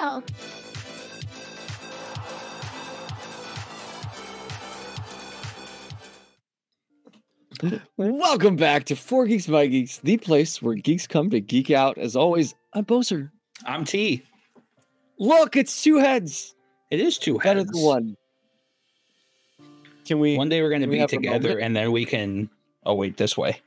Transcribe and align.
Wow. 0.00 0.22
Welcome 7.96 8.56
back 8.56 8.84
to 8.86 8.96
For 8.96 9.24
Geeks 9.26 9.46
by 9.46 9.66
Geeks, 9.66 9.98
the 9.98 10.16
place 10.16 10.60
where 10.60 10.74
geeks 10.74 11.06
come 11.06 11.30
to 11.30 11.40
geek 11.40 11.70
out. 11.70 11.96
As 11.96 12.16
always, 12.16 12.56
I'm 12.72 12.84
Boser. 12.84 13.30
I'm 13.64 13.84
T. 13.84 14.24
Look, 15.18 15.54
it's 15.56 15.80
two 15.80 15.98
heads. 15.98 16.56
It 16.90 16.98
is 16.98 17.18
two 17.18 17.38
heads. 17.38 17.44
Better 17.44 17.60
heads. 17.60 17.70
than 17.70 17.82
one. 17.82 18.16
Can 20.06 20.18
we? 20.18 20.36
One 20.36 20.48
day 20.48 20.60
we're 20.60 20.70
going 20.70 20.82
to 20.82 20.88
be 20.88 21.06
together, 21.06 21.58
and 21.58 21.76
then 21.76 21.92
we 21.92 22.04
can. 22.04 22.50
Oh 22.84 22.94
wait, 22.94 23.16
this 23.16 23.36
way. 23.36 23.60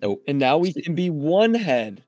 Nope. 0.00 0.22
And 0.28 0.38
now 0.38 0.58
we 0.58 0.72
can 0.72 0.94
be 0.94 1.10
one 1.10 1.54
head. 1.54 2.04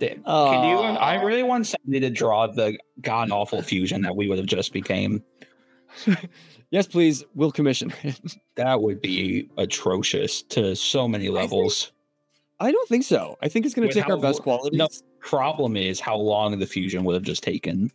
Th- 0.00 0.22
Can 0.24 0.68
you? 0.68 0.78
I 0.78 1.22
really 1.22 1.42
want 1.42 1.66
somebody 1.66 2.00
to 2.00 2.10
draw 2.10 2.46
the 2.46 2.78
god 3.00 3.30
awful 3.30 3.62
fusion 3.62 4.02
that 4.02 4.14
we 4.14 4.28
would 4.28 4.38
have 4.38 4.46
just 4.46 4.72
became. 4.72 5.22
Yes, 6.70 6.86
please. 6.86 7.24
We'll 7.34 7.50
commission. 7.50 7.92
That 8.56 8.82
would 8.82 9.00
be 9.00 9.48
atrocious 9.56 10.42
to 10.50 10.76
so 10.76 11.08
many 11.08 11.28
levels. 11.30 11.92
I 12.60 12.72
don't 12.72 12.88
think 12.88 13.04
so. 13.04 13.38
I 13.40 13.48
think 13.48 13.64
it's 13.64 13.74
going 13.74 13.88
to 13.88 13.94
take 13.94 14.10
our 14.10 14.18
best 14.18 14.42
quality. 14.42 14.76
No. 14.76 14.88
Problem 15.20 15.76
is 15.76 15.98
how 16.00 16.16
long 16.16 16.58
the 16.58 16.66
fusion 16.66 17.04
would 17.04 17.14
have 17.14 17.22
just 17.22 17.42
taken. 17.42 17.90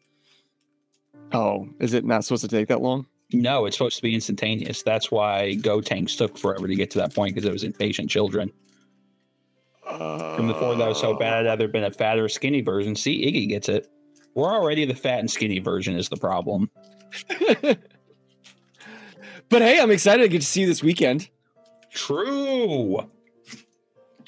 Oh, 1.33 1.69
is 1.79 1.93
it 1.93 2.05
not 2.05 2.23
supposed 2.23 2.41
to 2.43 2.47
take 2.47 2.67
that 2.69 2.81
long? 2.81 3.05
No, 3.33 3.65
it's 3.65 3.75
supposed 3.77 3.95
to 3.97 4.03
be 4.03 4.13
instantaneous. 4.13 4.83
That's 4.83 5.09
why 5.11 5.55
Gotenks 5.59 6.17
took 6.17 6.37
forever 6.37 6.67
to 6.67 6.75
get 6.75 6.91
to 6.91 6.99
that 6.99 7.13
point 7.13 7.33
because 7.33 7.47
it 7.47 7.51
was 7.51 7.63
impatient 7.63 8.09
children. 8.09 8.51
And 9.89 10.47
before 10.47 10.75
that 10.75 10.87
was 10.87 10.99
so 10.99 11.15
bad, 11.15 11.45
I'd 11.45 11.53
either 11.53 11.67
been 11.67 11.83
a 11.83 11.91
fat 11.91 12.17
or 12.17 12.29
skinny 12.29 12.61
version. 12.61 12.95
See, 12.95 13.25
Iggy 13.25 13.49
gets 13.49 13.69
it. 13.69 13.87
We're 14.35 14.51
already 14.51 14.85
the 14.85 14.95
fat 14.95 15.19
and 15.19 15.29
skinny 15.29 15.59
version 15.59 15.95
is 15.95 16.09
the 16.09 16.17
problem. 16.17 16.69
but 19.49 19.61
hey, 19.61 19.79
I'm 19.79 19.91
excited 19.91 20.23
to 20.23 20.29
get 20.29 20.41
to 20.41 20.47
see 20.47 20.61
you 20.61 20.67
this 20.67 20.81
weekend. 20.81 21.29
True. 21.91 23.09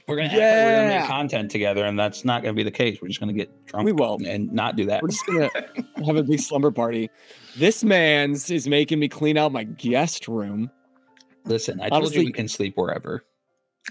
We're 0.07 0.17
gonna 0.17 0.27
act 0.27 0.35
like 0.35 0.41
we're 0.43 0.75
gonna 0.87 0.99
make 0.99 1.07
content 1.07 1.49
together, 1.51 1.83
and 1.85 1.97
that's 1.97 2.23
not 2.23 2.43
gonna 2.43 2.53
be 2.53 2.63
the 2.63 2.71
case. 2.71 3.01
We're 3.01 3.07
just 3.07 3.19
gonna 3.19 3.33
get 3.33 3.65
drunk 3.65 3.85
We 3.85 3.91
won't. 3.91 4.25
and 4.27 4.51
not 4.53 4.75
do 4.75 4.85
that. 4.85 5.01
We're 5.01 5.09
just 5.09 5.25
gonna 5.25 5.49
have 6.05 6.15
a 6.15 6.23
big 6.23 6.39
slumber 6.39 6.69
party. 6.71 7.09
This 7.57 7.83
man's 7.83 8.51
is 8.51 8.67
making 8.67 8.99
me 8.99 9.07
clean 9.07 9.37
out 9.37 9.51
my 9.51 9.63
guest 9.63 10.27
room. 10.27 10.69
Listen, 11.45 11.79
I 11.81 11.89
told 11.89 12.03
Honestly- 12.03 12.19
you 12.21 12.25
we 12.27 12.31
can 12.33 12.47
sleep 12.47 12.73
wherever. 12.77 13.23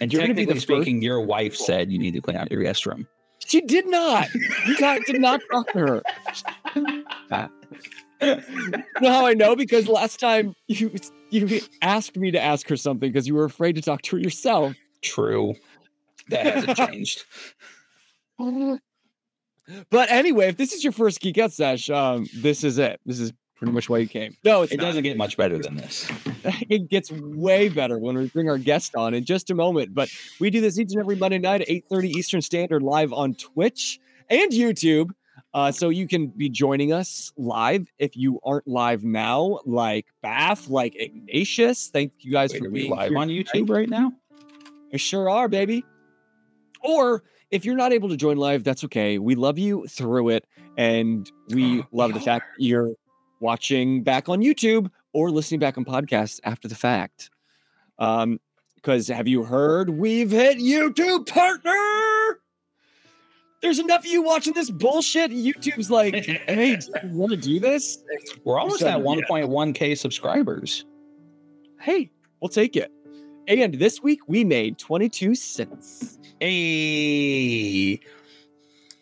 And 0.00 0.12
You're 0.12 0.22
gonna 0.22 0.34
be 0.34 0.42
technically 0.42 0.60
the 0.60 0.66
first- 0.66 0.82
speaking, 0.86 1.02
your 1.02 1.20
wife 1.20 1.56
said 1.56 1.90
you 1.90 1.98
need 1.98 2.14
to 2.14 2.20
clean 2.20 2.36
out 2.36 2.50
your 2.50 2.62
guest 2.62 2.84
room. 2.86 3.06
She 3.46 3.60
did 3.60 3.86
not. 3.88 4.28
You 4.66 4.76
did 5.06 5.20
not 5.20 5.40
talk 5.50 5.70
to 5.72 5.78
her. 5.78 6.02
you 8.22 8.36
know 9.00 9.10
how 9.12 9.26
I 9.26 9.34
know? 9.34 9.54
Because 9.56 9.88
last 9.88 10.18
time 10.20 10.54
you 10.68 10.92
you 11.30 11.60
asked 11.82 12.16
me 12.16 12.30
to 12.30 12.40
ask 12.40 12.68
her 12.68 12.76
something 12.76 13.10
because 13.10 13.26
you 13.26 13.34
were 13.34 13.44
afraid 13.44 13.74
to 13.76 13.82
talk 13.82 14.02
to 14.02 14.16
her 14.16 14.22
yourself. 14.22 14.74
True. 15.02 15.54
That 16.28 16.46
hasn't 16.46 16.76
changed. 16.76 17.24
But 19.90 20.10
anyway, 20.10 20.48
if 20.48 20.58
this 20.58 20.74
is 20.74 20.84
your 20.84 20.92
first 20.92 21.20
Geek 21.20 21.38
Out 21.38 21.50
Sesh, 21.50 21.88
um, 21.88 22.26
this 22.36 22.64
is 22.64 22.76
it. 22.76 23.00
This 23.06 23.18
is 23.18 23.32
pretty 23.56 23.72
much 23.72 23.88
why 23.88 23.96
you 23.96 24.06
came. 24.06 24.36
No, 24.44 24.60
it's 24.60 24.72
It 24.72 24.76
not. 24.76 24.84
doesn't 24.84 25.04
get 25.04 25.16
much 25.16 25.38
better 25.38 25.56
than 25.58 25.76
this. 25.76 26.06
it 26.68 26.90
gets 26.90 27.10
way 27.10 27.70
better 27.70 27.98
when 27.98 28.14
we 28.18 28.26
bring 28.28 28.50
our 28.50 28.58
guest 28.58 28.94
on 28.94 29.14
in 29.14 29.24
just 29.24 29.48
a 29.50 29.54
moment. 29.54 29.94
But 29.94 30.10
we 30.38 30.50
do 30.50 30.60
this 30.60 30.78
each 30.78 30.90
and 30.92 31.00
every 31.00 31.16
Monday 31.16 31.38
night 31.38 31.62
at 31.62 31.68
8:30 31.68 32.10
Eastern 32.10 32.42
Standard 32.42 32.82
live 32.82 33.14
on 33.14 33.34
Twitch 33.36 33.98
and 34.28 34.52
YouTube. 34.52 35.12
Uh, 35.54 35.72
so 35.72 35.88
you 35.88 36.06
can 36.06 36.26
be 36.26 36.50
joining 36.50 36.92
us 36.92 37.32
live 37.38 37.86
if 37.98 38.16
you 38.18 38.40
aren't 38.44 38.68
live 38.68 39.02
now, 39.02 39.60
like 39.64 40.04
Bath, 40.20 40.68
like 40.68 40.94
Ignatius. 40.96 41.88
Thank 41.88 42.12
you 42.18 42.32
guys 42.32 42.52
Wait, 42.52 42.62
for 42.62 42.68
being 42.68 42.90
live 42.90 43.08
here 43.10 43.18
on. 43.18 43.28
YouTube 43.28 43.70
right 43.70 43.88
now? 43.88 44.12
We 44.92 44.98
sure 44.98 45.30
are, 45.30 45.48
baby. 45.48 45.84
Or 46.84 47.24
if 47.50 47.64
you're 47.64 47.76
not 47.76 47.92
able 47.92 48.08
to 48.10 48.16
join 48.16 48.36
live, 48.36 48.62
that's 48.62 48.84
okay. 48.84 49.18
We 49.18 49.34
love 49.34 49.58
you 49.58 49.86
through 49.86 50.28
it. 50.30 50.46
And 50.76 51.30
we 51.48 51.84
love 51.92 52.14
the 52.14 52.20
fact 52.20 52.46
that 52.56 52.64
you're 52.64 52.92
watching 53.40 54.02
back 54.02 54.28
on 54.28 54.40
YouTube 54.40 54.90
or 55.12 55.30
listening 55.30 55.60
back 55.60 55.78
on 55.78 55.84
podcasts 55.84 56.40
after 56.44 56.68
the 56.68 56.74
fact. 56.74 57.30
Um, 57.98 58.38
because 58.76 59.08
have 59.08 59.26
you 59.26 59.44
heard 59.44 59.88
we've 59.88 60.30
hit 60.30 60.58
YouTube 60.58 61.26
partner? 61.26 62.40
There's 63.62 63.78
enough 63.78 64.00
of 64.00 64.06
you 64.06 64.22
watching 64.22 64.52
this 64.52 64.70
bullshit. 64.70 65.30
YouTube's 65.30 65.90
like, 65.90 66.14
hey, 66.26 66.76
do 66.76 66.86
you 67.02 67.08
want 67.16 67.30
to 67.30 67.38
do 67.38 67.58
this? 67.58 68.04
We're 68.44 68.58
almost 68.58 68.80
said 68.80 68.98
at 68.98 69.00
1.1k 69.00 69.96
subscribers. 69.96 70.84
Hey, 71.80 72.10
we'll 72.40 72.50
take 72.50 72.76
it. 72.76 72.92
And 73.48 73.74
this 73.74 74.02
week 74.02 74.20
we 74.28 74.44
made 74.44 74.78
22 74.78 75.34
cents. 75.34 76.18
Hey, 76.40 78.00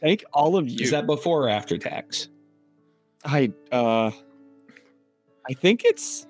Thank 0.00 0.24
all 0.32 0.56
of 0.56 0.68
you. 0.68 0.82
is 0.82 0.90
that 0.90 1.06
before 1.06 1.44
or 1.44 1.48
after 1.48 1.78
tax? 1.78 2.28
I 3.24 3.52
uh 3.70 4.10
I 5.48 5.52
think 5.54 5.84
it's 5.84 6.26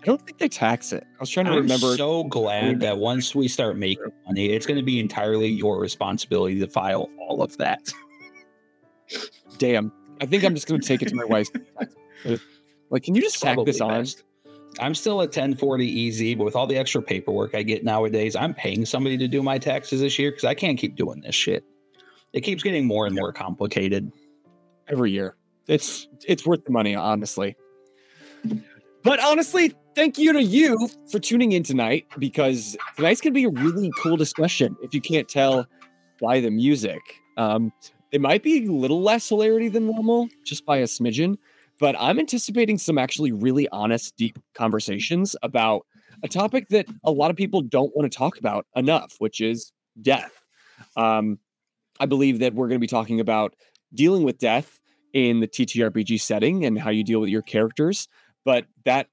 I 0.00 0.06
don't 0.06 0.24
think 0.24 0.38
they 0.38 0.48
tax 0.48 0.92
it. 0.92 1.04
I 1.04 1.16
was 1.18 1.30
trying 1.30 1.46
to 1.46 1.52
I'm 1.52 1.58
remember 1.58 1.96
so 1.96 2.24
glad 2.24 2.80
that 2.80 2.98
once 2.98 3.34
we 3.34 3.48
start 3.48 3.76
making 3.76 4.12
money, 4.26 4.50
it's 4.50 4.66
going 4.66 4.76
to 4.76 4.82
be 4.82 5.00
entirely 5.00 5.48
your 5.48 5.80
responsibility 5.80 6.60
to 6.60 6.66
file 6.66 7.08
all 7.18 7.42
of 7.42 7.56
that. 7.56 7.90
damn. 9.58 9.90
I 10.20 10.26
think 10.26 10.44
I'm 10.44 10.54
just 10.54 10.66
gonna 10.66 10.80
take 10.80 11.02
it 11.02 11.08
to 11.08 11.14
my 11.14 11.24
wife. 11.24 11.48
like 12.90 13.02
can 13.02 13.14
you 13.14 13.20
just 13.22 13.42
tack 13.42 13.58
this 13.64 13.80
on? 13.80 14.06
I'm 14.80 14.94
still 14.94 15.22
at 15.22 15.30
1040EZ, 15.30 16.36
but 16.38 16.44
with 16.44 16.56
all 16.56 16.66
the 16.66 16.76
extra 16.76 17.02
paperwork 17.02 17.54
I 17.54 17.62
get 17.62 17.84
nowadays, 17.84 18.34
I'm 18.36 18.54
paying 18.54 18.84
somebody 18.84 19.16
to 19.18 19.28
do 19.28 19.42
my 19.42 19.58
taxes 19.58 20.00
this 20.00 20.18
year 20.18 20.30
because 20.30 20.44
I 20.44 20.54
can't 20.54 20.78
keep 20.78 20.96
doing 20.96 21.20
this 21.20 21.34
shit. 21.34 21.64
It 22.32 22.40
keeps 22.40 22.62
getting 22.62 22.86
more 22.86 23.06
and 23.06 23.14
more 23.14 23.32
complicated. 23.32 24.10
every 24.88 25.12
year. 25.12 25.36
It's 25.66 26.08
it's 26.26 26.44
worth 26.44 26.64
the 26.64 26.72
money, 26.72 26.94
honestly. 26.94 27.56
But 29.02 29.20
honestly, 29.20 29.72
thank 29.94 30.18
you 30.18 30.32
to 30.34 30.42
you 30.42 30.88
for 31.10 31.18
tuning 31.18 31.52
in 31.52 31.62
tonight 31.62 32.06
because 32.18 32.76
tonight's 32.96 33.20
gonna 33.20 33.32
be 33.32 33.44
a 33.44 33.50
really 33.50 33.90
cool 34.02 34.16
discussion. 34.16 34.76
If 34.82 34.94
you 34.94 35.00
can't 35.00 35.28
tell 35.28 35.66
by 36.20 36.40
the 36.40 36.50
music, 36.50 37.00
um, 37.36 37.72
it 38.12 38.20
might 38.20 38.42
be 38.42 38.66
a 38.66 38.70
little 38.70 39.02
less 39.02 39.28
hilarity 39.28 39.68
than 39.68 39.86
normal, 39.86 40.28
just 40.44 40.66
by 40.66 40.78
a 40.78 40.84
smidgen. 40.84 41.36
But 41.80 41.96
I'm 41.98 42.18
anticipating 42.18 42.78
some 42.78 42.98
actually 42.98 43.32
really 43.32 43.68
honest, 43.68 44.16
deep 44.16 44.38
conversations 44.54 45.34
about 45.42 45.86
a 46.22 46.28
topic 46.28 46.68
that 46.68 46.86
a 47.04 47.10
lot 47.10 47.30
of 47.30 47.36
people 47.36 47.60
don't 47.62 47.94
want 47.96 48.10
to 48.10 48.16
talk 48.16 48.38
about 48.38 48.66
enough, 48.76 49.14
which 49.18 49.40
is 49.40 49.72
death. 50.00 50.32
Um, 50.96 51.38
I 52.00 52.06
believe 52.06 52.38
that 52.40 52.54
we're 52.54 52.68
going 52.68 52.78
to 52.78 52.84
be 52.84 52.86
talking 52.86 53.20
about 53.20 53.54
dealing 53.94 54.22
with 54.22 54.38
death 54.38 54.80
in 55.12 55.40
the 55.40 55.48
TTRPG 55.48 56.20
setting 56.20 56.64
and 56.64 56.78
how 56.78 56.90
you 56.90 57.04
deal 57.04 57.20
with 57.20 57.30
your 57.30 57.42
characters, 57.42 58.08
but 58.44 58.66
that 58.84 59.08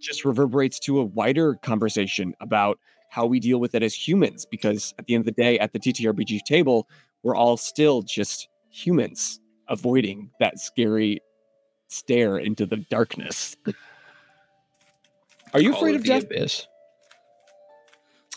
just 0.00 0.24
reverberates 0.24 0.78
to 0.80 0.98
a 0.98 1.04
wider 1.04 1.54
conversation 1.62 2.34
about 2.40 2.78
how 3.10 3.24
we 3.24 3.38
deal 3.38 3.58
with 3.58 3.74
it 3.74 3.82
as 3.82 3.94
humans. 3.94 4.44
Because 4.50 4.92
at 4.98 5.06
the 5.06 5.14
end 5.14 5.22
of 5.22 5.26
the 5.26 5.42
day, 5.42 5.58
at 5.58 5.72
the 5.72 5.78
TTRPG 5.78 6.40
table, 6.44 6.88
we're 7.22 7.36
all 7.36 7.56
still 7.56 8.02
just 8.02 8.48
humans 8.70 9.40
avoiding 9.68 10.30
that 10.40 10.58
scary 10.58 11.20
stare 11.94 12.38
into 12.38 12.66
the 12.66 12.76
darkness. 12.76 13.56
Are 15.52 15.60
you 15.60 15.70
Call 15.70 15.80
afraid 15.80 15.94
it 15.94 15.96
of 15.96 16.02
the 16.02 16.08
death? 16.08 16.24
Abyss. 16.24 16.66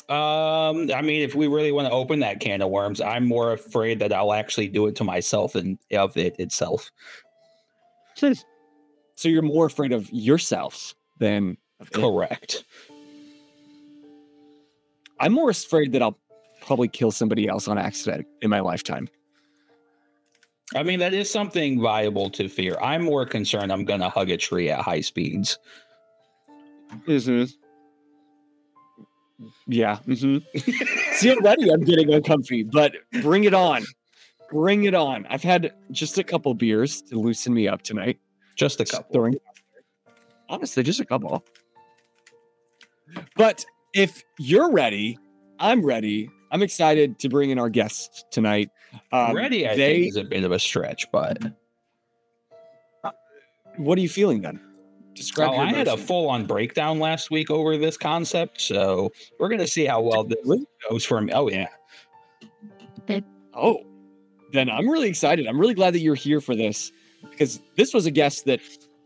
Um, 0.09 0.89
I 0.95 1.01
mean, 1.01 1.21
if 1.23 1.35
we 1.35 1.47
really 1.47 1.73
want 1.73 1.87
to 1.87 1.91
open 1.91 2.19
that 2.21 2.39
can 2.39 2.61
of 2.61 2.69
worms, 2.69 3.01
I'm 3.01 3.27
more 3.27 3.51
afraid 3.51 3.99
that 3.99 4.13
I'll 4.13 4.31
actually 4.31 4.69
do 4.69 4.87
it 4.87 4.95
to 4.97 5.03
myself 5.03 5.53
than 5.53 5.77
of 5.91 6.15
it 6.15 6.39
itself. 6.39 6.91
So 8.15 8.33
you're 9.27 9.41
more 9.41 9.65
afraid 9.65 9.91
of 9.91 10.09
yourself 10.13 10.95
than 11.19 11.57
of 11.79 11.87
it. 11.87 11.93
Correct. 11.93 12.63
I'm 15.19 15.33
more 15.33 15.49
afraid 15.49 15.91
that 15.91 16.01
I'll 16.01 16.17
probably 16.61 16.87
kill 16.87 17.11
somebody 17.11 17.49
else 17.49 17.67
on 17.67 17.77
accident 17.77 18.27
in 18.41 18.49
my 18.49 18.61
lifetime. 18.61 19.09
I 20.75 20.83
mean, 20.83 20.99
that 20.99 21.13
is 21.13 21.31
something 21.31 21.81
viable 21.81 22.29
to 22.31 22.49
fear. 22.49 22.77
I'm 22.81 23.03
more 23.03 23.25
concerned 23.25 23.71
I'm 23.71 23.85
going 23.85 24.01
to 24.01 24.09
hug 24.09 24.29
a 24.29 24.37
tree 24.37 24.69
at 24.69 24.79
high 24.81 25.01
speeds. 25.01 25.57
Mm-hmm. 27.07 27.45
Yeah. 29.67 29.99
Mm-hmm. 30.07 30.59
See, 31.13 31.31
already 31.31 31.71
I'm 31.71 31.81
getting 31.83 32.13
uncomfy, 32.13 32.63
but 32.63 32.93
bring 33.21 33.45
it 33.45 33.53
on. 33.53 33.83
Bring 34.51 34.83
it 34.85 34.93
on. 34.93 35.25
I've 35.29 35.43
had 35.43 35.73
just 35.91 36.17
a 36.17 36.23
couple 36.23 36.53
beers 36.53 37.01
to 37.03 37.19
loosen 37.19 37.53
me 37.53 37.67
up 37.67 37.81
tonight. 37.81 38.19
Just 38.55 38.79
a 38.79 38.83
Just 38.83 38.93
couple. 38.93 39.13
throwing- 39.13 39.35
honestly, 40.49 40.83
just 40.83 40.99
a 40.99 41.05
couple. 41.05 41.45
But 43.35 43.65
if 43.93 44.23
you're 44.37 44.71
ready, 44.71 45.17
I'm 45.59 45.85
ready. 45.85 46.29
I'm 46.51 46.61
excited 46.63 47.19
to 47.19 47.29
bring 47.29 47.49
in 47.49 47.59
our 47.59 47.69
guests 47.69 48.23
tonight. 48.31 48.69
Um, 49.11 49.35
Ready, 49.35 49.67
I 49.67 49.75
they, 49.75 49.95
think, 49.95 50.07
is 50.09 50.15
a 50.15 50.23
bit 50.23 50.43
of 50.43 50.51
a 50.51 50.59
stretch, 50.59 51.11
but 51.11 51.37
What 53.77 53.97
are 53.97 54.01
you 54.01 54.09
feeling 54.09 54.41
then? 54.41 54.59
Describe. 55.13 55.49
oh, 55.49 55.53
your 55.53 55.61
I 55.63 55.73
had 55.73 55.87
a 55.87 55.97
full 55.97 56.29
on 56.29 56.45
breakdown 56.45 56.99
last 56.99 57.31
week 57.31 57.49
over 57.49 57.75
this 57.77 57.97
concept, 57.97 58.61
so 58.61 59.11
we're 59.39 59.49
gonna 59.49 59.67
see 59.67 59.85
how 59.85 60.01
well 60.01 60.23
this 60.23 60.37
goes 60.89 61.03
for 61.05 61.19
me. 61.21 61.31
Oh 61.33 61.49
yeah, 61.49 61.67
Oh, 63.53 63.83
then 64.53 64.69
I'm 64.69 64.87
really 64.87 65.09
excited. 65.09 65.47
I'm 65.47 65.59
really 65.59 65.73
glad 65.73 65.93
that 65.95 65.99
you're 65.99 66.15
here 66.15 66.39
for 66.39 66.55
this 66.55 66.91
because 67.29 67.59
this 67.75 67.93
was 67.93 68.05
a 68.05 68.11
guest 68.11 68.45
that 68.45 68.59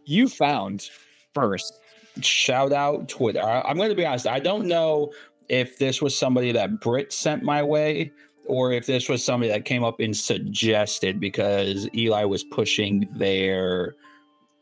you 0.05 0.27
found 0.27 0.89
first. 1.33 1.73
shout 2.19 2.73
out 2.73 3.07
Twitter. 3.07 3.41
I, 3.41 3.61
I'm 3.61 3.77
going 3.77 3.89
to 3.89 3.95
be 3.95 4.05
honest. 4.05 4.27
I 4.27 4.39
don't 4.39 4.65
know 4.65 5.11
if 5.51 5.77
this 5.77 6.01
was 6.01 6.17
somebody 6.17 6.53
that 6.53 6.79
Brit 6.79 7.11
sent 7.11 7.43
my 7.43 7.61
way 7.61 8.13
or 8.47 8.71
if 8.71 8.85
this 8.85 9.09
was 9.09 9.21
somebody 9.23 9.51
that 9.51 9.65
came 9.65 9.83
up 9.83 9.99
and 9.99 10.15
suggested 10.15 11.19
because 11.19 11.89
Eli 11.93 12.23
was 12.23 12.41
pushing 12.45 13.05
their 13.11 13.95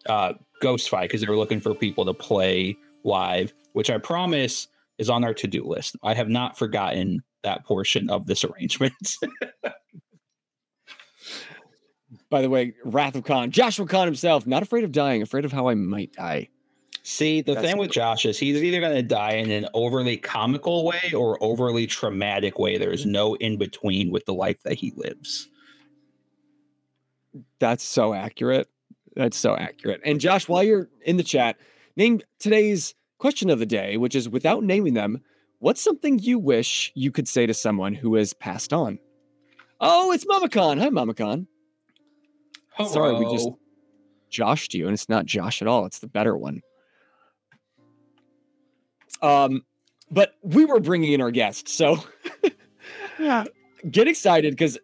uh, 0.07 0.33
Ghost-Fi 0.62 1.03
because 1.03 1.21
they 1.21 1.27
were 1.27 1.38
looking 1.38 1.62
for 1.62 1.75
people 1.75 2.06
to 2.06 2.13
play 2.13 2.75
live, 3.03 3.53
which 3.74 3.91
I 3.91 4.00
promise 4.00 4.68
is 4.97 5.12
on 5.12 5.24
our 5.24 5.36
to 5.36 5.45
do 5.47 5.63
list. 5.63 5.95
I 6.01 6.15
have 6.15 6.27
not 6.27 6.57
forgotten 6.57 7.21
that 7.44 7.65
portion 7.65 8.09
of 8.09 8.25
this 8.25 8.44
arrangement. 8.44 8.94
By 12.31 12.41
the 12.41 12.50
way, 12.50 12.74
Wrath 12.83 13.15
of 13.15 13.25
Khan, 13.25 13.51
Joshua 13.51 13.86
Khan 13.86 14.07
himself, 14.07 14.47
not 14.47 14.63
afraid 14.63 14.83
of 14.83 14.91
dying, 14.91 15.21
afraid 15.21 15.45
of 15.45 15.51
how 15.51 15.68
I 15.69 15.75
might 15.75 16.13
die. 16.13 16.50
See, 17.04 17.42
the 17.42 17.56
That's 17.56 17.66
thing 17.66 17.78
with 17.78 17.92
Josh 17.92 18.25
is 18.25 18.38
he's 18.38 18.62
either 18.62 18.80
going 18.80 18.96
to 18.96 19.01
die 19.01 19.34
in 19.34 19.50
an 19.51 19.68
overly 19.74 20.18
comical 20.18 20.86
way 20.86 21.13
or 21.16 21.42
overly 21.42 21.88
traumatic 21.88 22.60
way. 22.60 22.78
There's 22.78 23.06
no 23.06 23.36
in 23.36 23.57
between 23.57 24.12
with 24.12 24.25
the 24.25 24.34
life 24.34 24.62
that 24.63 24.74
he 24.75 24.92
lives. 24.96 25.50
That's 27.60 27.84
so 27.84 28.13
accurate. 28.13 28.68
That's 29.16 29.38
so 29.38 29.56
accurate. 29.56 30.01
And 30.06 30.19
Josh, 30.19 30.48
while 30.48 30.63
you're 30.63 30.90
in 31.01 31.18
the 31.18 31.24
chat, 31.24 31.57
name 31.96 32.22
today's 32.40 32.96
question 33.18 33.50
of 33.50 33.60
the 33.60 33.66
day, 33.66 33.98
which 33.98 34.16
is 34.16 34.30
without 34.30 34.63
naming 34.63 34.94
them, 34.94 35.22
what's 35.60 35.81
something 35.81 36.19
you 36.19 36.40
wish 36.40 36.92
you 36.96 37.12
could 37.12 37.28
say 37.28 37.46
to 37.46 37.54
someone 37.54 37.94
who 37.94 38.16
has 38.16 38.34
passed 38.34 38.72
on? 38.72 39.00
Oh, 39.81 40.12
it's 40.12 40.28
Mama 40.28 40.50
Khan. 40.50 40.78
Hi, 40.78 40.90
Mama 40.90 41.13
Khan. 41.13 41.48
Sorry, 42.88 43.13
we 43.13 43.31
just- 43.31 43.50
Joshed 44.31 44.75
you, 44.75 44.86
and 44.86 44.94
it's 44.94 45.10
not 45.10 45.25
Josh 45.25 45.62
at 45.62 45.68
all. 45.68 45.86
It's 45.86 46.00
the 46.00 46.07
better 46.07 46.38
one. 46.38 46.62
Um, 49.21 49.63
but 50.12 50.36
we 50.42 50.66
were 50.66 50.80
bringing 50.80 51.13
in 51.13 51.21
our 51.21 51.31
guests, 51.31 51.74
so 51.74 51.98
Yeah. 53.19 53.45
get 53.89 54.07
excited 54.07 54.54
because 54.54 54.77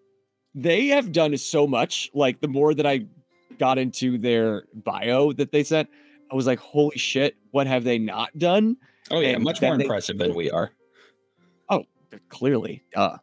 they 0.53 0.87
have 0.87 1.11
done 1.11 1.35
so 1.37 1.65
much. 1.67 2.09
Like 2.13 2.41
the 2.41 2.47
more 2.47 2.73
that 2.73 2.85
I 2.85 3.05
got 3.57 3.77
into 3.77 4.17
their 4.17 4.63
bio 4.73 5.31
that 5.33 5.51
they 5.51 5.63
sent, 5.63 5.89
I 6.31 6.35
was 6.35 6.45
like, 6.47 6.59
"Holy 6.59 6.97
shit! 6.97 7.35
What 7.51 7.67
have 7.67 7.83
they 7.83 7.97
not 7.97 8.37
done?" 8.37 8.77
Oh 9.11 9.19
yeah, 9.19 9.29
and 9.29 9.43
much 9.43 9.59
then 9.59 9.69
more 9.71 9.77
they- 9.77 9.83
impressive 9.85 10.17
than 10.17 10.33
we 10.35 10.51
are. 10.51 10.71
Oh, 11.69 11.85
clearly, 12.29 12.83
uh, 12.95 13.17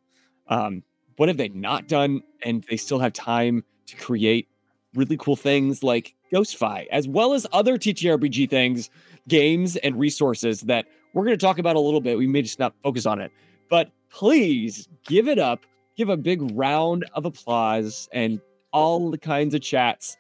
um, 0.49 0.83
what 1.17 1.29
have 1.29 1.37
they 1.37 1.49
not 1.49 1.89
done? 1.89 2.23
And 2.45 2.65
they 2.69 2.77
still 2.77 2.99
have 2.99 3.13
time 3.13 3.65
to 3.87 3.97
create 3.97 4.49
really 4.95 5.17
cool 5.17 5.37
things 5.37 5.83
like 5.83 6.15
Ghostfi, 6.33 6.87
as 6.91 7.07
well 7.09 7.33
as 7.35 7.47
other 7.53 7.77
TTRPG 7.79 8.49
things, 8.51 8.91
games, 9.29 9.77
and 9.77 9.99
resources 9.99 10.63
that 10.63 10.87
we're 11.15 11.25
going 11.25 11.37
to 11.39 11.45
talk 11.45 11.59
about 11.59 11.77
a 11.77 11.81
little 11.81 12.01
bit. 12.01 12.17
We 12.19 12.27
may 12.27 12.43
just 12.43 12.59
not 12.59 12.75
focus 12.83 13.07
on 13.07 13.21
it, 13.21 13.31
but 13.69 13.91
please 14.11 14.89
give 15.07 15.29
it 15.29 15.39
up. 15.39 15.65
Give 15.97 16.09
a 16.09 16.17
big 16.17 16.41
round 16.57 17.05
of 17.13 17.25
applause 17.27 18.09
and 18.13 18.41
all 18.73 19.11
the 19.11 19.19
kinds 19.19 19.55
of 19.55 19.61
chats 19.61 20.17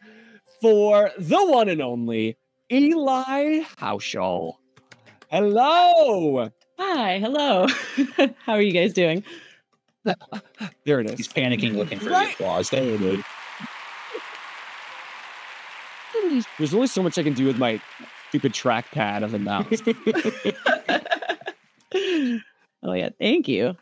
for 0.61 1.11
the 1.19 1.45
one 1.47 1.69
and 1.71 1.81
only 1.81 2.37
Eli 2.71 3.61
Hauschel. 3.79 4.55
Hello. 5.31 6.51
Hi, 6.79 7.19
hello. 7.19 7.67
How 8.45 8.53
are 8.53 8.61
you 8.61 8.73
guys 8.73 8.93
doing? 8.93 9.25
There 10.85 11.01
it 11.01 11.11
is. 11.11 11.17
He's 11.17 11.29
panicking, 11.29 11.75
looking 11.77 11.99
for 11.99 12.11
Right. 12.11 12.27
the 12.37 12.45
applause. 12.45 12.69
There 12.71 12.83
it 12.83 13.01
is. 13.01 13.25
There's 16.59 16.75
only 16.75 16.87
so 16.87 17.03
much 17.03 17.19
I 17.19 17.23
can 17.23 17.35
do 17.35 17.47
with 17.47 17.59
my 17.59 17.81
stupid 18.33 18.55
trackpad 18.55 19.23
of 19.23 19.35
a 19.35 19.39
mouse. 19.39 19.67
oh 22.83 22.95
yeah, 22.95 23.11
thank 23.21 23.47
you. 23.47 23.77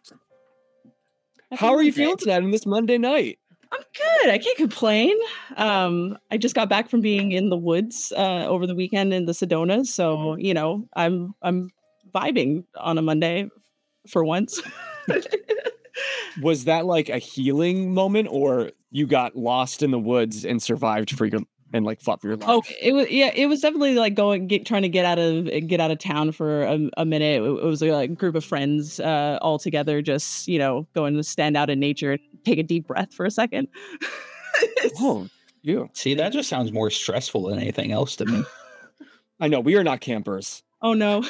How 1.52 1.69
are 1.69 1.82
you 1.82 1.87
Monday. 1.91 1.91
feeling 1.93 2.17
tonight 2.17 2.43
on 2.43 2.50
this 2.50 2.67
Monday 2.67 2.99
night? 2.99 3.38
I'm 3.73 3.81
good. 3.97 4.29
I 4.29 4.38
can't 4.38 4.56
complain. 4.56 5.17
Um, 5.56 6.19
I 6.32 6.37
just 6.37 6.56
got 6.56 6.69
back 6.69 6.91
from 6.91 7.00
being 7.00 7.31
in 7.31 7.49
the 7.49 7.56
woods 7.56 8.12
uh, 8.17 8.47
over 8.49 8.67
the 8.67 8.75
weekend 8.75 9.14
in 9.14 9.26
the 9.26 9.32
Sedona, 9.32 9.87
so 9.87 10.37
you 10.37 10.53
know 10.53 10.88
I'm 10.96 11.32
I'm 11.43 11.70
vibing 12.12 12.64
on 12.76 12.99
a 12.99 13.03
Monday 13.03 13.49
for 14.08 14.25
once. 14.25 14.61
Was 16.43 16.64
that 16.64 16.87
like 16.87 17.08
a 17.08 17.19
healing 17.19 17.94
moment, 17.94 18.26
or 18.32 18.73
you 18.91 19.06
got 19.06 19.37
lost 19.37 19.85
in 19.85 19.93
the 19.93 19.99
woods 20.00 20.44
and 20.44 20.61
survived 20.61 21.17
for 21.17 21.26
your 21.26 21.43
and 21.72 21.84
like 21.84 22.00
fought 22.00 22.20
for 22.20 22.28
your 22.28 22.37
life? 22.37 22.49
Oh, 22.49 22.62
it 22.81 22.93
was 22.93 23.11
yeah, 23.11 23.31
it 23.34 23.46
was 23.46 23.61
definitely 23.61 23.94
like 23.94 24.14
going 24.14 24.46
get 24.46 24.67
trying 24.67 24.82
to 24.82 24.88
get 24.88 25.05
out 25.05 25.19
of 25.19 25.44
get 25.69 25.81
out 25.81 25.90
of 25.90 25.99
town 25.99 26.32
for 26.32 26.62
a, 26.62 26.90
a 26.96 27.05
minute. 27.05 27.43
It, 27.43 27.46
it 27.46 27.64
was 27.64 27.82
a 27.82 27.90
like, 27.93 28.14
group 28.17 28.34
of 28.34 28.44
friends 28.44 29.00
uh, 29.00 29.38
all 29.43 29.58
together, 29.58 30.02
just 30.02 30.49
you 30.49 30.58
know, 30.58 30.87
going 30.94 31.14
to 31.17 31.22
stand 31.22 31.56
out 31.56 31.70
in 31.70 31.78
nature 31.81 32.12
and 32.12 32.20
take 32.44 32.58
a 32.58 32.62
deep 32.62 32.87
breath 32.87 33.12
for 33.14 33.26
a 33.26 33.31
second. 33.31 33.69
oh, 35.00 35.28
you. 35.62 35.88
See, 35.93 36.14
that 36.14 36.32
just 36.32 36.49
sounds 36.49 36.72
more 36.72 36.90
stressful 36.90 37.49
than 37.49 37.58
anything 37.58 37.93
else 37.93 38.17
to 38.17 38.26
me. 38.26 38.43
I 39.40 39.49
know 39.49 39.61
we 39.61 39.76
are 39.76 39.84
not 39.84 40.00
campers. 40.00 40.62
oh 40.82 40.93
no, 40.94 41.25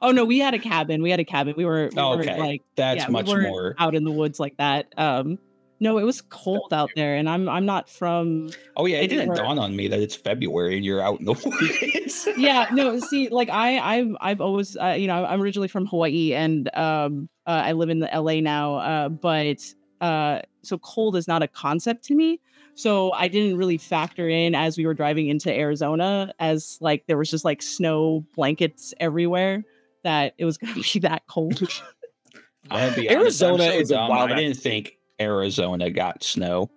oh 0.00 0.10
no, 0.10 0.24
we 0.24 0.38
had 0.38 0.54
a 0.54 0.58
cabin. 0.58 1.02
We 1.02 1.10
had 1.10 1.20
a 1.20 1.24
cabin. 1.24 1.54
We 1.56 1.64
were, 1.64 1.90
we 1.92 1.98
Oh, 2.00 2.16
weren't, 2.16 2.28
okay. 2.28 2.38
like 2.38 2.62
That's 2.76 3.02
yeah, 3.04 3.08
much 3.08 3.26
weren't 3.28 3.48
more. 3.48 3.74
out 3.78 3.94
in 3.94 4.04
the 4.04 4.10
woods 4.12 4.40
like 4.40 4.56
that. 4.58 4.86
Um, 4.96 5.38
no, 5.78 5.98
it 5.98 6.04
was 6.04 6.22
cold 6.22 6.72
out 6.72 6.90
there, 6.96 7.16
and 7.16 7.28
I'm 7.28 7.48
I'm 7.48 7.66
not 7.66 7.88
from 7.90 8.50
Oh 8.76 8.86
yeah, 8.86 8.98
it 8.98 9.08
didn't 9.08 9.28
We're- 9.28 9.38
dawn 9.42 9.58
on 9.58 9.76
me 9.76 9.88
that 9.88 10.00
it's 10.00 10.14
February 10.16 10.76
and 10.76 10.84
you're 10.84 11.00
out 11.02 11.18
in 11.20 11.26
the 11.26 11.32
woods. 11.44 12.28
yeah 12.36 12.66
no 12.72 12.98
see 12.98 13.28
like 13.28 13.48
i 13.50 13.78
i've 13.78 14.16
i've 14.20 14.40
always 14.40 14.76
uh, 14.76 14.88
you 14.98 15.06
know 15.06 15.24
i'm 15.24 15.40
originally 15.40 15.68
from 15.68 15.86
hawaii 15.86 16.32
and 16.34 16.68
um 16.76 17.28
uh, 17.46 17.50
i 17.64 17.72
live 17.72 17.88
in 17.88 18.00
the 18.00 18.08
la 18.20 18.32
now 18.40 18.74
uh 18.76 19.08
but 19.08 19.58
uh 20.00 20.40
so 20.62 20.76
cold 20.78 21.14
is 21.16 21.28
not 21.28 21.42
a 21.42 21.48
concept 21.48 22.04
to 22.04 22.14
me 22.14 22.40
so 22.74 23.12
i 23.12 23.28
didn't 23.28 23.56
really 23.56 23.78
factor 23.78 24.28
in 24.28 24.54
as 24.54 24.76
we 24.76 24.84
were 24.86 24.94
driving 24.94 25.28
into 25.28 25.52
arizona 25.52 26.32
as 26.40 26.78
like 26.80 27.04
there 27.06 27.16
was 27.18 27.30
just 27.30 27.44
like 27.44 27.62
snow 27.62 28.24
blankets 28.34 28.92
everywhere 28.98 29.62
that 30.02 30.34
it 30.38 30.44
was 30.44 30.58
going 30.58 30.74
to 30.82 30.82
be 30.92 30.98
that 31.00 31.22
cold 31.28 31.60
I'm 32.70 32.94
be 32.94 33.08
honest, 33.08 33.40
Arizona 33.42 33.70
so 33.72 33.78
is 33.78 33.90
a 33.90 33.94
dumb. 33.94 34.08
wild 34.10 34.32
I 34.32 34.36
didn't 34.36 34.56
think 34.56 34.98
Arizona 35.20 35.90
got 35.90 36.22
snow. 36.22 36.70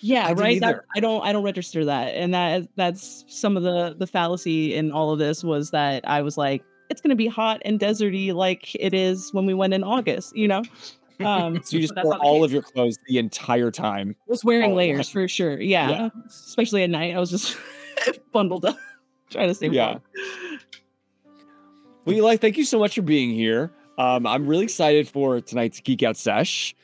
yeah 0.00 0.26
I 0.28 0.32
right 0.34 0.60
that, 0.60 0.80
i 0.94 1.00
don't 1.00 1.22
i 1.24 1.32
don't 1.32 1.42
register 1.42 1.84
that 1.86 2.14
and 2.14 2.34
that 2.34 2.68
that's 2.76 3.24
some 3.28 3.56
of 3.56 3.62
the 3.62 3.94
the 3.98 4.06
fallacy 4.06 4.74
in 4.74 4.92
all 4.92 5.10
of 5.12 5.18
this 5.18 5.42
was 5.42 5.70
that 5.70 6.06
i 6.06 6.20
was 6.22 6.36
like 6.36 6.62
it's 6.90 7.00
going 7.00 7.10
to 7.10 7.16
be 7.16 7.26
hot 7.26 7.62
and 7.64 7.80
deserty 7.80 8.32
like 8.34 8.74
it 8.74 8.92
is 8.94 9.32
when 9.32 9.46
we 9.46 9.54
went 9.54 9.72
in 9.72 9.82
august 9.82 10.36
you 10.36 10.46
know 10.46 10.62
um 11.24 11.60
So 11.64 11.76
you 11.78 11.80
just 11.82 11.94
wore 12.02 12.18
all 12.18 12.44
of 12.44 12.52
your 12.52 12.60
clothes 12.62 12.98
the 13.08 13.16
entire 13.18 13.70
time. 13.70 14.14
I 14.28 14.30
was 14.30 14.44
wearing 14.44 14.74
layers 14.74 15.08
for 15.08 15.26
sure 15.28 15.58
yeah, 15.60 15.88
Yeah. 15.90 16.08
especially 16.28 16.82
at 16.82 16.90
night 16.90 17.16
i 17.16 17.18
was 17.18 17.30
just 17.30 17.56
bundled 18.32 18.66
up 18.66 18.76
trying 19.30 19.48
to 19.48 19.54
stay 19.54 19.68
Yeah. 19.68 19.86
warm 19.92 20.02
Well, 22.04 22.14
Eli, 22.16 22.36
thank 22.36 22.56
you 22.58 22.64
so 22.64 22.78
much 22.78 22.94
for 22.94 23.02
being 23.02 23.30
here. 23.30 23.72
Um, 23.98 24.26
I'm 24.26 24.46
really 24.46 24.62
excited 24.64 25.08
for 25.08 25.40
tonight's 25.40 25.80
Geek 25.80 26.04
Out 26.04 26.16
Sesh. 26.16 26.76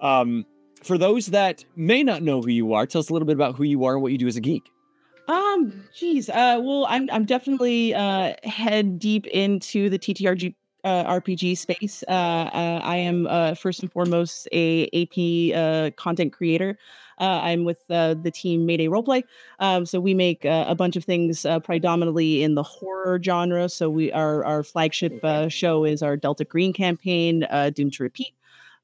Um, 0.00 0.44
for 0.84 0.98
those 0.98 1.26
that 1.28 1.64
may 1.76 2.02
not 2.02 2.22
know 2.22 2.42
who 2.42 2.50
you 2.50 2.74
are, 2.74 2.86
tell 2.86 3.00
us 3.00 3.10
a 3.10 3.12
little 3.12 3.26
bit 3.26 3.34
about 3.34 3.56
who 3.56 3.64
you 3.64 3.84
are 3.84 3.94
and 3.94 4.02
what 4.02 4.12
you 4.12 4.18
do 4.18 4.28
as 4.28 4.36
a 4.36 4.40
geek. 4.40 4.70
Um, 5.26 5.84
geez. 5.94 6.28
Uh, 6.28 6.60
well, 6.62 6.86
I'm 6.88 7.08
I'm 7.10 7.24
definitely 7.24 7.94
uh 7.94 8.34
head 8.44 8.98
deep 8.98 9.26
into 9.28 9.88
the 9.88 9.98
TTRG 9.98 10.54
uh, 10.84 11.04
RPG 11.18 11.56
space. 11.56 12.04
Uh, 12.06 12.10
uh, 12.12 12.80
I 12.84 12.96
am 12.96 13.26
uh, 13.26 13.54
first 13.54 13.80
and 13.80 13.90
foremost 13.90 14.46
a 14.52 14.84
AP 14.92 15.56
uh, 15.56 15.90
content 15.96 16.32
creator. 16.32 16.78
Uh, 17.18 17.40
I'm 17.42 17.64
with 17.64 17.86
the 17.86 18.32
team 18.34 18.66
Mayday 18.66 18.88
Roleplay. 18.88 19.22
Um, 19.60 19.86
so 19.86 20.00
we 20.00 20.14
make 20.14 20.44
a 20.44 20.74
bunch 20.74 20.96
of 20.96 21.04
things 21.04 21.46
predominantly 21.62 22.42
in 22.42 22.54
the 22.54 22.62
horror 22.62 23.20
genre. 23.22 23.68
So 23.68 23.88
we 23.88 24.12
our 24.12 24.44
our 24.44 24.62
flagship 24.62 25.24
show 25.48 25.84
is 25.84 26.02
our 26.02 26.16
Delta 26.16 26.44
Green 26.44 26.72
campaign, 26.72 27.44
uh, 27.44 27.70
Doomed 27.70 27.94
to 27.94 28.02
Repeat. 28.02 28.34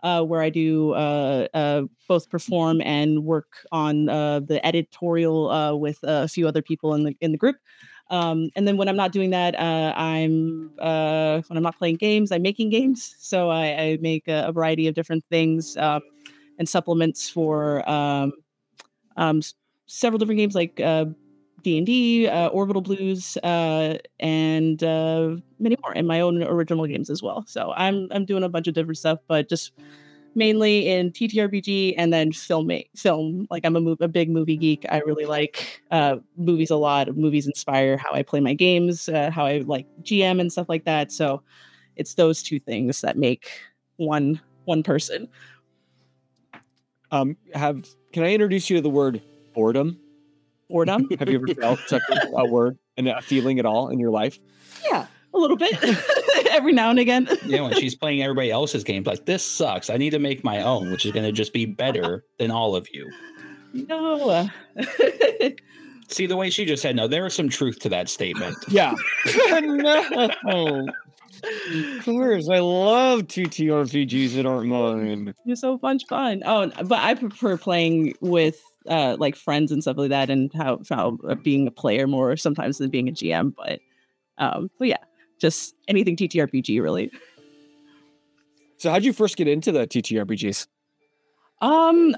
Uh, 0.02 0.23
where 0.23 0.40
I 0.40 0.49
do 0.49 0.92
uh, 0.92 1.47
uh, 1.52 1.83
both 2.09 2.30
perform 2.30 2.80
and 2.80 3.25
work 3.25 3.66
on 3.71 4.09
uh, 4.09 4.40
the 4.40 4.64
editorial 4.64 5.50
uh, 5.50 5.75
with 5.75 5.99
a 6.02 6.26
few 6.26 6.49
other 6.49 6.62
people 6.62 6.95
in 6.95 7.04
the 7.04 7.14
in 7.21 7.33
the 7.33 7.38
group. 7.38 7.57
Um, 8.11 8.50
and 8.57 8.66
then 8.66 8.76
when 8.76 8.88
I'm 8.88 8.97
not 8.97 9.12
doing 9.12 9.30
that, 9.30 9.54
uh, 9.54 9.95
I'm 9.97 10.73
uh, 10.80 11.42
when 11.47 11.57
I'm 11.57 11.62
not 11.62 11.78
playing 11.78 11.97
games, 11.97 12.33
I'm 12.33 12.42
making 12.42 12.71
games. 12.71 13.14
So 13.19 13.50
I, 13.50 13.66
I 13.66 13.99
make 14.00 14.26
a, 14.26 14.47
a, 14.49 14.52
variety 14.52 14.88
of 14.88 14.95
different 14.95 15.25
things 15.30 15.76
um, 15.76 16.02
and 16.59 16.69
supplements 16.69 17.30
for 17.30 17.88
um, 17.88 18.33
um, 19.16 19.40
several 19.87 20.19
different 20.19 20.38
games 20.38 20.57
like 20.57 20.80
uh, 20.80 21.07
D 21.62 21.79
and 21.79 21.87
D, 21.87 22.26
uh, 22.26 22.49
Orbital 22.49 22.83
Blues, 22.83 23.37
uh, 23.38 23.99
and 24.19 24.83
uh, 24.83 25.37
many 25.59 25.76
more, 25.83 25.93
and 25.95 26.07
my 26.07 26.21
own 26.21 26.43
original 26.43 26.87
games 26.87 27.11
as 27.11 27.23
well. 27.23 27.45
So 27.47 27.73
I'm 27.76 28.09
I'm 28.11 28.25
doing 28.25 28.43
a 28.43 28.49
bunch 28.49 28.69
of 28.69 28.75
different 28.75 28.99
stuff, 28.99 29.19
but 29.26 29.49
just 29.49 29.73
mainly 30.35 30.88
in 30.88 31.11
TTRPG 31.11 31.95
and 31.97 32.12
then 32.12 32.33
film 32.33 32.71
film. 32.97 33.47
Like 33.50 33.64
I'm 33.64 33.76
a, 33.76 33.90
a 34.00 34.09
big 34.09 34.31
movie 34.31 34.57
geek. 34.57 34.85
I 34.88 34.99
really 35.00 35.26
like 35.26 35.83
uh, 35.90 36.17
movies 36.37 36.71
a 36.71 36.76
lot. 36.76 37.17
Movies 37.17 37.47
inspire 37.47 37.97
how 37.97 38.12
I 38.12 38.23
play 38.23 38.40
my 38.40 38.55
games, 38.55 39.09
uh, 39.09 39.31
how 39.31 39.47
I 39.47 39.59
like 39.59 39.87
GM 40.02 40.40
and 40.40 40.52
stuff 40.52 40.69
like 40.69 40.85
that. 40.85 41.12
So 41.12 41.43
it's 41.97 42.14
those 42.14 42.43
two 42.43 42.59
things 42.59 43.00
that 43.00 43.17
make 43.17 43.50
one 43.97 44.40
one 44.64 44.83
person. 44.83 45.29
Um, 47.11 47.37
have 47.55 47.87
can 48.12 48.23
I 48.23 48.33
introduce 48.33 48.71
you 48.71 48.76
to 48.76 48.83
the 48.83 48.90
word 48.90 49.21
boredom? 49.55 49.99
Boredom. 50.70 51.08
have 51.18 51.28
you 51.28 51.36
ever 51.36 51.54
felt 51.54 51.80
such 51.86 52.02
a 52.34 52.46
word 52.46 52.78
and 52.96 53.08
a 53.08 53.20
feeling 53.20 53.58
at 53.58 53.66
all 53.66 53.88
in 53.88 53.98
your 53.98 54.10
life? 54.10 54.38
Yeah, 54.84 55.06
a 55.34 55.38
little 55.38 55.56
bit 55.56 55.76
every 56.50 56.72
now 56.72 56.90
and 56.90 56.98
again. 56.98 57.28
yeah, 57.44 57.62
when 57.62 57.74
she's 57.74 57.94
playing 57.94 58.22
everybody 58.22 58.50
else's 58.50 58.84
games, 58.84 59.06
like 59.06 59.26
this 59.26 59.44
sucks. 59.44 59.90
I 59.90 59.96
need 59.96 60.10
to 60.10 60.18
make 60.18 60.44
my 60.44 60.62
own, 60.62 60.90
which 60.90 61.04
is 61.04 61.12
going 61.12 61.26
to 61.26 61.32
just 61.32 61.52
be 61.52 61.66
better 61.66 62.24
than 62.38 62.50
all 62.50 62.76
of 62.76 62.88
you. 62.92 63.10
No. 63.72 64.30
Uh, 64.30 64.48
See 66.08 66.26
the 66.26 66.36
way 66.36 66.50
she 66.50 66.64
just 66.64 66.82
said 66.82 66.96
no. 66.96 67.06
There 67.06 67.26
is 67.26 67.34
some 67.34 67.48
truth 67.48 67.78
to 67.80 67.88
that 67.90 68.08
statement. 68.08 68.56
Yeah. 68.68 68.94
no. 69.60 70.88
Of 71.42 72.04
course, 72.04 72.48
I 72.48 72.58
love 72.58 73.22
TTRPGs 73.22 74.34
that 74.34 74.44
aren't 74.44 74.68
mine. 74.68 75.34
You're 75.44 75.56
so 75.56 75.78
much 75.80 76.04
fun. 76.08 76.42
Oh, 76.44 76.70
but 76.84 76.98
I 76.98 77.14
prefer 77.14 77.56
playing 77.56 78.14
with 78.20 78.60
uh 78.88 79.16
like 79.18 79.37
friends 79.37 79.72
and 79.72 79.82
stuff 79.82 79.96
like 79.96 80.10
that, 80.10 80.30
and 80.30 80.52
how 80.54 80.80
how 80.88 81.18
uh, 81.28 81.34
being 81.34 81.66
a 81.66 81.70
player 81.70 82.06
more 82.06 82.37
sometimes 82.37 82.78
than 82.78 82.90
being 82.90 83.08
a 83.08 83.12
GM. 83.12 83.54
But 83.56 83.80
um, 84.38 84.70
but 84.78 84.88
yeah, 84.88 85.04
just 85.38 85.75
anything 85.88 86.16
TTRPG 86.16 86.82
really. 86.82 87.10
So, 88.78 88.90
how'd 88.90 89.04
you 89.04 89.12
first 89.12 89.37
get 89.37 89.46
into 89.46 89.72
the 89.72 89.87
TTRPGs? 89.87 90.66
Um, 91.60 92.16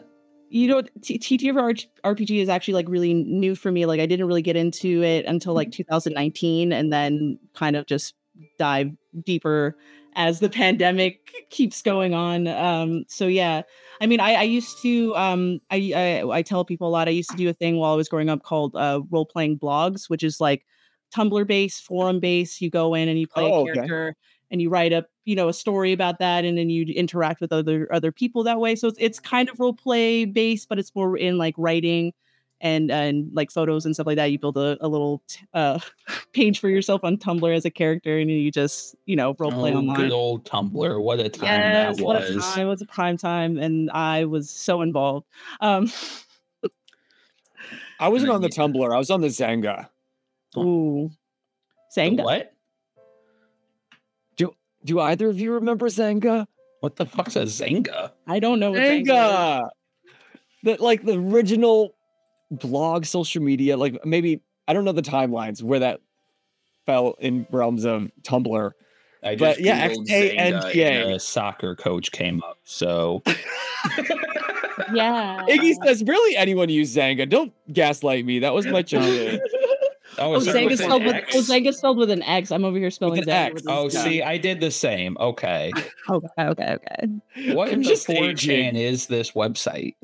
you 0.48 0.68
know, 0.68 0.82
TTRPG 1.00 2.40
is 2.40 2.48
actually 2.48 2.74
like 2.74 2.88
really 2.88 3.14
new 3.14 3.56
for 3.56 3.72
me. 3.72 3.84
Like, 3.84 4.00
I 4.00 4.06
didn't 4.06 4.26
really 4.26 4.42
get 4.42 4.54
into 4.54 5.02
it 5.02 5.24
until 5.24 5.54
like 5.54 5.72
2019, 5.72 6.72
and 6.72 6.92
then 6.92 7.38
kind 7.54 7.74
of 7.74 7.86
just 7.86 8.14
dive 8.58 8.92
deeper 9.24 9.76
as 10.14 10.40
the 10.40 10.48
pandemic 10.50 11.30
keeps 11.50 11.82
going 11.82 12.14
on. 12.14 12.46
Um, 12.46 13.04
so 13.08 13.26
yeah, 13.26 13.62
I 14.00 14.06
mean, 14.06 14.20
I, 14.20 14.34
I 14.34 14.42
used 14.42 14.80
to, 14.82 15.14
um, 15.16 15.60
I, 15.70 15.92
I, 15.94 16.38
I 16.38 16.42
tell 16.42 16.64
people 16.64 16.88
a 16.88 16.90
lot. 16.90 17.08
I 17.08 17.12
used 17.12 17.30
to 17.30 17.36
do 17.36 17.48
a 17.48 17.52
thing 17.54 17.76
while 17.78 17.92
I 17.92 17.96
was 17.96 18.08
growing 18.08 18.28
up 18.28 18.42
called 18.42 18.74
uh, 18.76 19.02
role 19.10 19.26
playing 19.26 19.58
blogs, 19.58 20.08
which 20.10 20.22
is 20.22 20.40
like 20.40 20.66
Tumblr 21.14 21.46
based, 21.46 21.84
forum 21.84 22.20
based. 22.20 22.60
You 22.60 22.70
go 22.70 22.94
in 22.94 23.08
and 23.08 23.18
you 23.18 23.26
play 23.26 23.48
Oh, 23.48 23.62
a 23.64 23.64
okay. 23.64 23.88
character 23.88 24.16
and 24.50 24.60
you 24.60 24.70
write 24.70 24.92
up, 24.92 25.06
you 25.24 25.34
know, 25.34 25.48
a 25.48 25.52
story 25.52 25.92
about 25.92 26.18
that, 26.18 26.44
and 26.44 26.58
then 26.58 26.68
you 26.70 26.84
interact 26.94 27.40
with 27.40 27.52
other 27.52 27.88
other 27.92 28.12
people 28.12 28.42
that 28.44 28.60
way. 28.60 28.74
So 28.74 28.88
it's 28.88 28.98
it's 29.00 29.20
kind 29.20 29.48
of 29.48 29.58
role 29.60 29.74
play 29.74 30.24
based, 30.24 30.68
but 30.68 30.78
it's 30.78 30.94
more 30.94 31.16
in 31.16 31.38
like 31.38 31.54
writing 31.58 32.12
and 32.62 32.90
and 32.90 33.28
like 33.34 33.50
photos 33.50 33.84
and 33.84 33.94
stuff 33.94 34.06
like 34.06 34.16
that. 34.16 34.30
You 34.30 34.38
build 34.38 34.56
a, 34.56 34.78
a 34.80 34.88
little 34.88 35.22
t- 35.28 35.44
uh, 35.52 35.78
page 36.32 36.60
for 36.60 36.68
yourself 36.70 37.02
on 37.04 37.18
Tumblr 37.18 37.54
as 37.54 37.64
a 37.66 37.70
character, 37.70 38.18
and 38.18 38.30
you 38.30 38.50
just 38.50 38.94
you 39.04 39.16
know 39.16 39.34
role 39.38 39.52
play 39.52 39.74
oh, 39.74 39.78
online. 39.78 39.96
good 39.96 40.12
old 40.12 40.44
Tumblr. 40.46 41.02
What 41.02 41.20
a 41.20 41.28
time 41.28 41.46
Yes, 41.48 41.96
that 41.98 42.04
what 42.04 42.20
was. 42.20 42.36
a 42.36 42.40
time! 42.40 42.66
It 42.66 42.70
was 42.70 42.80
a 42.80 42.86
prime 42.86 43.18
time, 43.18 43.58
and 43.58 43.90
I 43.90 44.24
was 44.24 44.48
so 44.48 44.80
involved. 44.80 45.26
Um, 45.60 45.90
I 48.00 48.08
wasn't 48.08 48.30
on 48.32 48.40
the 48.42 48.48
Tumblr. 48.48 48.94
I 48.94 48.98
was 48.98 49.10
on 49.10 49.20
the 49.20 49.28
Xanga. 49.28 49.88
ooh, 50.56 51.10
The 51.94 52.00
Xanga. 52.00 52.24
what? 52.24 52.52
Do 54.36 54.54
do 54.84 54.98
either 55.00 55.28
of 55.28 55.38
you 55.40 55.52
remember 55.52 55.88
Xanga? 55.88 56.46
What 56.80 56.96
the 56.96 57.06
fuck's 57.06 57.36
a 57.36 57.42
Xanga? 57.42 58.12
I 58.26 58.40
don't 58.40 58.58
know 58.58 58.70
what 58.72 58.80
Xanga. 58.80 59.00
is. 59.02 59.08
Xanga. 59.08 59.68
The 60.64 60.76
like 60.82 61.02
the 61.04 61.14
original 61.18 61.94
blog 62.52 63.04
social 63.04 63.42
media, 63.42 63.76
like 63.76 64.04
maybe 64.04 64.42
I 64.68 64.72
don't 64.72 64.84
know 64.84 64.92
the 64.92 65.02
timelines 65.02 65.62
where 65.62 65.80
that 65.80 66.00
fell 66.86 67.14
in 67.18 67.46
realms 67.50 67.84
of 67.84 68.10
Tumblr. 68.22 68.70
I 69.24 69.36
But, 69.36 69.60
yeah, 69.60 69.88
Googled 69.88 70.08
XANGA. 70.08 70.74
And 70.84 71.12
a 71.12 71.20
soccer 71.20 71.76
coach 71.76 72.10
came 72.10 72.42
up. 72.42 72.58
So 72.64 73.22
Yeah. 74.92 75.44
Iggy 75.48 75.74
says, 75.84 76.02
really 76.04 76.36
anyone 76.36 76.68
use 76.68 76.94
Xanga? 76.94 77.28
Don't 77.28 77.52
gaslight 77.72 78.24
me. 78.24 78.40
That 78.40 78.54
was 78.54 78.66
my 78.66 78.82
childhood. 78.82 79.40
oh, 80.18 80.34
Oh, 80.34 80.34
is 80.36 80.46
Xanga 80.46 80.76
spelled 80.76 81.04
with 81.04 81.16
oh, 81.34 81.38
Xanga 81.38 81.74
spelled 81.74 81.96
with 81.98 82.10
an 82.10 82.22
X. 82.22 82.50
I'm 82.50 82.64
over 82.64 82.78
here 82.78 82.90
spelling 82.90 83.18
an 83.20 83.24
Zanga. 83.24 83.54
X. 83.54 83.62
with 83.62 83.68
Oh, 83.68 83.88
Z. 83.88 83.98
see, 84.02 84.22
I 84.22 84.36
did 84.38 84.60
the 84.60 84.70
same. 84.70 85.16
Okay. 85.18 85.72
Okay, 86.10 86.26
okay, 86.40 86.74
okay. 86.74 87.54
What 87.54 87.68
I'm 87.68 87.74
in 87.74 87.82
the 87.82 87.90
4chan 87.90 88.74
is 88.74 89.06
this 89.06 89.30
website? 89.30 89.94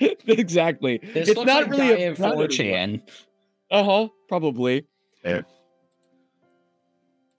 exactly. 0.26 0.98
This 1.02 1.28
it's 1.28 1.40
not 1.44 1.62
like 1.62 1.70
really 1.70 2.04
a 2.04 2.14
Giant 2.14 2.18
4chan. 2.18 3.02
Uh 3.70 3.84
huh. 3.84 4.08
Probably. 4.28 4.86
Yeah. 5.24 5.42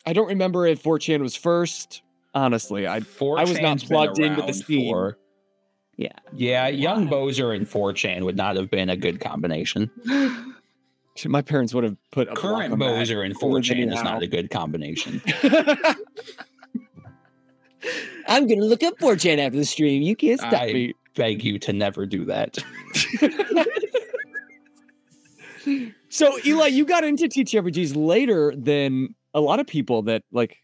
I 0.05 0.13
don't 0.13 0.27
remember 0.27 0.65
if 0.65 0.81
4chan 0.83 1.21
was 1.21 1.35
first. 1.35 2.01
Honestly, 2.33 2.87
I 2.87 2.99
4chan's 2.99 3.49
was 3.49 3.59
not 3.59 3.79
plugged 3.79 4.19
in 4.19 4.35
with 4.35 4.37
the 4.37 4.43
around 4.43 4.53
scene. 4.53 4.91
for- 4.91 5.17
Yeah. 5.97 6.11
Yeah, 6.33 6.67
young 6.67 7.07
Boser 7.07 7.55
and 7.55 7.67
4chan 7.67 8.21
would 8.23 8.37
not 8.37 8.55
have 8.55 8.69
been 8.69 8.89
a 8.89 8.95
good 8.97 9.19
combination. 9.19 9.89
my 11.25 11.41
parents 11.41 11.73
would 11.73 11.83
have 11.83 11.97
put 12.11 12.27
a 12.29 12.31
block 12.33 12.37
Current 12.41 12.73
on 12.73 12.79
that. 12.79 12.85
Boser 12.85 13.25
and 13.25 13.35
4chan 13.37 13.91
is 13.93 14.03
not 14.03 14.21
a 14.23 14.27
good 14.27 14.49
combination. 14.49 15.21
I'm 18.27 18.45
gonna 18.47 18.61
look 18.65 18.83
up 18.83 18.97
4chan 18.99 19.39
after 19.39 19.57
the 19.57 19.65
stream. 19.65 20.01
You 20.03 20.15
can't 20.15 20.39
stop 20.39 20.53
I- 20.53 20.73
me. 20.73 20.93
Beg 21.15 21.43
you 21.43 21.59
to 21.59 21.73
never 21.73 22.05
do 22.05 22.25
that. 22.25 22.57
So 26.09 26.39
Eli, 26.43 26.67
you 26.67 26.85
got 26.85 27.03
into 27.03 27.25
TTRPGs 27.25 27.95
later 27.95 28.53
than 28.55 29.13
a 29.33 29.39
lot 29.41 29.59
of 29.59 29.67
people 29.67 30.01
that 30.03 30.23
like 30.31 30.57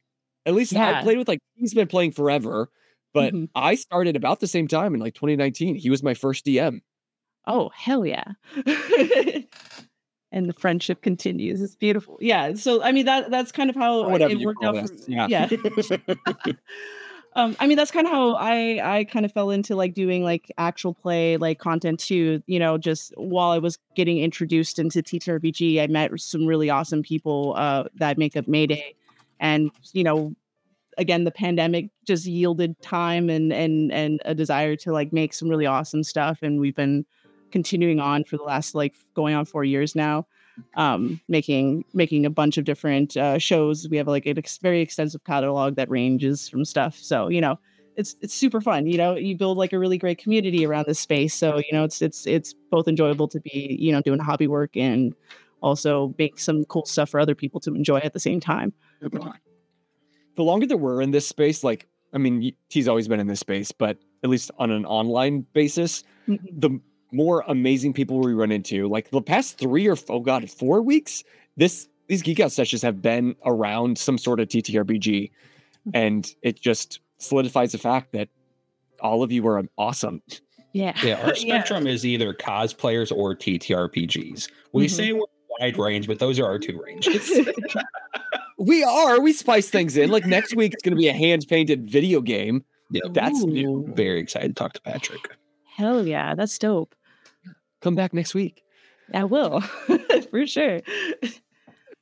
at 0.45 0.55
least 0.55 0.75
I 0.75 1.01
played 1.03 1.17
with 1.19 1.27
like 1.27 1.39
he's 1.55 1.73
been 1.73 1.87
playing 1.87 2.11
forever, 2.11 2.69
but 3.13 3.33
Mhm. 3.33 3.49
I 3.53 3.75
started 3.75 4.15
about 4.15 4.39
the 4.39 4.47
same 4.47 4.67
time 4.67 4.95
in 4.95 4.99
like 4.99 5.13
2019. 5.13 5.75
He 5.75 5.89
was 5.89 6.01
my 6.01 6.15
first 6.15 6.45
DM. 6.45 6.81
Oh, 7.45 7.69
hell 7.75 8.05
yeah. 8.05 8.23
and 10.31 10.49
the 10.49 10.53
friendship 10.57 11.03
continues. 11.03 11.61
It's 11.61 11.75
beautiful. 11.75 12.17
Yeah. 12.19 12.55
So 12.55 12.81
I 12.81 12.91
mean 12.91 13.05
that 13.05 13.29
that's 13.29 13.51
kind 13.51 13.69
of 13.69 13.75
how 13.75 14.09
whatever 14.09 14.33
it 14.33 14.43
worked 14.43 14.63
out. 14.63 14.89
For, 14.89 14.95
yeah. 15.07 15.27
yeah. 15.29 15.47
Um, 17.35 17.55
I 17.59 17.67
mean 17.67 17.77
that's 17.77 17.91
kind 17.91 18.07
of 18.07 18.13
how 18.13 18.35
I 18.35 18.97
I 18.97 19.03
kind 19.03 19.25
of 19.25 19.31
fell 19.31 19.49
into 19.49 19.75
like 19.75 19.93
doing 19.93 20.23
like 20.23 20.51
actual 20.57 20.93
play 20.93 21.35
like 21.35 21.59
content 21.59 21.99
too. 21.99 22.41
You 22.47 22.59
know, 22.59 22.77
just 22.77 23.13
while 23.17 23.51
I 23.51 23.57
was 23.57 23.77
getting 23.95 24.19
introduced 24.19 24.79
into 24.79 25.03
TTRPG, 25.03 25.81
I 25.81 25.87
met 25.87 26.17
some 26.19 26.45
really 26.45 26.69
awesome 26.69 27.03
people 27.03 27.53
uh, 27.57 27.85
that 27.95 28.17
make 28.17 28.37
up 28.37 28.47
Mayday, 28.47 28.95
and 29.39 29.69
you 29.91 30.03
know, 30.03 30.33
again 30.97 31.25
the 31.25 31.31
pandemic 31.31 31.89
just 32.05 32.25
yielded 32.25 32.81
time 32.81 33.29
and 33.29 33.51
and 33.51 33.91
and 33.91 34.21
a 34.23 34.33
desire 34.33 34.77
to 34.77 34.93
like 34.93 35.11
make 35.11 35.33
some 35.33 35.49
really 35.49 35.65
awesome 35.65 36.03
stuff, 36.03 36.39
and 36.41 36.59
we've 36.61 36.75
been 36.75 37.05
continuing 37.51 37.99
on 37.99 38.23
for 38.23 38.37
the 38.37 38.43
last 38.43 38.75
like 38.75 38.93
going 39.13 39.35
on 39.35 39.45
four 39.45 39.63
years 39.63 39.93
now 39.93 40.25
um 40.75 41.19
making 41.27 41.85
making 41.93 42.25
a 42.25 42.29
bunch 42.29 42.57
of 42.57 42.65
different 42.65 43.15
uh 43.17 43.37
shows. 43.37 43.87
We 43.89 43.97
have 43.97 44.07
like 44.07 44.25
a 44.25 44.31
ex- 44.37 44.57
very 44.57 44.81
extensive 44.81 45.23
catalog 45.23 45.75
that 45.75 45.89
ranges 45.89 46.47
from 46.49 46.65
stuff. 46.65 46.97
So 46.97 47.29
you 47.29 47.41
know 47.41 47.59
it's 47.97 48.15
it's 48.21 48.33
super 48.33 48.59
fun 48.59 48.87
you 48.87 48.97
know 48.97 49.15
you 49.15 49.37
build 49.37 49.57
like 49.57 49.71
a 49.71 49.79
really 49.79 49.97
great 49.97 50.17
community 50.17 50.65
around 50.65 50.85
this 50.87 50.99
space. 50.99 51.33
So 51.33 51.57
you 51.57 51.71
know 51.71 51.83
it's 51.83 52.01
it's 52.01 52.27
it's 52.27 52.53
both 52.71 52.87
enjoyable 52.87 53.27
to 53.29 53.39
be 53.39 53.77
you 53.79 53.91
know 53.91 54.01
doing 54.01 54.19
hobby 54.19 54.47
work 54.47 54.75
and 54.75 55.13
also 55.61 56.13
make 56.17 56.37
some 56.39 56.65
cool 56.65 56.85
stuff 56.85 57.09
for 57.09 57.19
other 57.19 57.33
people 57.35 57.59
to 57.61 57.73
enjoy 57.73 57.97
at 57.99 58.13
the 58.13 58.19
same 58.19 58.39
time. 58.39 58.73
The 60.35 60.43
longer 60.43 60.67
that 60.67 60.77
we're 60.77 61.01
in 61.01 61.11
this 61.11 61.27
space, 61.27 61.63
like 61.63 61.87
I 62.13 62.17
mean, 62.17 62.53
he's 62.69 62.87
always 62.87 63.07
been 63.07 63.19
in 63.19 63.27
this 63.27 63.39
space, 63.39 63.71
but 63.71 63.97
at 64.23 64.29
least 64.29 64.51
on 64.57 64.71
an 64.71 64.85
online 64.85 65.45
basis, 65.53 66.03
Mhm. 66.27 66.39
the 66.51 66.79
more 67.15 67.43
amazing 67.47 67.93
people 67.93 68.19
we 68.19 68.33
run 68.33 68.51
into, 68.51 68.87
like 68.87 69.09
the 69.09 69.21
past 69.21 69.57
three 69.57 69.87
or 69.87 69.95
oh 70.09 70.19
god, 70.19 70.49
four 70.49 70.81
weeks, 70.81 71.23
this 71.57 71.87
these 72.07 72.21
geek 72.21 72.39
out 72.39 72.51
sessions 72.51 72.81
have 72.81 73.01
been 73.01 73.35
around 73.45 73.97
some 73.97 74.17
sort 74.17 74.39
of 74.39 74.47
TTRPG, 74.47 75.31
and 75.93 76.29
it 76.41 76.59
just 76.61 76.99
solidifies 77.17 77.71
the 77.71 77.77
fact 77.77 78.11
that 78.11 78.29
all 78.99 79.23
of 79.23 79.31
you 79.31 79.47
are 79.47 79.63
awesome. 79.77 80.21
yeah 80.73 80.93
Yeah, 81.03 81.21
our 81.25 81.35
spectrum 81.45 81.87
is 81.87 82.05
either 82.05 82.33
cosplayers 82.33 83.11
or 83.15 83.35
TTRPGs. 83.35 84.49
We 84.73 84.85
Mhm. 84.85 84.89
say 84.91 85.13
we're 85.13 85.25
wide 85.59 85.77
range, 85.77 86.07
but 86.07 86.19
those 86.19 86.39
are 86.39 86.45
our 86.45 86.59
two 86.59 86.81
ranges. 86.83 87.31
We 88.57 88.85
are. 88.85 89.19
We 89.19 89.33
spice 89.33 89.69
things 89.69 89.97
in. 89.97 90.09
Like 90.09 90.25
next 90.25 90.55
week, 90.55 90.73
it's 90.73 90.81
going 90.81 90.95
to 90.95 90.97
be 90.99 91.09
a 91.09 91.13
hand 91.13 91.45
painted 91.49 91.85
video 91.85 92.21
game. 92.21 92.63
yeah, 92.89 93.01
That's 93.11 93.43
Ooh. 93.43 93.47
new. 93.47 93.91
very 93.93 94.19
excited 94.21 94.47
to 94.47 94.53
talk 94.53 94.71
to 94.73 94.81
Patrick. 94.81 95.35
Hell 95.75 96.07
yeah, 96.07 96.35
that's 96.35 96.57
dope. 96.57 96.95
Come 97.85 97.93
back 97.93 98.15
next 98.15 98.33
week. 98.33 98.63
I 99.13 99.25
will 99.25 99.61
for 100.31 100.47
sure. 100.47 100.81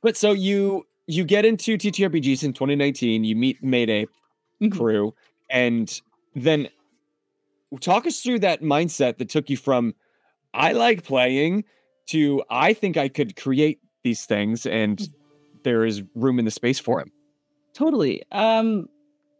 But 0.02 0.16
so 0.16 0.32
you 0.32 0.86
you 1.06 1.24
get 1.24 1.44
into 1.44 1.76
TTRPGs 1.76 2.42
in 2.42 2.54
2019. 2.54 3.22
You 3.22 3.36
meet 3.36 3.62
Mayday 3.62 4.06
Mhm. 4.62 4.72
crew, 4.72 5.14
and 5.50 6.00
then 6.34 6.68
talk 7.82 8.06
us 8.06 8.22
through 8.22 8.38
that 8.38 8.62
mindset 8.62 9.18
that 9.18 9.28
took 9.28 9.50
you 9.50 9.58
from 9.58 9.94
I 10.54 10.72
like 10.72 11.04
playing 11.04 11.64
to 12.06 12.42
I 12.48 12.72
think 12.72 12.96
I 12.96 13.08
could 13.08 13.36
create 13.36 13.80
these 14.04 14.24
things, 14.24 14.64
and 14.64 15.06
there 15.64 15.84
is 15.84 16.02
room 16.14 16.38
in 16.38 16.46
the 16.46 16.50
space 16.50 16.78
for 16.78 16.98
him. 16.98 17.12
Totally. 17.74 18.22
Um 18.32 18.88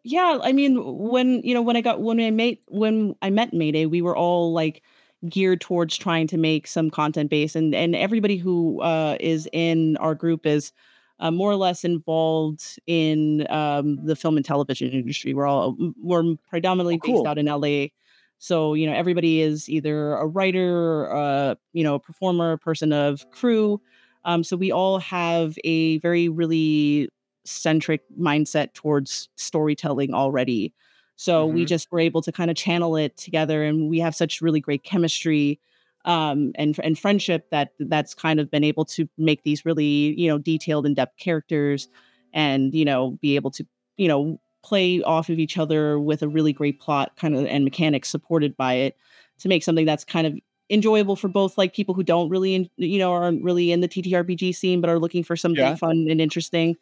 yeah, 0.03 0.39
I 0.43 0.53
mean 0.53 0.77
when 0.85 1.41
you 1.43 1.55
know 1.55 1.63
when 1.63 1.77
I 1.77 1.81
got 1.81 2.03
when 2.03 2.21
I 2.21 2.31
made 2.31 2.59
when 2.69 3.15
I 3.23 3.31
met 3.31 3.55
Mayday, 3.55 3.87
we 3.87 4.03
were 4.03 4.15
all 4.15 4.53
like 4.53 4.83
geared 5.29 5.61
towards 5.61 5.97
trying 5.97 6.27
to 6.29 6.37
make 6.37 6.67
some 6.67 6.91
content 6.91 7.31
base 7.31 7.55
and 7.57 7.75
and 7.75 7.95
everybody 7.97 8.37
who 8.37 8.81
uh 8.83 9.17
is 9.21 9.49
in 9.53 9.97
our 9.99 10.15
group 10.15 10.45
is 10.47 10.73
uh, 11.21 11.31
more 11.31 11.51
or 11.51 11.57
less 11.57 11.85
involved 11.85 12.79
in 12.87 13.47
um 13.51 14.05
the 14.05 14.17
film 14.17 14.37
and 14.37 14.45
television 14.45 14.91
industry. 14.91 15.33
We're 15.35 15.47
all 15.47 15.77
we're 15.97 16.35
predominantly 16.49 16.97
Oh, 16.97 16.99
cool. 16.99 17.23
based 17.23 17.27
out 17.27 17.39
in 17.39 17.49
LA. 17.49 17.93
So, 18.39 18.75
you 18.75 18.87
know, 18.87 18.93
everybody 18.95 19.41
is 19.41 19.69
either 19.71 20.15
a 20.15 20.27
writer, 20.27 21.11
uh, 21.15 21.55
you 21.73 21.83
know, 21.85 21.95
a 21.95 22.01
performer, 22.01 22.53
a 22.53 22.59
person 22.59 22.93
of 22.93 23.29
crew. 23.31 23.81
Um, 24.25 24.43
so 24.45 24.57
we 24.57 24.73
all 24.73 24.99
have 24.99 25.57
a 25.65 25.99
very 25.99 26.29
really 26.29 27.09
centric 27.45 28.03
mindset 28.19 28.73
towards 28.75 29.29
storytelling 29.37 30.13
already. 30.15 30.75
So 31.17 31.47
we 31.47 31.65
Mhm. 31.65 31.67
just 31.67 31.91
were 31.93 32.01
able 32.01 32.23
to 32.23 32.33
kind 32.33 32.51
of 32.51 32.57
channel 32.57 32.97
it 32.97 33.17
together, 33.17 33.65
and 33.65 33.89
we 33.89 33.99
have 34.01 34.15
such 34.15 34.41
really 34.43 34.61
great 34.61 34.85
chemistry 34.85 35.61
um, 36.05 36.53
and 36.57 36.79
and 36.83 36.99
friendship 36.99 37.49
that 37.51 37.71
that's 37.81 38.15
kind 38.15 38.39
of 38.41 38.51
been 38.51 38.65
able 38.65 38.85
to 38.87 39.09
make 39.17 39.43
these 39.45 39.65
really 39.65 40.19
you 40.21 40.29
know 40.29 40.39
detailed 40.39 40.87
in 40.87 40.95
depth 40.95 41.17
characters, 41.19 41.89
and 42.33 42.75
you 42.75 42.85
know 42.85 43.13
be 43.23 43.37
able 43.37 43.51
to 43.53 43.67
you 43.97 44.09
know 44.09 44.41
play 44.63 45.03
off 45.03 45.29
of 45.29 45.39
each 45.39 45.59
other 45.59 45.99
with 46.01 46.23
a 46.23 46.29
really 46.29 46.53
great 46.53 46.81
plot 46.81 47.17
kind 47.17 47.37
of 47.37 47.45
and 47.47 47.65
mechanics 47.65 48.09
supported 48.09 48.57
by 48.57 48.73
it 48.75 48.97
to 49.39 49.49
make 49.49 49.63
something 49.63 49.85
that's 49.87 50.05
kind 50.05 50.27
of 50.27 50.35
enjoyable 50.71 51.17
for 51.17 51.29
both 51.29 51.59
like 51.59 51.75
people 51.75 51.95
who 51.95 52.03
don't 52.03 52.31
really 52.31 52.71
you 52.77 52.99
know 52.99 53.13
aren't 53.13 53.43
really 53.45 53.71
in 53.73 53.81
the 53.81 53.89
TTRPG 53.89 54.55
scene 54.55 54.81
but 54.81 54.89
are 54.89 54.99
looking 54.99 55.23
for 55.23 55.37
something 55.37 55.71
Yeah. 55.71 55.77
fun 55.77 56.07
and 56.09 56.21
interesting 56.21 56.77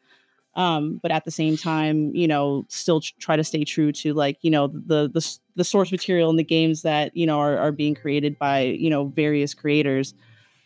um 0.54 0.98
but 1.02 1.10
at 1.10 1.24
the 1.24 1.30
same 1.30 1.56
time 1.56 2.14
you 2.14 2.26
know 2.28 2.64
still 2.68 3.00
tr- 3.00 3.12
try 3.18 3.36
to 3.36 3.44
stay 3.44 3.64
true 3.64 3.90
to 3.92 4.12
like 4.12 4.36
you 4.42 4.50
know 4.50 4.66
the 4.68 5.08
the 5.08 5.38
the 5.56 5.64
source 5.64 5.90
material 5.90 6.30
and 6.30 6.38
the 6.38 6.44
games 6.44 6.82
that 6.82 7.14
you 7.16 7.26
know 7.26 7.38
are, 7.38 7.56
are 7.58 7.72
being 7.72 7.94
created 7.94 8.38
by 8.38 8.60
you 8.60 8.90
know 8.90 9.06
various 9.06 9.54
creators 9.54 10.14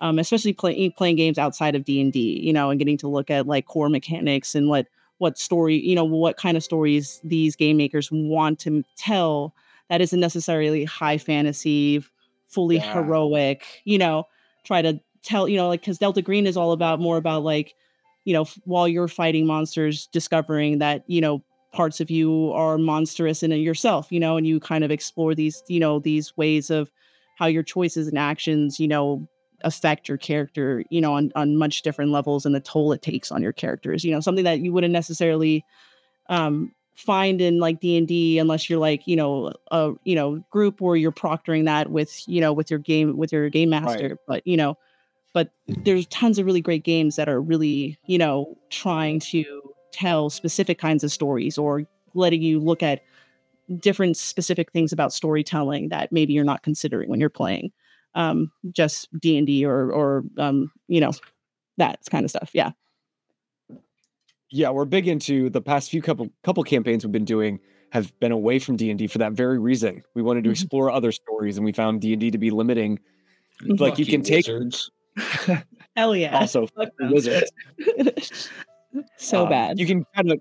um 0.01 0.19
especially 0.19 0.53
playing 0.53 0.93
playing 0.93 1.17
games 1.17 1.39
outside 1.39 1.75
of 1.75 1.85
D&D 1.85 2.41
you 2.43 2.53
know 2.53 2.71
and 2.71 2.79
getting 2.79 2.99
to 2.99 3.09
look 3.09 3.31
at 3.31 3.47
like 3.47 3.67
core 3.67 3.89
mechanics 3.89 4.55
and 4.55 4.69
what 4.69 4.87
what 5.19 5.39
story 5.39 5.77
you 5.77 5.95
know 5.95 6.05
what 6.05 6.37
kind 6.37 6.57
of 6.57 6.65
stories 6.65 7.21
these 7.25 7.57
game 7.57 7.77
makers 7.77 8.11
want 8.13 8.59
to 8.61 8.85
tell 8.97 9.55
that 9.89 10.01
isn't 10.01 10.21
necessarily 10.21 10.85
high 10.85 11.17
fantasy 11.19 12.05
fully 12.49 12.77
Yeah. 12.77 12.93
heroic 12.93 13.65
you 13.85 13.99
know 13.99 14.25
try 14.65 14.83
to 14.83 15.01
tell 15.23 15.49
you 15.49 15.57
know 15.57 15.69
like 15.69 15.81
because 15.81 15.99
delta 15.99 16.23
green 16.23 16.47
is 16.47 16.57
all 16.57 16.73
about 16.73 17.01
more 17.01 17.17
about 17.17 17.43
like 17.43 17.75
you 18.27 18.35
know 18.35 18.45
while 18.65 18.87
you're 18.87 19.09
fighting 19.09 19.47
monsters 19.47 20.09
discovering 20.09 20.79
that 20.79 21.05
you 21.07 21.21
know 21.23 21.43
parts 21.73 22.01
of 22.01 22.11
you 22.11 22.51
are 22.53 22.77
monstrous 22.77 23.43
in 23.43 23.53
yourself 23.53 24.11
you 24.11 24.21
know 24.21 24.37
and 24.37 24.47
you 24.47 24.61
kind 24.61 24.85
of 24.85 24.91
explore 24.91 25.35
these 25.35 25.63
you 25.69 25.81
know 25.81 25.99
these 25.99 26.37
ways 26.37 26.69
of 26.69 26.91
how 27.39 27.47
your 27.47 27.63
choices 27.63 28.09
and 28.09 28.19
actions 28.19 28.79
you 28.79 28.89
know 28.89 29.27
affect 29.63 30.09
your 30.09 30.19
character 30.19 30.85
you 30.91 31.01
know 31.01 31.15
on, 31.15 31.31
on 31.35 31.57
much 31.57 31.83
different 31.83 32.11
levels 32.11 32.45
and 32.45 32.55
the 32.55 32.61
toll 32.61 32.93
it 32.93 33.01
takes 33.01 33.31
on 33.31 33.43
your 33.43 33.53
characters 33.53 34.05
you 34.05 34.13
know 34.13 34.21
something 34.21 34.45
that 34.45 34.61
you 34.61 34.73
wouldn't 34.73 34.93
necessarily 34.93 35.65
um 36.29 36.73
find 36.95 37.41
in 37.41 37.61
like 37.61 37.79
d&d 37.79 38.39
unless 38.39 38.69
you're 38.69 38.79
like 38.79 39.07
you 39.07 39.17
know 39.17 39.53
a 39.71 39.93
you 40.05 40.15
know 40.15 40.43
group 40.51 40.81
where 40.81 40.97
you're 40.97 41.13
proctoring 41.13 41.67
that 41.67 41.91
with 41.91 42.27
you 42.27 42.41
know 42.41 42.53
with 42.53 42.71
your 42.71 42.81
game 42.81 43.17
with 43.17 43.33
your 43.33 43.49
game 43.51 43.71
master 43.71 44.19
but 44.27 44.47
you 44.47 44.57
know 44.57 44.77
but 45.37 45.51
there's 45.85 46.07
tons 46.07 46.39
of 46.39 46.47
really 46.47 46.63
great 46.63 46.83
games 46.83 47.17
that 47.17 47.29
are 47.29 47.43
really 47.43 47.99
you 48.07 48.17
know 48.17 48.57
trying 48.71 49.21
to 49.21 49.45
tell 49.93 50.31
specific 50.31 50.79
kinds 50.79 51.05
of 51.05 51.13
stories 51.13 51.59
or 51.59 51.85
letting 52.15 52.41
you 52.41 52.59
look 52.59 52.83
at 52.83 53.03
different 53.79 54.17
specific 54.17 54.73
things 54.73 54.93
about 54.93 55.13
storytelling 55.13 55.91
that 55.91 56.11
maybe 56.11 56.33
you're 56.33 56.43
not 56.53 56.63
considering 56.63 57.11
when 57.11 57.21
you're 57.21 57.29
playing 57.29 57.71
um 58.15 58.51
just 58.73 59.09
d&d 59.21 59.67
or 59.67 59.93
or 59.93 60.25
um 60.39 60.73
you 60.89 61.01
know 61.01 61.13
that 61.77 61.99
kind 62.11 62.25
of 62.25 62.31
stuff 62.31 62.49
yeah 62.55 62.71
Yeah, 64.51 64.71
we're 64.71 64.87
big 64.87 65.07
into 65.07 65.51
the 65.51 65.61
past 65.61 65.91
few 65.91 66.01
couple 66.01 66.31
couple 66.45 66.63
campaigns 66.65 67.05
we've 67.05 67.13
been 67.13 67.27
doing 67.27 67.61
have 67.93 68.19
been 68.21 68.33
away 68.33 68.59
from 68.59 68.77
D 68.77 68.89
and 68.91 68.99
D 68.99 69.07
for 69.07 69.19
that 69.19 69.33
very 69.33 69.59
reason. 69.59 70.03
We 70.15 70.23
wanted 70.23 70.45
to 70.45 70.51
Mhm. 70.51 70.53
explore 70.53 70.91
other 70.91 71.13
stories, 71.13 71.59
and 71.59 71.65
we 71.67 71.73
found 71.73 72.01
D 72.01 72.13
and 72.15 72.21
D 72.21 72.31
to 72.31 72.39
be 72.39 72.51
limiting. 72.51 72.99
Like 73.79 73.99
you 73.99 74.07
can 74.07 74.23
take 74.23 74.47
wizards. 74.47 74.91
Hell 75.97 76.15
yeah 76.17 76.39
also 76.39 76.67
Fuck 76.69 76.91
the 76.99 77.05
them. 77.05 77.13
wizards. 77.13 77.51
so 79.17 79.43
Um, 79.45 79.49
bad 79.51 79.79
You 79.79 79.87
can 79.87 80.05
kind 80.15 80.31
of 80.33 80.41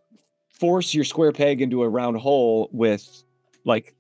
force 0.50 0.94
your 0.94 1.04
square 1.04 1.32
peg 1.32 1.62
into 1.62 1.84
a 1.84 1.90
round 1.90 2.18
hole 2.18 2.70
with 2.72 3.24
like 3.66 3.94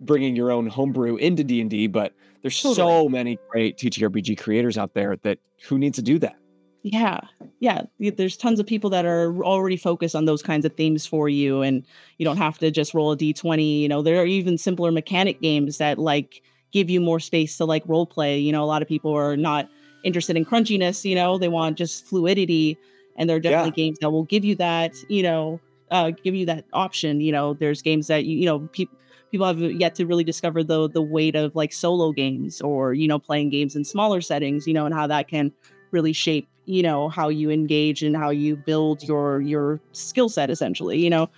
bringing 0.00 0.36
your 0.36 0.50
own 0.52 0.66
homebrew 0.68 1.16
into 1.16 1.42
D 1.42 1.60
and 1.60 1.68
D, 1.70 1.86
but 1.88 2.12
there's 2.42 2.56
so 2.56 3.08
many 3.08 3.38
great 3.48 3.76
TTRPG 3.78 4.38
creators 4.38 4.78
out 4.78 4.94
there 4.94 5.16
that 5.22 5.38
who 5.66 5.76
needs 5.78 5.96
to 5.96 6.02
do 6.02 6.18
that. 6.20 6.36
yeah 6.84 7.20
yeah 7.58 7.82
there's 8.16 8.36
tons 8.36 8.60
of 8.60 8.66
people 8.66 8.88
that 8.90 9.04
are 9.04 9.34
already 9.42 9.76
focused 9.76 10.14
on 10.14 10.24
those 10.26 10.40
kinds 10.42 10.64
of 10.64 10.72
themes 10.76 11.04
for 11.04 11.28
you 11.28 11.60
and 11.62 11.84
you 12.18 12.24
don't 12.24 12.36
have 12.36 12.56
to 12.58 12.70
just 12.70 12.94
roll 12.94 13.10
a 13.10 13.16
d20 13.16 13.80
you 13.80 13.88
know 13.88 14.00
there 14.00 14.22
are 14.22 14.24
even 14.26 14.56
simpler 14.56 14.92
mechanic 14.92 15.40
games 15.42 15.78
that 15.78 15.98
like 15.98 16.40
give 16.70 16.88
you 16.88 17.00
more 17.00 17.18
space 17.18 17.56
to 17.56 17.64
like 17.64 17.82
role 17.86 18.06
play 18.06 18.38
you 18.38 18.52
know 18.52 18.62
a 18.62 18.70
lot 18.72 18.80
of 18.80 18.86
people 18.86 19.12
are 19.12 19.36
not 19.36 19.68
interested 20.04 20.36
in 20.36 20.44
crunchiness 20.44 21.04
you 21.04 21.14
know 21.14 21.38
they 21.38 21.48
want 21.48 21.76
just 21.76 22.06
fluidity 22.06 22.78
and 23.16 23.28
there 23.28 23.36
are 23.36 23.40
definitely 23.40 23.70
games 23.72 23.98
that 24.00 24.10
will 24.10 24.24
give 24.24 24.44
you 24.44 24.54
that 24.54 24.94
you 25.08 25.22
know 25.22 25.60
uh 25.90 26.10
give 26.22 26.34
you 26.34 26.46
that 26.46 26.64
option 26.72 27.20
you 27.20 27.32
know. 27.32 27.54
There's 27.54 27.82
games 27.82 28.06
that 28.06 28.24
you, 28.24 28.38
you 28.38 28.46
know 28.46 28.60
people 28.72 28.96
people 29.30 29.46
have 29.46 29.60
yet 29.60 29.94
to 29.96 30.06
really 30.06 30.24
discover 30.24 30.62
the 30.62 30.88
the 30.88 31.02
weight 31.02 31.34
of 31.34 31.54
like 31.54 31.72
solo 31.72 32.12
games 32.12 32.60
or 32.60 32.94
you 32.94 33.08
know 33.08 33.18
playing 33.18 33.50
games 33.50 33.76
in 33.76 33.84
smaller 33.84 34.20
settings 34.20 34.66
you 34.66 34.74
know 34.74 34.86
and 34.86 34.94
how 34.94 35.06
that 35.06 35.28
can 35.28 35.52
really 35.90 36.12
shape 36.12 36.48
you 36.66 36.82
know 36.82 37.08
how 37.08 37.28
you 37.28 37.50
engage 37.50 38.02
and 38.02 38.16
how 38.16 38.30
you 38.30 38.56
build 38.56 39.02
your 39.02 39.40
your 39.40 39.80
skill 39.92 40.28
set 40.28 40.50
essentially 40.50 40.98
you 40.98 41.10
know. 41.10 41.28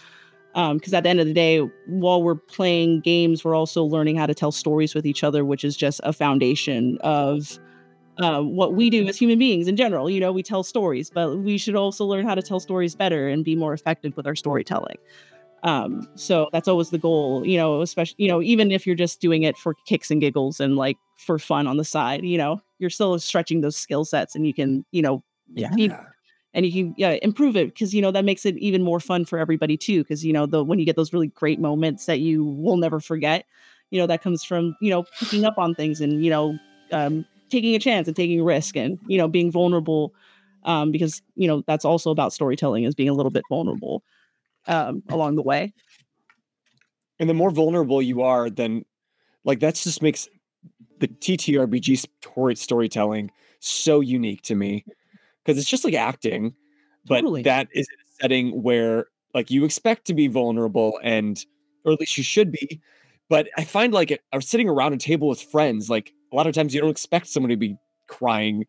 Um 0.55 0.79
because 0.79 0.93
at 0.95 1.05
the 1.05 1.09
end 1.09 1.21
of 1.21 1.27
the 1.27 1.35
day 1.35 1.59
while 1.87 2.23
we're 2.23 2.35
playing 2.35 3.01
games 3.01 3.45
we're 3.45 3.55
also 3.55 3.85
learning 3.85 4.17
how 4.17 4.27
to 4.27 4.35
tell 4.35 4.51
stories 4.51 4.95
with 4.95 5.07
each 5.07 5.23
other 5.23 5.45
which 5.45 5.65
is 5.65 5.77
just 5.77 6.01
a 6.03 6.13
foundation 6.13 6.99
of 7.03 7.59
uh, 8.21 8.43
what 8.43 8.75
we 8.75 8.91
do 8.91 9.07
as 9.09 9.19
human 9.19 9.39
beings 9.39 9.69
in 9.69 9.77
general 9.77 10.11
you 10.11 10.21
know 10.21 10.33
we 10.33 10.43
tell 10.43 10.63
stories 10.65 11.11
but 11.11 11.39
we 11.39 11.59
should 11.59 11.77
also 11.77 12.05
learn 12.05 12.27
how 12.27 12.35
to 12.35 12.43
tell 12.43 12.61
stories 12.61 12.95
better 12.95 13.29
and 13.29 13.45
be 13.45 13.57
more 13.57 13.75
effective 13.75 14.17
with 14.17 14.27
our 14.27 14.37
storytelling 14.37 14.97
um 15.63 16.09
so 16.17 16.49
that's 16.53 16.69
always 16.69 16.91
the 16.91 16.99
goal 16.99 17.47
you 17.47 17.57
know 17.57 17.83
especially 17.83 18.17
you 18.19 18.29
know 18.29 18.43
even 18.43 18.71
if 18.73 18.87
you're 18.87 18.97
just 18.97 19.21
doing 19.21 19.43
it 19.43 19.57
for 19.59 19.75
kicks 19.87 20.11
and 20.11 20.21
giggles 20.21 20.61
and 20.61 20.77
like 20.77 20.97
for 21.17 21.39
fun 21.39 21.67
on 21.67 21.77
the 21.77 21.85
side 21.85 22.25
you 22.25 22.39
know 22.39 22.61
you're 22.79 22.91
still 22.91 23.19
stretching 23.19 23.61
those 23.61 23.77
skill 23.77 24.05
sets 24.05 24.35
and 24.35 24.47
you 24.47 24.55
can 24.55 24.85
you 24.93 25.03
know 25.03 25.23
Yeah. 25.55 25.71
you- 25.77 25.95
and 26.55 26.67
you 26.67 26.73
can 26.73 26.95
yeah, 26.97 27.17
improve 27.23 27.57
it 27.57 27.69
because 27.69 27.95
you 27.95 28.03
know 28.03 28.11
that 28.11 28.25
makes 28.25 28.45
it 28.45 28.57
even 28.59 28.83
more 28.83 29.01
fun 29.01 29.25
for 29.25 29.39
everybody 29.39 29.77
too 29.77 30.03
because 30.03 30.25
you 30.25 30.33
know 30.33 30.47
the 30.47 30.65
when 30.65 30.79
you 30.79 30.85
get 30.85 30.97
those 30.97 31.13
really 31.13 31.29
great 31.29 31.61
moments 31.61 32.07
that 32.07 32.21
you 32.21 32.45
will 32.45 32.77
never 32.77 32.99
forget 33.01 33.45
you 33.91 34.01
know 34.01 34.07
that 34.07 34.23
comes 34.23 34.43
from 34.43 34.75
you 34.81 34.91
know 34.91 35.05
picking 35.21 35.45
up 35.45 35.55
on 35.59 35.75
things 35.75 36.01
and 36.01 36.25
you 36.25 36.31
know 36.31 36.59
um, 36.93 37.25
taking 37.51 37.75
a 37.75 37.79
chance 37.79 38.07
and 38.07 38.17
taking 38.17 38.41
a 38.41 38.45
risk 38.45 38.77
and 38.77 38.99
you 39.07 39.19
know 39.19 39.29
being 39.29 39.51
vulnerable 39.51 40.15
um, 40.65 40.91
because 40.91 41.23
you 41.37 41.49
know 41.49 41.63
that's 41.67 41.85
also 41.85 42.11
about 42.11 42.33
storytelling 42.33 42.85
is 42.85 42.95
being 42.95 43.09
a 43.09 43.15
little 43.15 43.31
bit 43.31 43.45
vulnerable 43.49 44.03
um, 44.67 45.03
along 45.09 45.37
the 45.37 45.43
way 45.43 45.73
And 47.19 47.29
the 47.29 47.35
more 47.35 47.51
vulnerable 47.51 48.01
you 48.03 48.23
are, 48.23 48.49
then 48.51 48.85
like 49.45 49.61
that 49.61 49.75
just 49.75 50.03
makes 50.03 50.29
the 51.01 51.09
TTRPG 51.09 52.07
story 52.23 52.57
storytelling 52.57 53.31
so 53.61 54.01
unique 54.01 54.43
to 54.43 54.55
me 54.55 54.85
because 55.45 55.59
it's 55.59 55.69
just 55.69 55.85
like 55.85 55.95
acting, 55.95 56.55
but 57.07 57.17
Totally. 57.17 57.43
that 57.43 57.69
is 57.73 57.87
a 57.89 58.23
setting 58.23 58.63
where 58.63 59.07
like 59.35 59.51
you 59.51 59.65
expect 59.65 60.07
to 60.07 60.15
be 60.15 60.29
vulnerable 60.29 60.99
and 61.03 61.45
or 61.85 61.93
at 61.93 62.01
least 62.01 62.19
you 62.19 62.25
should 62.25 62.53
be. 62.53 62.81
But 63.29 63.49
I 63.57 63.65
find 63.65 63.93
like 63.93 64.13
I 64.33 64.37
was 64.37 64.49
sitting 64.49 64.69
around 64.69 64.93
a 64.93 64.99
table 64.99 65.29
with 65.29 65.41
friends, 65.41 65.89
like 65.89 66.13
a 66.33 66.37
lot 66.37 66.47
of 66.47 66.55
times 66.55 66.75
you 66.75 66.81
don't 66.81 66.91
expect 66.91 67.27
someone 67.27 67.51
to 67.51 67.57
be 67.57 67.77
crying 68.07 68.67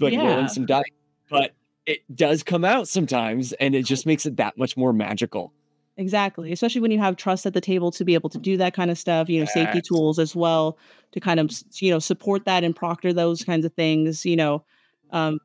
like 0.00 0.12
Yeah. 0.12 0.22
rolling 0.24 0.48
some 0.48 0.66
dice. 0.66 0.84
But 1.30 1.52
it 1.86 2.00
does 2.14 2.42
come 2.42 2.64
out 2.64 2.88
sometimes, 2.88 3.52
and 3.54 3.74
it 3.74 3.84
just 3.84 4.06
makes 4.06 4.26
it 4.26 4.36
that 4.36 4.56
much 4.56 4.76
more 4.76 4.92
magical. 4.92 5.52
Exactly. 5.96 6.50
Especially 6.50 6.80
when 6.80 6.90
you 6.90 6.98
have 6.98 7.16
trust 7.16 7.46
at 7.46 7.54
the 7.54 7.60
table 7.60 7.90
to 7.92 8.04
be 8.04 8.14
able 8.14 8.28
to 8.30 8.38
do 8.38 8.56
that 8.56 8.74
kind 8.74 8.90
of 8.90 8.98
stuff, 8.98 9.28
you 9.28 9.38
know, 9.38 9.46
safety 9.46 9.80
tools 9.80 10.18
as 10.18 10.34
well 10.34 10.76
to 11.12 11.20
kind 11.20 11.38
of, 11.38 11.50
you 11.74 11.90
know, 11.90 12.00
support 12.00 12.44
that 12.46 12.64
and 12.64 12.74
proctor 12.74 13.12
those 13.12 13.44
kinds 13.44 13.64
of 13.64 13.72
things, 13.74 14.26
you 14.26 14.34
know, 14.34 14.64
um, 15.10 15.38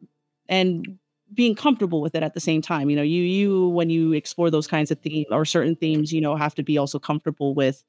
and 0.47 0.97
being 1.35 1.53
comfortable 1.53 2.01
with 2.01 2.15
it 2.15 2.23
at 2.23 2.33
the 2.33 2.39
same 2.39 2.61
time. 2.63 2.89
You 2.89 2.95
know, 2.95 3.03
you, 3.03 3.21
you, 3.21 3.69
when 3.69 3.91
you 3.91 4.13
explore 4.13 4.49
those 4.49 4.65
kinds 4.65 4.89
of 4.89 4.99
themes 4.99 5.27
or 5.29 5.45
certain 5.45 5.75
themes, 5.75 6.11
you 6.11 6.19
know, 6.19 6.35
have 6.35 6.55
to 6.55 6.63
be 6.63 6.79
also 6.79 6.97
comfortable 6.97 7.53
with, 7.53 7.83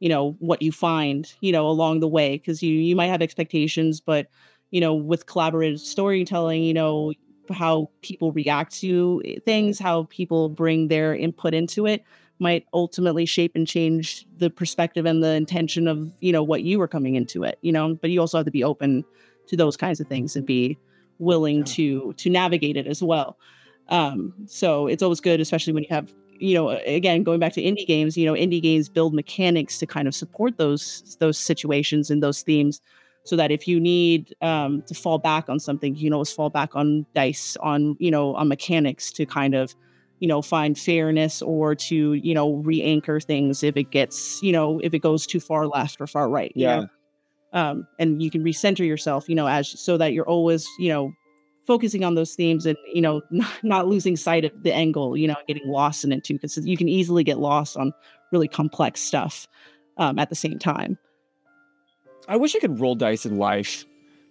you 0.00 0.08
know, 0.08 0.36
what 0.38 0.62
you 0.62 0.72
find, 0.72 1.32
you 1.40 1.52
know, 1.52 1.66
along 1.68 2.00
the 2.00 2.08
way. 2.08 2.38
Cause 2.38 2.62
you, 2.62 2.72
you 2.72 2.94
might 2.96 3.06
have 3.06 3.22
expectations, 3.22 4.00
but, 4.00 4.26
you 4.70 4.80
know, 4.80 4.94
with 4.94 5.26
collaborative 5.26 5.78
storytelling, 5.80 6.62
you 6.62 6.74
know, 6.74 7.12
how 7.52 7.88
people 8.02 8.32
react 8.32 8.74
to 8.80 9.22
eh, 9.24 9.36
things, 9.44 9.78
how 9.78 10.04
people 10.10 10.48
bring 10.48 10.88
their 10.88 11.14
input 11.14 11.54
into 11.54 11.86
it 11.86 12.02
might 12.38 12.66
ultimately 12.74 13.24
shape 13.24 13.52
and 13.54 13.66
change 13.66 14.26
the 14.36 14.50
perspective 14.50 15.06
and 15.06 15.22
the 15.22 15.32
intention 15.32 15.88
of 15.88 16.12
you 16.20 16.32
know 16.32 16.42
what 16.42 16.62
you 16.62 16.78
were 16.78 16.88
coming 16.88 17.14
into 17.14 17.42
it 17.42 17.58
you 17.62 17.72
know 17.72 17.94
but 17.94 18.10
you 18.10 18.20
also 18.20 18.36
have 18.38 18.44
to 18.44 18.50
be 18.50 18.62
open 18.62 19.04
to 19.46 19.56
those 19.56 19.76
kinds 19.76 20.00
of 20.00 20.06
things 20.08 20.36
and 20.36 20.44
be 20.46 20.76
willing 21.18 21.58
Yeah. 21.58 21.64
to 21.64 22.12
to 22.14 22.30
navigate 22.30 22.76
it 22.76 22.86
as 22.86 23.02
well 23.02 23.38
um 23.88 24.34
so 24.46 24.86
it's 24.86 25.02
always 25.02 25.20
good 25.20 25.40
especially 25.40 25.72
when 25.72 25.84
you 25.84 25.88
have 25.90 26.12
you 26.40 26.54
know 26.54 26.70
again 26.70 27.22
going 27.22 27.38
back 27.40 27.52
to 27.52 27.62
indie 27.62 27.86
games 27.86 28.16
you 28.16 28.24
know 28.26 28.34
indie 28.34 28.62
games 28.62 28.88
build 28.88 29.14
mechanics 29.14 29.78
to 29.78 29.86
kind 29.86 30.08
of 30.08 30.14
support 30.14 30.56
those 30.58 31.16
those 31.20 31.38
situations 31.38 32.10
and 32.10 32.22
those 32.22 32.42
themes 32.42 32.80
so 33.24 33.34
that 33.34 33.50
if 33.50 33.66
you 33.66 33.80
need 33.80 34.34
um, 34.40 34.82
to 34.86 34.94
fall 34.94 35.18
back 35.18 35.48
on 35.48 35.58
something 35.58 35.94
you 35.96 36.08
know 36.10 36.16
always 36.16 36.32
fall 36.32 36.50
back 36.50 36.74
on 36.76 37.06
dice 37.14 37.56
on 37.60 37.96
you 37.98 38.10
know 38.10 38.34
on 38.34 38.48
mechanics 38.48 39.12
to 39.12 39.26
kind 39.26 39.54
of 39.54 39.74
you 40.20 40.28
know 40.28 40.40
find 40.40 40.78
fairness 40.78 41.42
or 41.42 41.74
to 41.74 42.14
you 42.14 42.34
know 42.34 42.54
re-anchor 42.54 43.20
things 43.20 43.62
if 43.62 43.76
it 43.76 43.90
gets 43.90 44.40
you 44.42 44.52
know 44.52 44.78
if 44.82 44.94
it 44.94 45.00
goes 45.00 45.26
too 45.26 45.40
far 45.40 45.66
left 45.66 46.00
or 46.00 46.06
far 46.06 46.28
right 46.28 46.52
you 46.54 46.66
Yeah. 46.66 46.80
know? 46.80 46.86
um 47.52 47.86
and 47.98 48.22
you 48.22 48.30
can 48.30 48.42
recenter 48.42 48.86
yourself 48.86 49.28
you 49.28 49.34
know 49.34 49.46
as 49.46 49.68
so 49.78 49.96
that 49.96 50.12
you're 50.12 50.28
always 50.28 50.66
you 50.78 50.88
know 50.88 51.12
focusing 51.66 52.04
on 52.04 52.14
those 52.14 52.34
themes 52.34 52.64
and 52.66 52.76
you 52.92 53.00
know 53.00 53.22
not, 53.30 53.50
not 53.62 53.86
losing 53.88 54.16
sight 54.16 54.44
of 54.44 54.52
the 54.62 54.72
angle 54.72 55.16
you 55.16 55.26
know 55.26 55.36
getting 55.48 55.66
lost 55.66 56.04
in 56.04 56.12
it 56.12 56.22
too 56.24 56.34
because 56.34 56.56
you 56.58 56.76
can 56.76 56.88
easily 56.88 57.24
get 57.24 57.38
lost 57.38 57.76
on 57.76 57.92
really 58.32 58.48
complex 58.48 59.00
stuff 59.00 59.46
um, 59.98 60.18
at 60.18 60.28
the 60.28 60.34
same 60.36 60.58
time 60.58 60.96
I 62.28 62.36
wish 62.36 62.56
I 62.56 62.58
could 62.58 62.80
roll 62.80 62.96
dice 62.96 63.24
in 63.24 63.38
life, 63.38 63.84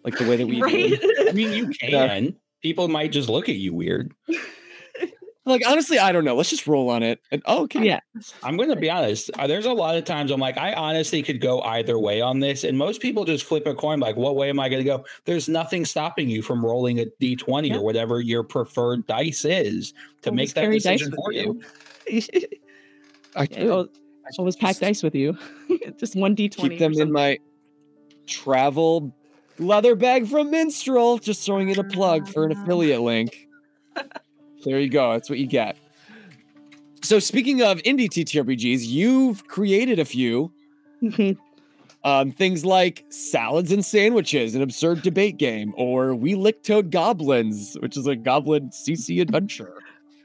like 0.04 0.18
the 0.18 0.28
way 0.28 0.36
that 0.36 0.48
we 0.54 0.62
right 0.62 1.00
do. 1.00 1.28
I 1.30 1.32
mean, 1.32 1.54
you 1.54 1.72
Yeah. 1.82 2.08
can. 2.08 2.36
People 2.62 2.88
might 2.90 3.12
just 3.14 3.30
look 3.30 3.48
at 3.48 3.56
you 3.56 3.74
weird. 3.74 4.14
Like 5.48 5.62
honestly, 5.68 6.00
I 6.00 6.12
don't 6.12 6.26
know. 6.26 6.36
Let's 6.36 6.50
just 6.50 6.66
roll 6.66 6.90
on 6.90 7.04
it. 7.04 7.20
And 7.32 7.42
oh, 7.46 7.64
okay. 7.64 7.86
yeah 7.86 8.00
I'm 8.42 8.58
going 8.58 8.70
to 8.70 8.76
be 8.76 8.90
honest. 8.90 9.30
uh, 9.38 9.46
There's 9.46 9.66
a 9.68 9.74
lot 9.74 9.96
of 9.96 10.04
times 10.04 10.32
I'm 10.32 10.40
like, 10.40 10.58
I 10.58 10.74
honestly 10.74 11.22
could 11.22 11.40
go 11.40 11.62
either 11.62 12.00
way 12.00 12.20
on 12.20 12.40
this. 12.40 12.64
And 12.64 12.78
most 12.78 13.00
people 13.00 13.26
just 13.26 13.46
flip 13.46 13.68
a 13.68 13.76
coin, 13.76 14.00
like, 14.00 14.16
what 14.16 14.36
way 14.36 14.50
am 14.50 14.60
I 14.60 14.70
going 14.70 14.84
to 14.84 14.88
go? 14.88 15.06
There's 15.26 15.48
nothing 15.48 15.86
stopping 15.86 16.30
you 16.30 16.42
from 16.42 16.66
rolling 16.66 17.00
a 17.00 17.06
d20 17.22 17.70
Yeah. 17.70 17.78
or 17.78 17.84
whatever 17.84 18.22
your 18.22 18.44
preferred 18.44 19.06
dice 19.06 19.46
is 19.46 19.94
to 20.24 20.32
Always 20.32 20.56
make 20.56 20.56
that 20.56 20.72
decision 20.72 21.14
for 21.16 21.32
you. 21.32 21.62
I 23.36 23.48
Yeah, 23.52 23.84
always 24.40 24.56
pack 24.56 24.78
dice 24.78 25.04
with 25.04 25.14
you 25.14 25.38
just 26.00 26.16
one 26.16 26.36
d20 26.36 26.56
Keep 26.70 26.80
them 26.80 26.94
in 26.94 27.12
my 27.12 27.38
travel 28.28 29.14
leather 29.60 29.96
bag 29.96 30.28
from 30.28 30.50
Minstrel. 30.52 31.18
Just 31.20 31.46
throwing 31.46 31.70
in 31.70 31.80
a 31.80 31.84
plug 31.84 32.28
for 32.28 32.46
an 32.46 32.52
affiliate 32.52 33.02
link. 33.02 33.48
There 34.66 34.80
you 34.80 34.90
go. 34.90 35.14
That's 35.14 35.30
what 35.30 35.40
you 35.40 35.48
get. 35.48 35.78
So 37.02 37.20
speaking 37.20 37.62
of 37.62 37.78
indie 37.84 38.10
TTRPGs, 38.10 38.86
you've 38.88 39.48
created 39.48 40.00
a 40.00 40.06
few 40.06 40.52
Mhm. 41.04 41.38
um, 42.04 42.32
things 42.32 42.66
like 42.66 43.06
salads 43.10 43.72
and 43.72 43.86
sandwiches, 43.86 44.56
an 44.56 44.62
absurd 44.62 45.02
debate 45.04 45.38
game, 45.38 45.74
or 45.78 46.16
We 46.16 46.36
Lick 46.36 46.64
Toad 46.64 46.90
Goblins, 46.92 47.78
which 47.80 47.96
is 47.96 48.08
a 48.08 48.16
goblin 48.16 48.72
CC 48.72 49.20
adventure. 49.22 49.74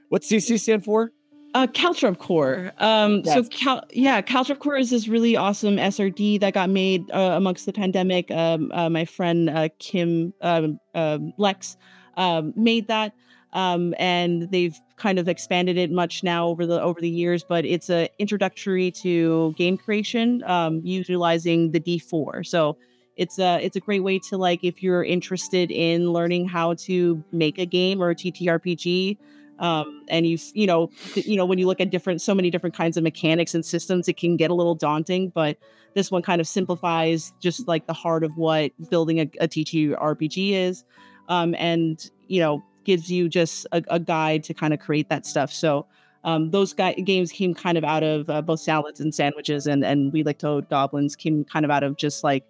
What's 0.08 0.26
CC 0.28 0.58
stand 0.58 0.84
for? 0.84 1.12
Uh, 1.52 1.66
Caltrop 1.66 2.18
Core. 2.18 2.72
Um, 2.78 3.24
so 3.24 3.42
Cal- 3.44 3.84
yeah, 3.92 4.22
Caltrop 4.22 4.60
Core 4.60 4.76
is 4.76 4.90
this 4.90 5.08
really 5.08 5.36
awesome 5.36 5.78
SRD 5.78 6.38
that 6.38 6.54
got 6.54 6.70
made 6.70 7.10
uh, 7.10 7.32
amongst 7.36 7.66
the 7.66 7.72
pandemic. 7.72 8.30
Um, 8.30 8.70
uh, 8.72 8.88
my 8.88 9.04
friend 9.04 9.50
uh, 9.50 9.68
Kim 9.80 10.32
um, 10.42 10.78
um, 10.94 11.32
Lex 11.38 11.76
um, 12.16 12.52
made 12.56 12.86
that, 12.86 13.12
um, 13.52 13.94
and 13.98 14.50
they've 14.50 14.78
kind 14.96 15.18
of 15.18 15.28
expanded 15.28 15.76
it 15.76 15.90
much 15.90 16.22
now 16.22 16.46
over 16.46 16.66
the 16.66 16.80
over 16.80 17.00
the 17.00 17.10
years. 17.10 17.44
But 17.44 17.64
it's 17.64 17.90
a 17.90 18.08
introductory 18.18 18.90
to 19.02 19.54
game 19.56 19.76
creation, 19.76 20.42
um, 20.44 20.80
utilizing 20.84 21.72
the 21.72 21.80
D4. 21.80 22.46
So 22.46 22.76
it's 23.16 23.38
a 23.38 23.58
it's 23.62 23.76
a 23.76 23.80
great 23.80 24.02
way 24.02 24.18
to 24.18 24.38
like 24.38 24.64
if 24.64 24.82
you're 24.82 25.04
interested 25.04 25.70
in 25.70 26.12
learning 26.12 26.48
how 26.48 26.74
to 26.74 27.22
make 27.32 27.58
a 27.58 27.66
game 27.66 28.02
or 28.02 28.10
a 28.10 28.14
TTRPG 28.14 29.18
um, 29.60 30.04
and 30.08 30.26
you 30.26 30.38
you 30.54 30.66
know 30.66 30.90
you 31.14 31.36
know 31.36 31.44
when 31.44 31.58
you 31.58 31.66
look 31.66 31.80
at 31.80 31.90
different 31.90 32.20
so 32.20 32.34
many 32.34 32.50
different 32.50 32.74
kinds 32.74 32.96
of 32.96 33.04
mechanics 33.04 33.54
and 33.54 33.64
systems 33.64 34.08
it 34.08 34.16
can 34.16 34.36
get 34.36 34.50
a 34.50 34.54
little 34.54 34.74
daunting 34.74 35.28
but 35.28 35.58
this 35.94 36.10
one 36.10 36.22
kind 36.22 36.40
of 36.40 36.48
simplifies 36.48 37.32
just 37.40 37.68
like 37.68 37.86
the 37.86 37.92
heart 37.92 38.24
of 38.24 38.36
what 38.36 38.72
building 38.90 39.20
a, 39.20 39.30
a 39.40 39.46
TTRPG 39.46 40.52
is 40.52 40.84
um, 41.28 41.54
and 41.58 42.10
you 42.26 42.40
know 42.40 42.64
gives 42.84 43.10
you 43.10 43.28
just 43.28 43.66
a, 43.72 43.82
a 43.88 43.98
guide 43.98 44.42
to 44.44 44.54
kind 44.54 44.72
of 44.74 44.80
create 44.80 45.08
that 45.08 45.26
stuff 45.26 45.52
so 45.52 45.86
um, 46.22 46.50
those 46.50 46.72
guy- 46.74 46.92
games 46.94 47.32
came 47.32 47.54
kind 47.54 47.78
of 47.78 47.84
out 47.84 48.02
of 48.02 48.28
uh, 48.28 48.42
both 48.42 48.60
salads 48.60 49.00
and 49.00 49.14
sandwiches 49.14 49.66
and 49.66 49.84
and 49.84 50.12
we 50.12 50.22
like 50.22 50.38
toad 50.38 50.68
goblins 50.68 51.16
came 51.16 51.44
kind 51.44 51.64
of 51.64 51.70
out 51.70 51.82
of 51.82 51.96
just 51.96 52.22
like 52.22 52.44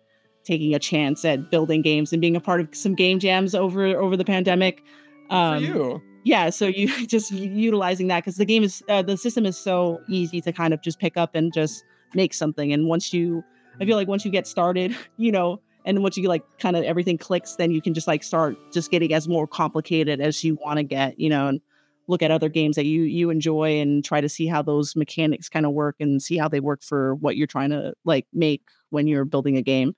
taking 0.45 0.75
a 0.75 0.79
chance 0.79 1.25
at 1.25 1.51
building 1.51 1.83
games 1.83 2.13
and 2.13 2.21
being 2.21 2.37
a 2.37 2.41
part 2.41 2.61
of 2.61 2.75
some 2.75 2.95
game 2.95 3.19
jams 3.19 3.55
over 3.55 3.87
over 3.87 4.17
the 4.17 4.25
pandemic 4.25 4.83
for 5.29 5.57
you. 5.59 6.03
yeah 6.25 6.51
so 6.51 6.67
you 6.67 6.89
just 7.07 7.31
utilizing 7.31 8.09
that 8.09 8.21
because 8.25 8.37
the 8.37 8.45
game 8.45 8.65
is 8.65 8.83
uh, 8.89 9.03
the 9.03 9.17
system 9.17 9.47
is 9.47 9.57
so 9.57 10.01
easy 10.09 10.41
to 10.41 10.53
kind 10.53 10.75
of 10.75 10.83
just 10.83 10.99
pick 10.99 11.17
up 11.17 11.35
and 11.35 11.53
just 11.53 11.85
make 12.15 12.35
something 12.35 12.73
and 12.73 12.87
once 12.89 13.13
you 13.13 13.45
i 13.81 13.85
feel 13.85 13.97
like 13.97 14.09
once 14.09 14.25
you 14.25 14.31
get 14.31 14.47
started 14.47 14.97
you 15.17 15.31
know 15.31 15.61
and 15.85 16.03
once 16.03 16.17
you 16.17 16.29
like 16.29 16.43
kind 16.59 16.77
of 16.77 16.85
everything 16.85 17.17
clicks 17.19 17.57
then 17.57 17.71
you 17.71 17.81
can 17.83 17.95
just 17.95 18.07
like 18.07 18.23
start 18.23 18.57
just 18.73 18.91
getting 18.91 19.13
as 19.15 19.27
more 19.29 19.47
complicated 19.47 20.21
as 20.21 20.43
you 20.45 20.57
want 20.65 20.77
to 20.79 20.83
get 20.83 21.19
you 21.19 21.29
know 21.29 21.49
and 21.49 21.61
look 22.07 22.23
at 22.23 22.31
other 22.31 22.49
games 22.49 22.77
that 22.77 22.85
you 22.87 23.03
you 23.03 23.31
enjoy 23.31 23.79
and 23.81 24.05
try 24.05 24.21
to 24.21 24.29
see 24.29 24.47
how 24.47 24.61
those 24.63 24.97
mechanics 24.97 25.49
kind 25.49 25.65
of 25.65 25.73
work 25.73 25.97
and 26.01 26.21
see 26.23 26.37
how 26.37 26.49
they 26.49 26.61
work 26.61 26.83
for 26.83 27.15
what 27.17 27.37
you're 27.37 27.47
trying 27.47 27.71
to 27.71 27.93
like 28.05 28.27
make 28.33 28.63
when 28.91 29.07
you're 29.07 29.25
building 29.25 29.57
a 29.57 29.63
game 29.63 29.95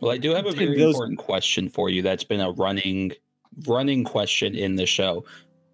Well, 0.00 0.10
I 0.12 0.18
do 0.18 0.34
have 0.34 0.46
a 0.46 0.52
very 0.52 0.78
those- 0.78 0.94
important 0.94 1.18
question 1.18 1.68
for 1.68 1.88
you 1.90 2.02
that's 2.02 2.24
been 2.24 2.40
a 2.40 2.50
running 2.52 3.12
running 3.66 4.04
question 4.04 4.54
in 4.54 4.76
the 4.76 4.86
show. 4.86 5.24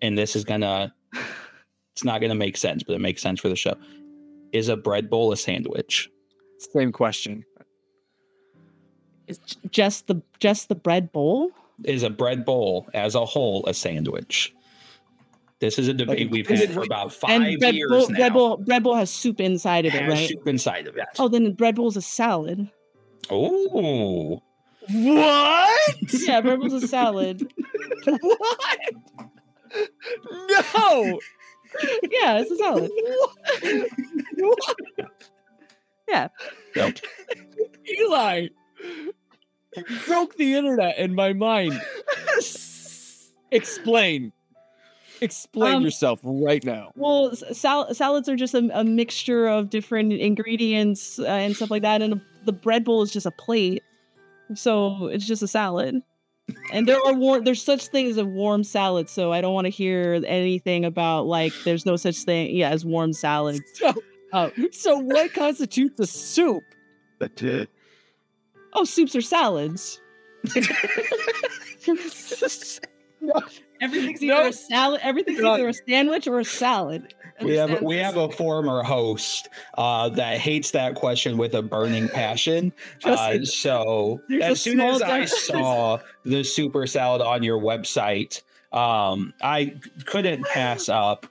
And 0.03 0.17
this 0.17 0.37
is 0.37 0.45
gonna 0.45 0.95
it's 1.93 2.05
not 2.05 2.21
gonna 2.21 2.35
make 2.35 2.57
sense, 2.57 2.83
but 2.83 2.95
it 2.95 3.01
makes 3.01 3.23
sense 3.23 3.41
for 3.41 3.49
the 3.49 3.57
show. 3.57 3.75
Is 4.53 4.69
a 4.69 4.77
bread 4.77 5.11
bowl 5.11 5.33
a 5.33 5.37
sandwich? 5.37 6.09
Same 6.59 6.93
question. 6.93 7.45
It's 9.29 9.39
j- 9.39 9.57
just 9.71 10.07
the 10.07 10.21
just 10.41 10.69
the 10.69 10.75
bread 10.75 11.13
bowl 11.13 11.51
Is 11.85 12.03
a 12.03 12.11
bread 12.11 12.45
bowl 12.45 12.89
as 12.95 13.15
a 13.15 13.25
whole 13.25 13.65
a 13.67 13.75
sandwich? 13.75 14.55
This 15.61 15.79
is 15.79 15.89
a 15.89 15.95
debate 15.95 16.31
we've 16.31 16.47
had 16.49 16.71
for 16.73 16.83
about 16.83 17.13
five 17.13 17.41
and 17.41 17.59
bread 17.59 17.75
years 17.75 17.91
bowl, 17.91 18.09
now. 18.11 18.17
bread 18.17 18.33
bowl 18.35 18.57
bread 18.59 18.83
bowl 18.83 18.95
has 18.97 19.11
soup 19.11 19.41
inside 19.41 19.87
of 19.87 19.95
it 19.95 20.03
has 20.03 20.13
right 20.13 20.29
soup 20.29 20.47
inside 20.47 20.87
of 20.87 20.97
it. 20.97 21.07
Oh, 21.19 21.29
then 21.29 21.53
bread 21.53 21.77
bowl 21.77 21.89
is 21.89 21.97
a 21.97 22.03
salad. 22.03 22.69
Oh, 23.31 24.43
What? 24.91 25.95
Yeah, 26.13 26.41
bread 26.43 26.59
bowl 26.59 26.75
is 26.75 26.83
a 26.85 26.89
salad. 26.89 27.51
what? 28.05 28.81
No. 30.27 31.21
Yeah, 32.13 32.39
it's 32.39 32.51
a 32.51 32.57
salad. 32.57 32.91
What? 34.37 34.77
Yeah. 36.09 36.29
Nope. 36.77 36.95
Eli, 37.99 38.49
you 39.77 39.85
broke 40.07 40.37
the 40.37 40.55
internet 40.55 40.99
in 40.99 41.15
my 41.15 41.33
mind. 41.33 41.81
Explain. 43.51 44.33
Explain 45.21 45.75
Um, 45.77 45.83
yourself 45.85 46.21
right 46.25 46.63
now. 46.65 46.91
Well, 46.97 47.35
sal- 47.37 47.95
salads 47.95 48.29
are 48.29 48.37
just 48.37 48.55
a, 48.55 48.69
a 48.79 48.85
mixture 48.85 49.47
of 49.47 49.71
different 49.71 50.13
ingredients 50.13 51.19
uh, 51.21 51.25
and 51.25 51.55
stuff 51.55 51.71
like 51.71 51.83
that, 51.83 52.03
and 52.03 52.21
the 52.45 52.53
bread 52.53 52.85
bowl 52.85 53.03
is 53.03 53.13
just 53.13 53.25
a 53.25 53.31
plate, 53.31 53.83
so 54.55 55.07
it's 55.07 55.25
just 55.27 55.43
a 55.43 55.49
salad. 55.49 56.03
And 56.73 56.87
there 56.89 56.99
are 57.07 57.15
warm. 57.15 57.45
There's 57.45 57.63
such 57.63 57.87
things 57.87 58.19
as 58.19 58.25
warm 58.25 58.65
salad, 58.65 59.09
so 59.09 59.33
I 59.33 59.41
don't 59.41 59.55
want 59.55 59.67
to 59.67 59.71
hear 59.71 60.21
anything 60.27 60.85
about 60.85 61.27
like 61.27 61.53
there's 61.65 61.87
no 61.87 61.97
such 61.97 62.17
thing, 62.19 62.55
yeah, 62.55 62.71
as 62.71 62.85
warm 62.85 63.13
salad. 63.13 63.63
So, 63.75 63.95
Oh, 64.33 64.51
so 64.73 64.99
what 64.99 65.33
constitutes 65.33 65.99
a 66.01 66.07
soup? 66.09 66.65
Oh, 68.75 68.85
soups 68.85 69.15
are 69.17 69.21
salads. 69.21 70.01
Everything's 73.81 74.23
either 74.23 74.35
No. 74.35 74.49
a 74.49 74.53
salad. 74.53 75.01
Everything's 75.03 75.43
either 75.43 75.69
a 75.69 75.75
sandwich 75.75 76.27
or 76.27 76.39
a 76.39 76.45
salad. 76.45 77.13
We 77.43 77.57
have 77.57 77.83
we 77.83 77.97
have 77.97 78.17
a 78.17 78.31
former 78.31 78.83
host 78.83 79.49
uh, 79.77 80.09
that 80.11 80.39
hates 80.39 80.71
that 80.71 80.95
question 80.95 81.37
with 81.37 81.55
a 81.55 81.63
burning 81.63 82.09
passion. 82.09 82.73
Uh, 83.05 83.45
so 83.45 84.21
as 84.41 84.61
soon 84.63 84.81
as 84.81 85.03
I 85.03 85.25
saw 85.27 85.99
the 86.25 86.43
super 86.45 86.87
salad 86.87 87.21
on 87.21 87.43
your 87.43 87.61
website, 87.61 88.41
um, 88.73 89.35
I 89.43 89.75
couldn't 90.07 90.45
pass 90.47 90.89
up 90.89 91.27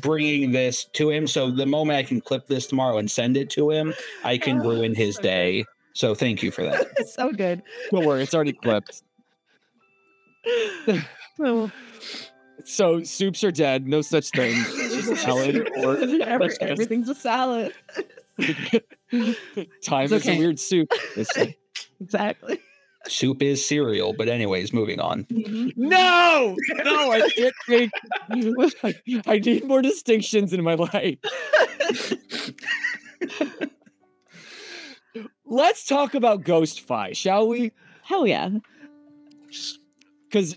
bringing 0.00 0.52
this 0.52 0.84
to 0.84 1.10
him. 1.10 1.26
So 1.26 1.50
the 1.50 1.66
moment 1.66 1.98
I 1.98 2.02
can 2.04 2.20
clip 2.20 2.46
this 2.46 2.66
tomorrow 2.66 2.98
and 2.98 3.10
send 3.10 3.36
it 3.36 3.50
to 3.50 3.70
him, 3.70 3.94
I 4.22 4.38
can 4.38 4.60
Oh, 4.60 4.68
ruin 4.70 4.94
his 4.94 5.16
day. 5.16 5.64
So 6.00 6.14
thank 6.14 6.42
you 6.42 6.50
for 6.50 6.62
that. 6.64 6.86
It's 6.96 7.12
so 7.22 7.30
good. 7.30 7.62
Don't 7.90 8.06
worry, 8.06 8.22
it's 8.22 8.34
already 8.34 8.54
clipped. 8.54 9.02
Oh, 11.42 11.70
So 12.64 13.02
soups 13.02 13.44
are 13.44 13.50
dead. 13.50 13.86
No 13.86 14.00
such 14.00 14.30
thing. 14.30 14.54
Just 14.76 15.16
salad 15.22 15.68
or 15.76 15.96
every- 16.22 16.22
everything's 16.60 17.08
a 17.10 17.14
salad. 17.14 17.74
time 18.40 20.04
It's 20.04 20.12
is 20.12 20.28
a 20.28 20.38
weird 20.38 20.58
soup. 20.58 20.90
Exactly. 22.00 22.60
Soup 23.06 23.42
is 23.42 23.66
cereal, 23.66 24.14
but 24.14 24.28
anyways, 24.28 24.72
moving 24.72 25.00
on. 25.00 25.24
Mm-hmm. 25.24 25.70
no, 25.76 26.56
no, 26.84 27.12
I 27.12 27.28
can't 27.36 27.54
think. 27.66 27.92
I 29.26 29.38
need 29.38 29.64
more 29.66 29.82
distinctions 29.82 30.52
in 30.54 30.62
my 30.62 30.74
life. 30.74 31.18
Let's 35.50 35.84
talk 35.84 36.14
about 36.14 36.44
Ghost 36.44 36.80
Fi, 36.82 37.12
shall 37.12 37.48
we? 37.48 37.72
Hell 38.04 38.24
yeah. 38.24 38.50
Because 40.28 40.56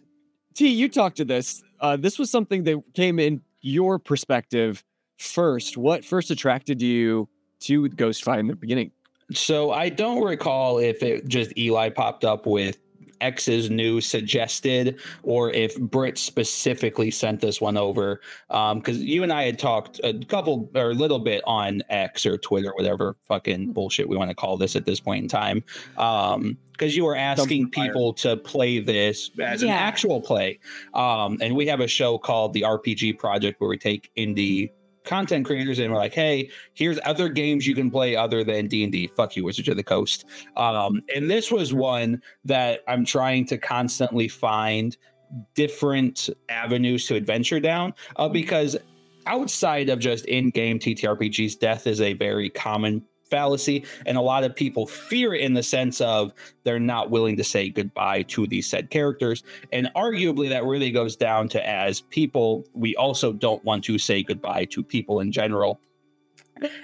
T, 0.54 0.68
you 0.68 0.88
talked 0.88 1.18
to 1.18 1.26
this. 1.26 1.64
Uh, 1.80 1.98
this 1.98 2.20
was 2.20 2.30
something 2.30 2.64
that 2.66 2.80
came 2.94 3.18
in 3.18 3.42
your 3.62 3.98
perspective 3.98 4.84
first. 5.18 5.78
What 5.78 6.06
first 6.06 6.30
attracted 6.30 6.80
you 6.80 7.28
to 7.62 7.90
Ghost 7.90 8.24
Fi 8.24 8.38
in 8.38 8.46
the 8.46 8.56
beginning? 8.56 8.92
So 9.32 9.72
I 9.72 9.90
don't 9.90 10.24
recall 10.24 10.78
if 10.78 11.02
it 11.02 11.28
just 11.28 11.58
Eli 11.58 11.90
popped 11.90 12.24
up 12.24 12.46
with 12.46 12.78
X's 13.24 13.70
new 13.70 14.02
suggested 14.02 15.00
or 15.24 15.50
if 15.52 15.80
Britt 15.80 16.18
specifically 16.18 17.10
sent 17.10 17.42
this 17.42 17.62
one 17.62 17.78
over. 17.78 18.22
Um, 18.50 18.80
because 18.80 19.02
you 19.02 19.24
and 19.24 19.32
I 19.32 19.44
had 19.44 19.58
talked 19.58 20.00
a 20.04 20.14
couple 20.26 20.70
or 20.76 20.92
a 20.92 20.94
little 20.94 21.20
bit 21.20 21.42
on 21.46 21.82
X 21.90 22.26
or 22.26 22.38
Twitter, 22.38 22.74
whatever 22.76 23.16
fucking 23.28 23.66
hmm. 23.66 23.72
bullshit 23.72 24.08
we 24.08 24.18
want 24.18 24.30
to 24.30 24.36
call 24.36 24.58
this 24.58 24.76
at 24.76 24.86
this 24.86 25.00
point 25.00 25.24
in 25.24 25.30
time. 25.30 25.64
Um, 25.98 26.58
because 26.74 26.96
you 26.98 27.06
were 27.06 27.16
asking 27.16 27.70
people 27.70 28.14
to 28.14 28.36
play 28.36 28.80
this 28.80 29.30
as 29.40 29.62
an 29.62 29.70
actual 29.70 30.20
play. 30.20 30.60
Um, 30.96 31.38
and 31.40 31.56
we 31.56 31.68
have 31.68 31.80
a 31.80 31.88
show 31.88 32.18
called 32.18 32.52
the 32.54 32.64
RPG 32.64 33.20
Project 33.20 33.62
where 33.62 33.70
we 33.70 33.78
take 33.78 34.12
indie 34.18 34.72
content 35.04 35.46
creators 35.46 35.80
and 35.80 35.92
we're 35.92 36.00
like, 36.00 36.14
hey, 36.14 36.50
here's 36.74 37.00
other 37.06 37.30
games 37.30 37.68
you 37.68 37.76
can 37.76 37.92
play 37.92 38.16
other 38.16 38.44
than 38.44 38.68
D&D. 38.68 39.08
Fuck 39.08 39.36
you, 39.36 39.44
Wizards 39.44 39.68
of 39.68 39.78
the 39.78 39.84
Coast. 39.84 40.26
Um, 40.58 41.02
and 41.16 41.30
this 41.30 41.52
was 41.52 41.74
one 41.74 42.22
that 42.46 42.82
I'm 42.88 43.06
trying 43.06 43.46
to 43.48 43.58
constantly 43.58 44.28
find 44.28 44.96
different 45.56 46.30
avenues 46.50 47.08
to 47.08 47.16
adventure 47.16 47.60
down 47.60 47.94
uh, 48.18 48.30
because 48.30 48.78
outside 49.26 49.90
of 49.90 50.00
just 50.00 50.26
in-game 50.26 50.80
TTRPGs, 50.80 51.60
death 51.60 51.88
is 51.88 52.02
a 52.02 52.14
very 52.14 52.50
common 52.50 53.04
fallacy 53.34 53.84
and 54.06 54.16
a 54.16 54.22
lot 54.22 54.44
of 54.44 54.56
people 54.56 54.86
fear 54.86 55.34
it 55.34 55.42
in 55.42 55.56
the 55.56 55.64
sense 55.64 56.00
of 56.02 56.32
they're 56.64 56.80
not 56.80 57.10
willing 57.10 57.36
to 57.36 57.44
say 57.44 57.68
goodbye 57.68 58.22
to 58.22 58.46
these 58.46 58.70
said 58.70 58.92
characters. 58.92 59.42
And 59.72 59.90
arguably 59.96 60.50
that 60.50 60.64
really 60.66 60.92
goes 60.92 61.16
down 61.16 61.50
to 61.50 61.68
as 61.68 62.02
people 62.02 62.64
we 62.74 62.96
also 62.96 63.34
don't 63.34 63.64
want 63.66 63.86
to 63.86 63.98
say 63.98 64.22
goodbye 64.22 64.66
to 64.66 64.84
people 64.84 65.20
in 65.20 65.32
general 65.32 65.82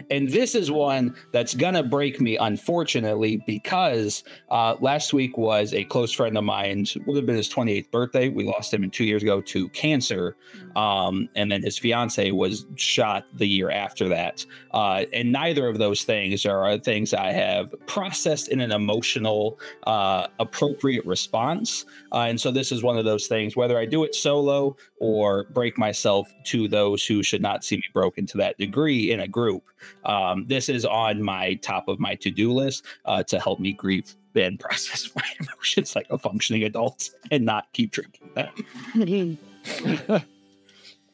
and 0.09 0.29
this 0.29 0.55
is 0.55 0.71
one 0.71 1.15
that's 1.31 1.53
gonna 1.53 1.83
break 1.83 2.19
me, 2.19 2.37
unfortunately, 2.37 3.41
because 3.45 4.23
uh, 4.49 4.75
last 4.79 5.13
week 5.13 5.37
was 5.37 5.73
a 5.73 5.83
close 5.85 6.11
friend 6.11 6.37
of 6.37 6.43
mine's, 6.43 6.97
would 7.05 7.15
have 7.15 7.25
been 7.25 7.35
his 7.35 7.49
28th 7.49 7.91
birthday. 7.91 8.29
We 8.29 8.43
lost 8.43 8.73
him 8.73 8.83
in 8.83 8.91
two 8.91 9.05
years 9.05 9.23
ago 9.23 9.41
to 9.41 9.69
cancer. 9.69 10.35
Um, 10.75 11.29
and 11.35 11.51
then 11.51 11.63
his 11.63 11.77
fiance 11.77 12.31
was 12.31 12.65
shot 12.75 13.25
the 13.33 13.47
year 13.47 13.69
after 13.69 14.07
that. 14.09 14.45
Uh, 14.71 15.05
and 15.13 15.31
neither 15.31 15.67
of 15.67 15.77
those 15.77 16.03
things 16.03 16.45
are 16.45 16.77
things 16.77 17.13
I 17.13 17.31
have 17.31 17.73
processed 17.87 18.49
in 18.49 18.61
an 18.61 18.71
emotional, 18.71 19.59
uh, 19.87 20.27
appropriate 20.39 21.05
response. 21.05 21.85
Uh, 22.11 22.21
and 22.21 22.39
so 22.39 22.51
this 22.51 22.71
is 22.71 22.83
one 22.83 22.97
of 22.97 23.05
those 23.05 23.27
things, 23.27 23.55
whether 23.55 23.77
I 23.77 23.85
do 23.85 24.03
it 24.03 24.15
solo 24.15 24.77
or 24.99 25.45
break 25.45 25.77
myself 25.77 26.31
to 26.45 26.67
those 26.67 27.05
who 27.05 27.23
should 27.23 27.41
not 27.41 27.63
see 27.63 27.77
me 27.77 27.83
broken 27.93 28.25
to 28.27 28.37
that 28.37 28.57
degree 28.57 29.11
in 29.11 29.19
a 29.19 29.27
group. 29.27 29.58
Um, 30.05 30.45
this 30.47 30.69
is 30.69 30.85
on 30.85 31.21
my 31.21 31.55
top 31.55 31.87
of 31.87 31.99
my 31.99 32.15
to 32.15 32.31
do 32.31 32.51
list 32.51 32.85
uh, 33.05 33.23
to 33.23 33.39
help 33.39 33.59
me 33.59 33.73
grieve 33.73 34.15
and 34.35 34.59
process 34.59 35.09
my 35.15 35.23
emotions 35.39 35.95
like 35.95 36.07
a 36.09 36.17
functioning 36.17 36.63
adult 36.63 37.09
and 37.31 37.45
not 37.45 37.71
keep 37.73 37.91
drinking 37.91 38.29
that. 38.35 38.53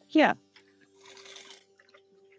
yeah. 0.09 0.33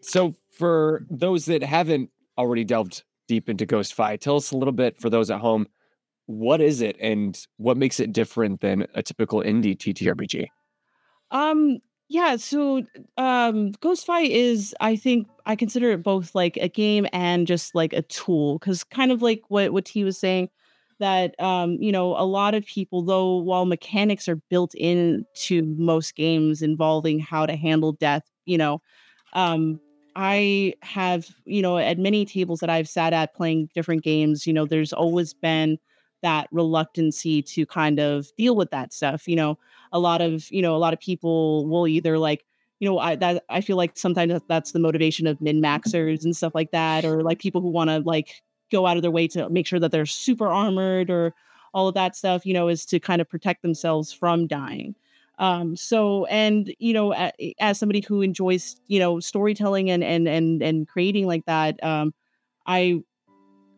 So, 0.01 0.35
for 0.51 1.05
those 1.11 1.47
that 1.47 1.63
haven't 1.63 2.11
already 2.39 2.65
delved 2.65 3.03
deep 3.29 3.49
into 3.49 3.67
Ghost 3.67 3.95
Fi, 3.95 4.17
tell 4.17 4.37
us 4.37 4.53
a 4.53 4.57
little 4.57 4.73
bit 4.73 5.01
for 5.01 5.11
those 5.11 5.31
at 5.31 5.41
home. 5.41 5.67
What 6.27 6.61
is 6.61 6.81
it, 6.81 6.97
and 7.01 7.39
what 7.57 7.77
makes 7.77 8.01
it 8.01 8.13
different 8.13 8.61
than 8.61 8.87
a 8.95 9.03
typical 9.03 9.43
indie 9.43 9.77
TTRPG? 9.77 10.47
Um. 11.31 11.79
Yeah. 12.09 12.37
So, 12.37 12.85
um, 13.17 13.73
Ghostfi 13.73 14.29
is, 14.29 14.75
I 14.81 14.95
think, 14.95 15.27
I 15.47 15.57
consider 15.57 15.93
it 15.93 16.03
both 16.03 16.35
like 16.35 16.57
a 16.59 16.69
game 16.69 17.07
and 17.13 17.47
just 17.47 17.75
like 17.75 17.93
a 17.93 18.03
tool, 18.03 18.59
because 18.59 18.85
kind 18.85 19.13
of 19.13 19.23
like 19.23 19.43
what 19.49 19.73
what 19.73 19.85
T 19.87 20.05
was 20.05 20.19
saying, 20.19 20.51
that 20.99 21.41
um, 21.41 21.75
you 21.81 21.93
know, 21.93 22.17
a 22.17 22.25
lot 22.27 22.55
of 22.55 22.67
people, 22.67 23.03
though, 23.03 23.37
while 23.37 23.65
mechanics 23.67 24.29
are 24.29 24.37
built 24.51 24.75
into 24.75 25.63
most 25.79 26.17
games 26.17 26.63
involving 26.63 27.21
how 27.21 27.47
to 27.47 27.57
handle 27.57 27.93
death, 27.93 28.25
you 28.47 28.59
know, 28.59 28.81
um, 29.35 29.81
I 30.17 30.75
have, 30.83 31.29
you 31.45 31.63
know, 31.63 31.79
at 31.79 31.99
many 31.99 32.25
tables 32.25 32.61
that 32.61 32.71
I've 32.71 32.89
sat 32.89 33.13
at 33.13 33.35
playing 33.35 33.69
different 33.75 34.03
games, 34.03 34.47
you 34.47 34.53
know, 34.53 34.67
there's 34.67 34.93
always 34.93 35.35
been 35.35 35.79
that 36.23 36.49
reluctancy 36.53 37.43
to 37.43 37.67
kind 37.67 38.01
of 38.01 38.29
deal 38.37 38.57
with 38.57 38.71
that 38.71 38.93
stuff, 38.93 39.29
you 39.29 39.37
know 39.37 39.59
a 39.93 39.99
lot 40.01 40.21
of 40.21 40.51
you 40.51 40.61
know 40.63 40.75
a 40.75 40.79
lot 40.79 40.93
of 40.93 40.99
people 41.01 41.67
will 41.69 41.87
either 41.87 42.19
like 42.19 42.45
you 42.81 42.89
know 42.89 42.99
i 42.99 43.17
that 43.17 43.45
i 43.49 43.61
feel 43.61 43.77
like 43.77 43.97
sometimes 43.97 44.41
that's 44.49 44.73
the 44.73 44.79
motivation 44.79 45.27
of 45.27 45.41
min 45.41 45.61
maxers 45.61 46.25
and 46.25 46.37
stuff 46.37 46.55
like 46.55 46.71
that 46.71 47.05
or 47.05 47.23
like 47.23 47.39
people 47.39 47.61
who 47.61 47.71
want 47.71 47.91
to 47.91 47.99
like 48.01 48.43
go 48.71 48.87
out 48.87 48.97
of 48.97 49.03
their 49.03 49.11
way 49.11 49.29
to 49.29 49.49
make 49.49 49.67
sure 49.67 49.79
that 49.79 49.93
they're 49.93 50.07
super 50.07 50.49
armored 50.49 51.11
or 51.11 51.35
all 51.73 51.89
of 51.89 51.95
that 51.95 52.17
stuff 52.17 52.45
you 52.45 52.55
know 52.55 52.69
is 52.69 52.85
to 52.85 52.99
kind 52.99 53.21
of 53.21 53.29
protect 53.29 53.63
themselves 53.63 54.13
from 54.13 54.47
dying 54.47 54.95
um 55.39 55.77
so 55.77 56.25
and 56.27 56.75
you 56.79 56.93
know 56.93 57.13
as 57.61 57.79
somebody 57.79 58.03
who 58.07 58.23
enjoys 58.23 58.77
you 58.89 58.99
know 58.99 59.21
storytelling 59.21 59.91
and 59.91 60.03
and 60.03 60.29
and 60.29 60.63
and 60.63 60.89
creating 60.89 61.27
like 61.27 61.45
that 61.47 61.83
um 61.85 62.13
i 62.67 63.01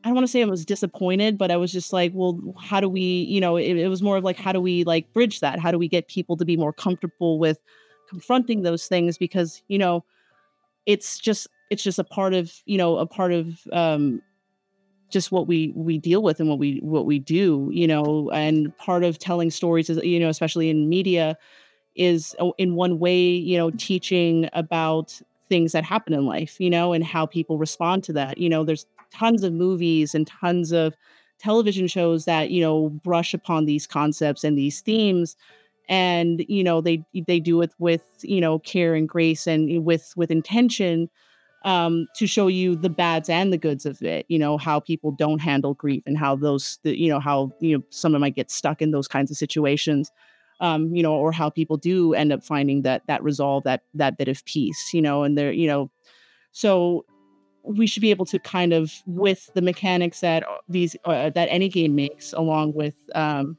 I 0.04 0.08
don't 0.08 0.14
want 0.14 0.26
to 0.26 0.30
say 0.30 0.42
I 0.42 0.46
was 0.46 0.64
disappointed, 0.64 1.36
but 1.36 1.50
I 1.50 1.56
was 1.56 1.72
just 1.72 1.92
like, 1.92 2.12
well, 2.14 2.40
how 2.60 2.80
do 2.80 2.88
we, 2.88 3.00
you 3.00 3.40
know, 3.40 3.56
it, 3.56 3.76
it 3.76 3.88
was 3.88 4.00
more 4.00 4.16
of 4.16 4.22
like, 4.22 4.36
how 4.36 4.52
do 4.52 4.60
we 4.60 4.84
like 4.84 5.12
bridge 5.12 5.40
that? 5.40 5.58
How 5.58 5.72
do 5.72 5.78
we 5.78 5.88
get 5.88 6.06
people 6.06 6.36
to 6.36 6.44
be 6.44 6.56
more 6.56 6.72
comfortable 6.72 7.38
with 7.38 7.58
confronting 8.08 8.62
those 8.62 8.86
things? 8.86 9.18
Because, 9.18 9.62
you 9.68 9.78
know, 9.78 10.04
it's 10.86 11.18
just, 11.18 11.48
it's 11.70 11.82
just 11.82 11.98
a 11.98 12.04
part 12.04 12.34
of, 12.34 12.52
you 12.66 12.78
know, 12.78 12.98
a 12.98 13.06
part 13.06 13.32
of, 13.32 13.58
um, 13.72 14.22
just 15.10 15.32
what 15.32 15.46
we 15.46 15.72
we 15.74 15.98
deal 15.98 16.22
with 16.22 16.38
and 16.40 16.48
what 16.48 16.58
we 16.58 16.78
what 16.82 17.06
we 17.06 17.18
do 17.18 17.70
you 17.72 17.86
know 17.86 18.30
and 18.30 18.76
part 18.76 19.04
of 19.04 19.18
telling 19.18 19.50
stories 19.50 19.88
is 19.88 19.98
you 20.04 20.20
know 20.20 20.28
especially 20.28 20.68
in 20.68 20.88
media 20.88 21.36
is 21.96 22.36
uh, 22.40 22.50
in 22.58 22.74
one 22.74 22.98
way 22.98 23.18
you 23.20 23.56
know 23.56 23.70
teaching 23.72 24.48
about 24.52 25.20
things 25.48 25.72
that 25.72 25.84
happen 25.84 26.12
in 26.12 26.26
life 26.26 26.60
you 26.60 26.70
know 26.70 26.92
and 26.92 27.04
how 27.04 27.26
people 27.26 27.58
respond 27.58 28.04
to 28.04 28.12
that 28.12 28.38
you 28.38 28.48
know 28.48 28.64
there's 28.64 28.86
tons 29.12 29.42
of 29.42 29.52
movies 29.52 30.14
and 30.14 30.26
tons 30.26 30.72
of 30.72 30.94
television 31.38 31.86
shows 31.86 32.24
that 32.26 32.50
you 32.50 32.60
know 32.60 32.90
brush 32.90 33.32
upon 33.34 33.64
these 33.64 33.86
concepts 33.86 34.44
and 34.44 34.58
these 34.58 34.80
themes 34.80 35.36
and 35.88 36.44
you 36.48 36.62
know 36.62 36.80
they 36.80 37.02
they 37.26 37.40
do 37.40 37.62
it 37.62 37.72
with 37.78 38.02
you 38.22 38.40
know 38.40 38.58
care 38.58 38.94
and 38.94 39.08
grace 39.08 39.46
and 39.46 39.84
with 39.84 40.12
with 40.16 40.30
intention 40.30 41.08
um 41.64 42.06
to 42.14 42.26
show 42.26 42.46
you 42.46 42.76
the 42.76 42.90
bads 42.90 43.28
and 43.28 43.52
the 43.52 43.58
goods 43.58 43.84
of 43.86 44.00
it 44.02 44.24
you 44.28 44.38
know 44.38 44.58
how 44.58 44.78
people 44.78 45.10
don't 45.10 45.40
handle 45.40 45.74
grief 45.74 46.02
and 46.06 46.16
how 46.16 46.36
those 46.36 46.78
the, 46.84 46.98
you 46.98 47.08
know 47.08 47.18
how 47.18 47.50
you 47.60 47.76
know 47.76 47.82
someone 47.90 48.20
might 48.20 48.36
get 48.36 48.50
stuck 48.50 48.80
in 48.80 48.90
those 48.90 49.08
kinds 49.08 49.30
of 49.30 49.36
situations 49.36 50.10
um 50.60 50.94
you 50.94 51.02
know 51.02 51.14
or 51.14 51.32
how 51.32 51.50
people 51.50 51.76
do 51.76 52.14
end 52.14 52.32
up 52.32 52.44
finding 52.44 52.82
that 52.82 53.02
that 53.06 53.22
resolve 53.22 53.64
that 53.64 53.82
that 53.94 54.16
bit 54.16 54.28
of 54.28 54.44
peace 54.44 54.92
you 54.92 55.02
know 55.02 55.22
and 55.22 55.36
they're 55.36 55.52
you 55.52 55.66
know 55.66 55.90
so 56.52 57.04
we 57.64 57.86
should 57.86 58.00
be 58.00 58.10
able 58.10 58.24
to 58.24 58.38
kind 58.38 58.72
of 58.72 58.92
with 59.06 59.50
the 59.54 59.62
mechanics 59.62 60.20
that 60.20 60.44
these 60.68 60.96
uh, 61.04 61.30
that 61.30 61.48
any 61.50 61.68
game 61.68 61.94
makes 61.94 62.32
along 62.32 62.72
with 62.72 62.94
um 63.14 63.56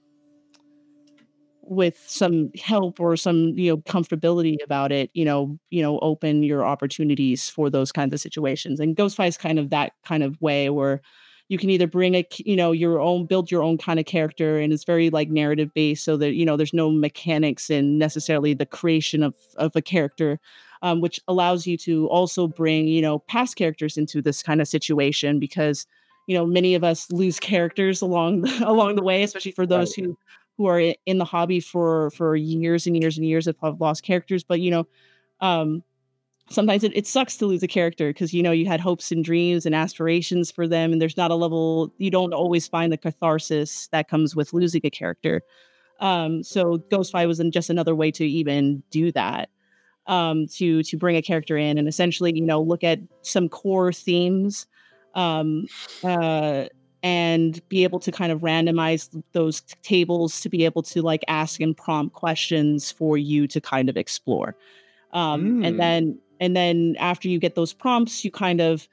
with 1.69 2.03
some 2.07 2.51
help 2.61 2.99
or 2.99 3.15
some 3.15 3.57
you 3.57 3.71
know 3.71 3.77
comfortability 3.77 4.57
about 4.63 4.91
it 4.91 5.09
you 5.13 5.23
know 5.23 5.57
you 5.69 5.81
know 5.81 5.99
open 5.99 6.43
your 6.43 6.65
opportunities 6.65 7.49
for 7.49 7.69
those 7.69 7.91
kinds 7.91 8.13
of 8.13 8.19
situations 8.19 8.79
and 8.79 8.95
Ghost-Fi 8.95 9.27
is 9.27 9.37
kind 9.37 9.59
of 9.59 9.69
that 9.69 9.93
kind 10.03 10.23
of 10.23 10.39
way 10.41 10.69
where 10.69 11.01
you 11.49 11.57
can 11.57 11.69
either 11.69 11.87
bring 11.87 12.15
a 12.15 12.25
you 12.37 12.55
know 12.55 12.71
your 12.71 12.99
own 12.99 13.25
build 13.25 13.51
your 13.51 13.61
own 13.61 13.77
kind 13.77 13.99
of 13.99 14.05
character 14.05 14.59
and 14.59 14.71
it's 14.71 14.83
very 14.83 15.09
like 15.09 15.29
narrative 15.29 15.73
based 15.73 16.03
so 16.03 16.15
that 16.15 16.33
you 16.33 16.45
know 16.45 16.55
there's 16.55 16.73
no 16.73 16.89
mechanics 16.89 17.69
in 17.69 17.97
necessarily 17.97 18.53
the 18.53 18.65
creation 18.65 19.21
of 19.21 19.35
of 19.57 19.75
a 19.75 19.81
character 19.81 20.39
um, 20.81 21.01
which 21.01 21.19
allows 21.27 21.67
you 21.67 21.75
to 21.77 22.07
also 22.07 22.47
bring 22.47 22.87
you 22.87 23.01
know 23.01 23.19
past 23.19 23.55
characters 23.55 23.97
into 23.97 24.21
this 24.21 24.41
kind 24.41 24.61
of 24.61 24.67
situation 24.67 25.39
because 25.39 25.85
you 26.27 26.37
know 26.37 26.45
many 26.45 26.75
of 26.75 26.83
us 26.83 27.11
lose 27.11 27.39
characters 27.39 28.01
along 28.01 28.41
the, 28.41 28.63
along 28.67 28.95
the 28.95 29.03
way 29.03 29.23
especially 29.23 29.51
for 29.51 29.65
those 29.65 29.97
right. 29.97 30.05
who 30.05 30.17
who 30.59 30.67
are 30.67 30.93
in 31.05 31.17
the 31.17 31.25
hobby 31.25 31.61
for 31.61 32.11
for 32.11 32.35
years 32.35 32.85
and 32.85 33.01
years 33.01 33.17
and 33.17 33.25
years 33.25 33.47
of 33.47 33.55
have 33.63 33.79
lost 33.79 34.03
characters 34.03 34.43
but 34.43 34.59
you 34.59 34.69
know 34.69 34.85
um 35.39 35.81
sometimes 36.49 36.83
it, 36.83 36.91
it 36.97 37.07
sucks 37.07 37.37
to 37.37 37.45
lose 37.45 37.63
a 37.63 37.67
character 37.67 38.09
because 38.09 38.33
you 38.33 38.43
know 38.43 38.51
you 38.51 38.65
had 38.65 38.81
hopes 38.81 39.09
and 39.09 39.23
dreams 39.23 39.65
and 39.65 39.73
aspirations 39.73 40.51
for 40.51 40.67
them 40.67 40.91
and 40.91 41.01
there's 41.01 41.15
not 41.15 41.31
a 41.31 41.35
level 41.35 41.93
you 41.97 42.11
don't 42.11 42.33
always 42.33 42.67
find 42.67 42.91
the 42.91 42.97
catharsis 42.97 43.87
that 43.93 44.09
comes 44.09 44.35
with 44.35 44.51
losing 44.51 44.81
a 44.83 44.89
character. 44.89 45.41
Um 46.01 46.43
so 46.43 46.77
Ghost-Fi 46.91 47.25
was 47.25 47.41
just 47.51 47.69
another 47.69 47.95
way 47.95 48.11
to 48.11 48.25
even 48.25 48.83
do 48.91 49.13
that 49.13 49.49
um 50.07 50.45
to 50.47 50.83
to 50.83 50.97
bring 50.97 51.15
a 51.15 51.21
character 51.21 51.55
in 51.55 51.77
and 51.77 51.87
essentially 51.87 52.33
you 52.35 52.41
know 52.41 52.61
look 52.61 52.83
at 52.83 52.99
some 53.21 53.47
core 53.47 53.93
themes 53.93 54.67
um 55.15 55.65
uh 56.03 56.65
and 57.01 57.67
be 57.69 57.83
able 57.83 57.99
to 57.99 58.11
kind 58.11 58.31
of 58.31 58.41
randomize 58.41 59.09
those 59.31 59.61
tables 59.83 60.41
to 60.41 60.49
be 60.49 60.65
able 60.65 60.83
to 60.83 61.01
like 61.01 61.23
ask 61.27 61.61
and 61.61 61.75
prompt 61.77 62.13
questions 62.13 62.91
for 62.91 63.17
you 63.17 63.47
to 63.47 63.61
kind 63.61 63.89
of 63.89 63.97
explore 63.97 64.55
um, 65.13 65.61
mm. 65.61 65.67
and 65.67 65.79
then 65.79 66.19
and 66.39 66.55
then 66.55 66.95
after 66.99 67.27
you 67.27 67.39
get 67.39 67.55
those 67.55 67.73
prompts 67.73 68.23
you 68.25 68.31
kind 68.31 68.61
of 68.61 68.87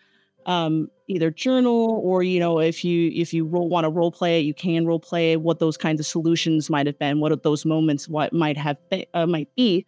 um, 0.47 0.89
either 1.09 1.31
journal 1.31 2.01
or 2.05 2.23
you 2.23 2.41
know 2.41 2.59
if 2.61 2.85
you 2.85 3.11
if 3.15 3.35
you 3.35 3.45
want 3.45 3.85
to 3.85 3.91
role 3.91 4.13
play 4.13 4.41
it 4.41 4.45
you 4.45 4.55
can 4.55 4.87
role 4.87 5.01
play 5.01 5.37
what 5.37 5.59
those 5.59 5.77
kinds 5.77 6.01
of 6.01 6.07
solutions 6.07 6.71
might 6.71 6.87
have 6.87 6.99
been 6.99 7.21
what 7.21 7.43
those 7.43 7.65
moments 7.65 8.09
what 8.09 8.33
might 8.33 8.57
have 8.57 8.77
be, 8.91 9.07
uh, 9.15 9.27
might 9.27 9.53
be 9.57 9.85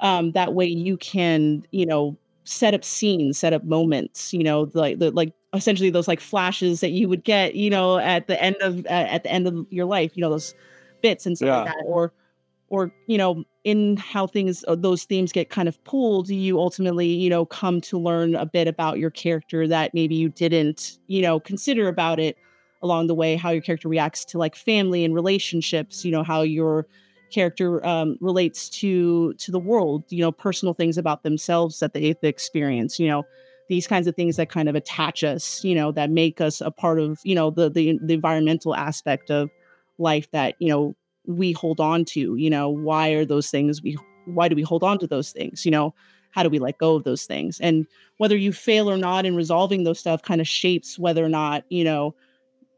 um, 0.00 0.32
that 0.32 0.54
way 0.54 0.66
you 0.66 0.96
can 0.96 1.66
you 1.70 1.86
know 1.86 2.16
set 2.44 2.74
up 2.74 2.84
scenes 2.84 3.38
set 3.38 3.52
up 3.52 3.64
moments 3.64 4.32
you 4.32 4.42
know 4.42 4.70
like 4.74 4.98
the 4.98 5.10
like 5.10 5.32
essentially 5.54 5.90
those 5.90 6.08
like 6.08 6.20
flashes 6.20 6.80
that 6.80 6.90
you 6.90 7.08
would 7.08 7.24
get, 7.24 7.54
you 7.54 7.70
know, 7.70 7.98
at 7.98 8.26
the 8.26 8.40
end 8.42 8.56
of 8.60 8.84
uh, 8.86 8.88
at 8.88 9.22
the 9.22 9.32
end 9.32 9.46
of 9.46 9.66
your 9.70 9.86
life, 9.86 10.12
you 10.14 10.20
know, 10.20 10.30
those 10.30 10.54
bits 11.02 11.26
and 11.26 11.36
stuff 11.36 11.46
yeah. 11.46 11.62
like 11.62 11.66
that, 11.66 11.84
or 11.86 12.12
or 12.68 12.92
you 13.06 13.18
know, 13.18 13.44
in 13.62 13.96
how 13.96 14.26
things 14.26 14.64
uh, 14.68 14.74
those 14.74 15.04
themes 15.04 15.32
get 15.32 15.50
kind 15.50 15.68
of 15.68 15.82
pulled, 15.84 16.28
you 16.28 16.58
ultimately 16.58 17.06
you 17.06 17.30
know 17.30 17.44
come 17.46 17.80
to 17.82 17.98
learn 17.98 18.34
a 18.34 18.46
bit 18.46 18.68
about 18.68 18.98
your 18.98 19.10
character 19.10 19.68
that 19.68 19.94
maybe 19.94 20.14
you 20.14 20.28
didn't 20.28 20.98
you 21.06 21.22
know 21.22 21.38
consider 21.40 21.88
about 21.88 22.18
it 22.18 22.36
along 22.82 23.06
the 23.06 23.14
way, 23.14 23.36
how 23.36 23.50
your 23.50 23.62
character 23.62 23.88
reacts 23.88 24.26
to 24.26 24.38
like 24.38 24.54
family 24.54 25.04
and 25.04 25.14
relationships, 25.14 26.04
you 26.04 26.12
know, 26.12 26.22
how 26.22 26.42
your 26.42 26.86
character 27.32 27.84
um, 27.86 28.16
relates 28.20 28.68
to 28.68 29.32
to 29.34 29.50
the 29.50 29.58
world, 29.58 30.04
you 30.10 30.20
know, 30.20 30.32
personal 30.32 30.74
things 30.74 30.98
about 30.98 31.22
themselves 31.22 31.80
that 31.80 31.94
they, 31.94 32.14
they 32.20 32.28
experience, 32.28 32.98
you 32.98 33.08
know 33.08 33.24
these 33.68 33.86
kinds 33.86 34.06
of 34.06 34.14
things 34.14 34.36
that 34.36 34.50
kind 34.50 34.68
of 34.68 34.74
attach 34.74 35.24
us, 35.24 35.64
you 35.64 35.74
know, 35.74 35.92
that 35.92 36.10
make 36.10 36.40
us 36.40 36.60
a 36.60 36.70
part 36.70 36.98
of, 36.98 37.20
you 37.24 37.34
know, 37.34 37.50
the 37.50 37.70
the, 37.70 37.98
the 38.02 38.14
environmental 38.14 38.74
aspect 38.74 39.30
of 39.30 39.50
life 39.98 40.30
that, 40.32 40.54
you 40.58 40.68
know, 40.68 40.94
we 41.26 41.52
hold 41.52 41.80
on 41.80 42.04
to, 42.04 42.36
you 42.36 42.50
know, 42.50 42.68
why 42.68 43.10
are 43.10 43.24
those 43.24 43.50
things 43.50 43.82
we 43.82 43.96
why 44.26 44.48
do 44.48 44.56
we 44.56 44.62
hold 44.62 44.82
on 44.82 44.98
to 44.98 45.06
those 45.06 45.32
things, 45.32 45.64
you 45.64 45.70
know? 45.70 45.94
How 46.30 46.42
do 46.42 46.50
we 46.50 46.58
let 46.58 46.78
go 46.78 46.96
of 46.96 47.04
those 47.04 47.26
things? 47.26 47.60
And 47.60 47.86
whether 48.18 48.36
you 48.36 48.52
fail 48.52 48.90
or 48.90 48.96
not 48.96 49.24
in 49.24 49.36
resolving 49.36 49.84
those 49.84 50.00
stuff 50.00 50.22
kind 50.22 50.40
of 50.40 50.48
shapes 50.48 50.98
whether 50.98 51.24
or 51.24 51.28
not, 51.28 51.64
you 51.68 51.84
know, 51.84 52.16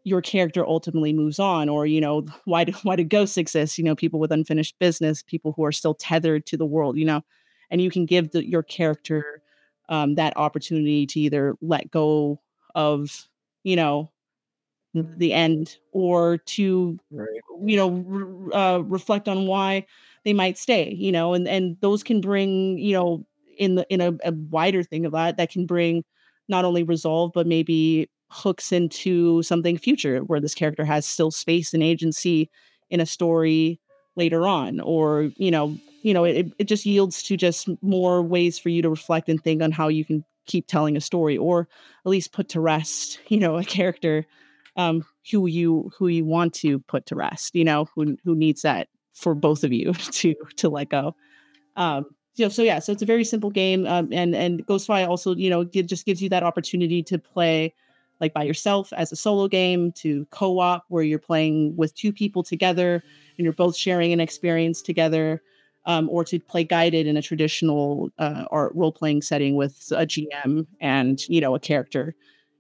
your 0.07 0.21
character 0.21 0.65
ultimately 0.65 1.13
moves 1.13 1.41
on 1.41 1.69
or 1.69 1.85
you 1.85 2.01
know 2.01 2.25
why 2.45 2.63
do 2.63 2.73
why 2.85 2.95
do 2.95 3.03
ghosts 3.03 3.37
exist 3.37 3.77
you 3.77 3.83
know 3.83 3.97
people 3.97 4.21
with 4.21 4.31
unfinished 4.31 4.79
business 4.79 5.23
people 5.23 5.53
who 5.53 5.65
are 5.65 5.73
still 5.73 5.95
tethered 5.95 6.47
to 6.47 6.57
the 6.57 6.65
world 6.65 6.97
you 6.97 7.05
know 7.05 7.23
and 7.71 7.83
you 7.83 7.91
can 7.91 8.07
give 8.07 8.31
the, 8.31 8.49
your 8.49 8.63
character 8.63 9.43
um, 9.89 10.15
that 10.17 10.37
opportunity 10.37 11.07
to 11.07 11.21
either 11.21 11.57
let 11.61 11.91
go 11.91 12.41
of, 12.75 13.29
you 13.65 13.77
know, 13.77 14.11
the 14.95 15.33
end 15.33 15.77
or 15.93 16.39
to, 16.39 16.99
right. 17.11 17.29
you 17.63 17.77
know, 17.77 17.91
re- 17.91 18.53
uh, 18.53 18.79
reflect 18.79 19.29
on 19.29 19.47
why 19.47 19.85
they 20.25 20.33
might 20.33 20.57
stay, 20.59 20.93
you 20.93 21.13
know, 21.13 21.35
and, 21.35 21.47
and 21.47 21.77
those 21.81 22.03
can 22.03 22.21
bring, 22.21 22.79
you 22.79 22.95
know, 22.95 23.27
in 23.59 23.75
the, 23.77 23.87
in 23.91 24.01
a, 24.01 24.13
a 24.25 24.33
wider 24.33 24.83
thing 24.83 25.05
of 25.05 25.13
that, 25.13 25.37
that 25.37 25.51
can 25.51 25.67
bring 25.67 26.03
not 26.49 26.65
only 26.65 26.83
resolve, 26.83 27.33
but 27.35 27.47
maybe 27.47 28.09
hooks 28.29 28.73
into 28.73 29.43
something 29.43 29.79
future 29.79 30.19
where 30.21 30.41
this 30.41 30.55
character 30.55 30.85
has 30.85 31.07
still 31.07 31.31
space 31.31 31.73
and 31.75 31.83
agency 31.83 32.51
in 32.91 33.01
a 33.01 33.07
story 33.07 33.81
later 34.17 34.47
on 34.47 34.81
or 34.81 35.31
you 35.37 35.51
know 35.51 35.77
you 36.07 36.15
know 36.15 36.23
it, 36.23 36.53
it 36.59 36.65
just 36.69 36.87
yields 36.87 37.21
to 37.25 37.37
just 37.37 37.69
more 37.83 38.23
ways 38.23 38.61
for 38.61 38.69
you 38.69 38.81
to 38.81 38.89
reflect 38.89 39.29
and 39.29 39.43
think 39.43 39.61
on 39.61 39.73
how 39.73 39.89
you 39.89 40.05
can 40.05 40.25
keep 40.47 40.69
telling 40.69 40.97
a 40.97 41.01
story 41.01 41.37
or 41.37 41.69
at 42.05 42.09
least 42.09 42.33
put 42.33 42.49
to 42.49 42.61
rest 42.61 43.19
you 43.29 43.39
know 43.39 43.57
a 43.57 43.65
character 43.65 44.25
um 44.77 45.05
who 45.31 45.47
you 45.49 45.91
who 45.99 46.07
you 46.07 46.25
want 46.25 46.55
to 46.55 46.79
put 46.81 47.05
to 47.07 47.17
rest 47.17 47.57
you 47.57 47.65
know 47.65 47.87
who 47.97 48.17
who 48.25 48.37
needs 48.37 48.63
that 48.63 48.89
for 49.13 49.35
both 49.35 49.65
of 49.65 49.73
you 49.73 49.93
to 50.13 50.35
to 50.57 50.69
let 50.69 50.89
go. 50.89 51.15
Um 51.75 52.07
you 52.37 52.45
know, 52.45 52.51
so 52.51 52.63
yeah 52.63 52.79
so 52.79 52.93
it's 52.93 53.03
a 53.03 53.07
very 53.07 53.25
simple 53.25 53.51
game 53.51 53.87
um 53.87 54.09
and 54.13 54.35
and 54.35 54.65
Ghost-Fi 54.67 55.05
also 55.05 55.35
you 55.35 55.51
know 55.51 55.67
it 55.73 55.87
just 55.89 56.07
gives 56.07 56.23
you 56.23 56.29
that 56.29 56.45
opportunity 56.45 57.03
to 57.03 57.19
play 57.19 57.75
like 58.21 58.33
by 58.33 58.45
yourself 58.45 58.93
as 58.93 59.11
a 59.11 59.17
solo 59.17 59.49
game 59.49 59.91
to 59.93 60.27
co-op 60.27 60.85
where 60.89 61.03
you're 61.03 61.19
playing 61.19 61.75
with 61.77 61.95
two 61.95 62.13
people 62.13 62.43
together 62.43 63.03
and 63.37 63.45
you're 63.45 63.53
both 63.53 63.77
sharing 63.77 64.13
an 64.13 64.21
experience 64.21 64.83
together 64.83 65.43
um, 65.87 66.09
or 66.11 66.25
to 66.25 66.39
play 66.39 66.65
guided 66.65 67.07
in 67.07 67.17
a 67.17 67.23
traditional 67.23 68.11
uh, 68.19 68.45
art 68.51 68.73
role 68.75 68.93
playing 68.93 69.23
setting 69.23 69.55
with 69.55 69.93
a 69.93 70.05
GM 70.05 70.67
and 70.81 71.27
you 71.29 71.41
know 71.41 71.55
a 71.55 71.61
character, 71.61 72.15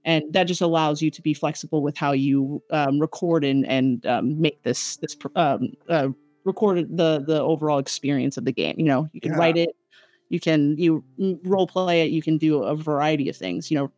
and 0.05 0.25
that 0.33 0.45
just 0.45 0.61
allows 0.61 1.03
you 1.03 1.11
to 1.11 1.21
be 1.21 1.35
flexible 1.35 1.83
with 1.83 1.97
how 1.97 2.13
you 2.13 2.63
um, 2.71 2.99
record 2.99 3.45
and 3.45 3.67
and 3.67 4.07
um, 4.07 4.41
make 4.41 4.63
this 4.63 4.97
this 4.97 5.17
um, 5.35 5.73
uh, 5.89 6.09
record 6.45 6.97
the 6.97 7.25
the 7.27 7.41
overall 7.43 7.79
experience 7.79 8.37
of 8.37 8.45
the 8.45 8.53
game. 8.53 8.77
You 8.79 8.87
know, 8.87 9.09
you 9.13 9.21
can 9.21 9.33
yeah. 9.33 9.39
write 9.39 9.57
it, 9.57 9.71
you 10.29 10.41
can 10.41 10.79
you 10.79 11.05
role 11.45 11.67
play 11.67 12.03
it, 12.03 12.11
you 12.11 12.23
can 12.23 12.39
do 12.39 12.63
a 12.63 12.77
variety 12.77 13.29
of 13.29 13.37
things. 13.37 13.71
You 13.71 13.79
know. 13.79 13.93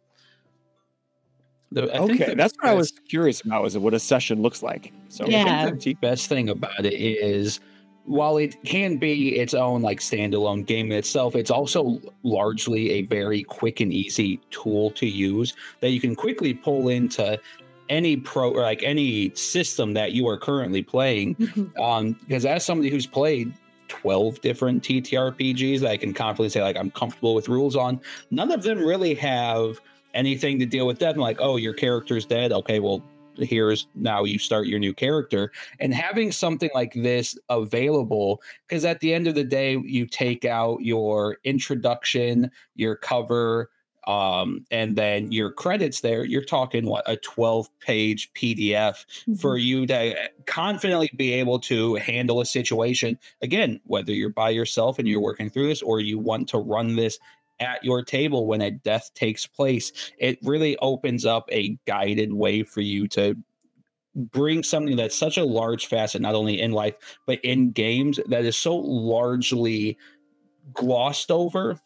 The, 1.70 1.94
okay, 2.00 2.34
that's 2.34 2.54
what 2.56 2.70
I 2.70 2.72
was 2.72 2.92
curious 3.10 3.42
about. 3.42 3.62
Was 3.62 3.76
what 3.76 3.92
a 3.92 4.00
session 4.00 4.40
looks 4.40 4.62
like? 4.62 4.90
So 5.10 5.26
yeah, 5.26 5.70
the 5.70 5.92
best 5.94 6.30
thing 6.30 6.48
about 6.48 6.86
it 6.86 6.94
is 6.94 7.60
while 8.08 8.38
it 8.38 8.62
can 8.64 8.96
be 8.96 9.36
its 9.36 9.54
own 9.54 9.82
like 9.82 10.00
standalone 10.00 10.64
game 10.64 10.90
in 10.90 10.98
itself, 10.98 11.36
it's 11.36 11.50
also 11.50 12.00
largely 12.22 12.90
a 12.92 13.02
very 13.02 13.42
quick 13.42 13.80
and 13.80 13.92
easy 13.92 14.40
tool 14.50 14.90
to 14.92 15.06
use 15.06 15.54
that 15.80 15.90
you 15.90 16.00
can 16.00 16.16
quickly 16.16 16.54
pull 16.54 16.88
into 16.88 17.38
any 17.88 18.16
pro 18.16 18.50
or 18.50 18.62
like 18.62 18.82
any 18.82 19.30
system 19.34 19.92
that 19.94 20.12
you 20.12 20.26
are 20.26 20.38
currently 20.38 20.82
playing. 20.82 21.34
Mm-hmm. 21.36 21.80
Um, 21.80 22.12
because 22.12 22.46
as 22.46 22.64
somebody 22.64 22.90
who's 22.90 23.06
played 23.06 23.52
12 23.88 24.40
different 24.40 24.82
TTRPGs 24.82 25.80
that 25.80 25.90
I 25.90 25.96
can 25.96 26.14
confidently 26.14 26.48
say 26.48 26.62
like 26.62 26.76
I'm 26.76 26.90
comfortable 26.90 27.34
with 27.34 27.48
rules 27.48 27.76
on, 27.76 28.00
none 28.30 28.50
of 28.50 28.62
them 28.62 28.78
really 28.78 29.14
have 29.16 29.80
anything 30.14 30.58
to 30.58 30.66
deal 30.66 30.86
with 30.86 30.98
death. 30.98 31.14
I'm 31.14 31.20
like, 31.20 31.38
oh, 31.40 31.56
your 31.56 31.74
character's 31.74 32.24
dead. 32.24 32.52
Okay, 32.52 32.80
well, 32.80 33.02
here's 33.40 33.86
now 33.94 34.24
you 34.24 34.38
start 34.38 34.66
your 34.66 34.78
new 34.78 34.94
character 34.94 35.52
and 35.80 35.94
having 35.94 36.32
something 36.32 36.70
like 36.74 36.92
this 36.94 37.38
available 37.48 38.40
because 38.66 38.84
at 38.84 39.00
the 39.00 39.12
end 39.12 39.26
of 39.26 39.34
the 39.34 39.44
day 39.44 39.76
you 39.84 40.06
take 40.06 40.44
out 40.44 40.78
your 40.80 41.38
introduction 41.44 42.50
your 42.74 42.96
cover 42.96 43.70
um, 44.06 44.64
and 44.70 44.96
then 44.96 45.30
your 45.30 45.52
credits 45.52 46.00
there 46.00 46.24
you're 46.24 46.42
talking 46.42 46.86
what 46.86 47.04
a 47.06 47.16
12 47.16 47.68
page 47.80 48.32
pdf 48.32 48.72
mm-hmm. 48.72 49.34
for 49.34 49.58
you 49.58 49.86
to 49.86 50.14
confidently 50.46 51.10
be 51.16 51.32
able 51.32 51.58
to 51.58 51.96
handle 51.96 52.40
a 52.40 52.46
situation 52.46 53.18
again 53.42 53.80
whether 53.84 54.12
you're 54.12 54.30
by 54.30 54.50
yourself 54.50 54.98
and 54.98 55.06
you're 55.06 55.20
working 55.20 55.50
through 55.50 55.68
this 55.68 55.82
or 55.82 56.00
you 56.00 56.18
want 56.18 56.48
to 56.48 56.58
run 56.58 56.96
this 56.96 57.18
at 57.60 57.82
your 57.84 58.02
table 58.02 58.46
when 58.46 58.60
a 58.60 58.70
death 58.70 59.10
takes 59.14 59.46
place. 59.46 60.12
It 60.18 60.38
really 60.42 60.76
opens 60.78 61.26
up 61.26 61.48
a 61.50 61.78
guided 61.86 62.32
way 62.32 62.62
for 62.62 62.80
you 62.80 63.08
to 63.08 63.36
bring 64.14 64.62
something 64.62 64.96
that's 64.96 65.16
such 65.16 65.38
a 65.38 65.44
large 65.44 65.86
facet, 65.86 66.20
not 66.20 66.34
only 66.34 66.60
in 66.60 66.72
life, 66.72 66.94
but 67.26 67.40
in 67.44 67.70
games 67.70 68.18
that 68.26 68.44
is 68.44 68.56
so 68.56 68.76
largely 68.76 69.96
glossed 70.74 71.30
over 71.30 71.80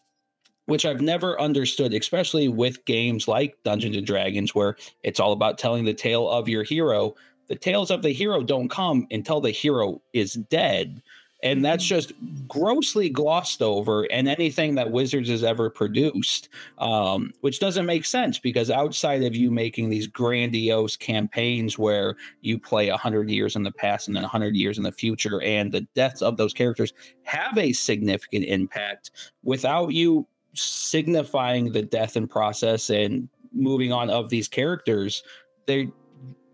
which 0.67 0.85
I've 0.87 1.01
never 1.01 1.41
understood, 1.41 1.93
especially 1.93 2.49
with 2.49 2.85
games 2.85 3.27
like 3.27 3.57
Dungeons 3.65 3.97
and 3.97 4.07
Dragons, 4.07 4.55
where 4.55 4.77
it's 5.03 5.21
all 5.21 5.33
about 5.33 5.59
telling 5.59 5.85
the 5.85 5.95
tale 5.95 6.29
of 6.29 6.49
your 6.49 6.63
hero. 6.63 7.15
The 7.49 7.57
tales 7.57 7.91
of 7.91 8.03
the 8.03 8.13
hero 8.13 8.43
don't 8.43 8.69
come 8.69 9.07
until 9.11 9.41
the 9.41 9.51
hero 9.51 10.01
is 10.13 10.35
dead. 10.35 11.03
And 11.43 11.65
that's 11.65 11.85
mm-hmm. 11.85 11.95
just 11.95 12.13
grossly 12.49 13.09
glossed 13.09 13.63
over 13.63 14.05
and 14.05 14.29
anything 14.29 14.75
that 14.77 14.91
Wizards 14.91 15.29
has 15.29 15.43
ever 15.43 15.71
produced, 15.71 16.49
um, 16.79 17.33
which 17.41 17.59
doesn't 17.59 17.87
make 17.87 18.05
sense 18.05 18.39
because 18.39 18.71
outside 18.71 19.23
of 19.23 19.35
you 19.35 19.51
making 19.51 19.91
these 19.91 20.07
grandiose 20.07 20.97
campaigns 20.97 21.79
where 21.79 22.17
you 22.43 22.59
play 22.59 22.91
100 22.91 23.31
years 23.31 23.57
in 23.57 23.63
the 23.63 23.73
past 23.73 24.07
and 24.07 24.17
then 24.17 24.23
100 24.23 24.55
years 24.55 24.79
in 24.79 24.85
the 24.85 24.93
future, 24.93 25.41
and 25.43 25.73
the 25.73 25.83
deaths 25.95 26.23
of 26.23 26.37
those 26.37 26.53
characters 26.53 26.93
have 27.25 27.57
a 27.59 27.73
significant 27.73 28.45
impact, 28.45 29.11
without 29.43 29.93
you 29.93 30.27
signifying 30.55 31.73
the 31.73 31.83
death 31.83 32.17
and 32.17 32.29
process 32.29 32.91
and 32.91 33.29
moving 33.53 33.93
on 33.93 34.11
of 34.11 34.29
these 34.29 34.49
characters, 34.49 35.23
they 35.67 35.91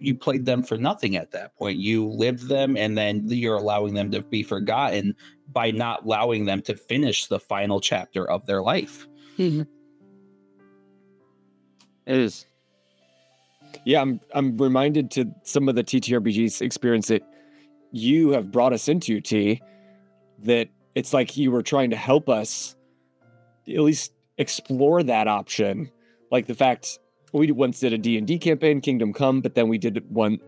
you 0.00 0.14
played 0.14 0.44
them 0.44 0.62
for 0.62 0.76
nothing 0.76 1.16
at 1.16 1.30
that 1.32 1.56
point. 1.56 1.78
You 1.78 2.06
lived 2.06 2.48
them 2.48 2.76
and 2.76 2.96
then 2.96 3.28
you're 3.28 3.56
allowing 3.56 3.94
them 3.94 4.10
to 4.12 4.22
be 4.22 4.42
forgotten 4.42 5.14
by 5.50 5.70
not 5.70 6.04
allowing 6.04 6.44
them 6.44 6.62
to 6.62 6.76
finish 6.76 7.26
the 7.26 7.40
final 7.40 7.80
chapter 7.80 8.28
of 8.28 8.46
their 8.46 8.62
life. 8.62 9.06
Mm-hmm. 9.38 9.62
It 12.06 12.16
is. 12.16 12.46
Yeah, 13.84 14.00
I'm 14.00 14.20
I'm 14.34 14.56
reminded 14.56 15.10
to 15.12 15.26
some 15.44 15.68
of 15.68 15.74
the 15.74 15.84
TTRPGs 15.84 16.62
experience 16.62 17.08
that 17.08 17.22
you 17.92 18.30
have 18.30 18.50
brought 18.50 18.72
us 18.72 18.88
into 18.88 19.20
T 19.20 19.60
that 20.40 20.68
it's 20.94 21.12
like 21.12 21.36
you 21.36 21.50
were 21.50 21.62
trying 21.62 21.90
to 21.90 21.96
help 21.96 22.28
us 22.28 22.74
at 23.68 23.80
least 23.80 24.12
explore 24.38 25.02
that 25.02 25.28
option. 25.28 25.90
Like 26.30 26.46
the 26.46 26.54
fact 26.54 26.98
we 27.32 27.50
once 27.50 27.80
did 27.80 27.92
a 27.92 27.98
D&D 27.98 28.38
campaign, 28.38 28.80
Kingdom 28.80 29.12
Come, 29.12 29.40
but 29.40 29.54
then 29.54 29.68
we 29.68 29.78
did 29.78 30.02
one 30.10 30.38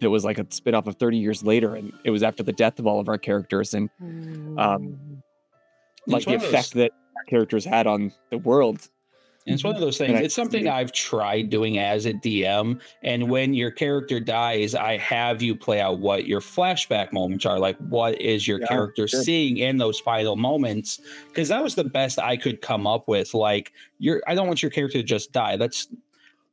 that 0.00 0.10
was 0.10 0.24
like 0.24 0.38
a 0.38 0.46
spin-off 0.50 0.86
of 0.86 0.96
30 0.96 1.18
years 1.18 1.42
later 1.42 1.74
and 1.74 1.92
it 2.04 2.10
was 2.10 2.22
after 2.22 2.42
the 2.42 2.52
death 2.52 2.78
of 2.78 2.86
all 2.86 3.00
of 3.00 3.08
our 3.08 3.18
characters 3.18 3.74
and 3.74 3.90
um 4.58 4.98
like 6.06 6.24
the 6.24 6.34
effect 6.34 6.72
those... 6.72 6.84
that 6.84 6.92
characters 7.28 7.66
had 7.66 7.86
on 7.86 8.10
the 8.30 8.38
world 8.38 8.88
and 9.46 9.54
it's 9.54 9.64
one 9.64 9.74
of 9.74 9.80
those 9.80 9.96
things. 9.96 10.20
It's 10.20 10.34
something 10.34 10.68
I've 10.68 10.92
tried 10.92 11.48
doing 11.48 11.78
as 11.78 12.04
a 12.04 12.12
DM. 12.12 12.78
And 13.02 13.30
when 13.30 13.54
your 13.54 13.70
character 13.70 14.20
dies, 14.20 14.74
I 14.74 14.98
have 14.98 15.40
you 15.40 15.56
play 15.56 15.80
out 15.80 15.98
what 15.98 16.26
your 16.26 16.40
flashback 16.40 17.12
moments 17.12 17.46
are. 17.46 17.58
Like, 17.58 17.78
what 17.78 18.20
is 18.20 18.46
your 18.46 18.60
yeah, 18.60 18.66
character 18.66 19.08
sure. 19.08 19.22
seeing 19.22 19.56
in 19.56 19.78
those 19.78 19.98
final 19.98 20.36
moments? 20.36 21.00
Because 21.28 21.48
that 21.48 21.62
was 21.62 21.74
the 21.74 21.84
best 21.84 22.18
I 22.18 22.36
could 22.36 22.60
come 22.60 22.86
up 22.86 23.08
with. 23.08 23.32
Like, 23.32 23.72
you're, 23.98 24.22
I 24.26 24.34
don't 24.34 24.46
want 24.46 24.62
your 24.62 24.70
character 24.70 24.98
to 24.98 25.04
just 25.04 25.32
die. 25.32 25.56
That's, 25.56 25.88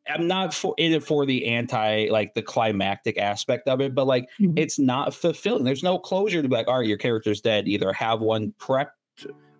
I'm 0.10 0.28
not 0.28 0.53
for 0.53 0.74
in 0.78 0.93
it 0.93 1.03
for 1.03 1.26
the 1.26 1.47
anti, 1.47 2.08
like 2.10 2.34
the 2.34 2.41
climactic 2.41 3.18
aspect 3.18 3.68
of 3.68 3.82
it, 3.82 3.95
but 3.95 4.08
like, 4.08 4.30
mm-hmm. 4.39 4.58
it's 4.58 4.80
not 4.80 5.14
fulfilling. 5.14 5.64
There's 5.64 5.84
no 5.84 5.99
closure 5.99 6.41
to 6.41 6.47
be 6.47 6.55
like, 6.55 6.68
all 6.68 6.80
right, 6.80 6.88
your 6.88 6.97
character's 6.97 7.41
dead. 7.41 7.68
Either 7.68 7.91
have 7.93 8.22
one 8.22 8.53
prepped 8.60 8.91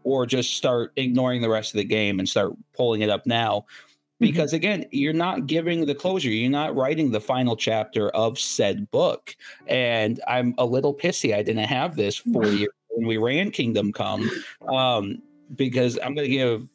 or 0.04 0.26
just 0.26 0.56
start 0.56 0.93
ignoring 0.95 1.41
the 1.41 1.50
rest 1.50 1.74
of 1.74 1.78
the 1.78 1.84
game 1.84 2.20
and 2.20 2.30
start 2.30 2.54
pulling 2.74 3.02
it 3.02 3.10
up 3.10 3.26
now. 3.26 3.60
Mm-hmm. 3.60 4.26
Because 4.32 4.54
again, 4.54 4.86
you're 4.91 5.14
not 5.14 5.48
giving 5.48 5.86
the 5.86 5.95
closure. 5.95 6.30
You're 6.30 6.50
not 6.50 6.76
writing 6.76 7.12
the 7.12 7.22
final 7.22 7.56
chapter 7.56 8.10
of 8.10 8.39
said 8.39 8.89
book. 8.91 9.36
And 9.68 10.20
I'm 10.28 10.56
a 10.58 10.66
little 10.66 10.93
pissy 10.93 11.36
I 11.36 11.43
didn't 11.43 11.66
have 11.66 11.95
this 11.95 12.16
for 12.16 12.45
you 12.48 12.70
when 12.89 13.08
we 13.08 13.18
ran 13.18 13.52
Kingdom 13.52 13.91
Come. 13.91 14.30
Um, 14.68 15.22
because 15.56 15.98
I'm 16.04 16.14
going 16.14 16.30
to 16.30 16.36
give 16.36 16.68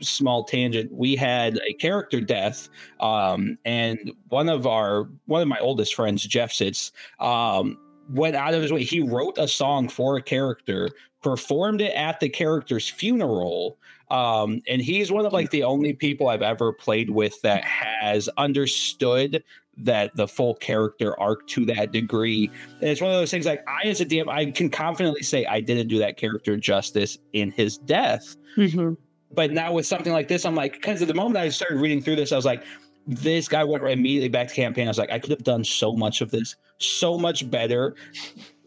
small 0.00 0.44
tangent 0.44 0.90
we 0.92 1.16
had 1.16 1.58
a 1.68 1.72
character 1.74 2.20
death 2.20 2.68
um, 3.00 3.58
and 3.64 4.12
one 4.28 4.48
of 4.48 4.66
our 4.66 5.08
one 5.26 5.42
of 5.42 5.48
my 5.48 5.58
oldest 5.58 5.94
friends 5.94 6.24
jeff 6.24 6.52
sits 6.52 6.92
um, 7.20 7.78
went 8.10 8.34
out 8.34 8.54
of 8.54 8.62
his 8.62 8.72
way 8.72 8.82
he 8.82 9.00
wrote 9.00 9.36
a 9.38 9.46
song 9.46 9.88
for 9.88 10.16
a 10.16 10.22
character 10.22 10.90
performed 11.22 11.80
it 11.80 11.94
at 11.94 12.20
the 12.20 12.28
character's 12.28 12.88
funeral. 12.88 13.78
Um, 14.10 14.62
and 14.66 14.82
he's 14.82 15.12
one 15.12 15.24
of 15.26 15.32
like 15.32 15.50
the 15.50 15.62
only 15.62 15.92
people 15.92 16.28
I've 16.28 16.42
ever 16.42 16.72
played 16.72 17.10
with 17.10 17.40
that 17.42 17.64
has 17.64 18.28
understood 18.36 19.44
that 19.76 20.14
the 20.16 20.26
full 20.26 20.54
character 20.54 21.18
arc 21.20 21.46
to 21.48 21.64
that 21.66 21.92
degree. 21.92 22.50
And 22.80 22.90
it's 22.90 23.00
one 23.00 23.12
of 23.12 23.16
those 23.16 23.30
things 23.30 23.46
like 23.46 23.62
I, 23.68 23.86
as 23.88 24.00
a 24.00 24.06
DM, 24.06 24.28
I 24.28 24.50
can 24.50 24.68
confidently 24.68 25.22
say 25.22 25.46
I 25.46 25.60
didn't 25.60 25.88
do 25.88 25.98
that 25.98 26.16
character 26.16 26.56
justice 26.56 27.18
in 27.32 27.50
his 27.52 27.78
death. 27.78 28.36
Mm-hmm. 28.56 28.94
But 29.32 29.52
now 29.52 29.72
with 29.72 29.86
something 29.86 30.12
like 30.12 30.28
this, 30.28 30.44
I'm 30.44 30.54
like, 30.54 30.72
because 30.72 31.02
at 31.02 31.08
the 31.08 31.14
moment 31.14 31.36
I 31.36 31.48
started 31.50 31.80
reading 31.80 32.02
through 32.02 32.16
this, 32.16 32.32
I 32.32 32.36
was 32.36 32.44
like, 32.44 32.64
this 33.06 33.48
guy 33.48 33.64
went 33.64 33.84
immediately 33.84 34.28
back 34.28 34.48
to 34.48 34.54
campaign. 34.54 34.86
I 34.86 34.90
was 34.90 34.98
like, 34.98 35.10
I 35.10 35.18
could 35.18 35.30
have 35.30 35.44
done 35.44 35.64
so 35.64 35.94
much 35.94 36.20
of 36.20 36.30
this 36.30 36.56
so 36.80 37.18
much 37.18 37.48
better 37.50 37.94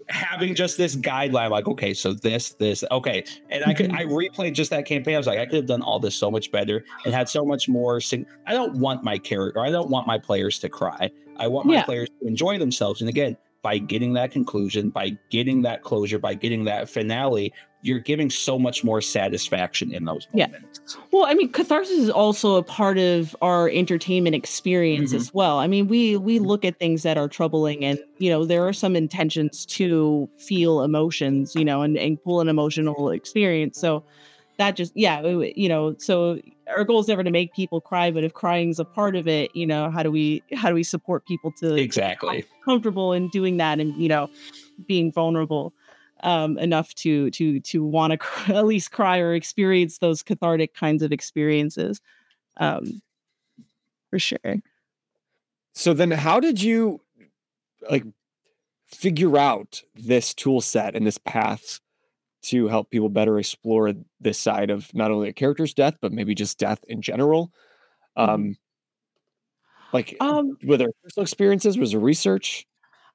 having 0.09 0.53
just 0.53 0.78
this 0.78 0.95
guideline, 0.95 1.49
like, 1.49 1.68
okay, 1.68 1.93
so 1.93 2.14
this, 2.14 2.53
this, 2.55 2.84
okay. 2.91 3.24
And 3.49 3.64
I 3.66 3.74
could, 3.74 3.89
mm-hmm. 3.89 3.97
I 3.97 4.03
replayed 4.03 4.53
just 4.53 4.70
that 4.72 4.86
campaign. 4.86 5.16
I 5.16 5.18
was 5.18 5.28
like, 5.28 5.39
I 5.39 5.45
could 5.45 5.55
have 5.55 5.66
done 5.66 5.82
all 5.82 5.99
this 5.99 6.16
so 6.16 6.30
much 6.30 6.51
better 6.51 6.84
and 7.05 7.14
had 7.14 7.30
so 7.30 7.45
much 7.45 7.70
more. 7.70 8.01
Sing- 8.01 8.26
I 8.45 8.53
don't 8.53 8.76
want 8.76 9.03
my 9.03 9.18
character, 9.18 9.61
I 9.61 9.72
don't 9.72 9.89
want 9.89 10.05
my 10.07 10.18
players 10.18 10.59
to 10.59 10.70
cry. 10.70 11.09
I 11.38 11.47
want 11.47 11.66
my 11.66 11.76
yeah. 11.76 11.84
players 11.84 12.09
to 12.22 12.28
enjoy 12.28 12.59
themselves. 12.59 13.01
And 13.01 13.09
again, 13.09 13.38
by 13.64 13.80
getting 13.80 14.14
that 14.14 14.32
conclusion, 14.32 14.89
by 14.89 15.18
getting 15.32 15.64
that 15.64 15.82
closure, 15.82 16.20
by 16.20 16.36
getting 16.36 16.66
that 16.66 16.89
finale, 16.89 17.51
you're 17.82 17.99
giving 17.99 18.30
so 18.30 18.59
much 18.59 18.84
more 18.84 19.01
satisfaction 19.01 19.93
in 19.93 20.05
those 20.05 20.28
moments. 20.34 20.82
Yeah. 20.86 21.01
Well, 21.11 21.26
I 21.26 21.34
mean, 21.34 21.51
catharsis 21.51 21.97
is 21.97 22.09
also 22.09 22.55
a 22.55 22.64
part 22.64 22.97
of 22.97 23.36
our 23.41 23.70
entertainment 23.70 24.36
experience 24.36 25.09
mm-hmm. 25.09 25.18
as 25.18 25.34
well. 25.34 25.59
I 25.59 25.68
mean, 25.68 25.88
we 25.88 26.18
we 26.18 26.38
mm-hmm. 26.38 26.45
look 26.45 26.66
at 26.66 26.78
things 26.78 27.03
that 27.03 27.18
are 27.18 27.28
troubling 27.28 27.84
and, 27.84 27.99
you 28.20 28.30
know, 28.30 28.45
there 28.45 28.68
are 28.68 28.74
some 28.74 28.95
intentions 28.95 29.66
to 29.68 30.30
feel 30.38 30.84
emotions, 30.84 31.55
you 31.55 31.66
know, 31.66 31.82
and, 31.82 31.97
and 31.97 32.22
pull 32.22 32.41
an 32.41 32.49
emotional 32.49 33.09
experience. 33.09 33.80
So 33.80 34.03
that 34.58 34.76
just 34.76 34.93
yeah, 34.95 35.22
you 35.26 35.68
know, 35.68 35.95
so 35.97 36.39
our 36.68 36.84
goal 36.84 36.99
is 36.99 37.08
never 37.08 37.24
to 37.24 37.32
make 37.32 37.54
people 37.54 37.82
cry, 37.82 38.12
but 38.12 38.24
if 38.24 38.34
crying 38.34 38.70
is 38.70 38.80
a 38.80 38.86
part 38.86 39.16
of 39.16 39.28
it, 39.28 39.56
you 39.56 39.66
know, 39.66 39.89
how 39.89 40.04
do 40.04 40.12
we 40.12 40.43
how 40.54 40.70
do 40.70 40.76
we 40.76 40.84
support 40.84 41.26
people 41.26 41.51
to 41.60 41.76
exactly. 41.76 42.45
comfortable 42.64 43.14
in 43.14 43.30
doing 43.30 43.58
that 43.58 43.80
and, 43.80 43.95
you 43.95 44.08
know, 44.08 44.30
being 44.88 45.12
vulnerable 45.12 45.74
um, 46.24 46.58
enough 46.58 46.93
to 46.95 47.30
to 47.32 47.60
to 47.62 47.84
want 47.84 48.12
to 48.12 48.18
cr- 48.18 48.54
at 48.54 48.66
least 48.66 48.91
cry 48.91 49.20
or 49.20 49.34
experience 49.34 49.97
those 49.97 50.24
cathartic 50.24 50.74
kinds 50.74 51.04
of 51.04 51.12
experiences 51.12 52.01
um, 52.58 53.01
for 54.10 54.20
sure. 54.20 54.62
So 55.74 55.93
then 55.93 56.12
how 56.12 56.39
did 56.39 56.62
you 56.62 57.01
like 57.89 58.06
figure 58.88 59.38
out 59.38 59.82
this 59.95 60.34
tool 60.34 60.62
set 60.62 60.95
and 60.95 61.06
this 61.06 61.18
path 61.18 61.80
to 62.43 62.67
help 62.67 62.89
people 62.89 63.09
better 63.09 63.39
explore 63.39 63.93
this 64.19 64.39
side 64.39 64.69
of 64.69 64.93
not 64.93 65.11
only 65.11 65.29
a 65.29 65.33
character's 65.33 65.73
death 65.73 65.97
but 66.01 66.11
maybe 66.11 66.35
just 66.35 66.57
death 66.57 66.79
in 66.87 67.01
general 67.01 67.51
mm-hmm. 68.17 68.29
um 68.29 68.57
like 69.91 70.15
um 70.19 70.57
were 70.63 70.77
there 70.77 70.89
personal 71.03 71.23
experiences 71.23 71.77
was 71.77 71.91
there 71.91 71.99
research 71.99 72.65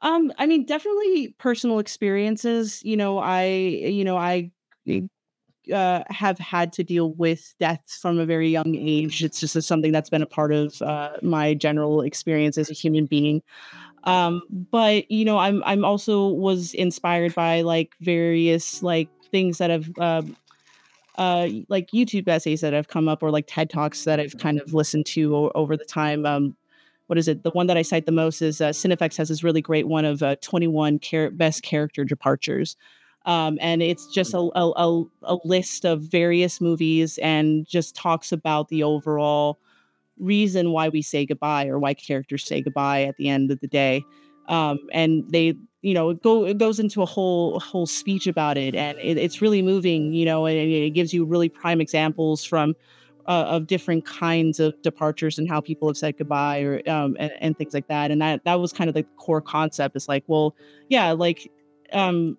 um, 0.00 0.32
I 0.38 0.46
mean, 0.46 0.64
definitely 0.64 1.34
personal 1.38 1.80
experiences. 1.80 2.82
You 2.84 2.96
know, 2.96 3.18
I, 3.18 3.46
you 3.46 4.04
know, 4.04 4.16
I 4.16 4.52
uh, 5.72 6.02
have 6.08 6.38
had 6.38 6.72
to 6.74 6.84
deal 6.84 7.12
with 7.14 7.54
deaths 7.58 7.98
from 7.98 8.18
a 8.18 8.26
very 8.26 8.48
young 8.48 8.74
age. 8.74 9.22
It's 9.22 9.40
just 9.40 9.60
something 9.62 9.92
that's 9.92 10.10
been 10.10 10.22
a 10.22 10.26
part 10.26 10.52
of 10.52 10.80
uh, 10.82 11.12
my 11.22 11.54
general 11.54 12.02
experience 12.02 12.58
as 12.58 12.70
a 12.70 12.74
human 12.74 13.06
being. 13.06 13.42
Um, 14.04 14.42
but 14.70 15.10
you 15.10 15.24
know, 15.24 15.38
I'm 15.38 15.62
I'm 15.64 15.84
also 15.84 16.28
was 16.28 16.72
inspired 16.74 17.34
by 17.34 17.62
like 17.62 17.94
various 18.00 18.82
like 18.82 19.08
things 19.30 19.58
that 19.58 19.70
have 19.70 19.90
um, 19.98 20.36
uh, 21.16 21.48
like 21.68 21.90
YouTube 21.90 22.28
essays 22.28 22.60
that 22.60 22.72
have 22.72 22.88
come 22.88 23.08
up 23.08 23.22
or 23.22 23.30
like 23.30 23.46
TED 23.48 23.70
talks 23.70 24.04
that 24.04 24.20
I've 24.20 24.38
kind 24.38 24.60
of 24.60 24.72
listened 24.72 25.06
to 25.06 25.36
o- 25.36 25.52
over 25.54 25.76
the 25.76 25.84
time. 25.84 26.24
Um, 26.24 26.56
what 27.08 27.18
is 27.18 27.26
it? 27.26 27.42
The 27.42 27.50
one 27.50 27.66
that 27.66 27.76
I 27.76 27.82
cite 27.82 28.06
the 28.06 28.12
most 28.12 28.40
is 28.40 28.60
uh, 28.60 28.68
CineFix 28.68 29.16
has 29.16 29.28
this 29.28 29.42
really 29.42 29.62
great 29.62 29.88
one 29.88 30.04
of 30.04 30.22
uh, 30.22 30.36
21 30.42 31.00
char- 31.00 31.30
best 31.30 31.62
character 31.62 32.04
departures. 32.04 32.76
Um, 33.26 33.58
and 33.60 33.82
it's 33.82 34.06
just 34.06 34.32
a, 34.32 34.48
a, 34.54 35.04
a, 35.22 35.36
list 35.44 35.84
of 35.84 36.02
various 36.02 36.60
movies 36.60 37.18
and 37.18 37.66
just 37.66 37.94
talks 37.94 38.30
about 38.30 38.68
the 38.68 38.82
overall 38.84 39.58
reason 40.18 40.70
why 40.70 40.88
we 40.88 41.02
say 41.02 41.26
goodbye 41.26 41.66
or 41.66 41.78
why 41.78 41.94
characters 41.94 42.46
say 42.46 42.62
goodbye 42.62 43.02
at 43.02 43.16
the 43.16 43.28
end 43.28 43.50
of 43.50 43.60
the 43.60 43.66
day. 43.66 44.04
Um, 44.46 44.78
and 44.92 45.24
they, 45.30 45.54
you 45.82 45.94
know, 45.94 46.10
it, 46.10 46.22
go, 46.22 46.44
it 46.44 46.58
goes 46.58 46.80
into 46.80 47.02
a 47.02 47.06
whole 47.06 47.60
whole 47.60 47.86
speech 47.86 48.26
about 48.26 48.58
it, 48.58 48.74
and 48.74 48.98
it, 48.98 49.16
it's 49.16 49.40
really 49.40 49.62
moving. 49.62 50.12
You 50.12 50.24
know, 50.24 50.46
and 50.46 50.56
it 50.56 50.90
gives 50.90 51.12
you 51.14 51.24
really 51.24 51.48
prime 51.48 51.80
examples 51.80 52.44
from 52.44 52.74
uh, 53.26 53.44
of 53.44 53.66
different 53.66 54.06
kinds 54.06 54.58
of 54.58 54.80
departures 54.82 55.38
and 55.38 55.48
how 55.48 55.60
people 55.60 55.86
have 55.88 55.96
said 55.96 56.16
goodbye 56.16 56.60
or 56.60 56.88
um, 56.88 57.16
and, 57.20 57.30
and, 57.40 57.58
things 57.58 57.74
like 57.74 57.86
that. 57.88 58.10
And 58.10 58.20
that 58.22 58.44
that 58.44 58.58
was 58.58 58.72
kind 58.72 58.88
of 58.88 58.94
the 58.94 59.04
core 59.18 59.42
concept. 59.42 59.94
It's 59.94 60.08
like, 60.08 60.24
well, 60.26 60.56
yeah, 60.88 61.12
like 61.12 61.50
um, 61.92 62.38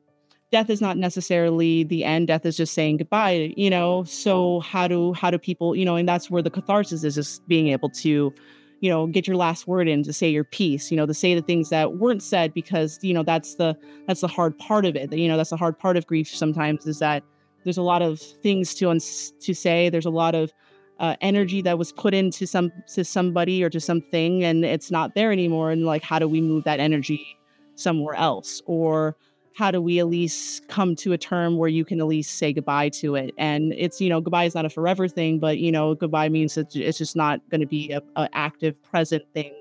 death 0.51 0.69
is 0.69 0.81
not 0.81 0.97
necessarily 0.97 1.83
the 1.83 2.03
end 2.03 2.27
death 2.27 2.45
is 2.45 2.57
just 2.57 2.73
saying 2.73 2.97
goodbye 2.97 3.53
you 3.55 3.69
know 3.69 4.03
so 4.03 4.59
how 4.61 4.87
do 4.87 5.13
how 5.13 5.29
do 5.29 5.37
people 5.37 5.75
you 5.75 5.85
know 5.85 5.95
and 5.95 6.09
that's 6.09 6.29
where 6.29 6.41
the 6.41 6.49
catharsis 6.49 7.03
is 7.03 7.15
just 7.15 7.47
being 7.47 7.67
able 7.67 7.89
to 7.89 8.33
you 8.80 8.89
know 8.89 9.07
get 9.07 9.27
your 9.27 9.36
last 9.36 9.67
word 9.67 9.88
in 9.88 10.03
to 10.03 10.13
say 10.13 10.30
your 10.30 10.43
piece 10.43 10.89
you 10.89 10.97
know 10.97 11.05
to 11.05 11.13
say 11.13 11.36
the 11.36 11.41
things 11.41 11.69
that 11.69 11.97
weren't 11.97 12.23
said 12.23 12.53
because 12.53 12.99
you 13.01 13.13
know 13.13 13.23
that's 13.23 13.55
the 13.55 13.77
that's 14.07 14.21
the 14.21 14.27
hard 14.27 14.57
part 14.57 14.86
of 14.86 14.95
it. 14.95 15.11
You 15.13 15.27
know 15.27 15.38
that's 15.38 15.49
the 15.49 15.57
hard 15.57 15.77
part 15.77 15.97
of 15.97 16.07
grief 16.07 16.27
sometimes 16.27 16.86
is 16.86 16.99
that 16.99 17.23
there's 17.63 17.77
a 17.77 17.82
lot 17.84 18.01
of 18.01 18.19
things 18.19 18.73
to 18.75 18.89
uns- 18.89 19.32
to 19.41 19.53
say. 19.53 19.89
There's 19.89 20.05
a 20.05 20.09
lot 20.11 20.36
of 20.36 20.53
uh, 20.99 21.15
energy 21.21 21.61
that 21.61 21.77
was 21.77 21.91
put 21.91 22.13
into 22.13 22.45
some 22.45 22.71
to 22.93 23.03
somebody 23.05 23.63
or 23.63 23.69
to 23.69 23.80
something 23.80 24.43
and 24.43 24.65
it's 24.65 24.91
not 24.91 25.15
there 25.15 25.32
anymore. 25.32 25.71
And 25.71 25.86
like 25.86 26.03
how 26.03 26.19
do 26.19 26.27
we 26.27 26.41
move 26.41 26.63
that 26.65 26.80
energy 26.80 27.38
somewhere 27.75 28.15
else? 28.15 28.61
Or 28.65 29.15
how 29.60 29.72
do 29.72 29.82
we 29.82 29.99
at 29.99 30.07
least 30.07 30.66
come 30.70 30.95
to 30.95 31.12
a 31.12 31.18
term 31.18 31.57
where 31.57 31.68
you 31.68 31.84
can 31.84 31.99
at 31.99 32.07
least 32.07 32.38
say 32.38 32.53
goodbye 32.53 32.88
to 32.88 33.16
it 33.16 33.34
and 33.38 33.74
it's 33.74 33.99
you 33.99 34.07
know 34.07 34.22
goodbye 34.22 34.45
is 34.45 34.55
not 34.55 34.64
a 34.64 34.70
forever 34.70 35.05
thing 35.05 35.38
but 35.38 35.57
you 35.57 35.70
know 35.70 35.93
goodbye 35.93 36.30
means 36.30 36.55
that 36.55 36.74
it's 36.74 36.97
just 36.97 37.14
not 37.14 37.41
going 37.49 37.60
to 37.60 37.68
be 37.68 37.91
a, 37.91 38.30
active 38.32 38.82
present 38.82 39.22
thing 39.34 39.53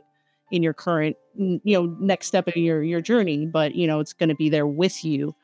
in 0.52 0.62
your 0.62 0.72
current 0.72 1.16
you 1.34 1.60
know 1.64 1.86
next 1.98 2.28
step 2.28 2.46
in 2.46 2.62
your 2.62 2.80
your 2.84 3.00
journey 3.00 3.44
but 3.44 3.74
you 3.74 3.88
know 3.88 3.98
it's 3.98 4.12
going 4.12 4.28
to 4.28 4.36
be 4.36 4.48
there 4.48 4.68
with 4.68 5.04
you 5.04 5.34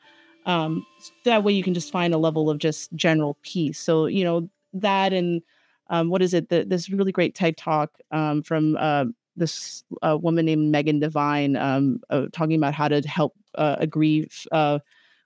um 0.45 0.85
that 1.25 1.43
way 1.43 1.51
you 1.51 1.61
can 1.61 1.73
just 1.73 1.91
find 1.91 2.13
a 2.13 2.17
level 2.17 2.49
of 2.49 2.57
just 2.57 2.93
general 2.93 3.37
peace 3.41 3.77
so 3.77 4.05
you 4.05 4.23
know 4.23 4.49
that 4.71 5.11
and 5.11 5.41
um, 5.89 6.09
what 6.09 6.21
is 6.21 6.33
it? 6.33 6.49
The, 6.49 6.63
this 6.63 6.89
really 6.89 7.11
great 7.11 7.35
TED 7.35 7.57
talk 7.57 7.91
um, 8.11 8.41
from 8.41 8.75
uh, 8.79 9.05
this 9.35 9.83
uh, 10.01 10.17
woman 10.21 10.45
named 10.45 10.71
Megan 10.71 10.99
Devine 10.99 11.55
um, 11.55 11.99
uh, 12.09 12.27
talking 12.33 12.55
about 12.57 12.73
how 12.73 12.87
to 12.87 13.01
help 13.01 13.33
uh, 13.55 13.75
agree 13.79 14.27
uh, 14.51 14.79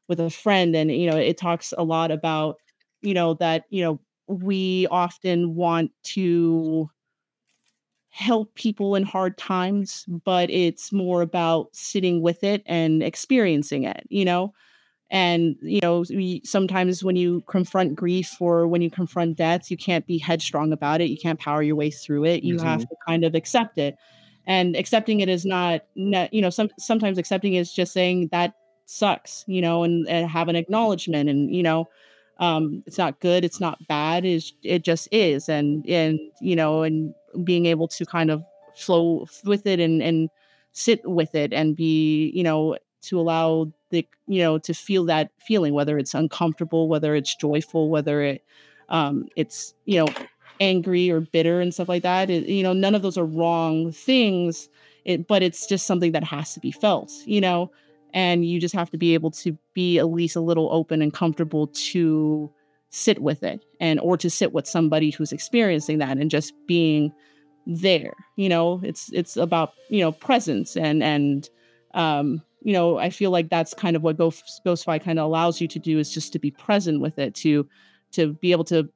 with 0.07 0.19
a 0.19 0.29
friend, 0.29 0.75
and 0.75 0.91
you 0.91 1.09
know, 1.09 1.17
it 1.17 1.37
talks 1.37 1.73
a 1.77 1.83
lot 1.83 2.11
about 2.11 2.57
you 3.01 3.13
know 3.13 3.35
that 3.35 3.65
you 3.69 3.83
know 3.83 3.99
we 4.27 4.87
often 4.91 5.55
want 5.55 5.91
to 6.03 6.89
help 8.09 8.53
people 8.55 8.95
in 8.95 9.03
hard 9.03 9.37
times, 9.37 10.05
but 10.25 10.49
it's 10.49 10.91
more 10.91 11.21
about 11.21 11.69
sitting 11.75 12.21
with 12.21 12.43
it 12.43 12.63
and 12.65 13.03
experiencing 13.03 13.83
it. 13.83 14.05
You 14.09 14.25
know, 14.25 14.53
and 15.11 15.55
you 15.61 15.79
know 15.81 16.03
we, 16.09 16.41
sometimes 16.45 17.03
when 17.03 17.15
you 17.15 17.41
confront 17.47 17.95
grief 17.95 18.37
or 18.39 18.67
when 18.67 18.81
you 18.81 18.91
confront 18.91 19.37
death 19.37 19.71
you 19.71 19.77
can't 19.77 20.05
be 20.05 20.17
headstrong 20.17 20.71
about 20.71 21.01
it. 21.01 21.09
You 21.09 21.17
can't 21.17 21.39
power 21.39 21.63
your 21.63 21.75
way 21.75 21.89
through 21.89 22.25
it. 22.25 22.43
You 22.43 22.55
mm-hmm. 22.55 22.65
have 22.65 22.81
to 22.81 22.95
kind 23.07 23.23
of 23.23 23.35
accept 23.35 23.77
it. 23.77 23.95
And 24.45 24.75
accepting 24.75 25.19
it 25.19 25.29
is 25.29 25.45
not, 25.45 25.81
you 25.95 26.41
know 26.41 26.49
some 26.49 26.69
sometimes 26.77 27.17
accepting 27.17 27.53
is 27.53 27.73
just 27.73 27.93
saying 27.93 28.29
that 28.31 28.53
sucks 28.85 29.43
you 29.47 29.61
know 29.61 29.83
and, 29.83 30.07
and 30.09 30.27
have 30.27 30.47
an 30.47 30.55
acknowledgement 30.55 31.29
and 31.29 31.53
you 31.53 31.61
know 31.61 31.87
um, 32.39 32.81
it's 32.87 32.97
not 32.97 33.19
good 33.19 33.45
it's 33.45 33.59
not 33.59 33.77
bad 33.87 34.25
is 34.25 34.53
it 34.63 34.83
just 34.83 35.07
is. 35.11 35.49
And 35.49 35.87
and 35.87 36.19
you 36.41 36.55
know 36.55 36.83
and 36.83 37.13
being 37.43 37.65
able 37.65 37.87
to 37.89 38.05
kind 38.05 38.31
of 38.31 38.43
flow 38.75 39.27
with 39.43 39.65
it 39.65 39.79
and 39.79 40.01
and 40.01 40.29
sit 40.71 41.01
with 41.03 41.35
it 41.35 41.51
and 41.51 41.75
be 41.75 42.31
you 42.33 42.43
know 42.43 42.77
to 43.01 43.19
allow 43.19 43.71
the 43.89 44.07
you 44.27 44.41
know 44.41 44.57
to 44.57 44.73
feel 44.73 45.05
that 45.05 45.31
feeling 45.39 45.73
whether 45.73 45.97
it's 45.97 46.13
uncomfortable 46.13 46.87
whether 46.87 47.15
it's 47.15 47.35
joyful 47.35 47.89
whether 47.89 48.21
it 48.21 48.43
um 48.89 49.27
it's 49.35 49.73
you 49.85 49.99
know 49.99 50.07
angry 50.59 51.09
or 51.09 51.21
bitter 51.21 51.61
and 51.61 51.73
stuff 51.73 51.89
like 51.89 52.03
that 52.03 52.29
it, 52.29 52.45
you 52.45 52.63
know 52.63 52.73
none 52.73 52.95
of 52.95 53.01
those 53.01 53.17
are 53.17 53.25
wrong 53.25 53.91
things 53.91 54.69
it, 55.05 55.27
but 55.27 55.41
it's 55.41 55.65
just 55.65 55.87
something 55.87 56.11
that 56.11 56.23
has 56.23 56.53
to 56.53 56.59
be 56.59 56.71
felt 56.71 57.11
you 57.25 57.41
know? 57.41 57.71
And 58.11 58.43
you 58.43 58.59
just 58.59 58.73
have 58.73 58.89
to 58.89 58.97
be 58.97 59.13
able 59.13 59.29
to 59.31 59.55
be 59.75 59.99
at 59.99 60.09
least 60.09 60.35
a 60.35 60.41
little 60.41 60.69
open 60.71 61.01
and 61.03 61.13
comfortable 61.13 61.67
to 61.67 62.51
sit 62.89 63.21
with 63.21 63.43
it 63.43 63.63
and 63.79 63.99
or 63.99 64.17
to 64.17 64.31
sit 64.31 64.51
with 64.51 64.67
somebody 64.67 65.11
who's 65.11 65.31
experiencing 65.31 65.99
that 65.99 66.17
and 66.17 66.31
just 66.31 66.53
being 66.67 67.13
there 67.67 68.13
you 68.35 68.49
know? 68.49 68.81
It's 68.83 69.11
it's 69.13 69.37
about 69.37 69.73
you 69.89 70.01
know 70.01 70.11
presence 70.11 70.75
and 70.75 71.03
and 71.03 71.47
um 71.93 72.41
you 72.61 72.73
know, 72.73 72.97
I 72.97 73.09
feel 73.09 73.31
like 73.31 73.49
that's 73.49 73.73
kind 73.73 73.95
of 73.95 74.03
what 74.03 74.17
Ghost 74.17 74.61
Ghost-Fi 74.65 74.99
kind 74.99 75.19
of 75.19 75.25
allows 75.25 75.61
you 75.61 75.67
to 75.67 75.79
do 75.79 75.99
is 75.99 76.13
just 76.13 76.33
to 76.33 76.39
be 76.39 76.51
present 76.51 77.01
with 77.01 77.17
it, 77.17 77.35
to 77.35 77.67
to 78.11 78.33
be 78.33 78.51
able 78.51 78.65
to 78.65 78.89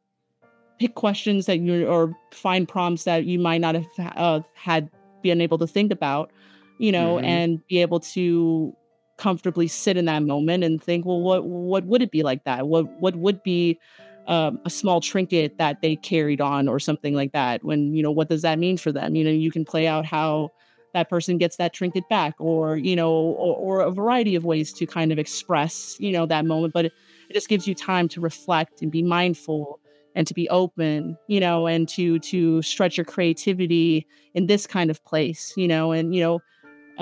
pick 0.80 0.96
questions 0.96 1.46
that 1.46 1.60
you 1.60 1.88
or 1.88 2.14
find 2.32 2.68
prompts 2.68 3.04
that 3.06 3.26
you 3.26 3.40
might 3.40 3.62
not 3.62 3.76
have 3.76 3.86
uh, 4.16 4.42
had 4.56 4.90
been 5.22 5.40
able 5.40 5.58
to 5.58 5.68
think 5.68 5.92
about, 5.92 6.32
you 6.78 6.92
know, 6.92 7.16
mm-hmm. 7.16 7.26
and 7.26 7.68
be 7.68 7.82
able 7.82 8.00
to 8.00 8.76
comfortably 9.18 9.68
sit 9.68 9.96
in 9.96 10.06
that 10.06 10.24
moment 10.24 10.64
and 10.64 10.84
think, 10.84 11.06
well, 11.06 11.22
what 11.22 11.46
what 11.46 11.86
would 11.86 12.02
it 12.02 12.12
be 12.12 12.24
like 12.24 12.44
that? 12.44 12.68
What 12.68 12.86
what 13.00 13.16
would 13.16 13.42
be 13.44 13.80
um, 14.28 14.60
a 14.66 14.70
small 14.70 15.00
trinket 15.00 15.58
that 15.58 15.82
they 15.82 15.96
carried 15.96 16.42
on 16.42 16.68
or 16.68 16.80
something 16.80 17.14
like 17.14 17.32
that? 17.32 17.64
When 17.64 17.94
you 17.94 18.04
know, 18.04 18.12
what 18.12 18.30
does 18.30 18.42
that 18.42 18.60
mean 18.60 18.78
for 18.78 18.92
them? 18.92 19.16
You 19.16 19.24
know, 19.24 19.32
you 19.32 19.52
can 19.52 19.64
play 19.64 19.88
out 19.88 20.06
how 20.06 20.52
that 20.94 21.10
person 21.10 21.38
gets 21.38 21.58
that 21.58 21.74
trinket 21.74 22.08
back 22.10 22.36
or 22.40 22.78
you 22.78 22.96
know 22.96 23.12
or, 23.12 23.56
or, 23.56 23.82
a 23.82 23.92
variety 23.92 24.36
of 24.36 24.46
ways 24.46 24.72
to 24.74 24.86
kind 24.86 25.12
of 25.12 25.20
express 25.20 25.98
you 26.00 26.12
know 26.12 26.26
that 26.26 26.46
moment 26.46 26.74
but 26.74 26.86
it, 26.86 26.94
it 27.30 27.34
just 27.34 27.50
gives 27.50 27.68
you 27.68 27.76
time 27.76 28.08
to 28.08 28.22
reflect 28.22 28.82
and 28.82 28.92
be 28.92 29.04
mindful 29.04 29.80
and 30.16 30.28
to 30.28 30.34
be 30.34 30.48
open 30.50 31.18
you 31.28 31.40
know 31.40 31.68
and 31.68 31.90
to 31.90 32.20
to 32.20 32.62
stretch 32.62 32.98
your 32.98 33.06
creativity 33.06 34.08
in 34.34 34.48
this 34.48 34.66
kind 34.68 34.90
of 34.90 35.04
place 35.04 35.54
you 35.58 35.68
know 35.68 35.92
and 35.92 36.16
you 36.16 36.22
know 36.22 36.40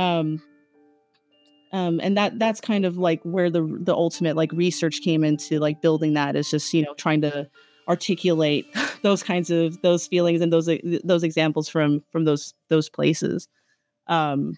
um 0.02 0.42
um 1.74 2.00
and 2.02 2.18
that 2.18 2.38
that's 2.40 2.62
kind 2.62 2.86
of 2.86 2.98
like 2.98 3.22
where 3.24 3.50
the 3.50 3.62
the 3.82 3.94
ultimate 3.94 4.36
like 4.36 4.52
research 4.54 5.02
came 5.02 5.24
into 5.24 5.60
like 5.60 5.82
building 5.82 6.14
that 6.14 6.36
is 6.36 6.50
just 6.50 6.74
you 6.74 6.84
know 6.84 6.94
trying 6.96 7.22
to 7.22 7.48
articulate 7.88 8.66
those 9.04 9.24
kinds 9.24 9.50
of 9.50 9.82
those 9.82 10.08
feelings 10.08 10.42
and 10.42 10.54
those 10.54 10.70
those 11.04 11.24
examples 11.24 11.68
from 11.68 12.04
from 12.12 12.26
those 12.26 12.54
those 12.70 12.90
places 12.90 13.48
um, 14.08 14.56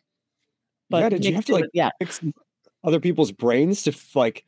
but 0.89 1.03
yeah, 1.03 1.09
did 1.09 1.25
you 1.25 1.33
have 1.33 1.45
to 1.45 1.53
like 1.53 1.65
yeah. 1.73 1.89
fix 1.99 2.21
other 2.83 2.99
people's 2.99 3.31
brains 3.31 3.83
to 3.83 3.93
like? 4.15 4.45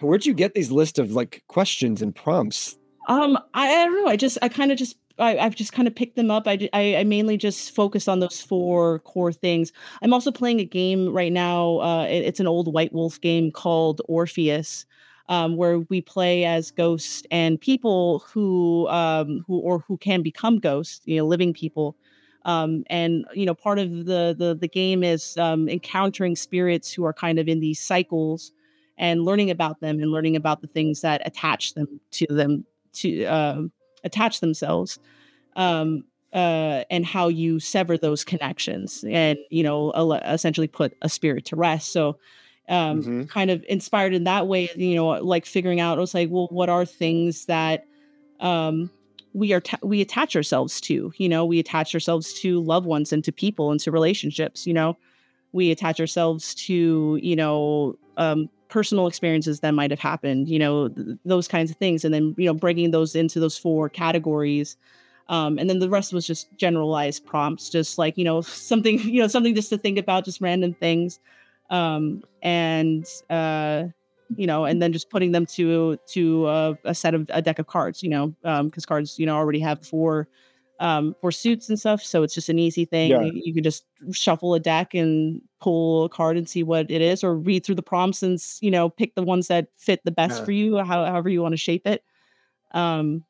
Where'd 0.00 0.24
you 0.24 0.34
get 0.34 0.54
these 0.54 0.70
list 0.70 0.98
of 0.98 1.12
like 1.12 1.44
questions 1.48 2.00
and 2.00 2.14
prompts? 2.14 2.78
Um, 3.08 3.36
I, 3.54 3.68
I 3.68 3.84
don't 3.84 4.04
know. 4.04 4.10
I 4.10 4.16
just 4.16 4.38
I 4.42 4.48
kind 4.48 4.72
of 4.72 4.78
just 4.78 4.96
I, 5.20 5.34
have 5.34 5.54
just 5.54 5.72
kind 5.72 5.86
of 5.86 5.94
picked 5.94 6.16
them 6.16 6.30
up. 6.30 6.48
I, 6.48 6.68
I, 6.72 6.96
I 6.96 7.04
mainly 7.04 7.36
just 7.36 7.74
focus 7.74 8.08
on 8.08 8.20
those 8.20 8.40
four 8.40 9.00
core 9.00 9.32
things. 9.32 9.72
I'm 10.02 10.12
also 10.12 10.32
playing 10.32 10.60
a 10.60 10.64
game 10.64 11.12
right 11.12 11.32
now. 11.32 11.80
Uh, 11.80 12.04
it, 12.04 12.24
it's 12.24 12.40
an 12.40 12.46
old 12.46 12.72
White 12.72 12.92
Wolf 12.92 13.20
game 13.20 13.50
called 13.50 14.00
Orpheus, 14.08 14.86
um, 15.28 15.56
where 15.56 15.80
we 15.80 16.00
play 16.00 16.44
as 16.44 16.70
ghosts 16.70 17.22
and 17.30 17.60
people 17.60 18.20
who 18.20 18.88
um, 18.88 19.44
who 19.46 19.58
or 19.58 19.80
who 19.80 19.96
can 19.98 20.22
become 20.22 20.58
ghosts, 20.58 21.02
you 21.04 21.16
know, 21.16 21.26
living 21.26 21.52
people 21.52 21.96
um, 22.44 22.84
and 22.88 23.24
you 23.34 23.46
know 23.46 23.54
part 23.54 23.78
of 23.78 24.06
the 24.06 24.34
the, 24.36 24.56
the 24.58 24.68
game 24.68 25.02
is 25.02 25.36
um, 25.36 25.68
encountering 25.68 26.36
spirits 26.36 26.92
who 26.92 27.04
are 27.04 27.12
kind 27.12 27.38
of 27.38 27.48
in 27.48 27.60
these 27.60 27.80
cycles 27.80 28.52
and 28.98 29.24
learning 29.24 29.50
about 29.50 29.80
them 29.80 30.00
and 30.00 30.10
learning 30.10 30.36
about 30.36 30.60
the 30.60 30.66
things 30.66 31.00
that 31.00 31.22
attach 31.26 31.74
them 31.74 32.00
to 32.12 32.26
them 32.26 32.64
to 32.92 33.24
uh, 33.24 33.62
attach 34.04 34.40
themselves 34.40 34.98
um, 35.56 36.04
uh, 36.32 36.84
and 36.90 37.04
how 37.04 37.28
you 37.28 37.58
sever 37.58 37.98
those 37.98 38.24
connections 38.24 39.04
and 39.08 39.38
you 39.50 39.62
know 39.62 39.92
essentially 40.24 40.68
put 40.68 40.96
a 41.02 41.08
spirit 41.08 41.44
to 41.44 41.56
rest 41.56 41.92
so 41.92 42.18
um, 42.68 43.02
mm-hmm. 43.02 43.24
kind 43.24 43.50
of 43.50 43.64
inspired 43.68 44.14
in 44.14 44.24
that 44.24 44.46
way 44.46 44.70
you 44.76 44.94
know 44.94 45.08
like 45.08 45.44
figuring 45.44 45.80
out 45.80 45.98
i 45.98 46.00
was 46.00 46.14
like 46.14 46.28
well 46.30 46.48
what 46.50 46.68
are 46.68 46.84
things 46.84 47.46
that 47.46 47.84
um, 48.38 48.90
we 49.32 49.52
are 49.52 49.62
we 49.82 50.00
attach 50.00 50.36
ourselves 50.36 50.80
to 50.82 51.12
you 51.16 51.28
know? 51.28 51.44
We 51.44 51.58
attach 51.58 51.94
ourselves 51.94 52.32
to 52.40 52.60
loved 52.60 52.86
ones 52.86 53.12
and 53.12 53.22
to 53.24 53.32
people 53.32 53.70
and 53.70 53.80
to 53.80 53.90
relationships 53.90 54.66
you 54.66 54.74
know? 54.74 54.96
We 55.52 55.70
attach 55.70 56.00
ourselves 56.00 56.54
to 56.66 57.18
you 57.22 57.36
know 57.36 57.96
um, 58.16 58.48
personal 58.68 59.06
experiences 59.06 59.60
that 59.60 59.72
might 59.72 59.90
have 59.90 60.00
happened 60.00 60.48
you 60.48 60.58
know 60.58 60.88
th- 60.88 61.18
those 61.24 61.48
kinds 61.48 61.70
of 61.70 61.76
things 61.76 62.04
and 62.04 62.14
then 62.14 62.34
you 62.38 62.46
know 62.46 62.54
bringing 62.54 62.90
those 62.90 63.14
into 63.14 63.40
those 63.40 63.58
four 63.58 63.88
categories. 63.88 64.76
Um, 65.28 65.58
and 65.60 65.70
then 65.70 65.78
the 65.78 65.88
rest 65.88 66.12
was 66.12 66.26
just 66.26 66.48
generalized 66.56 67.24
prompts 67.24 67.70
just 67.70 67.98
like 67.98 68.18
you 68.18 68.24
know 68.24 68.40
something 68.42 68.98
you 69.00 69.20
know 69.20 69.28
something 69.28 69.54
just 69.54 69.70
to 69.70 69.78
think 69.78 69.98
about 69.98 70.24
just 70.24 70.40
random 70.40 70.74
things. 70.74 71.20
Um, 71.70 72.24
and 72.42 73.06
uh, 73.30 73.84
you 74.36 74.46
know, 74.46 74.64
and 74.64 74.80
then 74.80 74.92
just 74.92 75.10
putting 75.10 75.32
them 75.32 75.46
to 75.46 75.98
to 76.08 76.48
a, 76.48 76.78
a 76.84 76.94
set 76.94 77.14
of 77.14 77.26
a 77.30 77.42
deck 77.42 77.58
of 77.58 77.66
cards, 77.66 78.02
you 78.02 78.08
know, 78.08 78.28
because 78.42 78.84
um, 78.84 78.88
cards, 78.88 79.18
you 79.18 79.26
know, 79.26 79.36
already 79.36 79.60
have 79.60 79.84
four 79.84 80.28
um, 80.80 81.14
for 81.20 81.30
suits 81.30 81.68
and 81.68 81.78
stuff, 81.78 82.02
so 82.02 82.22
it's 82.22 82.34
just 82.34 82.48
an 82.48 82.58
easy 82.58 82.86
thing. 82.86 83.10
Yeah. 83.10 83.20
You, 83.20 83.32
you, 83.34 83.54
can 83.54 83.62
just 83.62 83.84
shuffle 84.12 84.54
a 84.54 84.60
deck 84.60 84.94
and 84.94 85.42
pull 85.60 86.04
a 86.04 86.08
card 86.08 86.38
and 86.38 86.48
see 86.48 86.62
what 86.62 86.90
it 86.90 87.02
is, 87.02 87.22
or 87.22 87.36
read 87.36 87.64
through 87.64 87.74
the 87.74 87.82
prompts 87.82 88.22
and 88.22 88.38
you 88.60 88.70
know 88.70 88.88
pick 88.88 89.14
the 89.14 89.22
ones 89.22 89.48
that 89.48 89.68
fit 89.76 90.00
the 90.04 90.10
best 90.10 90.38
yeah. 90.38 90.44
for 90.44 90.52
you, 90.52 90.78
how, 90.78 91.04
however 91.04 91.28
you 91.28 91.42
want 91.42 91.52
to 91.52 91.58
shape 91.58 91.86
it. 91.86 92.02
Um, 92.72 93.24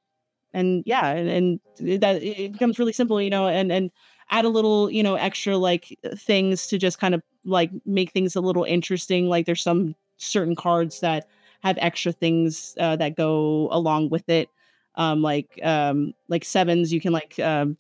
and 0.52 0.82
yeah, 0.86 1.08
and, 1.08 1.60
and 1.78 2.00
that 2.00 2.22
it 2.22 2.52
becomes 2.52 2.78
really 2.78 2.92
simple, 2.92 3.20
you 3.20 3.30
know, 3.30 3.48
and 3.48 3.72
and 3.72 3.90
add 4.30 4.44
a 4.44 4.48
little, 4.48 4.90
you 4.90 5.02
know, 5.02 5.16
extra 5.16 5.56
like 5.56 5.98
things 6.16 6.68
to 6.68 6.78
just 6.78 7.00
kind 7.00 7.14
of 7.14 7.22
like 7.44 7.70
make 7.84 8.12
things 8.12 8.36
a 8.36 8.40
little 8.40 8.64
interesting. 8.64 9.28
Like 9.28 9.46
there's 9.46 9.62
some 9.62 9.96
certain 10.20 10.54
cards 10.56 11.00
that 11.00 11.26
have 11.62 11.76
extra 11.80 12.12
things 12.12 12.74
uh, 12.80 12.96
that 12.96 13.16
go 13.16 13.68
along 13.72 14.10
with 14.10 14.28
it. 14.28 14.48
Um, 14.96 15.22
like 15.22 15.58
um, 15.62 16.14
like 16.28 16.44
sevens, 16.44 16.92
you 16.92 17.00
can 17.00 17.12
like 17.12 17.38
um, 17.38 17.76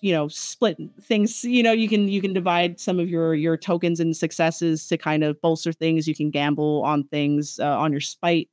you 0.00 0.12
know 0.12 0.28
split 0.28 0.78
things 1.02 1.42
you 1.44 1.62
know 1.62 1.72
you 1.72 1.88
can 1.88 2.08
you 2.08 2.20
can 2.20 2.32
divide 2.32 2.78
some 2.78 3.00
of 3.00 3.08
your 3.08 3.34
your 3.34 3.56
tokens 3.56 3.98
and 4.00 4.16
successes 4.16 4.86
to 4.86 4.96
kind 4.96 5.24
of 5.24 5.40
bolster 5.40 5.72
things 5.72 6.06
you 6.06 6.14
can 6.14 6.30
gamble 6.30 6.82
on 6.84 7.02
things 7.04 7.58
uh, 7.58 7.78
on 7.78 7.90
your 7.90 8.00
spite 8.00 8.48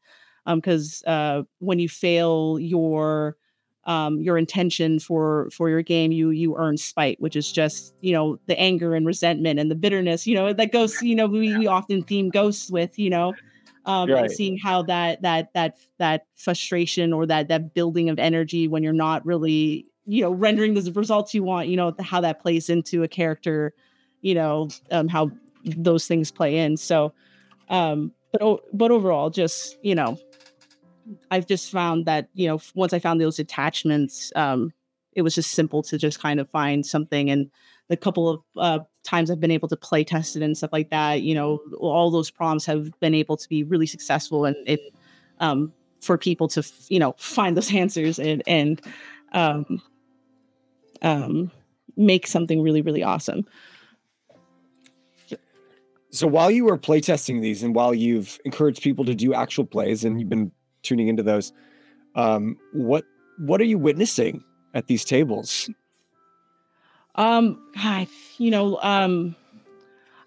because 0.56 1.04
um, 1.08 1.14
uh, 1.14 1.44
when 1.60 1.80
you 1.80 1.88
fail 1.90 2.58
your 2.60 3.38
um, 3.86 4.20
your 4.20 4.38
intention 4.38 5.00
for 5.00 5.50
for 5.52 5.70
your 5.70 5.82
game 5.82 6.12
you 6.12 6.32
you 6.32 6.56
earn 6.58 6.78
spite 6.78 7.20
which 7.22 7.36
is 7.36 7.52
just 7.52 7.94
you 8.02 8.12
know 8.12 8.40
the 8.48 8.60
anger 8.60 8.96
and 8.96 9.06
resentment 9.06 9.60
and 9.60 9.70
the 9.70 9.76
bitterness 9.76 10.26
you 10.26 10.34
know 10.34 10.54
that 10.54 10.72
goes 10.72 11.02
you 11.02 11.16
know 11.16 11.28
we, 11.28 11.56
we 11.58 11.68
often 11.68 12.02
theme 12.02 12.30
ghosts 12.30 12.72
with 12.72 12.98
you 12.98 13.10
know 13.10 13.34
um, 13.86 14.10
right. 14.10 14.24
and 14.24 14.32
seeing 14.32 14.58
how 14.58 14.82
that 14.84 15.22
that 15.22 15.54
that 15.54 15.78
that 16.00 16.26
frustration 16.36 17.14
or 17.14 17.26
that 17.28 17.48
that 17.50 17.74
building 17.74 18.10
of 18.10 18.18
energy 18.18 18.68
when 18.68 18.82
you're 18.82 18.94
not 18.94 19.24
really 19.26 19.86
you 20.06 20.22
know 20.22 20.32
rendering 20.32 20.74
the 20.74 20.92
results 20.94 21.34
you 21.34 21.44
want 21.44 21.68
you 21.68 21.76
know 21.76 21.94
how 22.00 22.20
that 22.22 22.42
plays 22.42 22.70
into 22.70 23.04
a 23.04 23.08
character 23.08 23.74
you 24.22 24.34
know 24.34 24.68
um, 24.92 25.08
how 25.08 25.30
those 25.64 26.08
things 26.08 26.32
play 26.32 26.58
in 26.58 26.76
so 26.78 27.14
um 27.70 28.12
but 28.32 28.60
but 28.74 28.92
overall 28.92 29.30
just 29.30 29.78
you 29.84 29.96
know 29.96 30.18
i've 31.32 31.45
just 31.47 31.72
found 31.72 32.06
that 32.06 32.30
you 32.34 32.47
know 32.47 32.60
once 32.74 32.93
i 32.93 32.99
found 32.99 33.20
those 33.20 33.39
attachments 33.39 34.32
um 34.36 34.72
it 35.14 35.22
was 35.22 35.36
just 35.36 35.51
simple 35.51 35.82
to 35.82 35.97
just 35.97 36.20
kind 36.20 36.39
of 36.39 36.49
find 36.49 36.86
something 36.86 37.30
and 37.30 37.49
the 37.88 37.95
couple 37.95 38.30
of 38.30 38.41
uh, 38.58 38.80
times 39.03 39.30
i've 39.30 39.39
been 39.39 39.51
able 39.51 39.68
to 39.68 39.78
play 39.78 40.03
test 40.03 40.36
it 40.36 40.41
and 40.41 40.58
stuff 40.58 40.74
like 40.74 40.89
that 40.89 41.22
you 41.22 41.36
know 41.36 41.60
all 41.80 42.10
those 42.12 42.32
prompts 42.32 42.66
have 42.66 42.91
been 42.99 43.14
able 43.14 43.38
to 43.38 43.47
be 43.47 43.64
really 43.64 43.86
successful 43.86 44.45
and 44.45 44.56
it 44.66 44.80
um 45.39 45.72
for 46.01 46.18
people 46.18 46.47
to 46.47 46.64
you 46.89 46.99
know 46.99 47.14
find 47.18 47.56
those 47.56 47.74
answers 47.84 48.20
and 48.20 48.43
and 48.47 48.82
um 49.34 49.82
um, 51.01 51.51
make 51.95 52.28
something 52.28 52.62
really, 52.62 52.82
really 52.82 53.03
awesome. 53.03 53.45
So 56.12 56.28
while 56.28 56.49
you 56.49 56.66
were 56.66 56.78
playtesting 56.78 57.41
these 57.41 57.62
and 57.62 57.76
while 57.76 57.93
you've 57.93 58.39
encouraged 58.45 58.82
people 58.82 59.03
to 59.06 59.14
do 59.14 59.34
actual 59.34 59.66
plays 59.66 60.06
and 60.06 60.20
you've 60.20 60.30
been 60.30 60.51
tuning 60.86 61.08
into 61.08 61.24
those, 61.24 61.52
um, 62.16 62.58
what 62.74 63.04
what 63.38 63.60
are 63.60 63.66
you 63.66 63.78
witnessing 63.78 64.44
at 64.74 64.88
these 64.88 65.04
tables? 65.04 65.70
Um, 67.16 67.62
God, 67.82 68.08
you 68.38 68.52
know, 68.52 68.80
um, 68.82 69.36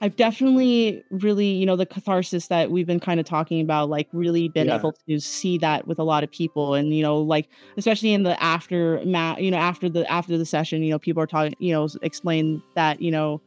I've 0.00 0.16
definitely 0.16 1.02
really, 1.10 1.46
you 1.46 1.66
know, 1.66 1.74
the 1.74 1.86
catharsis 1.86 2.46
that 2.48 2.70
we've 2.70 2.86
been 2.86 3.00
kind 3.00 3.18
of 3.18 3.26
talking 3.26 3.60
about, 3.60 3.90
like 3.90 4.08
really 4.12 4.48
been 4.48 4.68
yeah. 4.68 4.76
able 4.76 4.92
to 5.08 5.18
see 5.18 5.58
that 5.58 5.88
with 5.88 5.98
a 5.98 6.04
lot 6.04 6.22
of 6.22 6.30
people. 6.30 6.74
And, 6.74 6.94
you 6.94 7.02
know, 7.02 7.18
like 7.18 7.48
especially 7.76 8.12
in 8.12 8.22
the 8.22 8.40
after 8.42 9.00
you 9.02 9.50
know, 9.50 9.56
after 9.56 9.88
the 9.88 10.10
after 10.10 10.38
the 10.38 10.46
session, 10.46 10.82
you 10.82 10.90
know, 10.90 10.98
people 10.98 11.22
are 11.22 11.26
talking, 11.26 11.54
you 11.58 11.72
know, 11.72 11.88
explain 12.02 12.62
that, 12.74 13.02
you 13.02 13.10
know, 13.10 13.40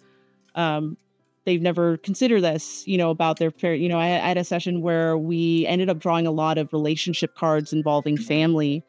um, 0.56 0.98
they've 1.46 1.62
never 1.62 1.98
considered 1.98 2.42
this, 2.42 2.88
you 2.88 2.98
know, 2.98 3.10
about 3.10 3.40
their 3.40 3.52
parent. 3.52 3.82
You 3.82 3.90
know, 3.90 4.00
I, 4.00 4.06
I 4.06 4.28
had 4.28 4.38
a 4.38 4.44
session 4.44 4.82
where 4.82 5.18
we 5.18 5.66
ended 5.68 5.90
up 5.90 6.00
drawing 6.00 6.28
a 6.28 6.32
lot 6.32 6.58
of 6.58 6.72
relationship 6.74 7.36
cards 7.36 7.74
involving 7.74 8.18
family. 8.18 8.84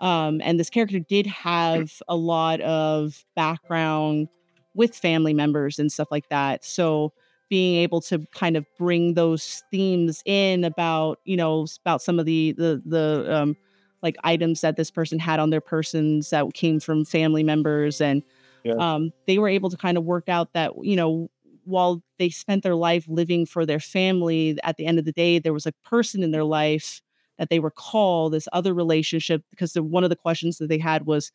Um, 0.00 0.40
and 0.44 0.58
this 0.58 0.70
character 0.70 0.98
did 0.98 1.26
have 1.26 2.00
a 2.08 2.16
lot 2.16 2.60
of 2.60 3.24
background 3.34 4.28
with 4.74 4.94
family 4.94 5.34
members 5.34 5.78
and 5.78 5.90
stuff 5.90 6.08
like 6.10 6.28
that. 6.28 6.64
So 6.64 7.12
being 7.48 7.76
able 7.82 8.00
to 8.02 8.24
kind 8.32 8.56
of 8.56 8.66
bring 8.78 9.14
those 9.14 9.62
themes 9.70 10.22
in 10.24 10.64
about, 10.64 11.18
you 11.24 11.36
know, 11.36 11.66
about 11.84 12.02
some 12.02 12.18
of 12.18 12.26
the 12.26 12.52
the 12.52 12.82
the 12.84 13.26
um 13.34 13.56
like 14.02 14.16
items 14.22 14.60
that 14.60 14.76
this 14.76 14.90
person 14.90 15.18
had 15.18 15.40
on 15.40 15.50
their 15.50 15.60
persons 15.60 16.30
that 16.30 16.46
came 16.54 16.78
from 16.78 17.04
family 17.04 17.42
members 17.42 18.00
and 18.00 18.22
yeah. 18.64 18.74
um 18.74 19.12
they 19.26 19.38
were 19.38 19.48
able 19.48 19.70
to 19.70 19.76
kind 19.76 19.98
of 19.98 20.04
work 20.04 20.28
out 20.28 20.52
that, 20.52 20.72
you 20.82 20.94
know, 20.94 21.30
while 21.68 22.02
they 22.18 22.30
spent 22.30 22.62
their 22.62 22.74
life 22.74 23.04
living 23.08 23.46
for 23.46 23.66
their 23.66 23.80
family, 23.80 24.58
at 24.64 24.76
the 24.76 24.86
end 24.86 24.98
of 24.98 25.04
the 25.04 25.12
day, 25.12 25.38
there 25.38 25.52
was 25.52 25.66
a 25.66 25.72
person 25.84 26.22
in 26.22 26.30
their 26.30 26.44
life 26.44 27.02
that 27.38 27.50
they 27.50 27.60
recall 27.60 28.30
this 28.30 28.48
other 28.52 28.74
relationship 28.74 29.42
because 29.50 29.74
the, 29.74 29.82
one 29.82 30.02
of 30.02 30.10
the 30.10 30.16
questions 30.16 30.58
that 30.58 30.68
they 30.68 30.78
had 30.78 31.06
was 31.06 31.30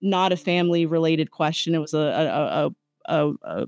not 0.00 0.32
a 0.32 0.36
family 0.36 0.86
related 0.86 1.30
question. 1.30 1.74
It 1.74 1.80
was 1.80 1.94
a, 1.94 1.98
a, 1.98 2.70
a, 3.12 3.14
a, 3.18 3.34
a, 3.42 3.66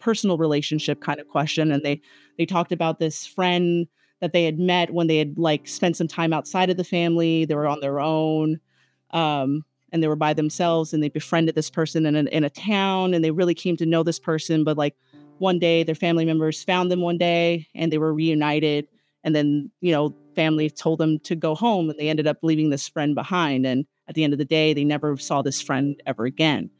personal 0.00 0.36
relationship 0.36 1.00
kind 1.00 1.20
of 1.20 1.28
question, 1.28 1.70
and 1.70 1.82
they 1.82 2.00
they 2.36 2.46
talked 2.46 2.72
about 2.72 2.98
this 2.98 3.24
friend 3.26 3.86
that 4.20 4.32
they 4.32 4.44
had 4.44 4.58
met 4.58 4.92
when 4.92 5.06
they 5.06 5.18
had 5.18 5.38
like 5.38 5.68
spent 5.68 5.96
some 5.96 6.08
time 6.08 6.32
outside 6.32 6.68
of 6.68 6.76
the 6.76 6.84
family. 6.84 7.44
They 7.44 7.54
were 7.54 7.68
on 7.68 7.80
their 7.80 8.00
own. 8.00 8.60
Um, 9.12 9.64
and 9.92 10.02
they 10.02 10.08
were 10.08 10.16
by 10.16 10.34
themselves 10.34 10.92
and 10.92 11.00
they 11.00 11.08
befriended 11.08 11.54
this 11.54 11.70
person 11.70 12.04
in 12.04 12.16
a, 12.16 12.22
in 12.30 12.42
a 12.42 12.50
town 12.50 13.14
and 13.14 13.24
they 13.24 13.30
really 13.30 13.54
came 13.54 13.76
to 13.76 13.86
know 13.86 14.02
this 14.02 14.18
person 14.18 14.64
but 14.64 14.76
like 14.76 14.96
one 15.38 15.58
day 15.58 15.82
their 15.82 15.94
family 15.94 16.24
members 16.24 16.62
found 16.64 16.90
them 16.90 17.00
one 17.00 17.18
day 17.18 17.66
and 17.74 17.92
they 17.92 17.98
were 17.98 18.14
reunited 18.14 18.86
and 19.22 19.34
then 19.34 19.70
you 19.80 19.92
know 19.92 20.14
family 20.34 20.68
told 20.68 20.98
them 20.98 21.18
to 21.20 21.34
go 21.34 21.54
home 21.54 21.90
and 21.90 21.98
they 21.98 22.08
ended 22.08 22.26
up 22.26 22.38
leaving 22.42 22.70
this 22.70 22.88
friend 22.88 23.14
behind 23.14 23.66
and 23.66 23.86
at 24.08 24.14
the 24.14 24.24
end 24.24 24.32
of 24.32 24.38
the 24.38 24.44
day 24.44 24.74
they 24.74 24.84
never 24.84 25.16
saw 25.16 25.42
this 25.42 25.60
friend 25.60 26.00
ever 26.06 26.24
again. 26.24 26.70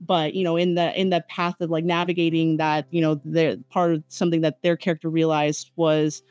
But 0.00 0.34
you 0.34 0.44
know 0.44 0.56
in 0.56 0.74
the 0.74 0.98
in 0.98 1.10
the 1.10 1.24
path 1.28 1.60
of 1.60 1.70
like 1.70 1.84
navigating 1.84 2.56
that 2.56 2.86
you 2.90 3.00
know 3.00 3.16
the 3.24 3.62
part 3.70 3.92
of 3.92 4.04
something 4.08 4.40
that 4.40 4.62
their 4.62 4.76
character 4.76 5.10
realized 5.10 5.70
was 5.76 6.22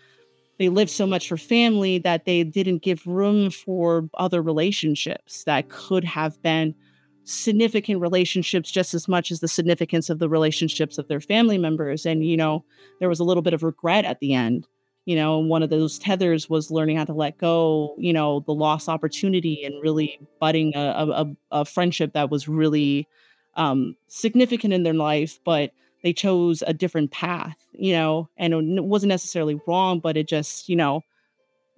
they 0.57 0.69
lived 0.69 0.91
so 0.91 1.07
much 1.07 1.30
for 1.30 1.38
family 1.38 1.99
that 1.99 2.25
they 2.25 2.43
didn't 2.43 2.84
give 2.84 3.05
room 3.07 3.49
for 3.49 4.09
other 4.15 4.41
relationships 4.41 5.43
that 5.45 5.69
could 5.69 6.03
have 6.03 6.41
been 6.41 6.75
significant 7.24 8.01
relationships 8.01 8.72
just 8.72 8.93
as 8.93 9.07
much 9.07 9.32
as 9.32 9.39
the 9.39 9.47
significance 9.47 10.09
of 10.09 10.20
the 10.20 10.30
relationships 10.30 10.97
of 10.97 11.07
their 11.07 11.20
family 11.20 11.57
members. 11.57 12.05
And 12.05 12.26
you 12.26 12.38
know 12.38 12.65
there 12.99 13.09
was 13.09 13.20
a 13.20 13.24
little 13.24 13.43
bit 13.43 13.53
of 13.53 13.63
regret 13.63 14.05
at 14.05 14.20
the 14.20 14.34
end. 14.34 14.67
You 15.05 15.15
know 15.15 15.39
one 15.39 15.63
of 15.63 15.70
those 15.70 15.99
tethers 15.99 16.49
was 16.49 16.72
learning 16.72 16.97
how 16.97 17.05
to 17.05 17.13
let 17.13 17.38
go 17.38 17.95
you 17.97 18.13
know 18.13 18.41
the 18.45 18.53
lost 18.53 18.89
opportunity 18.89 19.63
and 19.63 19.82
really 19.82 20.20
budding 20.39 20.74
a, 20.76 20.80
a, 20.80 21.59
a 21.61 21.65
friendship 21.65 22.13
that 22.13 22.30
was 22.30 22.47
really 22.47 23.07
um, 23.55 23.95
significant 24.07 24.74
in 24.74 24.84
their 24.84 24.93
life, 24.93 25.39
but 25.43 25.72
they 26.01 26.13
chose 26.13 26.63
a 26.65 26.74
different 26.74 27.11
path, 27.11 27.57
you 27.74 27.91
know, 27.91 28.30
and 28.38 28.53
it 28.53 28.86
wasn't 28.86 29.09
necessarily 29.09 29.59
wrong, 29.67 29.99
but 29.99 30.15
it 30.15 30.28
just, 30.28 30.70
you 30.70 30.76
know, 30.76 31.01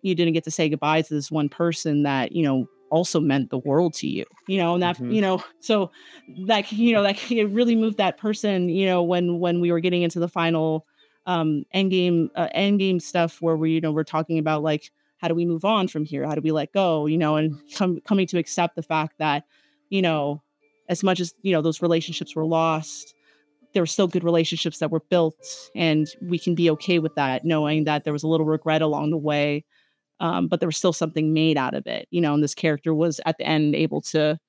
you 0.03 0.15
didn't 0.15 0.33
get 0.33 0.43
to 0.43 0.51
say 0.51 0.69
goodbye 0.69 1.01
to 1.01 1.13
this 1.13 1.31
one 1.31 1.49
person 1.49 2.03
that, 2.03 2.31
you 2.31 2.43
know, 2.43 2.67
also 2.91 3.19
meant 3.19 3.49
the 3.49 3.57
world 3.57 3.93
to 3.95 4.07
you, 4.07 4.25
you 4.47 4.57
know, 4.57 4.73
and 4.75 4.83
that, 4.83 4.97
mm-hmm. 4.97 5.11
you 5.11 5.21
know, 5.21 5.43
so 5.59 5.89
that, 6.45 6.71
you 6.71 6.93
know, 6.93 7.01
that 7.03 7.31
it 7.31 7.49
really 7.49 7.75
moved 7.75 7.97
that 7.97 8.17
person, 8.17 8.69
you 8.69 8.85
know, 8.85 9.01
when, 9.01 9.39
when 9.39 9.59
we 9.61 9.71
were 9.71 9.79
getting 9.79 10.03
into 10.03 10.19
the 10.19 10.29
final 10.29 10.85
um 11.27 11.63
end 11.71 11.91
game 11.91 12.31
uh, 12.35 12.47
end 12.51 12.79
game 12.79 12.99
stuff 12.99 13.41
where 13.41 13.55
we, 13.55 13.71
you 13.71 13.81
know, 13.81 13.91
we're 13.91 14.03
talking 14.03 14.37
about 14.37 14.63
like, 14.63 14.91
how 15.17 15.27
do 15.27 15.35
we 15.35 15.45
move 15.45 15.63
on 15.63 15.87
from 15.87 16.03
here? 16.03 16.25
How 16.25 16.35
do 16.35 16.41
we 16.41 16.51
let 16.51 16.73
go, 16.73 17.05
you 17.05 17.17
know, 17.17 17.35
and 17.35 17.59
com- 17.75 18.01
coming 18.01 18.27
to 18.27 18.39
accept 18.39 18.75
the 18.75 18.83
fact 18.83 19.19
that, 19.19 19.45
you 19.89 20.01
know, 20.01 20.41
as 20.91 21.03
much 21.03 21.19
as 21.19 21.33
you 21.41 21.53
know 21.53 21.61
those 21.61 21.81
relationships 21.81 22.35
were 22.35 22.45
lost 22.45 23.15
there 23.73 23.81
were 23.81 23.87
still 23.87 24.07
good 24.07 24.23
relationships 24.23 24.79
that 24.79 24.91
were 24.91 24.99
built 25.09 25.35
and 25.73 26.07
we 26.21 26.37
can 26.37 26.53
be 26.53 26.69
okay 26.69 26.99
with 26.99 27.15
that 27.15 27.45
knowing 27.45 27.85
that 27.85 28.03
there 28.03 28.13
was 28.13 28.23
a 28.23 28.27
little 28.27 28.45
regret 28.45 28.81
along 28.81 29.09
the 29.09 29.17
way 29.17 29.63
um, 30.21 30.47
but 30.47 30.61
there 30.61 30.67
was 30.67 30.77
still 30.77 30.93
something 30.93 31.33
made 31.33 31.57
out 31.57 31.73
of 31.73 31.85
it 31.85 32.07
you 32.11 32.21
know 32.21 32.33
and 32.33 32.41
this 32.41 32.55
character 32.55 32.93
was 32.93 33.19
at 33.25 33.37
the 33.37 33.45
end 33.45 33.75
able 33.75 33.99
to 33.99 34.39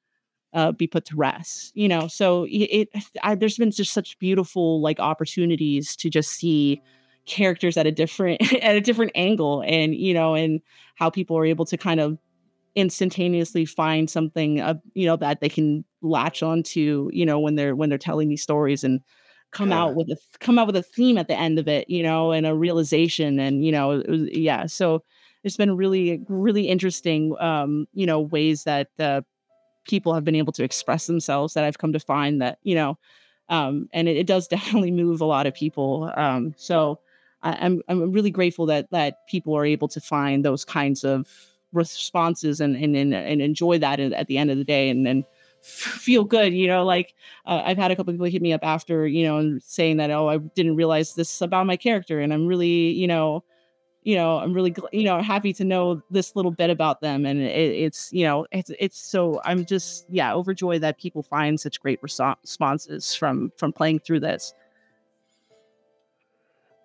uh, 0.54 0.70
be 0.70 0.86
put 0.86 1.04
to 1.04 1.16
rest 1.16 1.72
you 1.74 1.88
know 1.88 2.06
so 2.06 2.44
it, 2.44 2.68
it 2.70 2.88
I, 3.22 3.34
there's 3.34 3.56
been 3.56 3.70
just 3.70 3.92
such 3.92 4.18
beautiful 4.18 4.80
like 4.80 5.00
opportunities 5.00 5.96
to 5.96 6.10
just 6.10 6.30
see 6.30 6.80
characters 7.26 7.76
at 7.76 7.86
a 7.86 7.92
different 7.92 8.40
at 8.62 8.76
a 8.76 8.80
different 8.80 9.12
angle 9.14 9.64
and 9.66 9.94
you 9.94 10.14
know 10.14 10.34
and 10.34 10.60
how 10.96 11.10
people 11.10 11.36
are 11.36 11.46
able 11.46 11.64
to 11.64 11.76
kind 11.76 12.00
of 12.00 12.18
instantaneously 12.74 13.64
find 13.64 14.08
something 14.08 14.60
uh, 14.60 14.74
you 14.94 15.06
know 15.06 15.16
that 15.16 15.40
they 15.40 15.48
can 15.48 15.84
latch 16.00 16.42
onto 16.42 17.08
you 17.12 17.24
know 17.24 17.38
when 17.38 17.54
they're 17.54 17.76
when 17.76 17.88
they're 17.88 17.98
telling 17.98 18.28
these 18.28 18.42
stories 18.42 18.82
and 18.82 19.00
come 19.50 19.70
yeah. 19.70 19.82
out 19.82 19.94
with 19.94 20.08
a 20.08 20.16
come 20.40 20.58
out 20.58 20.66
with 20.66 20.76
a 20.76 20.82
theme 20.82 21.18
at 21.18 21.28
the 21.28 21.38
end 21.38 21.58
of 21.58 21.68
it 21.68 21.88
you 21.88 22.02
know 22.02 22.32
and 22.32 22.46
a 22.46 22.54
realization 22.54 23.38
and 23.38 23.64
you 23.64 23.70
know 23.70 24.02
was, 24.08 24.22
yeah 24.32 24.66
so 24.66 25.02
it's 25.44 25.56
been 25.56 25.76
really 25.76 26.24
really 26.28 26.68
interesting 26.68 27.34
um 27.40 27.86
you 27.92 28.06
know 28.06 28.20
ways 28.20 28.64
that 28.64 28.88
uh, 28.98 29.20
people 29.84 30.14
have 30.14 30.24
been 30.24 30.36
able 30.36 30.52
to 30.52 30.64
express 30.64 31.06
themselves 31.06 31.54
that 31.54 31.64
i've 31.64 31.78
come 31.78 31.92
to 31.92 32.00
find 32.00 32.40
that 32.40 32.58
you 32.62 32.74
know 32.74 32.98
um 33.48 33.88
and 33.92 34.08
it, 34.08 34.16
it 34.16 34.26
does 34.26 34.48
definitely 34.56 34.90
move 34.90 35.20
a 35.20 35.26
lot 35.26 35.46
of 35.46 35.54
people 35.54 36.10
um 36.16 36.54
so 36.56 36.98
I, 37.42 37.58
I'm 37.60 37.82
I'm 37.88 38.12
really 38.12 38.30
grateful 38.30 38.66
that 38.66 38.90
that 38.90 39.26
people 39.26 39.56
are 39.56 39.66
able 39.66 39.88
to 39.88 40.00
find 40.00 40.44
those 40.44 40.64
kinds 40.64 41.04
of 41.04 41.28
responses 41.72 42.60
and 42.60 42.76
and 42.76 42.94
and, 42.96 43.14
and 43.14 43.42
enjoy 43.42 43.78
that 43.78 43.98
at 43.98 44.26
the 44.26 44.38
end 44.38 44.50
of 44.50 44.58
the 44.58 44.64
day 44.64 44.90
and 44.90 45.06
and 45.06 45.24
feel 45.62 46.24
good 46.24 46.52
you 46.52 46.66
know 46.66 46.84
like 46.84 47.14
uh, 47.46 47.62
i've 47.64 47.78
had 47.78 47.92
a 47.92 47.96
couple 47.96 48.12
people 48.12 48.26
hit 48.26 48.42
me 48.42 48.52
up 48.52 48.64
after 48.64 49.06
you 49.06 49.24
know 49.24 49.58
saying 49.62 49.96
that 49.96 50.10
oh 50.10 50.28
i 50.28 50.36
didn't 50.36 50.74
realize 50.74 51.14
this 51.14 51.40
about 51.40 51.66
my 51.66 51.76
character 51.76 52.18
and 52.18 52.32
i'm 52.32 52.46
really 52.46 52.90
you 52.90 53.06
know 53.06 53.44
you 54.04 54.16
know, 54.16 54.38
I'm 54.38 54.52
really, 54.52 54.74
you 54.92 55.04
know, 55.04 55.22
happy 55.22 55.52
to 55.54 55.64
know 55.64 56.02
this 56.10 56.34
little 56.34 56.50
bit 56.50 56.70
about 56.70 57.00
them. 57.00 57.24
And 57.24 57.40
it, 57.40 57.70
it's, 57.70 58.12
you 58.12 58.24
know, 58.24 58.46
it's, 58.50 58.70
it's 58.78 58.98
so 58.98 59.40
I'm 59.44 59.64
just, 59.64 60.06
yeah, 60.08 60.34
overjoyed 60.34 60.80
that 60.82 60.98
people 60.98 61.22
find 61.22 61.58
such 61.58 61.80
great 61.80 62.00
responses 62.02 63.14
from, 63.14 63.52
from 63.56 63.72
playing 63.72 64.00
through 64.00 64.20
this. 64.20 64.54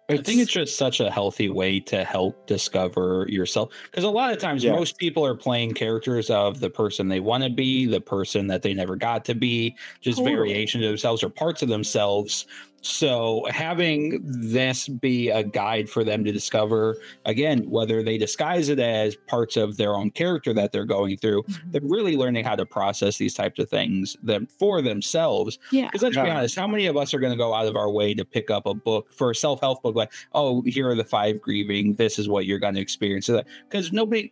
I 0.10 0.16
think 0.16 0.40
it's 0.40 0.52
just 0.52 0.78
such 0.78 1.02
a 1.02 1.12
healthy 1.12 1.50
way 1.50 1.82
to 1.82 2.06
help 2.06 2.48
discover 2.48 3.26
yourself 3.28 3.74
because 3.92 4.06
a 4.06 4.10
lot 4.10 4.32
of 4.32 4.38
times 4.38 4.64
yeah. 4.64 4.72
most 4.72 4.98
people 4.98 5.26
are 5.26 5.36
playing 5.36 5.74
characters 5.74 6.30
of 6.30 6.62
the 6.62 6.70
person 6.70 7.10
they 7.10 7.20
want 7.20 7.44
to 7.44 7.50
be, 7.50 7.86
the 7.86 8.00
person 8.00 8.48
that 8.48 8.62
they 8.62 8.74
never 8.74 8.96
got 8.96 9.26
to 9.26 9.36
be, 9.36 9.76
just 10.00 10.20
totally. 10.20 10.34
variations 10.34 10.86
of 10.86 10.92
themselves 10.92 11.24
or 11.24 11.30
parts 11.30 11.62
of 11.62 11.68
themselves 11.68 12.46
so 12.82 13.46
having 13.50 14.22
this 14.24 14.88
be 14.88 15.30
a 15.30 15.44
guide 15.44 15.90
for 15.90 16.04
them 16.04 16.24
to 16.24 16.32
discover 16.32 16.98
again 17.26 17.70
whether 17.70 18.04
they 18.04 18.18
disguise 18.18 18.70
it 18.70 18.80
as 18.80 19.16
parts 19.28 19.58
of 19.58 19.78
their 19.78 19.96
own 19.96 20.12
character 20.12 20.54
that 20.54 20.72
they're 20.72 20.86
going 20.86 21.18
through, 21.18 21.44
mm-hmm. 21.44 21.72
they're 21.72 21.82
really 21.84 22.16
learning 22.16 22.46
how 22.46 22.56
to 22.56 22.66
process 22.66 23.18
these 23.18 23.34
types 23.34 23.60
of 23.60 23.70
things 23.70 24.16
them 24.24 24.48
for 24.60 24.82
themselves. 24.82 25.60
Yeah. 25.72 25.88
Because 25.88 26.04
let's 26.04 26.16
yeah. 26.16 26.26
be 26.26 26.30
honest, 26.30 26.56
how 26.56 26.68
many 26.68 26.86
of 26.86 26.98
us 26.98 27.14
are 27.14 27.20
going 27.20 27.34
to 27.34 27.38
go 27.38 27.54
out 27.54 27.66
of 27.66 27.76
our 27.76 27.90
way 27.90 28.14
to 28.14 28.24
pick 28.24 28.50
up 28.50 28.66
a 28.66 28.74
book 28.74 29.12
for 29.12 29.32
a 29.32 29.36
self 29.36 29.60
help 29.60 29.82
book 29.82 29.96
like, 29.96 30.14
oh, 30.34 30.62
here 30.62 30.90
are 30.90 30.96
the 30.96 31.04
five 31.04 31.42
grieving. 31.42 31.96
This 31.96 32.20
is 32.20 32.30
what 32.30 32.46
you're 32.46 32.60
going 32.60 32.76
to 32.76 32.82
experience. 32.82 33.30
Because 33.70 33.92
nobody 33.92 34.32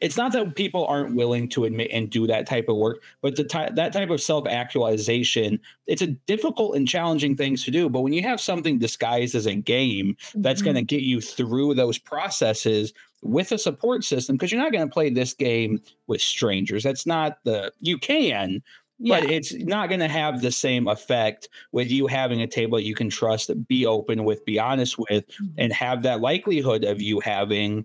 it's 0.00 0.16
not 0.16 0.32
that 0.32 0.56
people 0.56 0.86
aren't 0.86 1.14
willing 1.14 1.48
to 1.50 1.64
admit 1.64 1.90
and 1.92 2.10
do 2.10 2.26
that 2.26 2.46
type 2.46 2.68
of 2.68 2.76
work, 2.76 3.02
but 3.20 3.36
the 3.36 3.44
ty- 3.44 3.70
that 3.70 3.92
type 3.92 4.10
of 4.10 4.20
self 4.20 4.46
actualization, 4.46 5.60
it's 5.86 6.02
a 6.02 6.08
difficult 6.08 6.76
and 6.76 6.88
challenging 6.88 7.36
things 7.36 7.64
to 7.64 7.70
do. 7.70 7.88
But 7.88 8.00
when 8.00 8.12
you 8.12 8.22
have 8.22 8.40
something 8.40 8.78
disguised 8.78 9.34
as 9.34 9.46
a 9.46 9.54
game 9.54 10.16
that's 10.34 10.60
mm-hmm. 10.60 10.72
going 10.72 10.76
to 10.76 10.82
get 10.82 11.02
you 11.02 11.20
through 11.20 11.74
those 11.74 11.98
processes 11.98 12.92
with 13.22 13.52
a 13.52 13.58
support 13.58 14.04
system, 14.04 14.36
because 14.36 14.50
you're 14.50 14.62
not 14.62 14.72
going 14.72 14.86
to 14.86 14.92
play 14.92 15.10
this 15.10 15.34
game 15.34 15.80
with 16.06 16.22
strangers. 16.22 16.82
That's 16.82 17.06
not 17.06 17.38
the, 17.44 17.70
you 17.80 17.98
can, 17.98 18.62
yeah. 18.98 19.20
but 19.20 19.30
it's 19.30 19.54
not 19.54 19.88
going 19.88 20.00
to 20.00 20.08
have 20.08 20.40
the 20.40 20.50
same 20.50 20.88
effect 20.88 21.48
with 21.72 21.90
you 21.90 22.06
having 22.06 22.40
a 22.40 22.46
table 22.46 22.78
that 22.78 22.84
you 22.84 22.94
can 22.94 23.10
trust, 23.10 23.50
be 23.68 23.84
open 23.84 24.24
with, 24.24 24.44
be 24.46 24.58
honest 24.58 24.98
with, 24.98 25.28
mm-hmm. 25.28 25.46
and 25.58 25.72
have 25.72 26.02
that 26.04 26.20
likelihood 26.20 26.84
of 26.84 27.02
you 27.02 27.20
having 27.20 27.84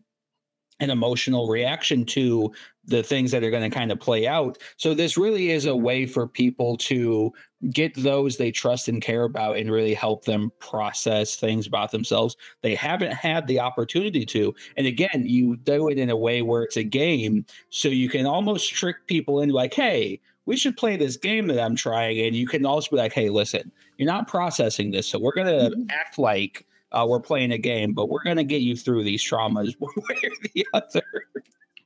an 0.80 0.90
emotional 0.90 1.48
reaction 1.48 2.06
to 2.06 2.52
the 2.84 3.02
things 3.02 3.32
that 3.32 3.44
are 3.44 3.50
going 3.50 3.70
to 3.70 3.76
kind 3.76 3.92
of 3.92 4.00
play 4.00 4.28
out. 4.28 4.58
So 4.78 4.94
this 4.94 5.18
really 5.18 5.50
is 5.50 5.66
a 5.66 5.76
way 5.76 6.06
for 6.06 6.28
people 6.28 6.78
to 6.78 7.34
get 7.72 7.96
those 7.96 8.38
they 8.38 8.52
trust 8.52 8.88
and 8.88 9.02
care 9.02 9.24
about 9.24 9.58
and 9.58 9.72
really 9.72 9.94
help 9.94 10.26
them 10.26 10.52
process 10.60 11.36
things 11.36 11.66
about 11.66 11.90
themselves 11.90 12.36
they 12.62 12.76
haven't 12.76 13.14
had 13.14 13.48
the 13.48 13.60
opportunity 13.60 14.24
to. 14.26 14.54
And 14.78 14.86
again, 14.86 15.24
you 15.26 15.56
do 15.56 15.90
it 15.90 15.98
in 15.98 16.10
a 16.10 16.16
way 16.16 16.42
where 16.42 16.62
it's 16.62 16.78
a 16.78 16.84
game 16.84 17.46
so 17.70 17.88
you 17.88 18.10
can 18.10 18.26
almost 18.26 18.72
trick 18.72 19.08
people 19.08 19.42
into 19.42 19.56
like, 19.56 19.74
"Hey, 19.74 20.20
we 20.46 20.58
should 20.58 20.78
play 20.78 20.96
this 20.96 21.18
game 21.18 21.48
that 21.48 21.60
I'm 21.60 21.76
trying." 21.76 22.20
And 22.20 22.36
you 22.36 22.48
can 22.48 22.66
also 22.66 22.92
be 22.92 22.98
like, 22.98 23.14
"Hey, 23.14 23.30
listen, 23.30 23.72
you're 23.98 24.06
not 24.06 24.28
processing 24.28 24.92
this, 24.92 25.08
so 25.08 25.18
we're 25.18 25.34
going 25.34 25.48
to 25.48 25.76
mm-hmm. 25.76 25.90
act 25.90 26.20
like 26.20 26.68
uh, 26.96 27.06
we're 27.08 27.20
playing 27.20 27.52
a 27.52 27.58
game, 27.58 27.94
but 27.94 28.10
we're 28.10 28.24
going 28.24 28.38
to 28.38 28.44
get 28.44 28.62
you 28.62 28.76
through 28.76 29.04
these 29.04 29.24
traumas 29.24 29.76
one 29.80 29.94
way 30.10 30.16
or 30.24 30.32
the 30.54 30.68
other. 30.74 31.04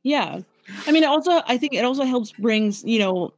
Yeah. 0.03 0.41
I 0.86 0.91
mean, 0.91 1.03
also, 1.03 1.41
I 1.47 1.57
think 1.57 1.74
it 1.74 1.84
also 1.84 2.03
helps 2.03 2.32
brings, 2.32 2.84
you 2.84 2.99
know, 2.99 3.34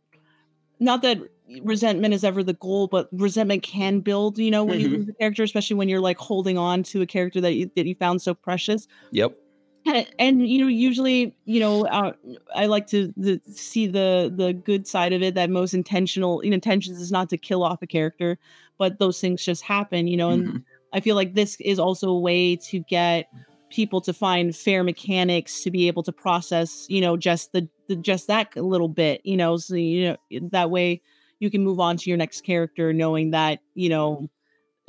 not 0.79 1.01
that 1.03 1.19
resentment 1.63 2.13
is 2.13 2.23
ever 2.23 2.43
the 2.43 2.53
goal, 2.53 2.87
but 2.87 3.07
resentment 3.11 3.63
can 3.63 3.99
build, 3.99 4.37
you 4.37 4.51
know, 4.51 4.63
when 4.63 4.79
mm-hmm. 4.79 4.91
you 4.91 4.97
lose 4.97 5.09
a 5.09 5.13
character, 5.13 5.43
especially 5.43 5.75
when 5.75 5.89
you're 5.89 6.01
like 6.01 6.17
holding 6.17 6.57
on 6.57 6.83
to 6.83 7.01
a 7.01 7.05
character 7.05 7.39
that 7.41 7.53
you, 7.53 7.71
that 7.75 7.85
you 7.85 7.95
found 7.95 8.21
so 8.21 8.33
precious. 8.33 8.87
Yep. 9.11 9.37
And, 9.85 10.07
and 10.19 10.47
you 10.47 10.59
know, 10.59 10.67
usually, 10.67 11.35
you 11.45 11.59
know, 11.59 11.87
uh, 11.87 12.13
I 12.55 12.67
like 12.67 12.85
to 12.87 13.11
the, 13.17 13.41
see 13.51 13.87
the 13.87 14.31
the 14.33 14.53
good 14.53 14.85
side 14.85 15.11
of 15.11 15.23
it. 15.23 15.33
That 15.33 15.49
most 15.49 15.73
intentional, 15.73 16.43
you 16.43 16.51
know, 16.51 16.55
intentions 16.55 17.01
is 17.01 17.11
not 17.11 17.29
to 17.29 17.37
kill 17.37 17.63
off 17.63 17.81
a 17.81 17.87
character, 17.87 18.37
but 18.77 18.99
those 18.99 19.19
things 19.19 19.43
just 19.43 19.63
happen, 19.63 20.07
you 20.07 20.17
know, 20.17 20.29
and 20.29 20.47
mm-hmm. 20.47 20.57
I 20.93 20.99
feel 20.99 21.15
like 21.15 21.33
this 21.33 21.57
is 21.59 21.79
also 21.79 22.09
a 22.09 22.19
way 22.19 22.55
to 22.57 22.79
get 22.79 23.27
people 23.69 24.01
to 24.01 24.13
find 24.13 24.55
fair 24.55 24.83
mechanics 24.83 25.63
to 25.63 25.71
be 25.71 25.87
able 25.87 26.03
to 26.03 26.11
process, 26.11 26.85
you 26.89 27.01
know, 27.01 27.17
just 27.17 27.53
the, 27.53 27.67
the 27.87 27.95
just 27.95 28.27
that 28.27 28.55
little 28.55 28.89
bit, 28.89 29.21
you 29.23 29.37
know, 29.37 29.57
so 29.57 29.75
you 29.75 30.09
know 30.09 30.17
that 30.51 30.69
way 30.69 31.01
you 31.39 31.49
can 31.49 31.63
move 31.63 31.79
on 31.79 31.97
to 31.97 32.09
your 32.09 32.17
next 32.17 32.41
character 32.41 32.93
knowing 32.93 33.31
that, 33.31 33.59
you 33.73 33.89
know, 33.89 34.29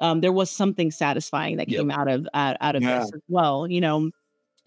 um, 0.01 0.21
there 0.21 0.33
was 0.33 0.51
something 0.51 0.91
satisfying 0.91 1.57
that 1.57 1.69
came 1.69 1.91
yep. 1.91 1.99
out 1.99 2.09
of 2.09 2.29
out, 2.35 2.57
out 2.61 2.77
of 2.77 2.83
yeah. 2.83 3.01
this 3.01 3.13
as 3.15 3.21
well, 3.29 3.67
you 3.69 3.81
know. 3.81 4.11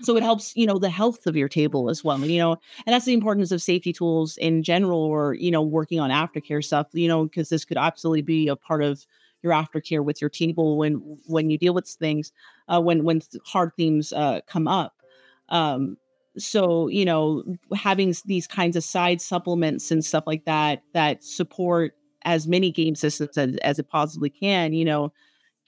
So 0.02 0.18
it 0.18 0.24
helps, 0.24 0.54
you 0.58 0.66
know, 0.66 0.78
the 0.78 0.90
health 0.90 1.26
of 1.26 1.38
your 1.38 1.48
table 1.48 1.90
as 1.90 2.04
well, 2.04 2.20
you 2.20 2.38
know, 2.38 2.58
and 2.86 2.94
that's 2.94 3.06
the 3.06 3.14
importance 3.14 3.52
of 3.52 3.62
safety 3.62 3.94
tools 3.94 4.36
in 4.38 4.62
general, 4.64 5.00
or 5.00 5.34
you 5.34 5.52
know, 5.52 5.62
working 5.62 6.00
on 6.00 6.10
aftercare 6.10 6.64
stuff, 6.64 6.88
you 6.94 7.08
know, 7.08 7.26
because 7.26 7.50
this 7.50 7.66
could 7.66 7.78
absolutely 7.78 8.22
be 8.22 8.48
a 8.48 8.56
part 8.56 8.84
of 8.84 9.06
your 9.46 9.54
aftercare 9.54 10.04
with 10.04 10.20
your 10.20 10.30
table 10.30 10.78
when 10.78 10.96
when 11.28 11.50
you 11.50 11.58
deal 11.58 11.74
with 11.74 11.88
things 11.88 12.34
uh, 12.68 12.82
when 12.82 13.06
when 13.06 13.22
hard 13.46 13.72
themes 13.78 14.12
uh, 14.12 14.42
come 14.48 14.68
up. 14.68 15.02
Um, 15.50 15.98
so 16.38 16.88
you 16.90 17.06
know 17.06 17.44
having 17.76 18.14
these 18.26 18.48
kinds 18.48 18.76
of 18.76 18.84
side 18.84 19.22
supplements 19.22 19.92
and 19.92 20.04
stuff 20.04 20.26
like 20.28 20.44
that 20.46 20.84
that 20.94 21.24
support 21.24 21.96
as 22.24 22.48
many 22.48 22.72
game 22.72 22.96
systems 22.96 23.38
as, 23.38 23.56
as 23.58 23.80
it 23.80 23.88
possibly 23.88 24.30
can 24.30 24.74
you 24.74 24.84
know 24.84 25.14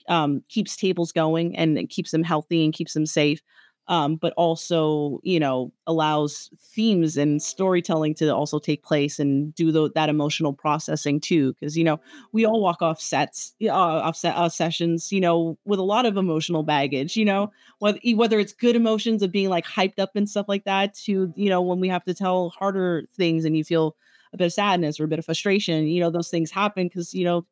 um, 0.08 0.42
keeps 0.48 0.76
tables 0.76 1.12
going 1.12 1.56
and 1.56 1.88
keeps 1.88 2.10
them 2.10 2.22
healthy 2.22 2.64
and 2.64 2.74
keeps 2.74 2.92
them 2.92 3.06
safe 3.06 3.40
um, 3.88 4.16
but 4.16 4.32
also 4.36 5.20
you 5.22 5.40
know 5.40 5.72
allows 5.86 6.50
themes 6.60 7.16
and 7.16 7.42
storytelling 7.42 8.14
to 8.14 8.34
also 8.34 8.58
take 8.58 8.82
place 8.82 9.18
and 9.18 9.54
do 9.54 9.72
the, 9.72 9.90
that 9.94 10.08
emotional 10.08 10.52
processing 10.52 11.20
too 11.20 11.52
because 11.54 11.76
you 11.76 11.84
know 11.84 11.98
we 12.32 12.44
all 12.44 12.60
walk 12.60 12.82
off 12.82 13.00
sets 13.00 13.54
uh, 13.64 13.68
off 13.70 14.16
set, 14.16 14.36
uh, 14.36 14.48
sessions 14.48 15.10
you 15.12 15.20
know 15.20 15.58
with 15.64 15.78
a 15.78 15.82
lot 15.82 16.06
of 16.06 16.16
emotional 16.16 16.62
baggage 16.62 17.16
you 17.16 17.24
know? 17.24 17.50
Whether, 17.78 18.00
whether 18.14 18.38
it's 18.38 18.52
good 18.52 18.76
emotions 18.76 19.22
of 19.22 19.32
being 19.32 19.48
like 19.48 19.64
hyped 19.64 19.98
up 19.98 20.10
and 20.16 20.28
stuff 20.28 20.46
like 20.48 20.64
that 20.64 20.94
to 21.04 21.32
you 21.36 21.48
know 21.50 21.62
when 21.62 21.80
we 21.80 21.88
have 21.88 22.04
to 22.04 22.14
tell 22.14 22.50
harder 22.50 23.04
things 23.16 23.44
and 23.44 23.56
you 23.56 23.64
feel 23.64 23.96
a 24.32 24.36
bit 24.36 24.46
of 24.46 24.52
sadness 24.52 25.00
or 25.00 25.04
a 25.04 25.08
bit 25.08 25.18
of 25.18 25.24
frustration 25.24 25.86
you 25.86 26.00
know 26.00 26.10
those 26.10 26.28
things 26.28 26.50
happen 26.50 26.86
because 26.86 27.14
you 27.14 27.24
know 27.24 27.46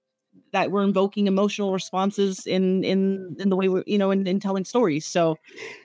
that 0.56 0.70
we're 0.70 0.82
invoking 0.82 1.26
emotional 1.26 1.70
responses 1.70 2.46
in 2.46 2.82
in 2.82 3.36
in 3.38 3.50
the 3.50 3.56
way 3.56 3.68
we're 3.68 3.84
you 3.86 3.98
know 3.98 4.10
in, 4.10 4.26
in 4.26 4.40
telling 4.40 4.64
stories. 4.64 5.04
So 5.04 5.36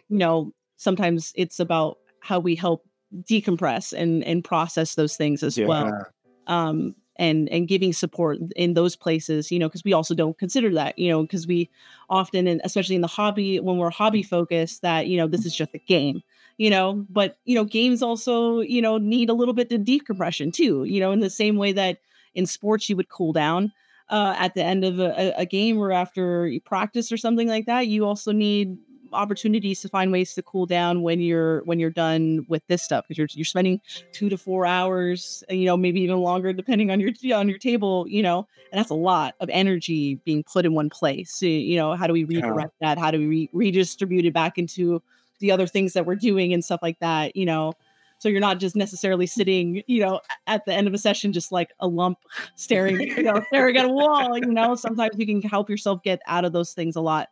you 0.07 0.17
know 0.17 0.53
sometimes 0.77 1.33
it's 1.35 1.59
about 1.59 1.97
how 2.21 2.39
we 2.39 2.55
help 2.55 2.87
decompress 3.23 3.91
and 3.91 4.23
and 4.23 4.45
process 4.45 4.95
those 4.95 5.17
things 5.17 5.43
as 5.43 5.57
yeah. 5.57 5.65
well 5.65 6.07
um 6.47 6.95
and 7.17 7.49
and 7.49 7.67
giving 7.67 7.91
support 7.91 8.37
in 8.55 8.73
those 8.73 8.95
places 8.95 9.51
you 9.51 9.59
know 9.59 9.67
because 9.67 9.83
we 9.83 9.91
also 9.91 10.15
don't 10.15 10.37
consider 10.37 10.73
that 10.73 10.97
you 10.97 11.09
know 11.09 11.23
because 11.23 11.45
we 11.45 11.69
often 12.09 12.47
and 12.47 12.61
especially 12.63 12.95
in 12.95 13.01
the 13.01 13.07
hobby 13.07 13.59
when 13.59 13.77
we're 13.77 13.89
hobby 13.89 14.23
focused 14.23 14.81
that 14.81 15.07
you 15.07 15.17
know 15.17 15.27
this 15.27 15.45
is 15.45 15.53
just 15.53 15.75
a 15.75 15.79
game 15.79 16.23
you 16.57 16.69
know? 16.69 17.05
But 17.09 17.37
you 17.43 17.55
know 17.55 17.65
games 17.65 18.01
also 18.01 18.61
you 18.61 18.81
know 18.81 18.97
need 18.97 19.29
a 19.29 19.33
little 19.33 19.53
bit 19.53 19.71
of 19.73 19.83
decompression 19.83 20.51
too 20.51 20.85
you 20.85 21.01
know 21.01 21.11
in 21.11 21.19
the 21.19 21.29
same 21.29 21.57
way 21.57 21.73
that 21.73 21.97
in 22.33 22.45
sports 22.45 22.89
you 22.89 22.95
would 22.95 23.09
cool 23.09 23.33
down 23.33 23.73
uh, 24.11 24.35
at 24.37 24.53
the 24.53 24.63
end 24.63 24.83
of 24.83 24.99
a, 24.99 25.33
a 25.37 25.45
game 25.45 25.77
or 25.77 25.91
after 25.91 26.51
practice 26.65 27.11
or 27.11 27.17
something 27.17 27.47
like 27.47 27.65
that, 27.65 27.87
you 27.87 28.05
also 28.05 28.31
need 28.31 28.77
opportunities 29.13 29.81
to 29.81 29.89
find 29.89 30.11
ways 30.11 30.33
to 30.33 30.41
cool 30.41 30.65
down 30.65 31.01
when 31.01 31.19
you're 31.19 31.63
when 31.63 31.79
you're 31.79 31.89
done 31.89 32.45
with 32.47 32.65
this 32.67 32.81
stuff 32.81 33.05
because 33.07 33.17
you're 33.17 33.27
you're 33.33 33.45
spending 33.45 33.79
two 34.11 34.29
to 34.29 34.37
four 34.37 34.65
hours, 34.65 35.43
you 35.49 35.65
know, 35.65 35.77
maybe 35.77 36.01
even 36.01 36.17
longer 36.17 36.53
depending 36.53 36.91
on 36.91 36.99
your 36.99 37.11
on 37.33 37.47
your 37.47 37.57
table, 37.57 38.05
you 38.07 38.21
know, 38.21 38.47
and 38.71 38.79
that's 38.79 38.89
a 38.89 38.95
lot 38.95 39.35
of 39.39 39.49
energy 39.49 40.15
being 40.25 40.43
put 40.43 40.65
in 40.65 40.73
one 40.73 40.89
place. 40.89 41.33
So, 41.33 41.45
you 41.45 41.77
know, 41.77 41.95
how 41.95 42.07
do 42.07 42.13
we 42.13 42.23
redirect 42.23 42.73
yeah. 42.79 42.95
that? 42.95 43.01
How 43.01 43.11
do 43.11 43.19
we 43.19 43.25
re- 43.27 43.49
redistribute 43.53 44.25
it 44.25 44.33
back 44.33 44.57
into 44.57 45.01
the 45.39 45.51
other 45.51 45.67
things 45.67 45.93
that 45.93 46.05
we're 46.05 46.15
doing 46.15 46.53
and 46.53 46.63
stuff 46.63 46.81
like 46.81 46.99
that? 46.99 47.35
You 47.35 47.45
know, 47.45 47.73
so 48.21 48.29
you're 48.29 48.39
not 48.39 48.59
just 48.59 48.75
necessarily 48.75 49.25
sitting, 49.25 49.81
you 49.87 49.99
know, 49.99 50.21
at 50.45 50.63
the 50.65 50.73
end 50.73 50.87
of 50.87 50.93
a 50.93 50.97
session, 50.99 51.33
just 51.33 51.51
like 51.51 51.71
a 51.79 51.87
lump 51.87 52.19
staring, 52.55 53.01
you 53.01 53.23
know, 53.23 53.43
staring 53.47 53.75
at 53.77 53.85
a 53.85 53.89
wall. 53.89 54.37
You 54.37 54.45
know, 54.45 54.75
sometimes 54.75 55.17
you 55.17 55.25
can 55.25 55.41
help 55.41 55.71
yourself 55.71 56.03
get 56.03 56.21
out 56.27 56.45
of 56.45 56.53
those 56.53 56.73
things 56.73 56.95
a 56.95 57.01
lot 57.01 57.29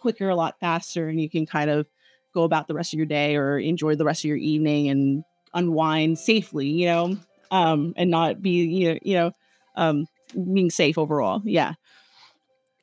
quicker, 0.00 0.30
a 0.30 0.34
lot 0.34 0.58
faster, 0.58 1.08
and 1.08 1.20
you 1.20 1.28
can 1.28 1.44
kind 1.44 1.68
of 1.68 1.86
go 2.32 2.44
about 2.44 2.68
the 2.68 2.74
rest 2.74 2.94
of 2.94 2.96
your 2.96 3.04
day 3.04 3.36
or 3.36 3.58
enjoy 3.58 3.96
the 3.96 4.04
rest 4.06 4.24
of 4.24 4.28
your 4.30 4.38
evening 4.38 4.88
and 4.88 5.24
unwind 5.52 6.18
safely, 6.18 6.68
you 6.68 6.86
know, 6.86 7.18
um, 7.50 7.92
and 7.98 8.10
not 8.10 8.40
be, 8.40 8.64
you 8.64 8.94
know, 8.94 8.98
you 9.02 9.14
know, 9.16 9.32
um, 9.76 10.06
being 10.54 10.70
safe 10.70 10.96
overall. 10.96 11.42
Yeah. 11.44 11.74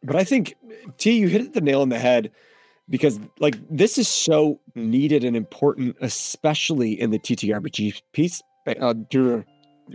But 0.03 0.15
I 0.15 0.23
think 0.23 0.53
T, 0.99 1.13
you 1.13 1.27
hit 1.27 1.53
the 1.53 1.61
nail 1.61 1.81
on 1.81 1.89
the 1.89 1.97
head 1.97 2.29
because 2.89 3.19
like 3.39 3.55
this 3.69 3.97
is 3.97 4.07
so 4.07 4.59
needed 4.75 5.23
and 5.23 5.35
important, 5.35 5.95
especially 6.01 6.99
in 6.99 7.11
the 7.11 7.19
TTRPG 7.19 8.01
piece, 8.13 8.41
uh, 8.67 8.93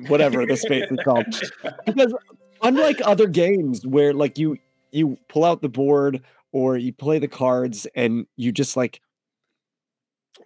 whatever 0.09 0.47
the 0.47 0.57
space 0.57 0.85
is 0.91 0.99
called. 1.05 1.27
Because 1.87 2.15
unlike 2.63 3.01
other 3.05 3.27
games 3.27 3.87
where 3.87 4.13
like 4.13 4.39
you 4.39 4.57
you 4.93 5.19
pull 5.29 5.45
out 5.45 5.63
the 5.63 5.69
board 5.69 6.23
or 6.53 6.77
you 6.77 6.93
play 6.93 7.19
the 7.19 7.29
cards 7.29 7.87
and 7.95 8.27
you 8.37 8.53
just 8.53 8.77
like 8.77 9.01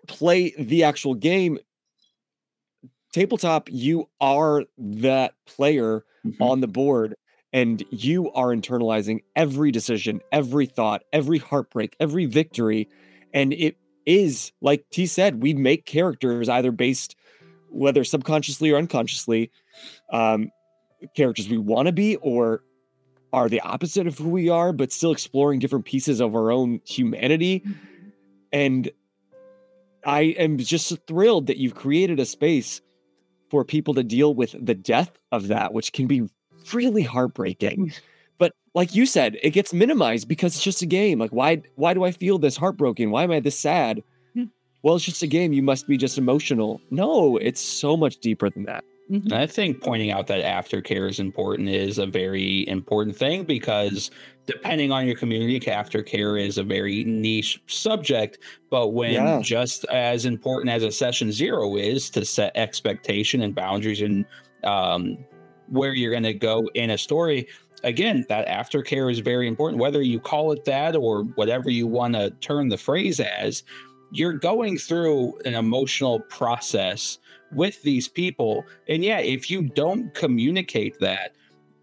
play 0.07 0.55
the 0.59 0.85
actual 0.85 1.15
game, 1.15 1.59
tabletop, 3.13 3.69
you 3.71 4.09
are 4.21 4.65
that 4.79 5.35
player 5.47 6.05
Mhm. 6.25 6.37
on 6.41 6.61
the 6.61 6.69
board 6.69 7.15
and 7.57 7.83
you 7.89 8.31
are 8.33 8.49
internalizing 8.49 9.23
every 9.35 9.71
decision, 9.71 10.21
every 10.31 10.67
thought, 10.67 11.03
every 11.11 11.39
heartbreak, 11.39 11.97
every 11.99 12.27
victory. 12.27 12.87
And 13.33 13.55
it 13.55 13.79
is, 14.05 14.53
like 14.61 14.85
T 14.91 15.07
said, 15.07 15.43
we 15.43 15.55
make 15.55 15.87
characters 15.87 16.51
either 16.51 16.71
based, 16.71 17.17
whether 17.71 18.05
subconsciously 18.05 18.73
or 18.73 18.77
unconsciously, 18.77 19.51
um, 20.13 20.51
characters 21.15 21.49
we 21.49 21.57
want 21.57 21.87
to 21.87 21.93
be 21.93 22.17
or 22.17 22.63
are 23.33 23.49
the 23.49 23.63
opposite 23.63 24.07
of 24.07 24.19
who 24.19 24.29
we 24.29 24.51
are, 24.51 24.75
but 24.75 24.93
still 24.93 25.11
exploring 25.11 25.59
different 25.59 25.87
pieces 25.87 26.21
of 26.21 26.35
our 26.37 26.51
own 26.51 26.83
humanity. 26.85 27.65
And 28.53 28.91
I 30.05 30.21
am 30.21 30.59
just 30.59 30.95
thrilled 31.07 31.47
that 31.47 31.57
you've 31.57 31.75
created 31.75 32.21
a 32.21 32.27
space 32.27 32.83
for 33.49 33.65
people 33.65 33.95
to 33.95 34.05
deal 34.05 34.35
with 34.35 34.55
the 34.61 34.75
death 34.75 35.19
of 35.33 35.49
that, 35.49 35.73
which 35.73 35.95
can 35.95 36.07
be 36.07 36.29
really 36.75 37.03
heartbreaking. 37.03 37.93
But 38.39 38.53
like 38.75 38.95
you 38.95 39.07
said, 39.07 39.37
it 39.43 39.51
gets 39.51 39.73
minimized 39.73 40.29
because 40.29 40.55
it's 40.55 40.65
just 40.65 40.83
a 40.83 40.87
game. 40.87 41.19
Like 41.19 41.31
why 41.31 41.63
why 41.77 41.95
do 41.95 42.05
I 42.05 42.11
feel 42.13 42.39
this 42.39 42.57
heartbroken? 42.57 43.11
Why 43.11 43.25
am 43.25 43.31
I 43.31 43.41
this 43.41 43.59
sad? 43.59 44.03
Hmm. 44.35 44.45
Well, 44.83 44.97
it's 44.97 45.05
just 45.05 45.23
a 45.23 45.27
game. 45.27 45.53
You 45.53 45.63
must 45.63 45.87
be 45.89 45.97
just 45.97 46.19
emotional. 46.19 46.81
No, 46.91 47.37
it's 47.39 47.61
so 47.61 47.97
much 47.97 48.19
deeper 48.19 48.51
than 48.51 48.65
that. 48.65 48.85
Mhm. 49.11 49.33
I 49.33 49.47
think 49.47 49.81
pointing 49.83 50.11
out 50.11 50.27
that 50.27 50.45
aftercare 50.45 51.09
is 51.09 51.21
important 51.21 51.69
is 51.69 51.99
a 51.99 52.07
very 52.07 52.67
important 52.69 53.17
thing 53.17 53.45
because 53.45 54.11
depending 54.47 54.91
on 54.91 55.07
your 55.07 55.15
community, 55.17 55.61
aftercare 55.61 56.41
is 56.45 56.59
a 56.59 56.65
very 56.65 57.05
niche 57.05 57.63
subject. 57.69 58.39
But 58.69 58.89
when 58.95 59.13
Yeah. 59.13 59.41
just 59.43 59.85
as 59.87 60.25
important 60.25 60.71
as 60.71 60.83
a 60.83 60.91
session 60.91 61.31
zero 61.31 61.77
is 61.77 62.11
to 62.11 62.25
set 62.25 62.51
expectation 62.57 63.43
and 63.43 63.55
boundaries 63.55 64.01
and 64.03 64.25
um, 64.65 65.17
where 65.69 65.95
you're 65.95 66.13
going 66.13 66.23
to 66.23 66.35
go 66.35 66.69
in 66.75 66.91
a 66.91 66.99
story, 66.99 67.49
again, 67.85 68.25
that 68.29 68.47
aftercare 68.49 69.11
is 69.11 69.21
very 69.21 69.49
important. 69.49 69.81
Whether 69.81 70.03
you 70.03 70.21
call 70.21 70.53
it 70.53 70.65
that 70.65 70.97
or 70.97 71.23
whatever 71.35 71.71
you 71.71 71.87
want 71.87 72.15
to 72.15 72.31
turn 72.41 72.69
the 72.69 72.79
phrase 72.79 73.21
as, 73.21 73.63
you're 74.13 74.33
going 74.33 74.79
through 74.79 75.39
an 75.45 75.55
emotional 75.55 76.21
process 76.21 77.19
with 77.53 77.83
these 77.83 78.09
people. 78.09 78.65
And 78.89 79.05
yeah, 79.05 79.19
if 79.19 79.51
you 79.51 79.63
don't 79.63 80.13
communicate 80.15 80.99
that, 81.01 81.35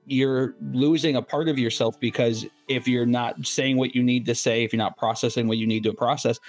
you're 0.06 0.56
losing 0.72 1.16
a 1.16 1.22
part 1.22 1.48
of 1.48 1.58
yourself 1.58 2.00
because 2.00 2.46
if 2.68 2.88
you're 2.88 3.06
not 3.06 3.46
saying 3.46 3.78
what 3.78 3.96
you 3.96 4.04
need 4.04 4.26
to 4.26 4.36
say, 4.36 4.64
if 4.64 4.74
you're 4.74 4.78
not 4.78 4.98
processing 4.98 5.48
what 5.48 5.58
you 5.58 5.68
need 5.68 5.84
to 5.84 5.94
process, 5.94 6.40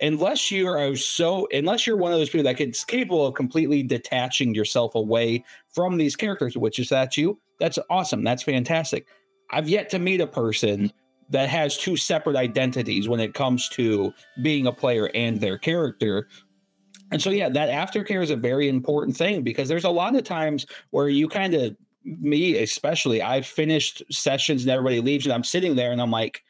unless 0.00 0.50
you 0.50 0.68
are 0.68 0.96
so, 0.96 1.48
unless 1.52 1.86
you're 1.86 1.96
one 1.96 2.12
of 2.12 2.18
those 2.18 2.30
people 2.30 2.44
that 2.44 2.60
is 2.60 2.84
capable 2.84 3.26
of 3.26 3.34
completely 3.34 3.82
detaching 3.82 4.54
yourself 4.54 4.94
away 4.94 5.44
from 5.72 5.96
these 5.96 6.16
characters, 6.16 6.56
which 6.56 6.78
is 6.78 6.88
that 6.88 7.16
you, 7.16 7.38
that's 7.60 7.78
awesome. 7.90 8.24
That's 8.24 8.42
fantastic. 8.42 9.06
I've 9.50 9.68
yet 9.68 9.88
to 9.90 9.98
meet 9.98 10.20
a 10.20 10.26
person 10.26 10.92
that 11.30 11.48
has 11.48 11.78
two 11.78 11.96
separate 11.96 12.36
identities 12.36 13.08
when 13.08 13.20
it 13.20 13.34
comes 13.34 13.68
to 13.70 14.12
being 14.42 14.66
a 14.66 14.72
player 14.72 15.10
and 15.14 15.40
their 15.40 15.58
character. 15.58 16.28
And 17.10 17.22
so, 17.22 17.30
yeah, 17.30 17.48
that 17.48 17.70
aftercare 17.70 18.22
is 18.22 18.30
a 18.30 18.36
very 18.36 18.68
important 18.68 19.16
thing 19.16 19.42
because 19.42 19.68
there's 19.68 19.84
a 19.84 19.90
lot 19.90 20.16
of 20.16 20.24
times 20.24 20.66
where 20.90 21.08
you 21.08 21.28
kind 21.28 21.54
of, 21.54 21.76
me 22.04 22.58
especially, 22.58 23.22
I've 23.22 23.46
finished 23.46 24.02
sessions 24.10 24.62
and 24.62 24.70
everybody 24.70 25.00
leaves, 25.00 25.24
and 25.24 25.32
I'm 25.32 25.44
sitting 25.44 25.76
there 25.76 25.92
and 25.92 26.02
I'm 26.02 26.10
like, 26.10 26.42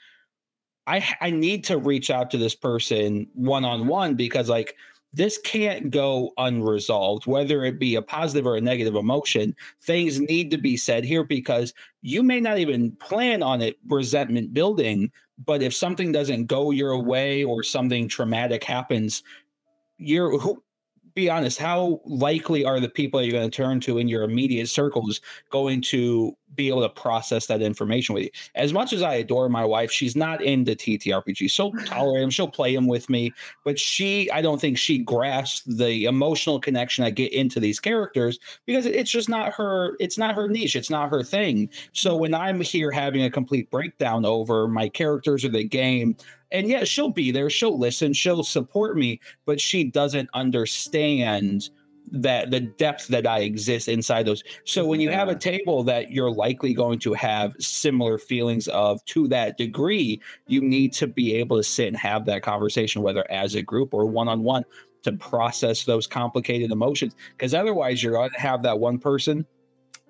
I 0.87 1.07
I 1.21 1.31
need 1.31 1.65
to 1.65 1.79
reach 1.79 2.11
out 2.11 2.31
to 2.33 2.39
this 2.39 2.55
person 2.55 3.27
one 3.35 3.65
on 3.65 3.87
one 3.87 4.15
because 4.15 4.49
like 4.49 4.77
this 5.15 5.39
can't 5.39 5.91
go 5.91 6.33
unresolved, 6.39 7.27
whether 7.27 7.65
it 7.65 7.79
be 7.79 7.95
a 7.95 8.03
positive 8.03 8.47
or 8.47 8.57
a 8.57 8.61
negative 8.61 8.97
emotion. 8.97 9.55
Things 9.81 10.19
need 10.21 10.51
to 10.51 10.59
be 10.59 10.77
said 10.77 11.05
here 11.05 11.23
because 11.23 11.73
you 12.03 12.23
may 12.23 12.41
not 12.41 12.59
even 12.59 12.91
plan 12.97 13.41
on 13.43 13.63
it 13.63 13.79
resentment 13.87 14.53
building, 14.53 15.13
but 15.45 15.63
if 15.63 15.73
something 15.73 16.11
doesn't 16.11 16.47
go 16.47 16.73
your 16.73 16.99
way 16.99 17.45
or 17.45 17.63
something 17.63 18.09
traumatic 18.09 18.65
happens, 18.65 19.23
you're 19.99 20.37
who 20.39 20.64
be 21.15 21.31
honest, 21.31 21.59
how 21.59 22.01
likely 22.05 22.65
are 22.65 22.81
the 22.81 22.89
people 22.89 23.23
you're 23.23 23.33
going 23.33 23.49
to 23.49 23.57
turn 23.57 23.81
to 23.81 23.99
in 23.99 24.09
your 24.09 24.25
immediate 24.25 24.69
circles 24.69 25.21
going 25.51 25.81
to 25.81 26.37
be 26.57 26.69
able 26.69 26.83
to 26.83 26.89
process 26.89 27.47
that 27.47 27.63
information 27.63 28.15
with 28.15 28.25
you? 28.25 28.31
As 28.57 28.73
much 28.73 28.93
as 28.93 29.03
I 29.03 29.15
adore 29.15 29.49
my 29.49 29.65
wife, 29.65 29.93
she's 29.93 30.17
not 30.17 30.43
into 30.43 30.73
TTRPG. 30.73 31.51
She'll 31.51 31.71
tolerate 31.87 32.25
him, 32.25 32.31
she'll 32.31 32.49
play 32.49 32.75
him 32.75 32.89
with 32.89 33.09
me, 33.09 33.33
but 33.65 33.79
she, 33.79 34.29
I 34.33 34.43
don't 34.43 34.61
think 34.61 34.77
she 34.77 34.99
grasps 34.99 35.63
the 35.63 36.07
emotional 36.07 36.59
connection 36.59 37.05
I 37.05 37.11
get 37.11 37.33
into 37.33 37.61
these 37.61 37.79
characters 37.79 38.41
because 38.67 38.85
it's 38.85 39.11
just 39.11 39.29
not 39.29 39.53
her, 39.53 39.97
it's 40.01 40.19
not 40.19 40.35
her 40.35 40.49
niche, 40.49 40.75
it's 40.75 40.91
not 40.91 41.11
her 41.11 41.23
thing. 41.23 41.71
So 41.93 42.11
mm-hmm. 42.11 42.21
when 42.21 42.35
I'm 42.35 42.61
here 42.61 42.91
having 42.91 43.23
a 43.23 43.31
complete 43.31 43.71
breakdown 43.71 44.25
over 44.25 44.67
my 44.67 44.89
characters 44.89 45.45
or 45.45 45.49
the 45.49 45.65
game, 45.65 46.17
and 46.55 46.69
yeah, 46.69 46.85
she'll 46.85 47.11
be 47.11 47.31
there, 47.31 47.51
she'll 47.51 47.79
listen, 47.79 48.13
she'll 48.13 48.45
support 48.45 48.97
me, 48.97 49.21
but 49.45 49.61
she 49.61 49.85
doesn't 49.85 50.31
understand 50.33 51.69
that 52.11 52.51
the 52.51 52.61
depth 52.61 53.09
that 53.09 53.27
I 53.27 53.41
exist 53.41 53.89
inside 53.89 54.27
those. 54.27 54.43
So 54.65 54.87
when 54.87 55.01
you 55.01 55.11
have 55.11 55.29
a 55.29 55.35
table 55.35 55.83
that 55.85 56.11
you're 56.13 56.31
likely 56.31 56.73
going 56.73 56.99
to 57.01 57.13
have 57.15 57.55
similar 57.59 58.19
feelings 58.19 58.69
of 58.69 59.05
to 59.07 59.27
that 59.29 59.59
degree, 59.59 60.21
you 60.47 60.61
need 60.61 60.93
to 60.95 61.07
be 61.07 61.35
able 61.35 61.57
to 61.57 61.63
sit 61.63 61.89
and 61.89 61.97
have 61.97 62.25
that 62.27 62.43
conversation, 62.43 63.03
whether 63.03 63.29
as 63.31 63.55
a 63.55 63.63
group 63.63 63.93
or 63.93 64.07
one 64.07 64.29
on 64.29 64.43
one, 64.43 64.65
to 65.03 65.13
process 65.13 65.85
those 65.85 66.07
complicated 66.07 66.71
emotions. 66.71 67.15
Because 67.37 67.53
otherwise, 67.53 68.03
you're 68.03 68.13
going 68.13 68.31
to 68.31 68.41
have 68.41 68.63
that 68.63 68.79
one 68.79 68.99
person. 68.99 69.45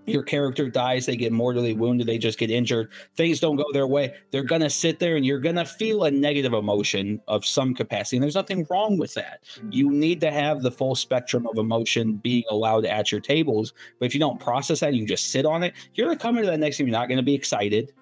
Your 0.06 0.22
character 0.22 0.68
dies, 0.68 1.06
they 1.06 1.16
get 1.16 1.32
mortally 1.32 1.74
wounded, 1.74 2.06
they 2.06 2.18
just 2.18 2.38
get 2.38 2.50
injured, 2.50 2.90
things 3.16 3.40
don't 3.40 3.56
go 3.56 3.64
their 3.72 3.86
way. 3.86 4.14
They're 4.30 4.44
to 4.60 4.70
sit 4.70 4.98
there 4.98 5.16
and 5.16 5.24
you're 5.24 5.40
to 5.56 5.64
feel 5.64 6.04
a 6.04 6.10
negative 6.10 6.52
emotion 6.52 7.20
of 7.28 7.44
some 7.44 7.74
capacity. 7.74 8.16
And 8.16 8.22
there's 8.22 8.34
nothing 8.34 8.66
wrong 8.70 8.98
with 8.98 9.14
that 9.14 9.40
you 9.70 9.90
need 9.90 10.20
to 10.20 10.30
have 10.30 10.62
the 10.62 10.70
full 10.70 10.94
spectrum 10.94 11.46
of 11.46 11.58
emotion 11.58 12.14
being 12.14 12.44
allowed 12.50 12.84
at 12.84 13.10
your 13.10 13.20
tables. 13.20 13.72
But 13.98 14.06
if 14.06 14.14
you 14.14 14.20
don't 14.20 14.40
process 14.40 14.80
that, 14.80 14.94
you 14.94 15.06
just 15.06 15.30
sit 15.30 15.46
on 15.46 15.62
it, 15.62 15.74
you're 15.94 16.08
to 16.08 16.16
come 16.16 16.36
into 16.36 16.50
that 16.50 16.60
next 16.60 16.78
game. 16.78 16.86
You're 16.86 16.98
not 16.98 17.08
to 17.18 17.22
be 17.22 17.34
excited. 17.34 17.92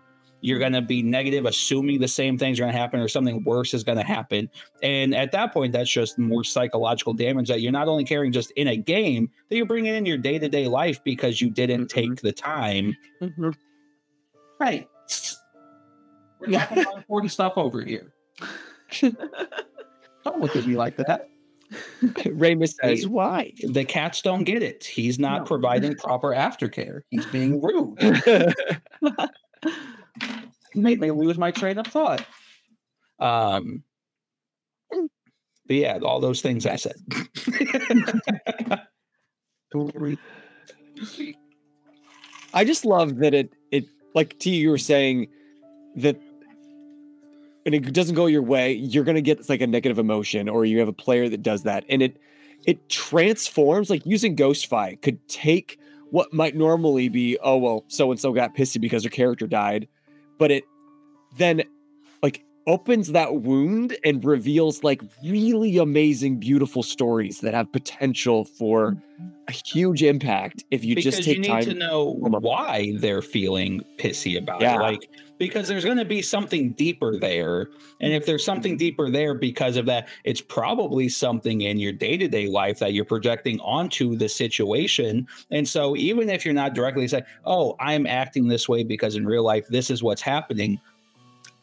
You're 0.42 0.58
going 0.58 0.72
to 0.74 0.82
be 0.82 1.02
negative, 1.02 1.46
assuming 1.46 2.00
the 2.00 2.08
same 2.08 2.36
things 2.36 2.58
are 2.58 2.64
going 2.64 2.72
to 2.72 2.78
happen 2.78 3.00
or 3.00 3.08
something 3.08 3.42
worse 3.44 3.72
is 3.74 3.82
going 3.84 3.96
to 3.98 4.04
happen. 4.04 4.50
And 4.82 5.14
at 5.14 5.32
that 5.32 5.52
point, 5.52 5.72
that's 5.72 5.90
just 5.90 6.18
more 6.18 6.44
psychological 6.44 7.14
damage 7.14 7.48
that 7.48 7.60
you're 7.62 7.72
not 7.72 7.88
only 7.88 8.04
carrying 8.04 8.32
just 8.32 8.50
in 8.52 8.68
a 8.68 8.76
game, 8.76 9.30
that 9.48 9.56
you're 9.56 9.66
bringing 9.66 9.94
in 9.94 10.04
your 10.04 10.18
day 10.18 10.38
to 10.38 10.48
day 10.48 10.66
life 10.68 11.02
because 11.04 11.40
you 11.40 11.48
didn't 11.48 11.84
Mhm. 11.84 11.88
take 11.88 12.20
the 12.22 12.32
time. 12.32 12.94
Mhm. 13.22 13.54
Right. 14.60 14.88
We're 16.40 16.58
talking 16.58 16.78
about 16.80 16.96
important 16.98 17.32
stuff 17.32 17.52
over 17.56 17.84
here. 17.84 18.12
Don't 19.00 20.40
look 20.40 20.56
at 20.56 20.66
me 20.66 20.76
like 20.76 20.96
that. 20.96 21.28
Ramus 22.32 22.74
says, 22.82 23.06
"Why?" 23.08 23.52
the 23.62 23.84
cats 23.84 24.20
don't 24.22 24.44
get 24.44 24.62
it. 24.62 24.84
He's 24.84 25.18
not 25.18 25.40
No. 25.42 25.44
providing 25.46 25.94
proper 25.94 26.28
aftercare. 26.28 27.00
He's 27.10 27.24
being 27.26 27.62
rude. 27.62 27.96
Made 30.74 31.00
me 31.00 31.10
lose 31.10 31.38
my 31.38 31.50
train 31.50 31.78
of 31.78 31.86
thought. 31.86 32.24
Um, 33.18 33.82
but 35.66 35.76
yeah, 35.76 35.98
all 36.02 36.20
those 36.20 36.40
things 36.40 36.66
I 36.66 36.76
said. 36.76 36.96
I 42.54 42.64
just 42.64 42.84
love 42.84 43.16
that 43.18 43.32
it 43.34 43.52
it 43.70 43.84
like 44.14 44.38
T 44.38 44.56
you 44.56 44.70
were 44.70 44.78
saying 44.78 45.28
that 45.96 46.20
and 47.64 47.74
it 47.74 47.92
doesn't 47.92 48.14
go 48.14 48.26
your 48.26 48.42
way, 48.42 48.72
you're 48.72 49.04
gonna 49.04 49.20
get 49.20 49.48
like 49.48 49.60
a 49.60 49.66
negative 49.66 49.98
emotion, 49.98 50.48
or 50.48 50.64
you 50.64 50.78
have 50.80 50.88
a 50.88 50.92
player 50.92 51.28
that 51.28 51.42
does 51.42 51.62
that, 51.62 51.84
and 51.88 52.02
it 52.02 52.18
it 52.66 52.88
transforms 52.88 53.90
like 53.90 54.04
using 54.04 54.34
Ghost-Fi 54.34 54.96
could 54.96 55.26
take 55.28 55.78
what 56.10 56.32
might 56.32 56.54
normally 56.54 57.08
be, 57.08 57.38
oh 57.42 57.56
well, 57.56 57.84
so 57.88 58.10
and 58.10 58.20
so 58.20 58.32
got 58.32 58.54
pissy 58.54 58.80
because 58.80 59.02
their 59.02 59.10
character 59.10 59.46
died, 59.46 59.88
but 60.42 60.50
it 60.50 60.64
then 61.36 61.62
like 62.20 62.42
opens 62.66 63.12
that 63.12 63.42
wound 63.42 63.96
and 64.04 64.24
reveals 64.24 64.84
like 64.84 65.02
really 65.24 65.78
amazing, 65.78 66.38
beautiful 66.38 66.82
stories 66.82 67.40
that 67.40 67.54
have 67.54 67.70
potential 67.72 68.44
for 68.44 68.92
mm-hmm. 68.92 69.28
a 69.48 69.52
huge 69.52 70.02
impact 70.02 70.64
if 70.70 70.84
you 70.84 70.94
because 70.94 71.16
just 71.16 71.24
take 71.24 71.36
you 71.36 71.42
need 71.42 71.48
time. 71.48 71.64
to 71.64 71.74
know 71.74 72.12
why 72.18 72.92
they're 72.98 73.22
feeling 73.22 73.82
pissy 73.98 74.38
about 74.38 74.60
Yeah. 74.60 74.76
it. 74.76 74.80
Like 74.80 75.08
because 75.38 75.66
there's 75.66 75.84
going 75.84 75.98
to 75.98 76.04
be 76.04 76.22
something 76.22 76.70
deeper 76.74 77.18
there, 77.18 77.68
and 78.00 78.12
if 78.12 78.26
there's 78.26 78.44
something 78.44 78.72
mm-hmm. 78.72 78.78
deeper 78.78 79.10
there 79.10 79.34
because 79.34 79.76
of 79.76 79.86
that, 79.86 80.06
it's 80.22 80.40
probably 80.40 81.08
something 81.08 81.62
in 81.62 81.80
your 81.80 81.92
day 81.92 82.16
to 82.16 82.28
day 82.28 82.46
life 82.46 82.78
that 82.78 82.92
you're 82.92 83.04
projecting 83.04 83.58
onto 83.58 84.14
the 84.14 84.28
situation. 84.28 85.26
And 85.50 85.68
so 85.68 85.96
even 85.96 86.30
if 86.30 86.44
you're 86.44 86.54
not 86.54 86.74
directly 86.74 87.08
saying, 87.08 87.24
"Oh, 87.44 87.74
I'm 87.80 88.06
acting 88.06 88.46
this 88.46 88.68
way 88.68 88.84
because 88.84 89.16
in 89.16 89.26
real 89.26 89.42
life 89.42 89.66
this 89.68 89.90
is 89.90 90.00
what's 90.00 90.22
happening," 90.22 90.80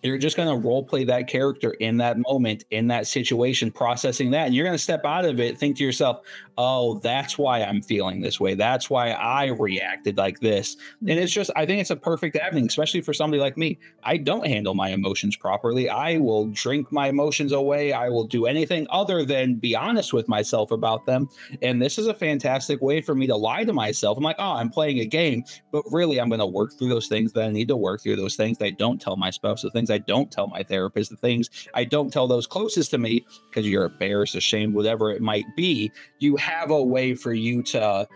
you're 0.01 0.17
just 0.17 0.37
going 0.37 0.49
to 0.49 0.67
role 0.67 0.83
play 0.83 1.03
that 1.05 1.27
character 1.27 1.71
in 1.71 1.97
that 1.97 2.17
moment, 2.17 2.63
in 2.71 2.87
that 2.87 3.07
situation, 3.07 3.71
processing 3.71 4.31
that. 4.31 4.47
And 4.47 4.55
you're 4.55 4.65
going 4.65 4.77
to 4.77 4.83
step 4.83 5.03
out 5.05 5.25
of 5.25 5.39
it, 5.39 5.57
think 5.57 5.77
to 5.77 5.83
yourself, 5.83 6.21
oh, 6.61 6.99
that's 6.99 7.37
why 7.37 7.63
I'm 7.63 7.81
feeling 7.81 8.19
this 8.19 8.37
way. 8.37 8.53
That's 8.53 8.89
why 8.89 9.11
I 9.11 9.45
reacted 9.45 10.17
like 10.17 10.41
this. 10.41 10.75
And 10.99 11.11
it's 11.11 11.31
just, 11.31 11.49
I 11.55 11.65
think 11.65 11.79
it's 11.79 11.89
a 11.89 11.95
perfect 11.95 12.35
avenue, 12.35 12.65
especially 12.65 12.99
for 12.99 13.13
somebody 13.13 13.39
like 13.39 13.55
me. 13.55 13.79
I 14.03 14.17
don't 14.17 14.45
handle 14.45 14.75
my 14.75 14.89
emotions 14.89 15.37
properly. 15.37 15.89
I 15.89 16.17
will 16.17 16.47
drink 16.47 16.91
my 16.91 17.07
emotions 17.07 17.53
away. 17.53 17.93
I 17.93 18.09
will 18.09 18.25
do 18.25 18.45
anything 18.45 18.87
other 18.89 19.23
than 19.23 19.55
be 19.55 19.73
honest 19.73 20.11
with 20.11 20.27
myself 20.27 20.71
about 20.71 21.05
them. 21.05 21.29
And 21.61 21.81
this 21.81 21.97
is 21.97 22.07
a 22.07 22.13
fantastic 22.13 22.81
way 22.81 22.99
for 22.99 23.15
me 23.15 23.25
to 23.27 23.37
lie 23.37 23.63
to 23.63 23.71
myself. 23.71 24.17
I'm 24.17 24.23
like, 24.25 24.35
oh, 24.37 24.55
I'm 24.55 24.69
playing 24.69 24.99
a 24.99 25.05
game, 25.05 25.45
but 25.71 25.85
really, 25.91 26.19
I'm 26.19 26.27
going 26.27 26.39
to 26.39 26.45
work 26.45 26.73
through 26.77 26.89
those 26.89 27.07
things 27.07 27.31
that 27.33 27.45
I 27.45 27.51
need 27.51 27.69
to 27.69 27.77
work 27.77 28.01
through, 28.01 28.17
those 28.17 28.35
things 28.35 28.57
I 28.59 28.71
don't 28.71 28.99
tell 28.99 29.15
my 29.15 29.29
spouse, 29.29 29.61
the 29.61 29.71
things 29.71 29.89
I 29.89 29.99
don't 29.99 30.29
tell 30.29 30.47
my 30.47 30.63
therapist, 30.63 31.09
the 31.09 31.15
things 31.15 31.49
I 31.73 31.85
don't 31.85 32.11
tell 32.11 32.27
those 32.27 32.47
closest 32.47 32.91
to 32.91 32.97
me 32.97 33.25
because 33.49 33.65
you're 33.65 33.85
embarrassed, 33.85 34.35
ashamed, 34.35 34.73
whatever 34.73 35.09
it 35.09 35.21
might 35.21 35.45
be. 35.55 35.89
You 36.19 36.35
have 36.49 36.71
a 36.71 36.83
way 36.83 37.15
for 37.15 37.33
you 37.33 37.63
to 37.63 38.07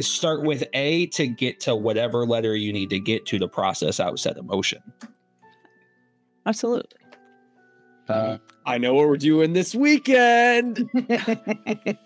start 0.00 0.42
with 0.42 0.64
A 0.72 1.06
to 1.08 1.26
get 1.26 1.60
to 1.60 1.76
whatever 1.76 2.26
letter 2.26 2.56
you 2.56 2.72
need 2.72 2.90
to 2.90 2.98
get 2.98 3.26
to 3.26 3.38
to 3.38 3.48
process 3.48 4.00
out 4.00 4.18
said 4.18 4.36
emotion. 4.36 4.80
Absolutely. 6.46 6.98
Uh, 8.08 8.38
I 8.66 8.78
know 8.78 8.94
what 8.94 9.06
we're 9.08 9.16
doing 9.16 9.52
this 9.52 9.74
weekend. 9.74 10.88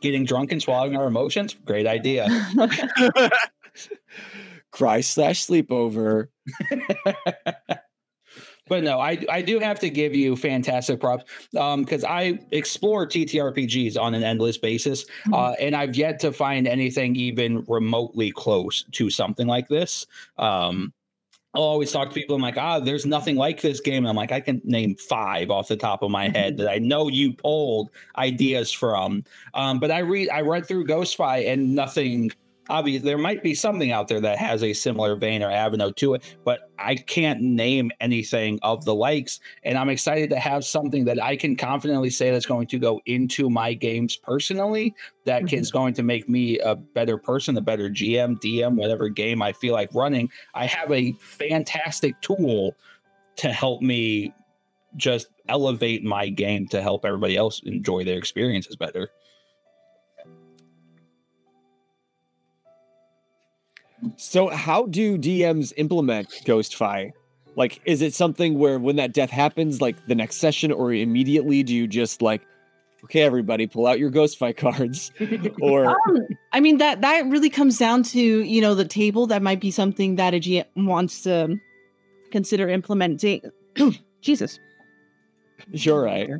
Getting 0.00 0.24
drunk 0.24 0.52
and 0.52 0.62
swallowing 0.62 0.96
our 0.96 1.06
emotions, 1.06 1.54
great 1.64 1.86
idea. 1.86 2.28
Cry 4.70 5.00
slash 5.00 5.46
sleepover. 5.46 6.28
But 8.66 8.82
no, 8.82 8.98
I 8.98 9.24
I 9.28 9.42
do 9.42 9.58
have 9.58 9.78
to 9.80 9.90
give 9.90 10.14
you 10.14 10.36
fantastic 10.36 11.00
props 11.00 11.24
because 11.50 12.04
um, 12.04 12.10
I 12.10 12.38
explore 12.50 13.06
TTRPGs 13.06 14.00
on 14.00 14.14
an 14.14 14.22
endless 14.22 14.56
basis, 14.56 15.04
mm-hmm. 15.04 15.34
uh, 15.34 15.52
and 15.60 15.76
I've 15.76 15.94
yet 15.94 16.18
to 16.20 16.32
find 16.32 16.66
anything 16.66 17.14
even 17.16 17.64
remotely 17.68 18.30
close 18.30 18.84
to 18.92 19.10
something 19.10 19.46
like 19.46 19.68
this. 19.68 20.06
Um, 20.38 20.92
I'll 21.54 21.62
always 21.62 21.92
talk 21.92 22.08
to 22.08 22.14
people. 22.14 22.34
I'm 22.34 22.42
like, 22.42 22.56
ah, 22.56 22.80
there's 22.80 23.06
nothing 23.06 23.36
like 23.36 23.60
this 23.60 23.80
game. 23.80 23.98
And 23.98 24.08
I'm 24.08 24.16
like, 24.16 24.32
I 24.32 24.40
can 24.40 24.60
name 24.64 24.96
five 24.96 25.50
off 25.50 25.68
the 25.68 25.76
top 25.76 26.02
of 26.02 26.10
my 26.10 26.28
head 26.28 26.54
mm-hmm. 26.54 26.64
that 26.64 26.70
I 26.70 26.78
know 26.78 27.08
you 27.08 27.32
pulled 27.32 27.90
ideas 28.16 28.72
from. 28.72 29.24
Um, 29.54 29.78
but 29.78 29.92
I 29.92 30.00
read, 30.00 30.30
I 30.30 30.40
read 30.40 30.66
through 30.66 30.86
Ghost-Fi, 30.86 31.38
and 31.38 31.74
nothing 31.74 32.32
obviously 32.68 33.06
there 33.06 33.18
might 33.18 33.42
be 33.42 33.54
something 33.54 33.92
out 33.92 34.08
there 34.08 34.20
that 34.20 34.38
has 34.38 34.62
a 34.62 34.72
similar 34.72 35.16
vein 35.16 35.42
or 35.42 35.50
avenue 35.50 35.92
to 35.92 36.14
it 36.14 36.36
but 36.44 36.70
i 36.78 36.94
can't 36.94 37.40
name 37.40 37.90
anything 38.00 38.58
of 38.62 38.84
the 38.84 38.94
likes 38.94 39.40
and 39.64 39.76
i'm 39.76 39.88
excited 39.88 40.30
to 40.30 40.38
have 40.38 40.64
something 40.64 41.04
that 41.04 41.22
i 41.22 41.36
can 41.36 41.56
confidently 41.56 42.10
say 42.10 42.30
that's 42.30 42.46
going 42.46 42.66
to 42.66 42.78
go 42.78 43.00
into 43.06 43.50
my 43.50 43.72
games 43.74 44.16
personally 44.16 44.94
that 45.24 45.42
mm-hmm. 45.44 45.56
is 45.56 45.70
going 45.70 45.94
to 45.94 46.02
make 46.02 46.28
me 46.28 46.58
a 46.60 46.74
better 46.74 47.18
person 47.18 47.56
a 47.56 47.60
better 47.60 47.88
gm 47.88 48.38
dm 48.40 48.74
whatever 48.74 49.08
game 49.08 49.42
i 49.42 49.52
feel 49.52 49.74
like 49.74 49.92
running 49.94 50.28
i 50.54 50.66
have 50.66 50.90
a 50.90 51.12
fantastic 51.20 52.18
tool 52.20 52.74
to 53.36 53.52
help 53.52 53.82
me 53.82 54.32
just 54.96 55.26
elevate 55.48 56.04
my 56.04 56.28
game 56.28 56.66
to 56.68 56.80
help 56.80 57.04
everybody 57.04 57.36
else 57.36 57.60
enjoy 57.64 58.04
their 58.04 58.16
experiences 58.16 58.76
better 58.76 59.10
So, 64.16 64.48
how 64.48 64.86
do 64.86 65.18
DMs 65.18 65.72
implement 65.76 66.28
Ghost-Fi? 66.44 67.12
Like, 67.56 67.80
is 67.84 68.02
it 68.02 68.14
something 68.14 68.58
where 68.58 68.78
when 68.78 68.96
that 68.96 69.12
death 69.12 69.30
happens, 69.30 69.80
like 69.80 70.06
the 70.06 70.14
next 70.14 70.36
session, 70.36 70.72
or 70.72 70.92
immediately 70.92 71.62
do 71.62 71.74
you 71.74 71.86
just 71.86 72.20
like, 72.20 72.42
okay, 73.04 73.22
everybody, 73.22 73.66
pull 73.66 73.86
out 73.86 73.98
your 73.98 74.10
Ghost-Fi 74.10 74.52
cards? 74.52 75.12
or, 75.62 75.90
um, 75.90 76.26
I 76.52 76.60
mean, 76.60 76.78
that 76.78 77.00
that 77.02 77.26
really 77.26 77.50
comes 77.50 77.78
down 77.78 78.02
to 78.04 78.20
you 78.20 78.60
know 78.60 78.74
the 78.74 78.84
table. 78.84 79.26
That 79.26 79.42
might 79.42 79.60
be 79.60 79.70
something 79.70 80.16
that 80.16 80.34
a 80.34 80.40
GM 80.40 80.64
wants 80.76 81.22
to 81.22 81.56
consider 82.30 82.68
implementing. 82.68 83.42
Jesus, 84.20 84.58
you're 85.70 86.02
right. 86.02 86.30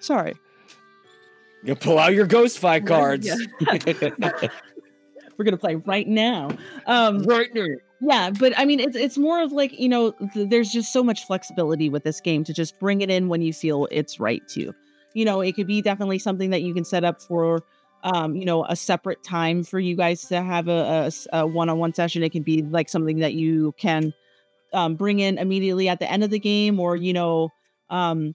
Sorry. 0.00 0.34
You 1.64 1.76
pull 1.76 1.98
out 1.98 2.12
your 2.12 2.26
Ghost-Fi 2.26 2.80
cards. 2.80 3.26
Yeah. 3.26 4.48
we're 5.36 5.44
gonna 5.44 5.56
play 5.56 5.76
right 5.76 6.06
now. 6.06 6.50
Um, 6.86 7.22
right 7.22 7.52
now. 7.54 7.66
Yeah, 8.00 8.30
but 8.30 8.52
I 8.58 8.64
mean, 8.64 8.80
it's 8.80 8.96
it's 8.96 9.16
more 9.16 9.40
of 9.42 9.52
like 9.52 9.78
you 9.78 9.88
know, 9.88 10.12
th- 10.34 10.48
there's 10.48 10.72
just 10.72 10.92
so 10.92 11.04
much 11.04 11.24
flexibility 11.26 11.88
with 11.88 12.02
this 12.04 12.20
game 12.20 12.42
to 12.44 12.52
just 12.52 12.78
bring 12.80 13.00
it 13.00 13.10
in 13.10 13.28
when 13.28 13.42
you 13.42 13.52
feel 13.52 13.86
it's 13.90 14.18
right 14.18 14.46
to. 14.48 14.72
You 15.14 15.24
know, 15.24 15.40
it 15.40 15.52
could 15.54 15.66
be 15.66 15.82
definitely 15.82 16.18
something 16.18 16.50
that 16.50 16.62
you 16.62 16.74
can 16.74 16.84
set 16.84 17.04
up 17.04 17.20
for, 17.22 17.62
um, 18.02 18.34
you 18.34 18.44
know, 18.44 18.64
a 18.64 18.74
separate 18.74 19.22
time 19.22 19.62
for 19.62 19.78
you 19.78 19.94
guys 19.94 20.22
to 20.28 20.42
have 20.42 20.68
a, 20.68 21.12
a, 21.32 21.38
a 21.40 21.46
one-on-one 21.46 21.92
session. 21.94 22.22
It 22.22 22.32
can 22.32 22.42
be 22.42 22.62
like 22.62 22.88
something 22.88 23.18
that 23.18 23.34
you 23.34 23.74
can 23.78 24.12
um, 24.72 24.96
bring 24.96 25.20
in 25.20 25.38
immediately 25.38 25.88
at 25.88 26.00
the 26.00 26.10
end 26.10 26.24
of 26.24 26.30
the 26.30 26.38
game, 26.40 26.80
or 26.80 26.96
you 26.96 27.12
know, 27.12 27.50
um, 27.90 28.34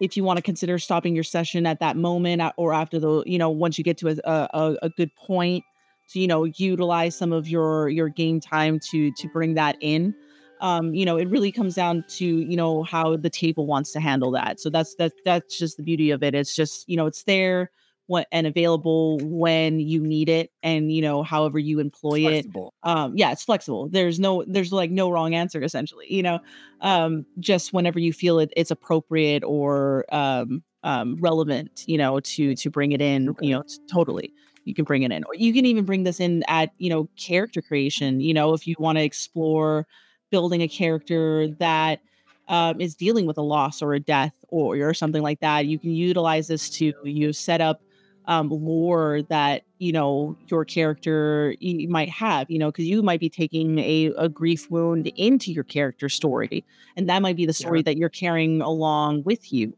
if 0.00 0.16
you 0.16 0.24
want 0.24 0.38
to 0.38 0.42
consider 0.42 0.78
stopping 0.78 1.14
your 1.14 1.24
session 1.24 1.66
at 1.66 1.80
that 1.80 1.96
moment 1.96 2.42
or 2.56 2.72
after 2.72 2.98
the, 2.98 3.22
you 3.26 3.38
know, 3.38 3.50
once 3.50 3.78
you 3.78 3.84
get 3.84 3.98
to 3.98 4.08
a, 4.08 4.16
a, 4.24 4.76
a 4.82 4.90
good 4.90 5.14
point 5.16 5.64
to 6.08 6.20
you 6.20 6.26
know 6.26 6.44
utilize 6.44 7.16
some 7.16 7.32
of 7.32 7.48
your 7.48 7.88
your 7.88 8.08
game 8.08 8.40
time 8.40 8.78
to 8.90 9.10
to 9.12 9.28
bring 9.28 9.54
that 9.54 9.76
in. 9.80 10.14
Um 10.60 10.94
you 10.94 11.04
know 11.04 11.16
it 11.16 11.28
really 11.28 11.52
comes 11.52 11.74
down 11.74 12.04
to 12.08 12.24
you 12.24 12.56
know 12.56 12.82
how 12.82 13.16
the 13.16 13.30
table 13.30 13.66
wants 13.66 13.92
to 13.92 14.00
handle 14.00 14.30
that. 14.32 14.60
So 14.60 14.70
that's 14.70 14.94
that's 14.94 15.14
that's 15.24 15.58
just 15.58 15.76
the 15.76 15.82
beauty 15.82 16.10
of 16.10 16.22
it. 16.22 16.34
It's 16.34 16.54
just 16.54 16.88
you 16.88 16.96
know 16.96 17.06
it's 17.06 17.24
there 17.24 17.70
what 18.06 18.28
and 18.30 18.46
available 18.46 19.18
when 19.24 19.80
you 19.80 20.00
need 20.00 20.28
it 20.28 20.52
and 20.62 20.92
you 20.92 21.02
know 21.02 21.22
however 21.22 21.58
you 21.58 21.80
employ 21.80 22.20
it. 22.20 22.46
um 22.84 23.12
yeah 23.16 23.32
it's 23.32 23.44
flexible. 23.44 23.88
There's 23.88 24.18
no 24.20 24.44
there's 24.46 24.72
like 24.72 24.90
no 24.90 25.10
wrong 25.10 25.34
answer 25.34 25.62
essentially 25.62 26.06
you 26.08 26.22
know? 26.22 26.38
Um 26.80 27.26
just 27.40 27.72
whenever 27.72 27.98
you 27.98 28.12
feel 28.12 28.38
it 28.38 28.52
it's 28.56 28.70
appropriate 28.70 29.42
or 29.44 30.04
um 30.14 30.62
um 30.84 31.16
relevant 31.20 31.84
you 31.86 31.98
know 31.98 32.20
to 32.20 32.54
to 32.54 32.70
bring 32.70 32.92
it 32.92 33.00
in 33.00 33.30
okay. 33.30 33.46
you 33.46 33.54
know 33.54 33.64
totally 33.90 34.32
you 34.66 34.74
can 34.74 34.84
bring 34.84 35.02
it 35.02 35.12
in 35.12 35.24
or 35.24 35.34
you 35.34 35.54
can 35.54 35.64
even 35.64 35.84
bring 35.84 36.02
this 36.02 36.20
in 36.20 36.42
at 36.48 36.72
you 36.78 36.90
know 36.90 37.08
character 37.16 37.62
creation 37.62 38.20
you 38.20 38.34
know 38.34 38.52
if 38.52 38.66
you 38.66 38.74
want 38.78 38.98
to 38.98 39.04
explore 39.04 39.86
building 40.30 40.60
a 40.60 40.68
character 40.68 41.48
that 41.58 42.00
um, 42.48 42.80
is 42.80 42.94
dealing 42.94 43.26
with 43.26 43.38
a 43.38 43.42
loss 43.42 43.80
or 43.80 43.94
a 43.94 44.00
death 44.00 44.32
or, 44.48 44.76
or 44.76 44.92
something 44.92 45.22
like 45.22 45.40
that 45.40 45.66
you 45.66 45.78
can 45.78 45.90
utilize 45.90 46.48
this 46.48 46.68
to 46.68 46.92
you 47.04 47.32
set 47.32 47.60
up 47.60 47.80
um, 48.26 48.48
lore 48.48 49.22
that 49.28 49.62
you 49.78 49.92
know 49.92 50.36
your 50.48 50.64
character 50.64 51.54
you 51.60 51.88
might 51.88 52.08
have 52.08 52.50
you 52.50 52.58
know 52.58 52.72
because 52.72 52.86
you 52.86 53.02
might 53.02 53.20
be 53.20 53.30
taking 53.30 53.78
a, 53.78 54.06
a 54.18 54.28
grief 54.28 54.68
wound 54.68 55.06
into 55.16 55.52
your 55.52 55.64
character 55.64 56.08
story 56.08 56.64
and 56.96 57.08
that 57.08 57.22
might 57.22 57.36
be 57.36 57.46
the 57.46 57.52
story 57.52 57.80
yeah. 57.80 57.84
that 57.84 57.96
you're 57.96 58.08
carrying 58.08 58.60
along 58.60 59.22
with 59.22 59.52
you 59.52 59.72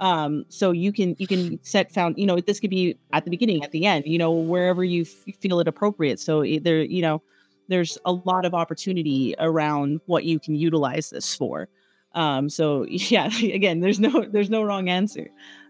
um 0.00 0.44
so 0.48 0.70
you 0.70 0.92
can 0.92 1.14
you 1.18 1.26
can 1.26 1.58
set 1.62 1.92
found 1.92 2.16
you 2.18 2.26
know 2.26 2.40
this 2.40 2.60
could 2.60 2.70
be 2.70 2.96
at 3.12 3.24
the 3.24 3.30
beginning 3.30 3.62
at 3.62 3.70
the 3.72 3.86
end 3.86 4.04
you 4.06 4.18
know 4.18 4.30
wherever 4.30 4.84
you 4.84 5.02
f- 5.02 5.34
feel 5.40 5.60
it 5.60 5.68
appropriate 5.68 6.20
so 6.20 6.44
there 6.60 6.82
you 6.82 7.02
know 7.02 7.22
there's 7.68 7.98
a 8.04 8.12
lot 8.12 8.44
of 8.44 8.54
opportunity 8.54 9.34
around 9.38 10.00
what 10.06 10.24
you 10.24 10.38
can 10.38 10.54
utilize 10.54 11.10
this 11.10 11.34
for 11.34 11.68
um 12.14 12.48
so 12.48 12.84
yeah 12.88 13.26
again 13.42 13.80
there's 13.80 14.00
no 14.00 14.24
there's 14.30 14.50
no 14.50 14.62
wrong 14.62 14.88
answer 14.88 15.28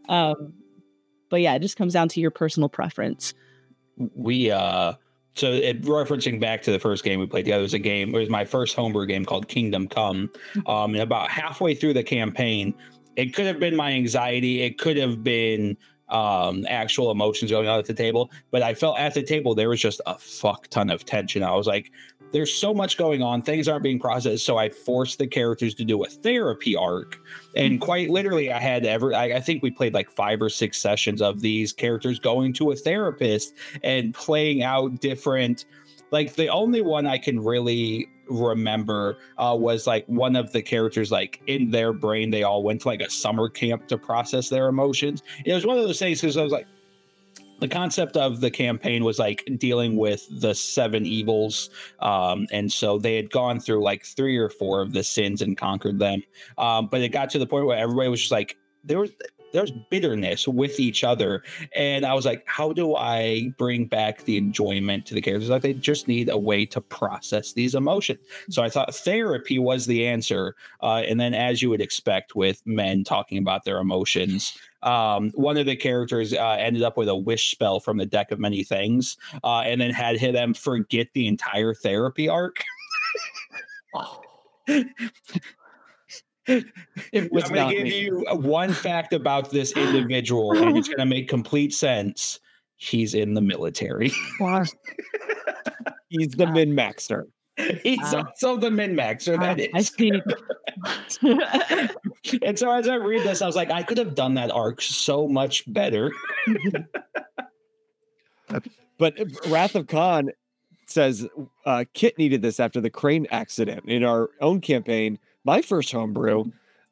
um 0.08 0.52
but 1.30 1.40
yeah 1.40 1.54
it 1.54 1.60
just 1.60 1.76
comes 1.76 1.92
down 1.92 2.08
to 2.08 2.20
your 2.20 2.30
personal 2.30 2.68
preference 2.68 3.34
we 4.14 4.50
uh 4.50 4.92
so 5.38 5.52
it, 5.52 5.82
referencing 5.82 6.40
back 6.40 6.62
to 6.62 6.72
the 6.72 6.80
first 6.80 7.04
game 7.04 7.20
we 7.20 7.26
played 7.26 7.44
together, 7.44 7.60
it 7.60 7.62
was 7.62 7.74
a 7.74 7.78
game. 7.78 8.12
It 8.12 8.18
was 8.18 8.28
my 8.28 8.44
first 8.44 8.74
homebrew 8.74 9.06
game 9.06 9.24
called 9.24 9.46
Kingdom 9.46 9.86
Come. 9.86 10.30
Mm-hmm. 10.54 10.68
Um, 10.68 10.94
and 10.94 11.02
about 11.02 11.30
halfway 11.30 11.74
through 11.74 11.92
the 11.94 12.02
campaign, 12.02 12.74
it 13.18 13.34
could 13.34 13.46
have 13.46 13.58
been 13.58 13.74
my 13.74 13.90
anxiety. 13.92 14.62
It 14.62 14.78
could 14.78 14.96
have 14.96 15.24
been 15.24 15.76
um, 16.08 16.64
actual 16.68 17.10
emotions 17.10 17.50
going 17.50 17.66
on 17.66 17.76
at 17.76 17.86
the 17.86 17.92
table. 17.92 18.30
But 18.52 18.62
I 18.62 18.74
felt 18.74 18.96
at 18.96 19.12
the 19.12 19.24
table 19.24 19.56
there 19.56 19.68
was 19.68 19.80
just 19.80 20.00
a 20.06 20.16
fuck 20.16 20.68
ton 20.68 20.88
of 20.88 21.04
tension. 21.04 21.42
I 21.42 21.52
was 21.56 21.66
like, 21.66 21.90
there's 22.30 22.54
so 22.54 22.72
much 22.72 22.96
going 22.96 23.20
on. 23.20 23.42
Things 23.42 23.66
aren't 23.66 23.82
being 23.82 23.98
processed. 23.98 24.46
So 24.46 24.56
I 24.56 24.68
forced 24.68 25.18
the 25.18 25.26
characters 25.26 25.74
to 25.74 25.84
do 25.84 26.04
a 26.04 26.08
therapy 26.08 26.76
arc. 26.76 27.18
And 27.56 27.74
mm-hmm. 27.74 27.82
quite 27.82 28.08
literally, 28.08 28.52
I 28.52 28.60
had 28.60 28.86
ever, 28.86 29.12
I, 29.12 29.32
I, 29.32 29.40
think 29.40 29.64
we 29.64 29.72
played 29.72 29.94
like 29.94 30.08
five 30.10 30.40
or 30.40 30.48
six 30.48 30.78
sessions 30.78 31.20
of 31.20 31.40
these 31.40 31.72
characters 31.72 32.20
going 32.20 32.52
to 32.52 32.70
a 32.70 32.76
therapist 32.76 33.54
and 33.82 34.14
playing 34.14 34.62
out 34.62 35.00
different. 35.00 35.64
Like 36.12 36.34
the 36.34 36.48
only 36.48 36.82
one 36.82 37.04
I 37.06 37.18
can 37.18 37.40
really 37.40 38.08
remember 38.30 39.18
uh, 39.38 39.56
was 39.58 39.86
like 39.86 40.06
one 40.06 40.36
of 40.36 40.52
the 40.52 40.62
characters 40.62 41.10
like 41.10 41.40
in 41.46 41.70
their 41.70 41.92
brain 41.92 42.30
they 42.30 42.42
all 42.42 42.62
went 42.62 42.80
to 42.82 42.88
like 42.88 43.00
a 43.00 43.10
summer 43.10 43.48
camp 43.48 43.86
to 43.88 43.98
process 43.98 44.48
their 44.48 44.68
emotions. 44.68 45.22
It 45.44 45.52
was 45.52 45.66
one 45.66 45.78
of 45.78 45.84
those 45.84 45.98
things 45.98 46.20
because 46.20 46.36
i 46.36 46.42
was 46.42 46.52
like 46.52 46.66
the 47.60 47.68
concept 47.68 48.16
of 48.16 48.40
the 48.40 48.50
campaign 48.50 49.04
was 49.04 49.18
like 49.18 49.46
dealing 49.56 49.96
with 49.96 50.26
the 50.40 50.54
seven 50.54 51.04
evils 51.04 51.70
um, 52.00 52.46
and 52.52 52.72
so 52.72 52.98
they 52.98 53.16
had 53.16 53.30
gone 53.30 53.58
through 53.58 53.82
like 53.82 54.04
three 54.04 54.36
or 54.36 54.48
four 54.48 54.80
of 54.80 54.92
the 54.92 55.02
sins 55.02 55.42
and 55.42 55.56
conquered 55.56 55.98
them. 55.98 56.22
Um, 56.56 56.86
but 56.86 57.00
it 57.00 57.08
got 57.08 57.30
to 57.30 57.38
the 57.38 57.46
point 57.46 57.66
where 57.66 57.76
everybody 57.76 58.08
was 58.08 58.20
just 58.20 58.32
like 58.32 58.56
there 58.84 59.00
was 59.00 59.10
there's 59.52 59.70
bitterness 59.70 60.46
with 60.46 60.80
each 60.80 61.04
other. 61.04 61.42
And 61.74 62.04
i 62.04 62.14
was 62.14 62.24
like 62.24 62.44
how 62.46 62.72
do 62.72 62.94
i 62.94 63.52
bring 63.58 63.86
back 63.86 64.24
the 64.24 64.36
enjoyment 64.36 65.06
to 65.06 65.14
the 65.14 65.20
characters? 65.20 65.50
Like 65.50 65.62
they 65.62 65.74
just 65.74 66.08
need 66.08 66.28
a 66.28 66.38
way 66.38 66.66
to 66.66 66.80
process 66.80 67.52
these 67.52 67.74
emotions. 67.74 68.20
So 68.50 68.62
i 68.62 68.68
thought 68.68 68.94
therapy 68.94 69.58
was 69.58 69.86
the 69.86 70.06
answer 70.06 70.54
uh, 70.82 71.02
and 71.06 71.20
then 71.20 71.34
as 71.34 71.62
you 71.62 71.70
would 71.70 71.80
expect 71.80 72.34
with 72.34 72.62
men 72.66 73.04
talking 73.04 73.38
about 73.38 73.64
their 73.64 73.78
emotions 73.78 74.58
um, 74.82 75.30
one 75.30 75.56
of 75.56 75.66
the 75.66 75.76
characters 75.76 76.32
uh, 76.32 76.56
ended 76.58 76.82
up 76.82 76.96
with 76.96 77.08
a 77.08 77.16
wish 77.16 77.50
spell 77.50 77.80
from 77.80 77.96
the 77.96 78.06
deck 78.06 78.30
of 78.30 78.38
many 78.38 78.62
things 78.62 79.16
uh, 79.42 79.60
and 79.60 79.80
then 79.80 79.90
had 79.90 80.18
them 80.20 80.54
forget 80.54 81.08
the 81.14 81.26
entire 81.26 81.74
therapy 81.74 82.28
arc. 82.28 82.62
Was 83.92 84.20
I'm 86.48 87.28
going 87.28 87.40
to 87.68 87.74
give 87.74 87.84
me. 87.84 88.00
you 88.00 88.24
uh, 88.30 88.36
one 88.36 88.72
fact 88.72 89.12
about 89.12 89.50
this 89.50 89.72
individual, 89.72 90.52
and 90.62 90.76
it's 90.76 90.88
going 90.88 90.98
to 90.98 91.06
make 91.06 91.28
complete 91.28 91.74
sense. 91.74 92.40
He's 92.76 93.14
in 93.14 93.34
the 93.34 93.40
military. 93.40 94.12
He's 96.08 96.30
the 96.30 96.46
min 96.46 96.72
maxer. 96.72 97.24
He's 97.82 97.98
Wow. 97.98 98.26
also 98.28 98.56
the 98.56 98.70
min 98.70 98.94
maxer. 98.94 99.38
That 99.38 99.58
I 99.74 99.82
see. 99.82 100.12
and 102.42 102.58
so 102.58 102.70
as 102.70 102.88
I 102.88 102.94
read 102.94 103.26
this, 103.26 103.42
I 103.42 103.46
was 103.46 103.56
like, 103.56 103.70
I 103.70 103.82
could 103.82 103.98
have 103.98 104.14
done 104.14 104.34
that 104.34 104.50
arc 104.52 104.80
so 104.80 105.26
much 105.26 105.70
better. 105.72 106.12
But 108.98 109.20
uh, 109.20 109.24
Wrath 109.48 109.74
of 109.74 109.86
Khan 109.86 110.30
says 110.86 111.26
uh, 111.66 111.84
Kit 111.94 112.16
needed 112.16 112.42
this 112.42 112.60
after 112.60 112.80
the 112.80 112.90
crane 112.90 113.26
accident. 113.30 113.84
In 113.86 114.04
our 114.04 114.30
own 114.40 114.60
campaign, 114.60 115.18
my 115.48 115.62
first 115.62 115.90
homebrew, 115.90 116.44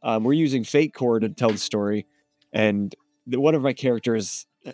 um, 0.03 0.25
we're 0.25 0.33
using 0.33 0.65
Fate 0.65 0.95
Core 0.95 1.21
to 1.21 1.29
tell 1.29 1.51
the 1.51 1.59
story, 1.59 2.07
and 2.55 2.95
the, 3.27 3.39
one 3.39 3.55
of 3.55 3.61
my 3.61 3.75
characters 3.75 4.47
uh, 4.67 4.73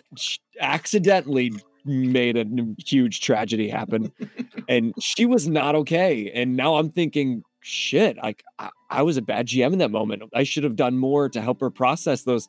accidentally 0.61 1.51
made 1.83 2.37
a 2.37 2.45
huge 2.77 3.19
tragedy 3.19 3.67
happen, 3.67 4.09
and 4.69 4.93
she 5.01 5.25
was 5.25 5.49
not 5.49 5.75
okay. 5.75 6.31
And 6.33 6.55
now 6.55 6.75
I'm 6.75 6.91
thinking, 6.91 7.43
shit, 7.59 8.15
like 8.15 8.41
I, 8.57 8.69
I 8.89 9.01
was 9.01 9.17
a 9.17 9.21
bad 9.21 9.47
GM 9.47 9.73
in 9.73 9.79
that 9.79 9.91
moment. 9.91 10.23
I 10.33 10.43
should 10.43 10.63
have 10.63 10.77
done 10.77 10.97
more 10.97 11.27
to 11.27 11.41
help 11.41 11.59
her 11.59 11.69
process 11.69 12.23
those. 12.23 12.47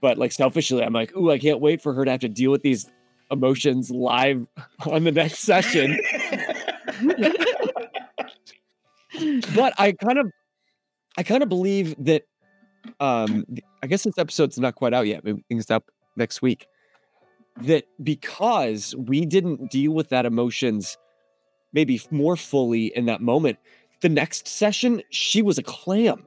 But 0.00 0.16
like 0.16 0.32
selfishly, 0.32 0.82
I'm 0.82 0.94
like, 0.94 1.14
ooh, 1.14 1.30
I 1.30 1.38
can't 1.38 1.60
wait 1.60 1.82
for 1.82 1.92
her 1.92 2.06
to 2.06 2.10
have 2.10 2.20
to 2.20 2.30
deal 2.30 2.50
with 2.50 2.62
these 2.62 2.90
emotions 3.30 3.90
live 3.90 4.46
on 4.86 5.04
the 5.04 5.12
next 5.12 5.40
session. 5.40 5.98
but 9.54 9.74
I 9.78 9.92
kind 9.92 10.18
of, 10.18 10.32
I 11.16 11.22
kind 11.22 11.42
of 11.42 11.48
believe 11.48 11.94
that. 11.98 12.22
Um, 12.98 13.44
I 13.82 13.86
guess 13.86 14.02
this 14.02 14.18
episode's 14.18 14.58
not 14.58 14.74
quite 14.74 14.92
out 14.92 15.06
yet. 15.06 15.22
Maybe 15.24 15.44
things 15.48 15.70
up 15.70 15.84
next 16.16 16.42
week. 16.42 16.66
That 17.62 17.84
because 18.02 18.94
we 18.96 19.24
didn't 19.24 19.70
deal 19.70 19.92
with 19.92 20.08
that 20.08 20.26
emotions, 20.26 20.96
maybe 21.72 22.00
more 22.10 22.36
fully 22.36 22.86
in 22.96 23.06
that 23.06 23.20
moment. 23.20 23.58
The 24.00 24.08
next 24.08 24.48
session, 24.48 25.02
she 25.10 25.42
was 25.42 25.58
a 25.58 25.62
clam. 25.62 26.26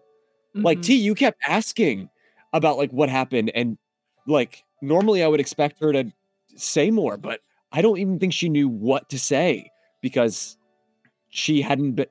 Like 0.54 0.78
Mhm. 0.80 0.84
T, 0.84 0.96
you 0.96 1.14
kept 1.14 1.42
asking 1.46 2.10
about 2.54 2.78
like 2.78 2.92
what 2.92 3.10
happened, 3.10 3.52
and 3.54 3.78
like 4.28 4.64
normally 4.82 5.24
I 5.24 5.28
would 5.28 5.42
expect 5.42 5.82
her 5.82 5.92
to 5.92 6.14
say 6.56 6.90
more, 6.90 7.18
but 7.18 7.42
I 7.74 7.82
don't 7.82 7.98
even 7.98 8.18
think 8.18 8.32
she 8.32 8.48
knew 8.48 8.70
what 8.70 9.10
to 9.10 9.20
say 9.20 9.70
because 10.02 10.58
she 11.30 11.62
hadn't 11.62 11.94
been, 11.94 12.06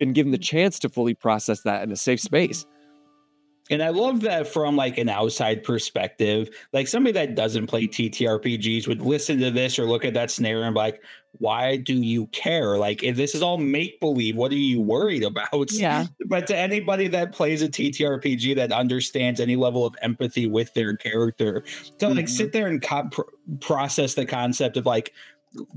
been 0.00 0.12
given 0.12 0.32
the 0.32 0.38
chance 0.38 0.80
to 0.80 0.88
fully 0.88 1.14
process 1.14 1.60
that 1.60 1.84
in 1.84 1.92
a 1.92 1.96
safe 1.96 2.20
space. 2.20 2.66
And 3.70 3.84
I 3.84 3.90
love 3.90 4.22
that 4.22 4.48
from 4.48 4.74
like 4.74 4.98
an 4.98 5.08
outside 5.08 5.62
perspective, 5.62 6.50
like 6.72 6.88
somebody 6.88 7.12
that 7.12 7.36
doesn't 7.36 7.68
play 7.68 7.86
TTRPGs 7.86 8.88
would 8.88 9.00
listen 9.00 9.38
to 9.38 9.52
this 9.52 9.78
or 9.78 9.84
look 9.84 10.04
at 10.04 10.12
that 10.14 10.32
scenario 10.32 10.64
and 10.64 10.74
be 10.74 10.78
like, 10.80 11.00
why 11.38 11.76
do 11.76 11.94
you 11.94 12.26
care? 12.28 12.78
Like, 12.78 13.04
if 13.04 13.14
this 13.14 13.32
is 13.36 13.42
all 13.42 13.58
make 13.58 14.00
believe, 14.00 14.34
what 14.34 14.50
are 14.50 14.56
you 14.56 14.80
worried 14.80 15.22
about? 15.22 15.70
yeah. 15.70 16.06
But 16.26 16.48
to 16.48 16.56
anybody 16.56 17.06
that 17.08 17.30
plays 17.32 17.62
a 17.62 17.68
TTRPG 17.68 18.56
that 18.56 18.72
understands 18.72 19.38
any 19.38 19.54
level 19.54 19.86
of 19.86 19.94
empathy 20.02 20.48
with 20.48 20.74
their 20.74 20.96
character, 20.96 21.62
to 21.98 22.08
like 22.08 22.24
Mhm. 22.24 22.28
sit 22.28 22.52
there 22.52 22.66
and 22.66 22.82
co- 22.82 23.08
process 23.60 24.14
the 24.14 24.26
concept 24.26 24.78
of 24.78 24.84
like 24.86 25.12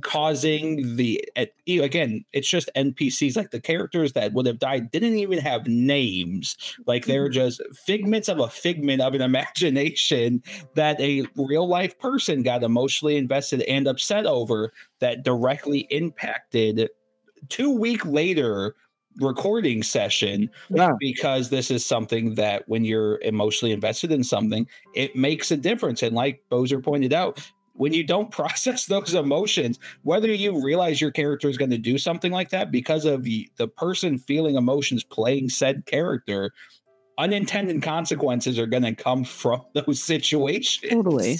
causing 0.01 0.95
the 0.95 1.23
at- 1.35 1.53
again, 1.67 2.23
it's 2.31 2.47
just 2.47 2.69
NPCs. 2.75 3.35
Like 3.35 3.51
the 3.51 3.59
characters 3.59 4.13
that 4.13 4.33
would 4.33 4.45
have 4.45 4.59
died 4.59 4.91
didn't 4.91 5.17
even 5.17 5.39
have 5.39 5.67
names. 5.67 6.57
Like 6.85 7.05
they're 7.05 7.25
mm-hmm. 7.25 7.33
just 7.33 7.61
figments 7.85 8.29
of 8.29 8.39
a 8.39 8.49
figment 8.49 9.01
of 9.01 9.13
an 9.13 9.21
imagination 9.21 10.43
that 10.75 10.99
a 10.99 11.25
real 11.35 11.67
life 11.67 11.97
person 11.99 12.43
got 12.43 12.63
emotionally 12.63 13.17
invested 13.17 13.61
and 13.63 13.87
upset 13.87 14.25
over 14.25 14.73
that 14.99 15.23
directly 15.23 15.87
impacted 15.89 16.89
two 17.49 17.71
week 17.71 18.05
later 18.05 18.75
recording 19.19 19.83
session 19.83 20.49
Yeah. 20.69 20.93
because 20.99 21.49
this 21.49 21.69
is 21.69 21.85
something 21.85 22.33
that 22.35 22.67
when 22.67 22.83
you're 22.83 23.19
emotionally 23.21 23.71
invested 23.71 24.11
in 24.11 24.23
something 24.23 24.67
it 24.95 25.15
makes 25.15 25.51
a 25.51 25.57
difference 25.57 26.01
and 26.01 26.15
like 26.15 26.41
Boser 26.49 26.83
pointed 26.83 27.13
out 27.13 27.39
when 27.73 27.93
you 27.93 28.03
don't 28.03 28.31
process 28.39 28.85
those 28.85 29.13
emotions 29.13 29.79
whether 30.03 30.31
you 30.31 30.63
realize 30.63 31.01
your 31.01 31.11
character 31.11 31.49
is 31.49 31.57
going 31.57 31.71
to 31.71 31.77
do 31.77 31.97
something 31.97 32.31
like 32.31 32.49
that 32.49 32.71
because 32.71 33.05
of 33.05 33.23
the, 33.23 33.49
the 33.57 33.67
person 33.67 34.17
feeling 34.17 34.55
emotions 34.55 35.03
playing 35.03 35.49
said 35.49 35.85
character 35.85 36.51
unintended 37.17 37.81
consequences 37.81 38.57
are 38.57 38.65
going 38.65 38.83
to 38.83 38.95
come 38.95 39.23
from 39.23 39.61
those 39.73 40.01
situations 40.01 40.91
Totally. 40.91 41.39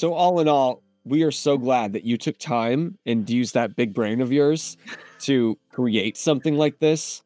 So 0.00 0.14
all 0.14 0.40
in 0.40 0.48
all, 0.48 0.82
we 1.04 1.24
are 1.24 1.30
so 1.30 1.58
glad 1.58 1.92
that 1.92 2.04
you 2.04 2.16
took 2.16 2.38
time 2.38 2.96
and 3.04 3.28
used 3.28 3.52
that 3.52 3.76
big 3.76 3.92
brain 3.92 4.22
of 4.22 4.32
yours 4.32 4.78
to 5.20 5.58
create 5.70 6.16
something 6.16 6.56
like 6.56 6.78
this. 6.78 7.22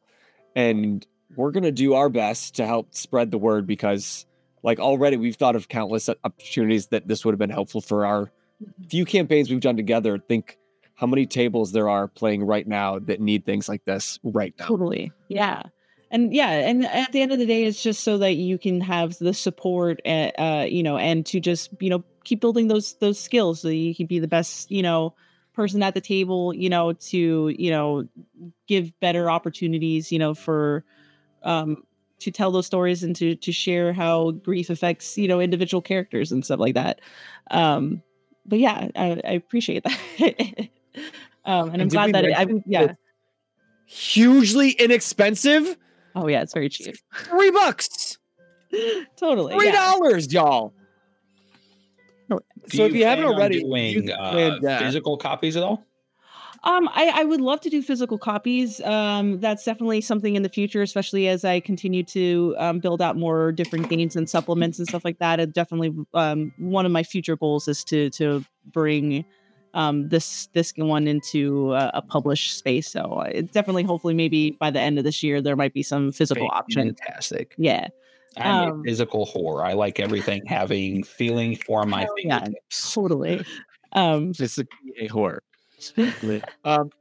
And 0.57 1.05
we're 1.37 1.51
going 1.51 1.63
to 1.63 1.71
do 1.71 1.93
our 1.93 2.09
best 2.09 2.55
to 2.55 2.65
help 2.65 2.93
spread 2.93 3.31
the 3.31 3.37
word 3.37 3.65
because 3.65 4.25
like 4.65 4.79
already 4.79 5.15
we've 5.15 5.35
thought 5.35 5.55
of 5.55 5.69
countless 5.69 6.09
opportunities 6.09 6.87
that 6.87 7.07
this 7.07 7.23
would 7.23 7.33
have 7.33 7.39
been 7.39 7.51
helpful 7.51 7.81
for 7.81 8.05
our 8.05 8.31
few 8.89 9.05
campaigns 9.05 9.49
we've 9.49 9.59
done 9.59 9.77
together. 9.77 10.17
Think 10.17 10.57
how 10.95 11.05
many 11.05 11.27
tables 11.27 11.71
there 11.71 11.87
are 11.87 12.07
playing 12.07 12.43
right 12.43 12.67
now 12.67 12.97
that 12.99 13.21
need 13.21 13.45
things 13.45 13.69
like 13.69 13.85
this 13.85 14.19
right 14.23 14.55
now. 14.57 14.65
Totally. 14.65 15.11
Yeah. 15.27 15.61
And 16.09 16.33
yeah, 16.33 16.49
and 16.49 16.85
at 16.85 17.11
the 17.11 17.21
end 17.21 17.31
of 17.31 17.39
the 17.39 17.45
day, 17.45 17.65
it's 17.65 17.81
just 17.81 18.03
so 18.03 18.17
that 18.19 18.33
you 18.33 18.57
can 18.57 18.81
have 18.81 19.17
the 19.19 19.33
support, 19.33 20.01
uh, 20.05 20.31
uh, 20.37 20.65
you 20.67 20.81
know, 20.81 20.97
and 20.97 21.25
to 21.27 21.39
just 21.39 21.71
you 21.79 21.89
know 21.89 22.03
keep 22.23 22.41
building 22.41 22.67
those 22.67 22.93
those 22.95 23.19
skills 23.19 23.61
so 23.61 23.67
you 23.67 23.93
can 23.93 24.05
be 24.05 24.19
the 24.19 24.27
best, 24.27 24.71
you 24.71 24.81
know, 24.81 25.13
person 25.53 25.83
at 25.83 25.93
the 25.93 26.01
table, 26.01 26.53
you 26.53 26.69
know, 26.69 26.93
to 26.93 27.53
you 27.57 27.71
know 27.71 28.07
give 28.67 28.97
better 28.99 29.29
opportunities, 29.29 30.11
you 30.11 30.19
know, 30.19 30.33
for 30.33 30.85
um 31.43 31.83
to 32.19 32.31
tell 32.31 32.51
those 32.51 32.65
stories 32.65 33.03
and 33.03 33.15
to 33.15 33.35
to 33.35 33.51
share 33.51 33.93
how 33.93 34.31
grief 34.31 34.69
affects 34.69 35.17
you 35.17 35.27
know 35.27 35.39
individual 35.39 35.81
characters 35.81 36.31
and 36.31 36.43
stuff 36.45 36.59
like 36.59 36.75
that. 36.75 37.01
Um, 37.51 38.01
but 38.45 38.59
yeah, 38.59 38.89
I, 38.95 39.21
I 39.23 39.31
appreciate 39.31 39.83
that. 39.83 39.99
um, 41.45 41.69
and 41.69 41.81
I'm 41.81 41.81
And 41.81 41.81
did 41.81 41.85
we 41.85 41.89
glad 41.89 42.13
that 42.13 42.25
it, 42.25 42.33
I 42.37 42.45
mention 42.45 42.63
yeah. 42.65 42.93
Hugely 43.87 44.71
inexpensive. 44.71 45.77
Oh 46.15 46.27
yeah, 46.27 46.41
it's 46.41 46.53
very 46.53 46.69
cheap. 46.69 46.95
Three 47.13 47.51
bucks. 47.51 48.17
totally. 49.17 49.53
Three 49.55 49.67
yeah. 49.67 49.73
dollars, 49.73 50.33
y'all. 50.33 50.73
No, 52.29 52.39
Do 52.69 52.77
So 52.77 52.85
if 52.85 52.95
you 52.95 53.05
haven't 53.05 53.25
already, 53.25 53.61
doing 53.61 54.07
you 54.07 54.13
uh, 54.13 54.79
physical 54.79 55.17
copies 55.17 55.55
at 55.55 55.61
all 55.61 55.85
Um, 56.65 56.89
I, 56.93 57.11
I 57.13 57.23
would 57.25 57.41
love 57.41 57.61
to 57.61 57.69
do 57.69 57.83
physical 57.83 58.17
copies. 58.17 58.81
Um, 58.81 59.39
that's 59.39 59.63
definitely 59.63 60.01
something 60.01 60.35
in 60.35 60.41
the 60.41 60.49
future, 60.49 60.81
especially 60.81 61.27
as 61.27 61.45
I 61.45 61.59
continue 61.59 62.03
to 62.05 62.55
um, 62.57 62.79
build 62.79 63.03
out 63.03 63.15
more 63.17 63.51
different 63.51 63.87
games 63.87 64.15
and 64.15 64.27
supplements 64.27 64.79
and 64.79 64.87
stuff 64.87 65.05
like 65.05 65.19
that. 65.19 65.39
It 65.39 65.53
definitely 65.53 65.93
um, 66.15 66.51
one 66.57 66.85
of 66.87 66.91
my 66.91 67.03
future 67.03 67.35
goals 67.35 67.67
is 67.67 67.83
to 67.85 68.09
to 68.11 68.43
bring 68.65 69.25
um, 69.75 70.09
this 70.09 70.47
this 70.53 70.73
one 70.75 71.07
into 71.07 71.73
a, 71.73 71.91
a 71.95 72.01
published 72.01 72.57
space. 72.57 72.89
So 72.89 73.01
uh, 73.01 73.29
it 73.31 73.51
definitely, 73.51 73.83
hopefully, 73.83 74.15
maybe 74.15 74.51
by 74.59 74.71
the 74.71 74.79
end 74.79 74.97
of 74.97 75.03
this 75.03 75.21
year, 75.21 75.41
there 75.41 75.55
might 75.55 75.73
be 75.73 75.83
some 75.83 76.11
physical 76.11 76.47
options. 76.51 76.97
fantastic 76.99 77.53
Yeah, 77.57 77.89
I'm 78.37 78.69
Um, 78.69 78.79
a 78.79 78.83
physical 78.83 79.27
whore. 79.27 79.63
I 79.63 79.73
like 79.73 79.99
everything 79.99 80.43
having 80.47 81.03
feeling 81.03 81.55
for 81.57 81.85
my 81.85 82.01
Hell 82.01 82.15
yeah. 82.17 82.47
totally. 82.69 83.45
Um, 83.91 84.33
Physically 84.33 84.93
a 84.99 85.09
whore. 85.09 85.39
Um, 86.63 86.91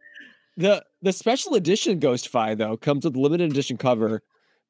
the 0.56 0.84
the 1.02 1.12
special 1.12 1.54
edition 1.54 1.98
Ghost-Fi 1.98 2.54
though 2.54 2.76
comes 2.76 3.04
with 3.04 3.16
limited 3.16 3.50
edition 3.50 3.76
cover 3.76 4.22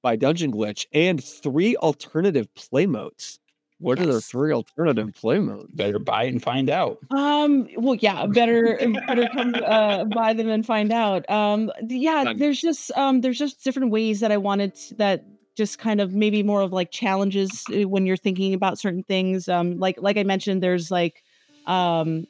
by 0.02 0.16
Dungeon 0.16 0.52
Glitch 0.52 0.86
and 0.92 1.22
three 1.22 1.76
alternative 1.76 2.54
play 2.54 2.86
modes. 2.86 3.38
What 3.80 3.98
are 3.98 4.06
the 4.06 4.20
three 4.20 4.52
alternative 4.52 5.12
play 5.14 5.40
modes? 5.40 5.70
Better 5.74 5.98
buy 5.98 6.24
it 6.24 6.28
and 6.28 6.42
find 6.42 6.70
out. 6.70 6.98
Um. 7.10 7.68
Well, 7.76 7.96
yeah. 7.96 8.24
Better, 8.26 8.78
better 9.06 9.28
come 9.32 9.54
uh, 9.62 10.04
buy 10.04 10.32
them 10.32 10.48
and 10.48 10.64
find 10.64 10.92
out. 10.92 11.28
Um. 11.28 11.70
Yeah. 11.88 12.32
There's 12.34 12.60
just 12.60 12.92
um. 12.92 13.20
There's 13.20 13.38
just 13.38 13.64
different 13.64 13.90
ways 13.90 14.20
that 14.20 14.30
I 14.30 14.36
wanted 14.36 14.74
to, 14.76 14.94
that 14.94 15.24
just 15.56 15.78
kind 15.78 16.00
of 16.00 16.14
maybe 16.14 16.42
more 16.42 16.62
of 16.62 16.72
like 16.72 16.92
challenges 16.92 17.64
uh, 17.70 17.86
when 17.88 18.06
you're 18.06 18.16
thinking 18.16 18.54
about 18.54 18.78
certain 18.78 19.02
things. 19.02 19.48
Um. 19.48 19.78
Like 19.78 20.00
like 20.00 20.16
I 20.16 20.22
mentioned, 20.22 20.62
there's 20.62 20.90
like, 20.90 21.22
um, 21.66 22.26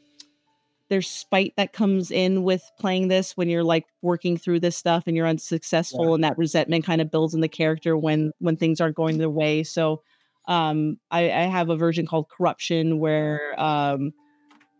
there's 0.91 1.09
spite 1.09 1.55
that 1.57 1.73
comes 1.73 2.11
in 2.11 2.43
with 2.43 2.63
playing 2.79 3.09
this 3.09 3.37
when 3.37 3.49
you're 3.49 3.65
like 3.65 3.87
working 4.03 4.37
through 4.37 4.61
this 4.61 4.77
stuff 4.77 5.05
and 5.07 5.17
you're 5.17 5.27
unsuccessful, 5.27 6.15
and 6.15 6.25
that 6.25 6.39
resentment 6.39 6.85
kind 6.85 7.01
of 7.01 7.11
builds 7.11 7.35
in 7.35 7.41
the 7.41 7.49
character 7.49 7.97
when 7.97 8.33
when 8.39 8.57
things 8.57 8.81
aren't 8.81 8.97
going 8.97 9.19
their 9.19 9.31
way. 9.31 9.63
So, 9.63 10.03
um, 10.47 10.99
I, 11.11 11.25
I 11.31 11.43
have 11.45 11.71
a 11.71 11.77
version 11.77 12.07
called 12.07 12.29
corruption 12.29 12.99
where 12.99 13.59
um 13.59 14.13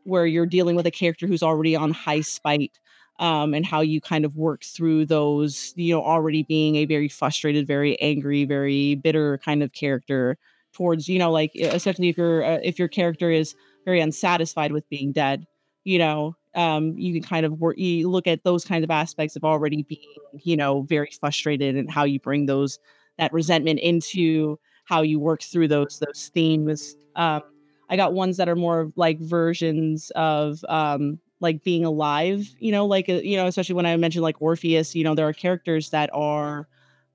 where 0.05 0.27
you're 0.27 0.47
dealing 0.47 0.77
with 0.77 0.87
a 0.87 0.91
character 0.91 1.27
who's 1.27 1.43
already 1.43 1.75
on 1.75 1.91
high 1.91 2.21
spite 2.21 2.79
um, 3.19 3.55
and 3.55 3.65
how 3.65 3.81
you 3.81 4.01
kind 4.01 4.25
of 4.25 4.37
work 4.37 4.65
through 4.65 5.07
those, 5.07 5.73
you 5.77 5.95
know, 5.95 6.03
already 6.03 6.43
being 6.43 6.77
a 6.77 6.85
very 6.85 7.09
frustrated, 7.09 7.67
very 7.67 7.99
angry, 8.01 8.45
very 8.45 8.97
bitter 8.97 9.39
kind 9.39 9.63
of 9.63 9.73
character 9.73 10.37
towards, 10.73 11.09
you 11.09 11.19
know, 11.19 11.31
like 11.31 11.53
especially 11.55 12.09
if 12.09 12.19
your 12.19 12.45
uh, 12.45 12.59
if 12.63 12.79
your 12.79 12.89
character 12.89 13.31
is 13.31 13.55
very 13.85 14.01
unsatisfied 14.01 14.73
with 14.73 14.89
being 14.89 15.13
dead, 15.13 15.47
you 15.85 15.99
know, 15.99 16.37
um, 16.55 16.97
you 16.99 17.13
can 17.13 17.23
kind 17.23 17.47
of 17.47 17.61
work. 17.61 17.79
You 17.79 18.09
look 18.11 18.27
at 18.27 18.45
those 18.45 18.65
kinds 18.65 18.85
of 18.85 18.91
aspects 18.91 19.37
of 19.37 19.45
already 19.45 19.83
being, 19.85 20.01
you 20.43 20.57
know, 20.57 20.83
very 20.83 21.11
frustrated 21.19 21.77
and 21.77 21.91
how 21.91 22.05
you 22.05 22.21
bring 22.21 22.47
those 22.47 22.79
that 23.19 23.33
resentment 23.33 23.81
into 23.81 24.59
how 24.85 25.03
you 25.03 25.19
work 25.19 25.43
through 25.43 25.69
those 25.69 26.01
those 26.05 26.31
themes. 26.35 26.97
Um, 27.17 27.43
I 27.89 27.97
got 27.97 28.13
ones 28.15 28.37
that 28.39 28.49
are 28.49 28.57
more 28.57 28.93
like 28.97 29.21
versions 29.21 30.11
of 30.17 30.65
um 30.69 31.19
like 31.41 31.63
being 31.63 31.85
alive, 31.85 32.49
you 32.59 32.73
know, 32.73 32.87
like 32.87 33.09
uh, 33.09 33.15
you 33.15 33.37
know, 33.37 33.47
especially 33.47 33.75
when 33.75 33.87
I 33.87 33.97
mentioned 33.97 34.23
like 34.23 34.41
Orpheus, 34.41 34.95
you 34.95 35.05
know, 35.05 35.15
there 35.15 35.29
are 35.29 35.33
characters 35.33 35.91
that 35.91 36.11
are 36.13 36.69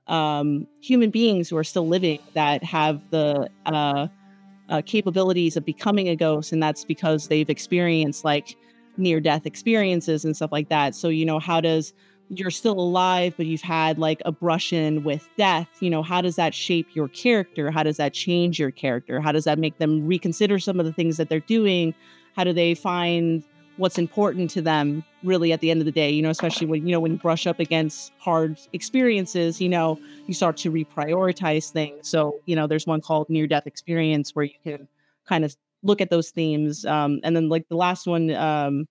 um 0.08 0.68
human 0.82 1.12
beings 1.12 1.50
who 1.50 1.58
are 1.58 1.64
still 1.64 1.88
living 1.88 2.20
that 2.34 2.64
have 2.64 3.10
the 3.12 3.50
uh, 3.66 4.08
uh 4.70 4.82
capabilities 4.86 5.58
of 5.58 5.66
becoming 5.66 6.08
a 6.08 6.16
ghost 6.16 6.52
and 6.52 6.62
that's 6.62 6.86
because 6.86 7.28
they've 7.28 7.50
experienced 7.50 8.24
like 8.24 8.56
near 9.00 9.20
death 9.20 9.46
experiences 9.46 10.26
and 10.26 10.36
stuff 10.36 10.52
like 10.52 10.70
that. 10.70 10.94
So, 10.94 11.10
you 11.10 11.26
know, 11.26 11.40
how 11.40 11.62
does 11.62 11.94
you're 12.30 12.52
still 12.52 12.80
alive, 12.80 13.34
but 13.38 13.48
you've 13.48 13.62
had 13.62 13.98
like 13.98 14.22
a 14.24 14.32
brush 14.32 14.72
in 14.72 15.04
with 15.04 15.28
death, 15.36 15.68
you 15.80 15.90
know, 15.90 16.04
how 16.04 16.22
does 16.22 16.36
that 16.36 16.54
shape 16.54 16.88
your 16.94 17.08
character? 17.08 17.72
How 17.72 17.82
does 17.82 17.98
that 17.98 18.14
change 18.14 18.60
your 18.60 18.70
character? 18.70 19.20
How 19.20 19.32
does 19.32 19.46
that 19.46 19.58
make 19.58 19.80
them 19.80 20.06
reconsider 20.06 20.60
some 20.60 20.80
of 20.80 20.86
the 20.86 20.94
things 20.94 21.18
that 21.18 21.30
they're 21.30 21.40
doing? 21.40 21.96
How 22.36 22.44
do 22.44 22.54
they 22.54 22.76
find 22.76 23.44
what's 23.80 23.98
important 23.98 24.50
to 24.52 24.62
them 24.62 25.04
really 25.24 25.54
at 25.54 25.62
the 25.62 25.72
end 25.72 25.82
of 25.82 25.86
the 25.86 25.92
day? 25.92 26.10
You 26.10 26.22
know, 26.22 26.30
especially 26.30 26.68
when, 26.68 26.86
you 26.86 26.92
know, 26.92 27.00
when 27.00 27.14
you 27.14 27.18
brush 27.18 27.48
up 27.48 27.60
against 27.60 28.12
hard 28.20 28.60
experiences, 28.74 29.62
you 29.62 29.70
know, 29.70 29.98
you 30.28 30.34
start 30.34 30.58
to 30.58 30.72
reprioritize 30.72 31.72
things. 31.72 32.10
So, 32.10 32.40
you 32.46 32.56
know, 32.56 32.68
there's 32.68 32.86
one 32.86 33.02
called 33.02 33.30
near 33.30 33.48
death 33.48 33.66
experience 33.66 34.36
where 34.36 34.46
you 34.46 34.56
can 34.64 34.88
kind 35.26 35.46
of 35.46 35.56
look 35.82 36.02
at 36.02 36.10
those 36.10 36.30
themes. 36.30 36.86
Um, 36.86 37.22
and 37.24 37.36
then 37.36 37.48
like 37.48 37.70
the 37.70 37.78
last 37.78 38.06
one, 38.06 38.32
um, 38.32 38.86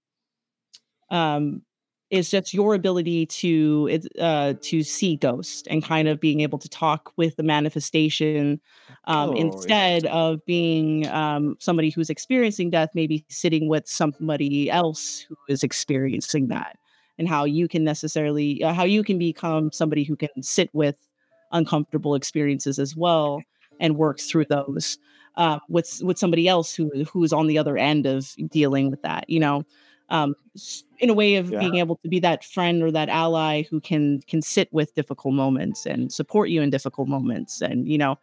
um, 1.11 1.63
is 2.11 2.31
just 2.31 2.55
your 2.55 2.75
ability 2.75 3.27
to 3.27 4.01
uh 4.19 4.55
to 4.63 4.83
see 4.83 5.17
ghosts 5.17 5.65
and 5.69 5.85
kind 5.85 6.09
of 6.09 6.19
being 6.19 6.41
able 6.41 6.59
to 6.59 6.69
talk 6.69 7.13
with 7.17 7.37
the 7.37 7.43
manifestation 7.43 8.59
um 9.05 9.33
Oh, 9.33 9.35
instead 9.35 10.07
of 10.07 10.45
being 10.47 11.07
um 11.09 11.57
somebody 11.61 11.91
who's 11.91 12.11
experiencing 12.11 12.71
death 12.71 12.91
maybe 12.95 13.25
sitting 13.29 13.69
with 13.69 13.87
somebody 13.89 14.71
else 14.71 15.25
who 15.29 15.37
is 15.49 15.63
experiencing 15.63 16.49
that 16.49 16.77
and 17.19 17.29
how 17.29 17.45
you 17.45 17.69
can 17.69 17.85
necessarily 17.85 18.63
uh, 18.63 18.73
how 18.73 18.85
you 18.85 19.03
can 19.03 19.19
become 19.19 19.71
somebody 19.73 20.05
who 20.05 20.17
can 20.17 20.29
sit 20.43 20.71
with 20.73 20.97
uncomfortable 21.53 22.15
experiences 22.15 22.79
as 22.79 22.97
well 22.97 23.45
and 23.81 23.97
work 23.97 24.19
through 24.21 24.45
those 24.47 24.99
uh, 25.37 25.59
with 25.69 26.01
with 26.03 26.19
somebody 26.19 26.49
else 26.49 26.75
who 26.75 26.91
who 27.13 27.23
is 27.25 27.33
on 27.33 27.47
the 27.47 27.59
other 27.59 27.77
end 27.77 28.07
of 28.07 28.35
dealing 28.51 28.91
with 28.91 29.01
that 29.03 29.29
you 29.29 29.41
know 29.41 29.65
um, 30.11 30.35
in 30.99 31.11
a 31.11 31.15
way 31.15 31.37
of 31.37 31.57
Yeah. 31.57 31.59
being 31.59 31.77
able 31.77 31.97
to 32.03 32.09
be 32.09 32.19
that 32.21 32.45
friend 32.45 32.83
or 32.83 32.91
that 32.91 33.09
ally 33.09 33.63
who 33.71 33.81
can 33.81 34.21
can 34.27 34.43
sit 34.43 34.69
with 34.73 34.95
difficult 34.95 35.35
moments 35.35 35.87
and 35.87 36.13
support 36.13 36.49
you 36.51 36.61
in 36.63 36.71
difficult 36.71 37.09
moments 37.09 37.61
and 37.61 37.89
you 37.89 37.99
know 37.99 38.17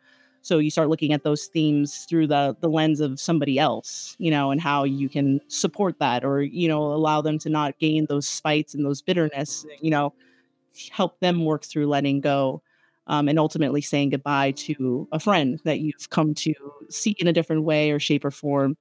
so 0.46 0.60
you 0.60 0.70
start 0.70 0.90
looking 0.90 1.12
at 1.12 1.24
those 1.24 1.48
themes 1.48 2.06
through 2.08 2.28
the 2.28 2.56
the 2.62 2.70
lens 2.70 3.00
of 3.00 3.20
somebody 3.20 3.58
else 3.58 4.16
you 4.20 4.30
know 4.30 4.52
and 4.52 4.62
how 4.62 4.84
you 4.84 5.10
can 5.10 5.42
support 5.48 5.98
that 5.98 6.24
or 6.24 6.42
you 6.42 6.68
know 6.68 6.84
allow 6.94 7.20
them 7.20 7.40
to 7.40 7.50
not 7.50 7.78
gain 7.80 8.06
those 8.06 8.28
spites 8.28 8.76
and 8.76 8.86
those 8.86 9.02
bitterness 9.02 9.66
you 9.82 9.90
know 9.90 10.14
help 10.92 11.20
them 11.20 11.46
work 11.46 11.64
through 11.64 11.88
letting 11.88 12.22
go 12.22 12.62
um, 13.08 13.28
and 13.28 13.40
ultimately 13.40 13.82
saying 13.82 14.10
goodbye 14.10 14.52
to 14.52 15.08
a 15.12 15.20
friend 15.20 15.60
that 15.64 15.80
you've 15.80 16.10
come 16.12 16.34
to 16.36 16.54
see 16.90 17.16
in 17.18 17.28
a 17.28 17.34
different 17.34 17.64
way 17.64 17.90
or 17.90 18.00
shape 18.00 18.24
or 18.24 18.32
form 18.32 18.78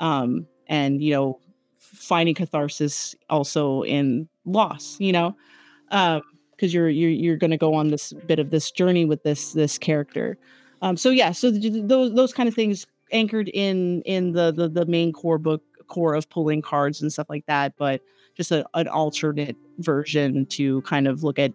um, 0.00 0.46
and 0.66 1.00
you 1.00 1.12
know 1.12 1.38
finding 1.78 2.34
catharsis 2.34 3.14
also 3.30 3.82
in 3.82 4.28
loss 4.46 4.98
you 4.98 5.12
know 5.12 5.36
um 5.92 6.20
because 6.50 6.74
you're 6.74 6.88
you're 6.88 7.10
you're 7.10 7.36
going 7.36 7.50
to 7.50 7.56
go 7.56 7.74
on 7.74 7.90
this 7.90 8.12
bit 8.26 8.40
of 8.40 8.50
this 8.50 8.72
journey 8.72 9.04
with 9.04 9.22
this 9.22 9.52
this 9.52 9.78
character 9.78 10.36
um 10.84 10.96
so 10.96 11.10
yeah 11.10 11.32
so 11.32 11.50
th- 11.50 11.72
those 11.86 12.14
those 12.14 12.32
kind 12.32 12.48
of 12.48 12.54
things 12.54 12.86
anchored 13.10 13.48
in 13.48 14.02
in 14.02 14.32
the 14.32 14.52
the, 14.52 14.68
the 14.68 14.86
main 14.86 15.12
core 15.12 15.38
book 15.38 15.62
core 15.88 16.14
of 16.14 16.28
pulling 16.30 16.62
cards 16.62 17.02
and 17.02 17.12
stuff 17.12 17.28
like 17.28 17.44
that 17.46 17.74
but 17.76 18.00
just 18.36 18.50
a, 18.52 18.64
an 18.74 18.86
alternate 18.88 19.56
version 19.78 20.46
to 20.46 20.82
kind 20.82 21.08
of 21.08 21.24
look 21.24 21.38
at 21.38 21.52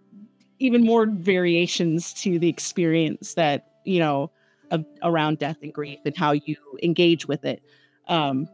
even 0.60 0.84
more 0.84 1.06
variations 1.06 2.14
to 2.14 2.38
the 2.40 2.50
experience 2.50 3.36
that 3.36 3.68
you 3.86 4.00
know 4.00 4.30
of, 4.72 4.84
around 5.04 5.38
death 5.40 5.58
and 5.62 5.74
grief 5.74 6.00
and 6.06 6.18
how 6.18 6.32
you 6.32 6.56
engage 6.84 7.28
with 7.28 7.46
it 7.46 7.62
um 8.08 8.48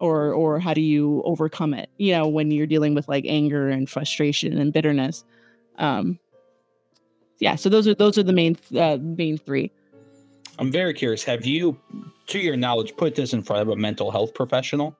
or 0.00 0.32
or 0.32 0.58
how 0.60 0.74
do 0.74 0.80
you 0.80 1.22
overcome 1.24 1.74
it 1.74 1.90
you 1.98 2.12
know 2.12 2.26
when 2.26 2.50
you're 2.50 2.66
dealing 2.66 2.94
with 2.94 3.08
like 3.08 3.24
anger 3.26 3.68
and 3.68 3.88
frustration 3.88 4.56
and 4.58 4.72
bitterness 4.72 5.24
um 5.78 6.18
yeah 7.38 7.54
so 7.54 7.68
those 7.68 7.86
are 7.86 7.94
those 7.94 8.16
are 8.18 8.22
the 8.22 8.32
main 8.32 8.56
uh, 8.76 8.98
main 9.00 9.36
three 9.36 9.70
I'm 10.58 10.72
very 10.72 10.92
curious. 10.94 11.24
Have 11.24 11.46
you, 11.46 11.78
to 12.26 12.38
your 12.38 12.56
knowledge, 12.56 12.96
put 12.96 13.14
this 13.14 13.32
in 13.32 13.42
front 13.42 13.62
of 13.62 13.68
a 13.68 13.76
mental 13.76 14.10
health 14.10 14.34
professional? 14.34 14.96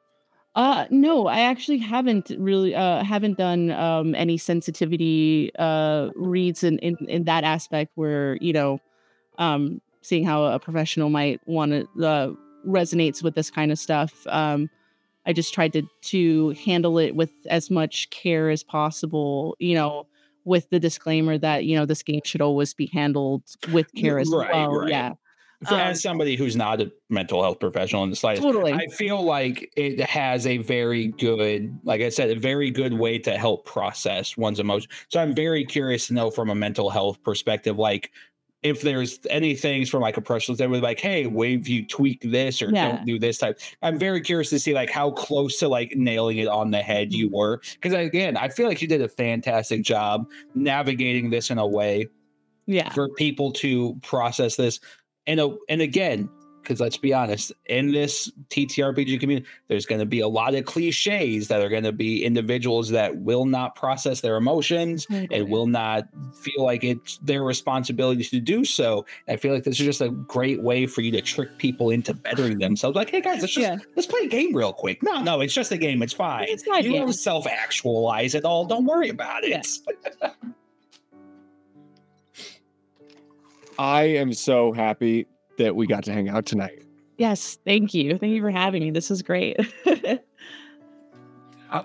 uh 0.54 0.86
no 0.90 1.26
i 1.26 1.40
actually 1.40 1.78
haven't 1.78 2.30
really 2.38 2.74
uh 2.74 3.02
haven't 3.04 3.36
done 3.36 3.70
um 3.72 4.14
any 4.14 4.36
sensitivity 4.38 5.50
uh 5.58 6.08
reads 6.16 6.64
in 6.64 6.78
in, 6.78 6.96
in 7.08 7.24
that 7.24 7.44
aspect 7.44 7.92
where 7.94 8.36
you 8.40 8.52
know 8.52 8.78
um 9.38 9.80
seeing 10.02 10.24
how 10.24 10.44
a 10.44 10.58
professional 10.58 11.10
might 11.10 11.40
want 11.46 11.72
to 11.72 12.06
uh 12.06 12.32
resonates 12.66 13.22
with 13.22 13.34
this 13.34 13.50
kind 13.50 13.70
of 13.70 13.78
stuff 13.78 14.26
um 14.28 14.68
i 15.26 15.32
just 15.32 15.52
tried 15.52 15.72
to 15.72 15.82
to 16.02 16.50
handle 16.64 16.98
it 16.98 17.14
with 17.14 17.30
as 17.50 17.70
much 17.70 18.08
care 18.10 18.50
as 18.50 18.64
possible 18.64 19.54
you 19.58 19.74
know 19.74 20.06
with 20.44 20.68
the 20.70 20.80
disclaimer 20.80 21.36
that 21.36 21.66
you 21.66 21.76
know 21.76 21.84
this 21.84 22.02
game 22.02 22.20
should 22.24 22.40
always 22.40 22.72
be 22.72 22.86
handled 22.86 23.42
with 23.70 23.94
care 23.94 24.18
as 24.18 24.28
Right, 24.32 24.50
well 24.50 24.70
right. 24.70 24.88
yeah 24.88 25.12
Um, 25.66 25.80
As 25.80 26.00
somebody 26.00 26.36
who's 26.36 26.54
not 26.54 26.80
a 26.80 26.92
mental 27.10 27.42
health 27.42 27.58
professional 27.58 28.04
in 28.04 28.10
the 28.10 28.16
slightest, 28.16 28.44
totally 28.44 28.72
I 28.72 28.86
feel 28.86 29.22
like 29.22 29.72
it 29.76 29.98
has 30.00 30.46
a 30.46 30.58
very 30.58 31.08
good, 31.08 31.76
like 31.82 32.00
I 32.00 32.10
said, 32.10 32.30
a 32.30 32.38
very 32.38 32.70
good 32.70 32.92
way 32.92 33.18
to 33.18 33.36
help 33.36 33.66
process 33.66 34.36
one's 34.36 34.60
emotions. 34.60 34.92
So 35.08 35.20
I'm 35.20 35.34
very 35.34 35.64
curious 35.64 36.06
to 36.08 36.14
know 36.14 36.30
from 36.30 36.48
a 36.48 36.54
mental 36.54 36.90
health 36.90 37.20
perspective, 37.24 37.76
like 37.76 38.12
if 38.62 38.82
there's 38.82 39.18
any 39.30 39.56
things 39.56 39.88
from 39.88 40.00
like 40.00 40.16
a 40.16 40.20
professional 40.20 40.56
that 40.56 40.70
would 40.70 40.82
like, 40.82 41.00
hey, 41.00 41.26
wave 41.26 41.66
you 41.66 41.84
tweak 41.86 42.20
this 42.22 42.62
or 42.62 42.70
Yeah. 42.70 42.88
don't 42.92 43.04
do 43.04 43.18
this 43.18 43.38
type. 43.38 43.58
I'm 43.82 43.98
very 43.98 44.20
curious 44.20 44.50
to 44.50 44.60
see 44.60 44.74
like 44.74 44.90
how 44.90 45.10
close 45.10 45.58
to 45.58 45.68
like 45.68 45.92
nailing 45.96 46.38
it 46.38 46.48
on 46.48 46.70
the 46.70 46.82
head 46.82 47.12
you 47.12 47.30
were. 47.30 47.60
Because 47.74 47.92
again, 47.94 48.36
I 48.36 48.48
feel 48.48 48.68
like 48.68 48.80
you 48.80 48.88
did 48.88 49.02
a 49.02 49.08
fantastic 49.08 49.82
job 49.82 50.28
navigating 50.54 51.30
this 51.30 51.50
in 51.50 51.58
a 51.58 51.66
way 51.66 52.06
yeah 52.66 52.92
for 52.92 53.08
people 53.14 53.50
to 53.52 53.98
process 54.02 54.54
this. 54.56 54.78
And 55.28 55.38
uh, 55.38 55.50
and 55.68 55.80
again, 55.80 56.28
because 56.62 56.80
let's 56.80 56.96
be 56.98 57.14
honest, 57.14 57.50
in 57.66 57.92
this 57.92 58.30
TTRPG 58.50 59.20
community, 59.20 59.46
there's 59.68 59.86
going 59.86 60.00
to 60.00 60.06
be 60.06 60.20
a 60.20 60.28
lot 60.28 60.54
of 60.54 60.66
cliches 60.66 61.48
that 61.48 61.62
are 61.62 61.68
going 61.70 61.84
to 61.84 61.92
be 61.92 62.22
individuals 62.24 62.90
that 62.90 63.16
will 63.18 63.46
not 63.46 63.74
process 63.74 64.20
their 64.20 64.36
emotions 64.36 65.06
and 65.08 65.48
will 65.48 65.66
not 65.66 66.04
feel 66.42 66.62
like 66.64 66.84
it's 66.84 67.16
their 67.18 67.42
responsibility 67.42 68.22
to 68.24 68.40
do 68.40 68.66
so. 68.66 69.06
I 69.28 69.36
feel 69.36 69.54
like 69.54 69.64
this 69.64 69.78
is 69.80 69.86
just 69.86 70.00
a 70.02 70.10
great 70.10 70.62
way 70.62 70.86
for 70.86 71.00
you 71.00 71.10
to 71.12 71.22
trick 71.22 71.56
people 71.56 71.88
into 71.88 72.12
bettering 72.12 72.58
themselves. 72.58 72.96
Like, 72.96 73.08
hey 73.10 73.22
guys, 73.22 73.40
let's 73.40 73.54
just 73.54 73.66
Yeah. 73.66 73.76
let's 73.96 74.06
play 74.06 74.20
a 74.24 74.28
game 74.28 74.54
real 74.54 74.72
quick. 74.74 75.02
No, 75.02 75.22
no, 75.22 75.40
it's 75.40 75.54
just 75.54 75.72
a 75.72 75.78
game. 75.78 76.02
It's 76.02 76.12
fine. 76.12 76.46
It's 76.48 76.66
you 76.66 76.82
game. 76.82 76.92
don't 77.06 77.12
self 77.14 77.46
actualize 77.46 78.34
at 78.34 78.44
all. 78.44 78.66
Don't 78.66 78.84
worry 78.84 79.08
about 79.08 79.42
it. 79.44 79.50
Yeah. 79.50 80.30
I 83.78 84.02
am 84.02 84.32
so 84.32 84.72
happy 84.72 85.26
that 85.58 85.76
we 85.76 85.86
got 85.86 86.04
to 86.04 86.12
hang 86.12 86.28
out 86.28 86.46
tonight. 86.46 86.82
Yes, 87.16 87.58
thank 87.64 87.94
you. 87.94 88.18
Thank 88.18 88.32
you 88.32 88.40
for 88.40 88.50
having 88.50 88.82
me. 88.82 88.90
This 88.90 89.10
is 89.10 89.22
great. 89.22 89.56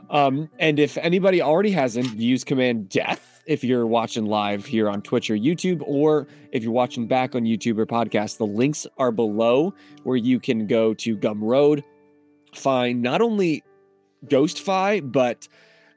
Um, 0.10 0.49
and 0.60 0.80
if 0.80 0.98
anybody 0.98 1.41
already 1.41 1.72
hasn't, 1.72 2.15
use 2.15 2.44
command 2.44 2.90
death 2.90 3.44
if 3.45 3.64
you're 3.64 3.86
watching 3.86 4.26
live 4.26 4.65
here 4.65 4.90
on 4.90 5.02
Twitch 5.02 5.30
or 5.30 5.36
YouTube, 5.36 5.84
or 5.86 6.28
if 6.52 6.64
you're 6.64 6.72
watching 6.72 7.07
back 7.07 7.36
on 7.36 7.44
YouTube 7.44 7.78
or 7.78 7.86
podcast. 7.86 8.38
The 8.38 8.45
links 8.45 8.88
are 8.98 9.11
below 9.11 9.74
where 10.03 10.15
you 10.15 10.40
can 10.40 10.68
go 10.68 10.94
to 10.95 11.18
Gumroad, 11.18 11.84
find 12.56 13.02
not 13.02 13.22
only 13.22 13.64
Ghost-Fi, 14.30 15.02
but 15.02 15.48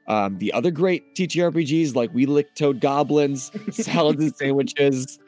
um, 0.07 0.37
the 0.37 0.53
other 0.53 0.71
great 0.71 1.15
TTRPGs 1.15 1.95
like 1.95 2.13
We 2.13 2.25
Lick 2.25 2.55
Toad 2.55 2.79
Goblins, 2.79 3.51
Salads 3.71 4.23
and 4.23 4.35
Sandwiches. 4.35 5.19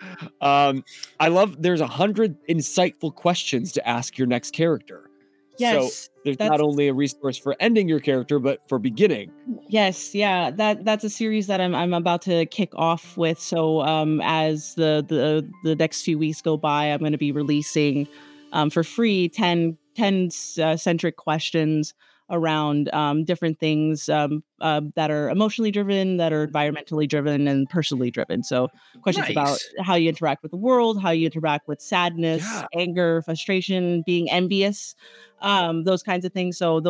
Um, 0.41 0.83
I 1.19 1.27
love 1.27 1.61
there's 1.61 1.81
a 1.81 1.87
hundred 1.87 2.37
insightful 2.47 3.13
questions 3.13 3.71
to 3.73 3.87
ask 3.87 4.17
your 4.17 4.27
next 4.27 4.51
character. 4.51 5.09
So 5.57 5.65
yes. 5.65 6.09
there's 6.23 6.39
not 6.39 6.61
only 6.61 6.87
a 6.87 6.93
resource 6.93 7.37
for 7.37 7.53
ending 7.59 7.89
your 7.89 7.99
character, 7.99 8.39
but 8.39 8.61
for 8.69 8.79
beginning. 8.79 9.29
Yes, 9.67 10.15
yeah, 10.15 10.51
that 10.51 10.85
that's 10.85 11.03
a 11.03 11.09
series 11.09 11.47
that 11.47 11.59
I'm 11.59 11.75
I'm 11.75 11.93
about 11.93 12.21
to 12.23 12.45
kick 12.45 12.71
off 12.75 13.17
with. 13.17 13.41
So 13.41 13.81
um, 13.81 14.21
as 14.23 14.75
the 14.75 15.03
the 15.05 15.49
the 15.65 15.75
next 15.75 16.03
few 16.03 16.17
weeks 16.17 16.41
go 16.41 16.55
by, 16.55 16.85
I'm 16.85 16.99
going 16.99 17.11
to 17.11 17.17
be 17.17 17.33
releasing 17.33 18.07
um, 18.53 18.69
for 18.69 18.83
free 18.83 19.27
10, 19.27 19.77
10 19.95 20.29
uh, 20.61 20.77
centric 20.77 21.17
questions 21.17 21.93
around 22.29 22.93
um, 22.93 23.23
different 23.23 23.59
things 23.59 24.09
um, 24.09 24.43
uh, 24.61 24.81
that 24.95 25.09
are 25.11 25.29
emotionally 25.29 25.71
driven, 25.71 26.17
that 26.17 26.31
are 26.31 26.47
environmentally 26.47 27.07
driven, 27.07 27.47
and 27.47 27.69
personally 27.69 28.11
driven. 28.11 28.43
So 28.43 28.69
questions 29.01 29.29
about 29.29 29.59
how 29.79 29.95
you 29.95 30.09
interact 30.09 30.43
with 30.43 30.51
the 30.51 30.57
world, 30.57 31.01
how 31.01 31.11
you 31.11 31.25
interact 31.25 31.67
with 31.67 31.81
sadness, 31.81 32.43
Yeah. 32.43 32.67
anger, 32.75 33.21
frustration, 33.21 34.03
being 34.05 34.29
envious, 34.29 34.95
um, 35.41 35.83
those 35.85 36.03
kinds 36.03 36.25
of 36.25 36.33
things. 36.33 36.57
So 36.57 36.81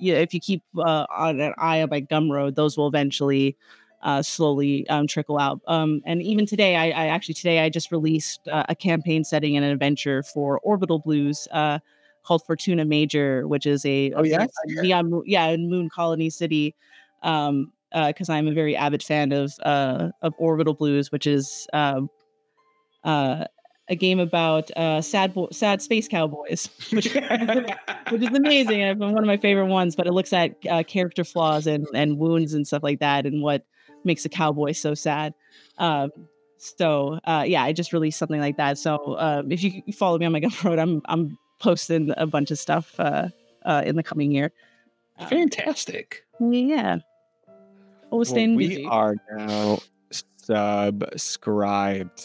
if 0.00 0.34
you 0.34 0.40
keep 0.40 0.62
uh, 0.78 1.06
on 1.10 1.40
an 1.40 1.54
eye 1.58 1.82
on 1.82 1.88
my 1.90 2.00
Gumroad, 2.00 2.54
those 2.54 2.76
will 2.76 2.88
eventually 2.88 3.56
uh, 4.02 4.22
slowly 4.22 4.86
um, 4.88 5.06
trickle 5.06 5.38
out. 5.38 5.60
Um, 5.66 6.02
and 6.04 6.22
even 6.22 6.44
today, 6.44 6.76
I, 6.76 6.86
I 6.90 7.06
actually 7.06 7.34
today 7.34 7.60
I 7.60 7.70
just 7.70 7.90
released 7.90 8.46
uh, 8.48 8.64
a 8.68 8.74
campaign 8.74 9.24
setting 9.24 9.56
and 9.56 9.64
an 9.64 9.72
adventure 9.72 10.22
for 10.22 10.60
Orbital 10.60 10.98
Blues 10.98 11.48
uh, 11.50 11.78
called 12.24 12.42
Fortuna 12.44 12.84
Major, 12.84 13.46
which 13.46 13.66
is 13.66 13.84
a 13.86 14.12
Oh, 14.14 14.24
yes? 14.24 14.50
a 14.78 14.82
neon 14.82 15.22
yeah 15.26 15.46
in 15.46 15.68
Moon 15.70 15.88
Colony 15.88 16.30
City. 16.30 16.74
Um, 17.22 17.72
because 18.08 18.28
I'm 18.28 18.48
a 18.48 18.52
very 18.52 18.74
avid 18.76 19.02
fan 19.04 19.30
of 19.30 19.52
uh 19.62 20.10
of 20.20 20.34
Orbital 20.38 20.74
Blues, 20.74 21.12
which 21.12 21.26
is 21.26 21.68
um 21.72 22.10
uh 23.04 23.44
a 23.88 23.94
game 23.94 24.18
about 24.18 24.70
uh 24.76 25.00
sad 25.00 25.34
bo- 25.34 25.50
sad 25.52 25.80
space 25.82 26.08
cowboys, 26.08 26.68
which 26.90 27.14
which 27.14 28.22
is 28.22 28.34
amazing 28.34 28.82
and 28.82 28.98
one 28.98 29.18
of 29.18 29.26
my 29.26 29.36
favorite 29.36 29.66
ones. 29.66 29.94
But 29.94 30.06
it 30.06 30.12
looks 30.12 30.32
at 30.32 30.56
uh, 30.68 30.82
character 30.82 31.22
flaws 31.22 31.66
and 31.66 31.86
and 31.94 32.18
wounds 32.18 32.54
and 32.54 32.66
stuff 32.66 32.82
like 32.82 33.00
that, 33.00 33.26
and 33.26 33.42
what 33.42 33.64
makes 34.04 34.24
a 34.24 34.28
cowboy 34.28 34.72
so 34.72 34.94
sad. 34.94 35.34
Um, 35.78 36.10
so 36.56 37.20
uh, 37.24 37.44
yeah, 37.46 37.62
I 37.62 37.72
just 37.72 37.92
released 37.92 38.18
something 38.18 38.40
like 38.40 38.56
that. 38.56 38.78
So 38.78 39.16
um, 39.18 39.52
if 39.52 39.62
you 39.62 39.82
follow 39.92 40.18
me 40.18 40.26
on 40.26 40.32
my 40.32 40.40
Gumroad, 40.40 40.80
I'm 40.80 41.02
I'm 41.04 41.38
posting 41.58 42.12
a 42.16 42.26
bunch 42.26 42.50
of 42.50 42.58
stuff 42.58 42.94
uh, 42.98 43.28
uh, 43.64 43.82
in 43.84 43.96
the 43.96 44.02
coming 44.02 44.30
year. 44.30 44.52
Um, 45.18 45.28
Fantastic. 45.28 46.24
yeah, 46.40 46.98
always 48.10 48.28
Well, 48.28 48.34
staying 48.36 48.54
we 48.56 48.68
busy. 48.68 48.84
are 48.86 49.16
now 49.36 49.78
subscribed 50.42 52.20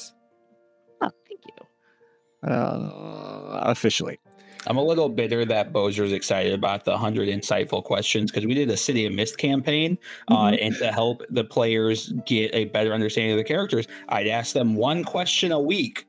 Oh, 1.01 1.09
thank 1.27 1.39
you. 1.45 2.49
uh, 2.49 3.59
officially. 3.63 4.19
I'm 4.67 4.75
a 4.75 4.83
little 4.83 5.07
bitter 5.07 5.45
that 5.45 5.71
Boser's 5.71 6.11
excited 6.11 6.51
about 6.53 6.83
the 6.83 6.91
100 6.91 7.29
insightful 7.29 7.81
questions 7.81 8.29
because 8.29 8.45
we 8.45 8.53
did 8.53 8.69
a 8.69 8.75
City 8.75 9.05
of 9.05 9.13
Mist 9.13 9.37
campaign. 9.37 9.97
Uh, 10.27 10.51
Mhm. 10.51 10.57
and 10.65 10.75
to 10.77 10.91
help 10.91 11.21
the 11.29 11.45
players 11.45 12.11
get 12.25 12.53
a 12.53 12.65
better 12.65 12.93
understanding 12.93 13.31
of 13.31 13.37
the 13.37 13.43
characters, 13.45 13.87
I'd 14.09 14.27
ask 14.27 14.53
them 14.53 14.75
one 14.75 15.05
question 15.05 15.53
a 15.53 15.59
week. 15.61 16.05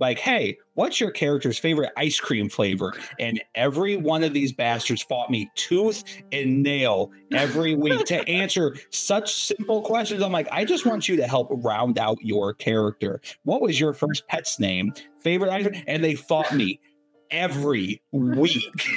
Like, 0.00 0.18
hey, 0.18 0.56
what's 0.74 1.00
your 1.00 1.10
character's 1.10 1.58
favorite 1.58 1.92
ice 1.96 2.18
cream 2.20 2.48
flavor? 2.48 2.92
And 3.18 3.42
every 3.54 3.96
one 3.96 4.22
of 4.22 4.32
these 4.32 4.52
bastards 4.52 5.02
fought 5.02 5.30
me 5.30 5.50
tooth 5.54 6.04
and 6.32 6.62
nail 6.62 7.10
every 7.32 7.74
week 7.74 8.04
to 8.06 8.16
answer 8.28 8.76
such 8.90 9.34
simple 9.34 9.82
questions. 9.82 10.22
I'm 10.22 10.32
like, 10.32 10.48
I 10.50 10.64
just 10.64 10.86
want 10.86 11.08
you 11.08 11.16
to 11.16 11.26
help 11.26 11.48
round 11.50 11.98
out 11.98 12.18
your 12.20 12.54
character. 12.54 13.20
What 13.44 13.60
was 13.60 13.78
your 13.78 13.92
first 13.92 14.26
pet's 14.28 14.58
name? 14.58 14.92
Favorite 15.20 15.50
ice 15.50 15.66
cream? 15.66 15.84
And 15.86 16.02
they 16.02 16.14
fought 16.14 16.52
me 16.54 16.80
every 17.30 18.02
week. 18.12 18.88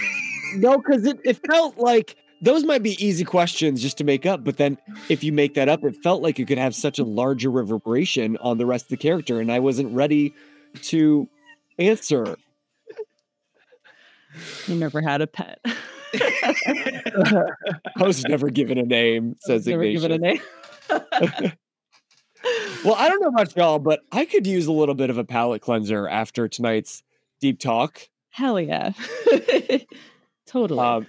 No, 0.56 0.78
because 0.78 1.06
it, 1.06 1.19
it 1.26 1.38
felt 1.45 1.78
like 1.78 2.15
those 2.41 2.64
might 2.64 2.84
be 2.84 3.03
easy 3.06 3.24
questions 3.24 3.82
just 3.82 3.98
to 3.98 4.03
make 4.03 4.26
up, 4.26 4.44
but 4.44 4.57
then 4.57 4.78
if 5.10 5.24
you 5.24 5.32
make 5.32 5.56
that 5.56 5.69
up, 5.69 5.84
it 5.84 5.95
felt 5.98 6.22
like 6.22 6.40
it 6.40 6.45
could 6.45 6.57
have 6.57 6.76
such 6.76 6.99
a 6.99 7.03
larger 7.03 7.49
reverberation 7.49 8.38
on 8.38 8.57
the 8.57 8.65
rest 8.65 8.86
of 8.86 8.90
the 8.90 8.98
character, 8.98 9.40
and 9.40 9.52
I 9.52 9.60
wasn't 9.60 9.94
ready 9.94 10.34
to 10.84 11.27
answer. 11.77 12.38
You 14.68 14.76
never 14.76 15.02
had 15.02 15.22
a 15.22 15.27
pet. 15.27 15.60
I 16.15 17.53
was 17.99 18.23
never 18.26 18.49
given 18.49 18.77
a 18.77 18.84
name, 18.84 19.35
says 19.39 19.68
Never 19.68 19.84
given 19.84 20.11
a 20.11 20.18
name. 20.18 20.41
Well, 22.85 22.95
I 22.95 23.10
don't 23.10 23.22
know 23.22 23.30
about 23.30 23.56
y'all, 23.56 23.80
but 23.80 24.02
I 24.11 24.26
could 24.26 24.48
use 24.48 24.68
a 24.68 24.72
little 24.72 24.95
bit 24.95 25.10
of 25.10 25.18
a 25.18 25.23
palate 25.23 25.61
cleanser 25.61 26.07
after 26.07 26.48
tonight's 26.48 27.03
deep 27.41 27.60
talk. 27.60 28.07
Hell 28.30 28.60
yeah. 28.60 28.91
totally. 30.48 30.80
Um, 30.80 31.07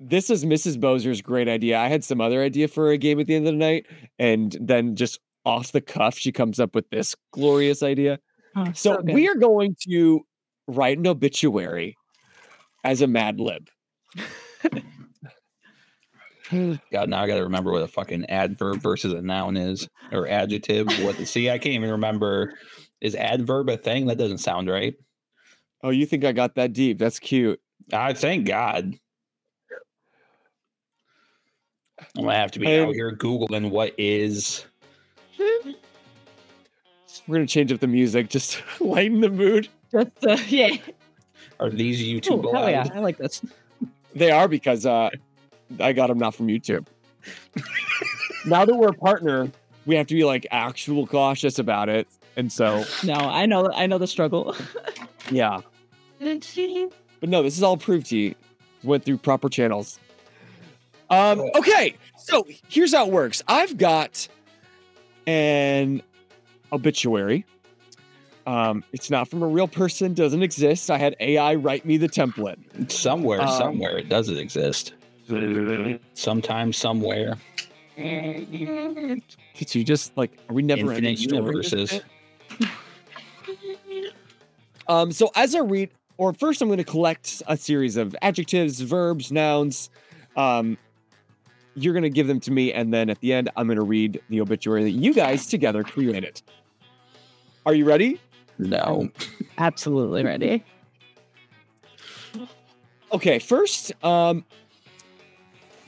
this 0.00 0.28
is 0.28 0.44
Mrs. 0.44 0.78
Boser's 0.78 1.22
great 1.22 1.48
idea. 1.48 1.78
I 1.78 1.88
had 1.88 2.04
some 2.04 2.20
other 2.20 2.42
idea 2.42 2.68
for 2.68 2.90
a 2.90 2.98
game 2.98 3.20
at 3.20 3.26
the 3.26 3.36
end 3.36 3.46
of 3.46 3.52
the 3.52 3.58
night, 3.58 3.86
and 4.18 4.56
then 4.60 4.96
just 4.96 5.20
off 5.44 5.72
the 5.72 5.80
cuff, 5.80 6.18
she 6.18 6.32
comes 6.32 6.58
up 6.58 6.74
with 6.74 6.90
this 6.90 7.14
glorious 7.32 7.82
idea. 7.82 8.18
Oh, 8.54 8.72
So, 8.74 9.02
good. 9.02 9.14
we 9.14 9.28
are 9.28 9.34
going 9.34 9.76
to 9.88 10.20
write 10.66 10.98
an 10.98 11.06
obituary 11.06 11.96
as 12.84 13.00
a 13.00 13.06
Mad 13.06 13.40
Lib. 13.40 13.68
God, 16.92 17.08
now 17.08 17.22
I 17.22 17.26
got 17.26 17.36
to 17.36 17.44
remember 17.44 17.72
what 17.72 17.82
a 17.82 17.88
fucking 17.88 18.26
adverb 18.26 18.82
versus 18.82 19.12
a 19.12 19.22
noun 19.22 19.56
is 19.56 19.88
or 20.10 20.28
adjective. 20.28 20.86
What? 21.02 21.16
See, 21.26 21.48
I 21.48 21.56
can't 21.58 21.74
even 21.74 21.90
remember. 21.90 22.52
Is 23.00 23.14
adverb 23.14 23.70
a 23.70 23.76
thing? 23.76 24.06
That 24.06 24.18
doesn't 24.18 24.38
sound 24.38 24.68
right. 24.68 24.94
Oh, 25.82 25.90
you 25.90 26.04
think 26.06 26.24
I 26.24 26.32
got 26.32 26.54
that 26.56 26.72
deep? 26.72 26.98
That's 26.98 27.18
cute. 27.18 27.60
I 27.92 28.12
thank 28.12 28.46
God. 28.46 28.94
I'm 32.16 32.24
gonna 32.24 32.36
have 32.36 32.52
to 32.52 32.58
be 32.58 32.66
out 32.66 32.94
here 32.94 33.16
googling 33.16 33.70
what 33.70 33.94
is. 33.98 34.64
We're 37.26 37.36
gonna 37.36 37.46
change 37.46 37.72
up 37.72 37.80
the 37.80 37.86
music, 37.86 38.28
just 38.28 38.52
to 38.78 38.84
lighten 38.84 39.20
the 39.20 39.30
mood. 39.30 39.68
Just, 39.90 40.10
uh, 40.26 40.36
yeah. 40.48 40.76
Are 41.60 41.70
these 41.70 42.00
YouTube 42.00 42.44
Oh, 42.52 42.66
yeah. 42.66 42.88
I 42.92 42.98
like 43.00 43.18
this. 43.18 43.42
They 44.14 44.30
are 44.30 44.48
because 44.48 44.84
uh, 44.84 45.10
I 45.78 45.92
got 45.92 46.08
them 46.08 46.18
not 46.18 46.34
from 46.34 46.48
YouTube. 46.48 46.86
now 48.44 48.64
that 48.64 48.74
we're 48.74 48.88
a 48.88 48.94
partner, 48.94 49.50
we 49.86 49.94
have 49.96 50.06
to 50.08 50.14
be 50.14 50.24
like 50.24 50.46
actual 50.50 51.06
cautious 51.06 51.58
about 51.58 51.88
it, 51.88 52.08
and 52.36 52.50
so 52.52 52.84
No, 53.04 53.14
I 53.14 53.46
know. 53.46 53.70
I 53.72 53.86
know 53.86 53.98
the 53.98 54.06
struggle. 54.06 54.56
yeah. 55.30 55.60
But 56.18 57.28
no, 57.28 57.42
this 57.42 57.56
is 57.56 57.62
all 57.62 57.76
proved 57.76 58.06
to 58.06 58.16
you. 58.16 58.34
Went 58.82 59.04
through 59.04 59.18
proper 59.18 59.48
channels. 59.48 59.98
Um, 61.10 61.40
okay, 61.56 61.94
so 62.16 62.46
here's 62.68 62.94
how 62.94 63.06
it 63.06 63.12
works. 63.12 63.42
I've 63.46 63.76
got 63.76 64.26
an 65.26 66.02
obituary. 66.72 67.44
Um, 68.46 68.82
it's 68.92 69.08
not 69.10 69.28
from 69.28 69.42
a 69.42 69.46
real 69.46 69.68
person, 69.68 70.14
doesn't 70.14 70.42
exist. 70.42 70.90
I 70.90 70.98
had 70.98 71.14
AI 71.20 71.54
write 71.54 71.84
me 71.84 71.96
the 71.96 72.08
template. 72.08 72.90
Somewhere, 72.90 73.40
Um, 73.40 73.48
somewhere, 73.56 73.98
it 73.98 74.08
doesn't 74.08 74.36
exist. 74.36 74.94
Sometime, 76.14 76.72
somewhere. 76.72 77.36
Could 77.96 79.74
you 79.74 79.84
just 79.84 80.16
like 80.16 80.32
are 80.48 80.54
we 80.54 80.62
never 80.62 80.92
Infinite 80.92 81.20
universes. 81.20 82.00
Um, 84.88 85.12
so 85.12 85.30
as 85.36 85.54
I 85.54 85.60
read, 85.60 85.90
or 86.16 86.32
first 86.34 86.60
I'm 86.60 86.68
going 86.68 86.78
to 86.78 86.84
collect 86.84 87.40
a 87.46 87.56
series 87.56 87.96
of 87.96 88.16
adjectives, 88.20 88.80
verbs, 88.80 89.30
nouns. 89.30 89.90
Um, 90.36 90.76
you're 91.74 91.94
going 91.94 92.02
to 92.02 92.10
give 92.10 92.26
them 92.26 92.40
to 92.40 92.50
me, 92.50 92.72
and 92.72 92.92
then 92.92 93.08
at 93.08 93.20
the 93.20 93.32
end, 93.32 93.48
I'm 93.56 93.68
going 93.68 93.78
to 93.78 93.84
read 93.84 94.20
the 94.28 94.40
obituary 94.40 94.82
that 94.82 94.90
you 94.90 95.14
guys 95.14 95.46
together 95.46 95.84
created. 95.84 96.42
Are 97.64 97.74
you 97.74 97.84
ready? 97.84 98.20
No. 98.58 99.08
Absolutely 99.58 100.24
ready. 100.24 100.64
Okay, 103.12 103.38
first, 103.38 103.92
um, 104.04 104.44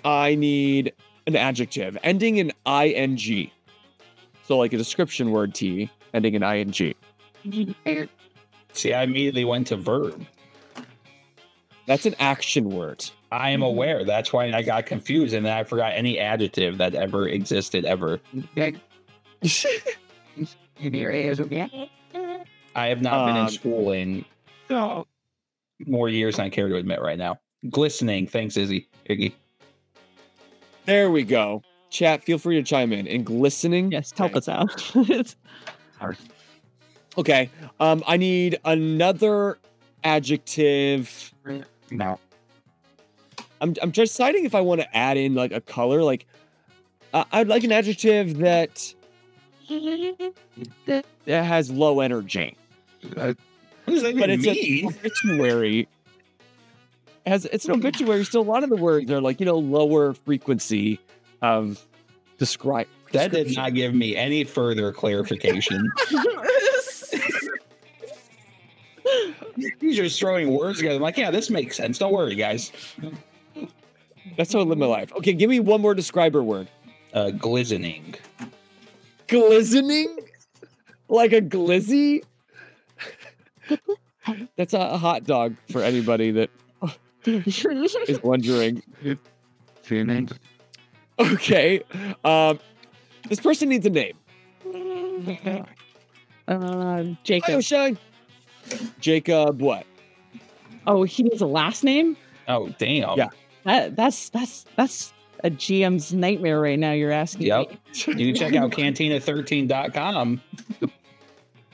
I 0.04 0.34
need 0.34 0.92
an 1.26 1.36
adjective 1.36 1.96
ending 2.02 2.36
in 2.36 2.52
ing. 2.66 3.50
So 4.42 4.58
like 4.58 4.72
a 4.72 4.76
description 4.76 5.30
word 5.30 5.54
T 5.54 5.90
ending 6.12 6.34
in 6.34 6.42
ing. 6.42 6.94
See, 8.72 8.92
I 8.92 9.02
immediately 9.02 9.44
went 9.44 9.68
to 9.68 9.76
verb. 9.76 10.26
That's 11.86 12.06
an 12.06 12.14
action 12.18 12.70
word. 12.70 13.04
I 13.30 13.50
am 13.50 13.62
aware. 13.62 14.04
That's 14.04 14.32
why 14.32 14.50
I 14.52 14.62
got 14.62 14.86
confused 14.86 15.34
and 15.34 15.44
then 15.44 15.56
I 15.56 15.64
forgot 15.64 15.92
any 15.94 16.18
adjective 16.18 16.78
that 16.78 16.94
ever 16.94 17.28
existed 17.28 17.84
ever. 17.84 18.20
I 20.80 22.44
have 22.86 23.02
not 23.02 23.26
been 23.26 23.36
in 23.36 23.42
Um, 23.42 23.48
school 23.48 23.92
in 23.92 24.24
more 25.86 26.08
years 26.08 26.36
than 26.36 26.46
I 26.46 26.50
care 26.50 26.68
to 26.68 26.76
admit 26.76 27.00
right 27.00 27.18
now. 27.18 27.38
Glistening. 27.70 28.26
Thanks, 28.26 28.56
Izzy. 28.56 28.88
Iggy. 29.08 29.32
There 30.84 31.10
we 31.10 31.22
go. 31.24 31.62
Chat, 31.90 32.24
feel 32.24 32.38
free 32.38 32.56
to 32.56 32.62
chime 32.62 32.92
in. 32.92 33.06
And 33.06 33.24
glistening. 33.24 33.92
Yes, 33.92 34.12
help 34.16 34.32
Okay. 34.32 34.38
us 34.38 34.48
out. 34.48 35.34
Okay. 37.16 37.48
Um, 37.78 38.02
I 38.08 38.16
need 38.16 38.58
another 38.64 39.56
adjective. 40.02 41.32
No. 41.92 42.18
I'm 43.60 43.74
I'm 43.80 43.92
just 43.92 44.12
deciding 44.14 44.44
if 44.44 44.54
I 44.54 44.60
want 44.60 44.80
to 44.80 44.96
add 44.96 45.16
in 45.16 45.34
like 45.34 45.52
a 45.52 45.60
color. 45.60 46.02
Like, 46.02 46.26
uh, 47.12 47.24
I'd 47.30 47.46
like 47.46 47.62
an 47.62 47.70
adjective 47.70 48.38
that 48.38 48.92
that 50.86 51.04
has 51.26 51.70
low 51.70 52.00
energy, 52.00 52.56
What 53.14 53.36
does 53.86 54.02
that 54.02 54.16
but 54.18 54.30
it's 54.30 54.44
mean? 54.44 54.88
an 54.88 54.94
obituary. 54.94 55.88
Has 57.26 57.44
it's 57.46 57.64
an 57.64 57.72
obituary. 57.72 58.24
Still, 58.24 58.42
a 58.42 58.44
lot 58.44 58.62
of 58.64 58.70
the 58.70 58.76
words 58.76 59.10
are 59.10 59.20
like 59.20 59.40
you 59.40 59.46
know 59.46 59.58
lower 59.58 60.12
frequency 60.14 61.00
of 61.42 61.84
describe. 62.38 62.86
That 63.12 63.30
did 63.30 63.54
not 63.56 63.74
give 63.74 63.94
me 63.94 64.16
any 64.16 64.44
further 64.44 64.92
clarification. 64.92 65.90
He's 69.80 69.96
just 69.96 70.18
throwing 70.18 70.52
words 70.52 70.78
together. 70.78 70.96
I'm 70.96 71.02
like, 71.02 71.16
yeah, 71.16 71.30
this 71.30 71.48
makes 71.50 71.76
sense. 71.76 71.98
Don't 71.98 72.12
worry, 72.12 72.34
guys. 72.34 72.72
That's 74.36 74.52
how 74.52 74.60
I 74.60 74.62
live 74.62 74.78
my 74.78 74.86
life. 74.86 75.12
Okay, 75.12 75.32
give 75.32 75.48
me 75.48 75.60
one 75.60 75.80
more 75.80 75.94
describer 75.94 76.42
word. 76.42 76.68
Uh, 77.12 77.30
glistening. 77.30 78.16
Glistening, 79.28 80.18
like 81.08 81.32
a 81.32 81.40
glizzy. 81.40 82.22
That's 84.56 84.74
a, 84.74 84.80
a 84.80 84.98
hot 84.98 85.24
dog 85.24 85.56
for 85.70 85.82
anybody 85.82 86.30
that 86.32 86.50
is 87.26 88.22
wondering. 88.22 88.82
Okay, 91.18 91.82
um, 92.24 92.58
this 93.28 93.40
person 93.40 93.68
needs 93.68 93.86
a 93.86 93.90
name. 93.90 94.16
uh, 96.48 96.58
Hi, 96.58 97.16
Jacob. 97.22 97.54
O'Shine. 97.56 97.98
Jacob, 99.00 99.60
what? 99.60 99.86
Oh, 100.86 101.04
he 101.04 101.22
needs 101.22 101.40
a 101.40 101.46
last 101.46 101.84
name. 101.84 102.16
Oh, 102.48 102.68
damn. 102.78 103.16
Yeah. 103.16 103.28
That 103.64 103.96
that's 103.96 104.28
that's 104.28 104.66
that's 104.76 105.13
a 105.44 105.50
GM's 105.50 106.12
nightmare 106.12 106.60
right 106.60 106.78
now. 106.78 106.92
You're 106.92 107.12
asking. 107.12 107.46
Yep. 107.46 107.70
me. 107.70 107.78
You 108.24 108.32
can 108.32 108.34
check 108.34 108.54
out 108.56 108.70
cantina13.com. 108.72 110.40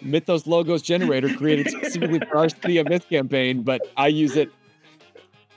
Mythos 0.03 0.47
Logos 0.47 0.83
Generator 0.83 1.35
created 1.37 1.71
specifically 1.71 2.21
for 2.21 2.39
our 2.39 2.49
City 2.49 2.79
of 2.79 2.89
Mist 2.89 3.09
campaign, 3.09 3.63
but 3.63 3.83
I 3.97 4.09
use 4.09 4.37
it 4.37 4.51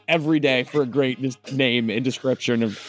every 0.07 0.39
day 0.39 0.63
for 0.63 0.81
a 0.81 0.85
great 0.85 1.19
name 1.51 1.89
and 1.89 2.03
description 2.03 2.61
of 2.63 2.79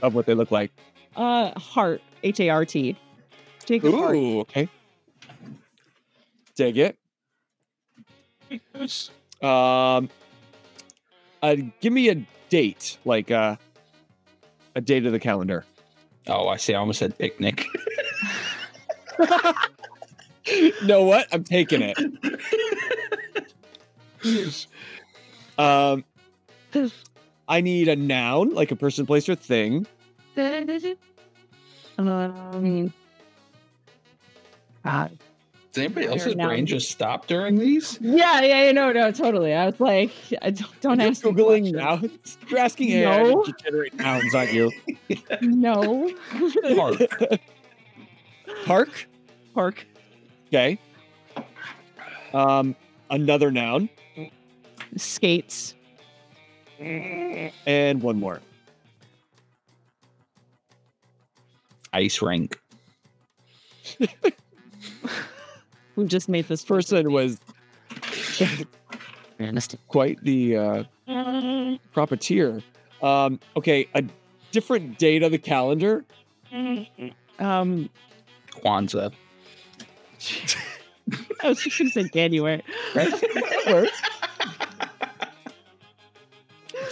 of 0.00 0.14
what 0.14 0.26
they 0.26 0.34
look 0.34 0.50
like. 0.50 0.70
Uh, 1.16 1.58
Hart. 1.58 2.00
H 2.22 2.40
A 2.40 2.50
R 2.50 2.64
T. 2.64 2.96
Jacob 3.64 3.94
Hart. 3.94 4.16
Ooh, 4.16 4.40
okay. 4.40 4.68
Dig 6.56 6.78
it. 6.78 6.96
Um, 9.42 10.08
uh, 11.42 11.56
give 11.80 11.92
me 11.92 12.08
a 12.08 12.26
date, 12.48 12.98
like 13.04 13.30
uh, 13.30 13.56
a 14.78 14.80
date 14.80 15.04
of 15.04 15.12
the 15.12 15.18
calendar. 15.18 15.64
Oh, 16.28 16.46
I 16.46 16.56
see. 16.56 16.72
I 16.72 16.78
almost 16.78 17.00
said 17.00 17.18
picnic. 17.18 17.66
know 20.84 21.02
what? 21.02 21.26
I'm 21.32 21.42
taking 21.42 21.82
it. 21.82 21.98
um, 25.58 26.04
I 27.48 27.60
need 27.60 27.88
a 27.88 27.96
noun, 27.96 28.54
like 28.54 28.70
a 28.70 28.76
person, 28.76 29.04
place, 29.04 29.28
or 29.28 29.34
thing. 29.34 29.86
Um, 32.00 32.92
uh, 34.84 35.08
Does 35.78 35.84
anybody 35.84 36.06
else's 36.08 36.34
Now- 36.34 36.48
brain 36.48 36.66
just 36.66 36.90
stop 36.90 37.28
during 37.28 37.56
these? 37.56 37.98
yeah, 38.00 38.40
yeah, 38.40 38.64
yeah, 38.64 38.72
no, 38.72 38.90
no, 38.90 39.12
totally. 39.12 39.54
I 39.54 39.66
was 39.66 39.78
like, 39.78 40.10
I 40.42 40.50
don't, 40.50 40.80
don't 40.80 40.98
You're 41.00 41.08
ask 41.10 41.24
me 41.24 41.30
googling 41.30 41.72
questions. 41.72 41.72
nouns. 41.72 42.38
You're 42.50 42.58
asking 42.58 42.88
AI 42.90 43.22
No. 43.22 43.44
to 43.44 43.52
generate 43.62 43.94
nouns, 43.94 44.34
aren't 44.34 44.52
you? 44.52 44.72
No. 45.42 46.12
Park. 46.74 46.98
Park. 48.64 49.06
Park. 49.54 49.86
Okay. 50.48 50.78
Um, 52.34 52.74
another 53.08 53.52
noun 53.52 53.88
Skates. 54.96 55.76
and 56.80 58.02
one 58.02 58.18
more. 58.18 58.40
Ice 61.92 62.20
rink. 62.20 62.58
We 65.98 66.04
just 66.04 66.28
made 66.28 66.46
this 66.46 66.64
Person 66.64 67.10
was 67.10 67.40
quite 69.88 70.22
the 70.22 70.56
uh, 70.56 70.84
profiteer. 71.92 72.62
Um, 73.02 73.40
okay, 73.56 73.88
a 73.96 74.04
different 74.52 74.96
date 75.00 75.24
of 75.24 75.32
the 75.32 75.38
calendar. 75.38 76.04
Um, 76.52 77.90
Kwanzaa. 78.52 79.12
I 81.42 81.48
was 81.48 81.62
just 81.62 81.76
gonna 81.76 81.90
say 81.90 82.08
January. 82.14 82.62
Right? 82.94 83.90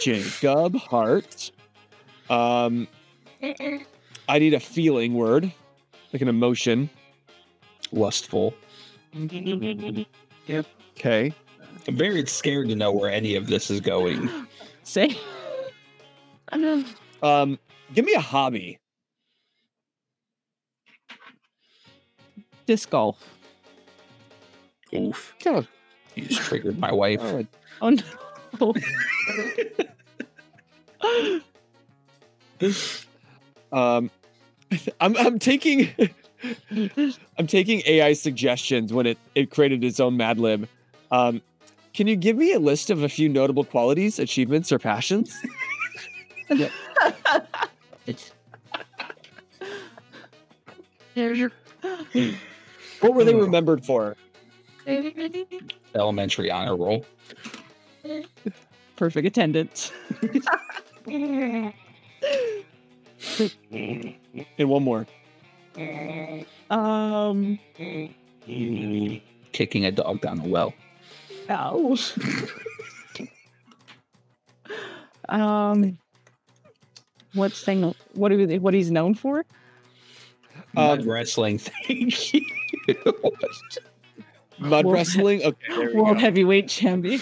Jacob 0.00 0.74
Hart. 0.78 1.52
Um, 2.28 2.88
I 4.28 4.38
need 4.40 4.54
a 4.54 4.58
feeling 4.58 5.14
word, 5.14 5.52
like 6.12 6.22
an 6.22 6.28
emotion. 6.28 6.90
Lustful. 7.92 8.52
Okay. 10.98 11.32
I'm 11.88 11.96
very 11.96 12.26
scared 12.26 12.68
to 12.68 12.76
know 12.76 12.92
where 12.92 13.10
any 13.10 13.36
of 13.36 13.46
this 13.46 13.70
is 13.70 13.80
going. 13.80 14.28
Say. 14.82 15.16
Um, 17.22 17.58
give 17.94 18.04
me 18.04 18.14
a 18.14 18.20
hobby. 18.20 18.78
Disc 22.66 22.90
golf. 22.90 23.38
Oof. 24.94 25.34
Kind 25.42 25.58
of, 25.58 25.68
You 26.14 26.26
just 26.26 26.42
triggered 26.42 26.78
my 26.78 26.92
wife. 26.92 27.22
Oh 27.82 27.90
no. 27.90 28.02
um, 33.70 34.10
I'm 35.00 35.14
I'm 35.18 35.38
taking 35.38 35.90
I'm 37.38 37.46
taking 37.46 37.82
AI 37.86 38.12
suggestions 38.12 38.92
when 38.92 39.06
it 39.06 39.18
it 39.34 39.50
created 39.50 39.82
its 39.84 40.00
own 40.00 40.16
Mad 40.16 40.38
Lib. 40.38 40.68
Um, 41.10 41.42
can 41.94 42.06
you 42.06 42.16
give 42.16 42.36
me 42.36 42.52
a 42.52 42.58
list 42.58 42.90
of 42.90 43.02
a 43.02 43.08
few 43.08 43.28
notable 43.28 43.64
qualities, 43.64 44.18
achievements, 44.18 44.70
or 44.70 44.78
passions? 44.78 45.34
What 53.00 53.14
were 53.14 53.24
they 53.24 53.34
remembered 53.34 53.84
for? 53.84 54.16
Elementary 55.94 56.50
honor 56.50 56.76
roll. 56.76 57.06
Perfect 58.96 59.26
attendance. 59.26 59.92
And 64.58 64.68
one 64.68 64.82
more. 64.82 65.06
Um. 66.70 67.58
Kicking 69.52 69.84
a 69.84 69.90
dog 69.92 70.20
down 70.20 70.40
a 70.40 70.44
well. 70.48 70.72
Ow. 71.50 71.96
um. 75.28 75.98
What's 77.34 77.62
thing? 77.62 77.94
What 78.14 78.32
are 78.32 78.36
we, 78.36 78.58
what 78.58 78.72
he's 78.74 78.90
known 78.90 79.14
for? 79.14 79.44
Mud 80.72 81.00
Um, 81.02 81.08
wrestling. 81.08 81.58
Thank 81.86 82.32
you. 82.34 82.40
Mud 84.58 84.84
World- 84.86 84.94
wrestling. 84.94 85.42
Okay, 85.42 85.56
there 85.68 85.88
we 85.90 85.94
World 86.00 86.16
go. 86.16 86.20
heavyweight 86.20 86.68
champion. 86.68 87.20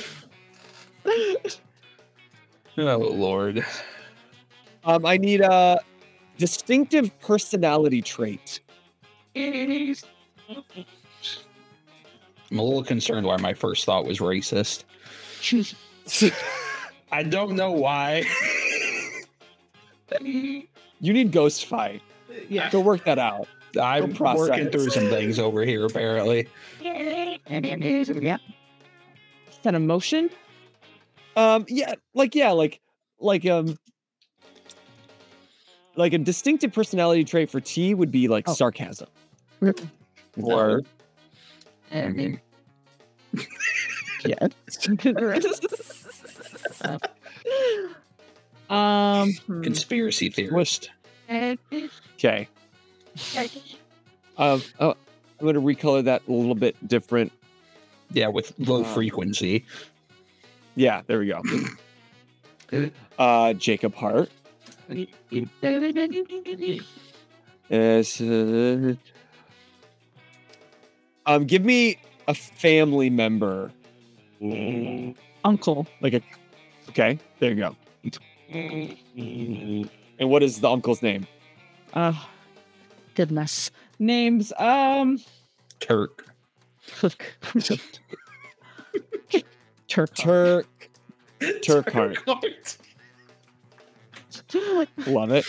oh 1.06 2.98
Lord. 2.98 3.64
Um, 4.84 5.04
I 5.06 5.16
need 5.16 5.40
a 5.40 5.80
distinctive 6.38 7.18
personality 7.20 8.02
trait. 8.02 8.60
I'm 9.36 9.96
a 12.50 12.62
little 12.62 12.84
concerned 12.84 13.26
why 13.26 13.36
my 13.38 13.54
first 13.54 13.84
thought 13.84 14.06
was 14.06 14.18
racist. 14.18 14.84
I 17.12 17.22
don't 17.22 17.56
know 17.56 17.72
why. 17.72 18.24
You 20.20 21.12
need 21.12 21.32
ghost 21.32 21.66
fight. 21.66 22.02
Yeah. 22.48 22.70
Go 22.70 22.80
work 22.80 23.04
that 23.04 23.18
out. 23.18 23.48
I'm 23.80 24.14
working 24.14 24.70
through 24.70 24.90
some 24.90 25.08
things 25.08 25.38
over 25.38 25.64
here, 25.64 25.84
apparently. 25.84 26.48
Yeah. 26.80 27.36
Is 27.48 28.08
that 29.62 29.74
emotion? 29.74 30.30
Um, 31.36 31.66
yeah, 31.68 31.94
like 32.14 32.34
yeah, 32.34 32.52
like 32.52 32.80
like 33.18 33.44
um, 33.46 33.76
like 35.96 36.12
a 36.12 36.18
distinctive 36.18 36.72
personality 36.72 37.24
trait 37.24 37.50
for 37.50 37.60
T 37.60 37.94
would 37.94 38.10
be 38.10 38.28
like 38.28 38.48
Oh. 38.48 38.54
sarcasm, 38.54 39.08
or 40.42 40.82
Yeah. 44.24 44.48
um. 48.70 49.32
hmm. 49.46 49.62
Conspiracy 49.62 50.30
theorist. 50.30 50.90
okay. 51.30 52.48
Um, 54.36 54.62
oh, 54.80 54.94
I'm 55.40 55.46
gonna 55.46 55.60
recolor 55.60 56.02
that 56.04 56.22
a 56.26 56.32
little 56.32 56.54
bit 56.54 56.76
different. 56.88 57.32
Yeah, 58.12 58.28
with 58.28 58.52
low 58.58 58.78
Um, 58.84 58.94
frequency. 58.94 59.64
Yeah, 60.74 61.02
there 61.06 61.18
we 61.20 61.26
go. 61.28 61.42
Uh, 63.18 63.52
Jacob 63.52 63.94
Hart 63.94 64.28
is. 64.28 64.30
Uh, 67.70 68.94
um, 71.26 71.44
give 71.46 71.64
me 71.64 71.98
a 72.28 72.34
family 72.34 73.10
member. 73.10 73.70
Uncle. 75.44 75.86
Like 76.00 76.14
a. 76.14 76.20
Okay, 76.90 77.18
there 77.38 77.50
you 77.52 77.56
go. 77.56 77.76
And 80.18 80.30
what 80.30 80.42
is 80.42 80.60
the 80.60 80.70
uncle's 80.70 81.02
name? 81.02 81.26
Oh, 81.94 82.28
goodness. 83.14 83.70
Names. 83.98 84.52
Um. 84.58 85.18
Turk. 85.80 86.26
Turk. 87.00 87.36
Turk. 89.88 90.14
Turk. 90.14 90.90
Turk 91.62 91.92
Hart. 94.54 94.88
Love 95.06 95.32
it. 95.32 95.46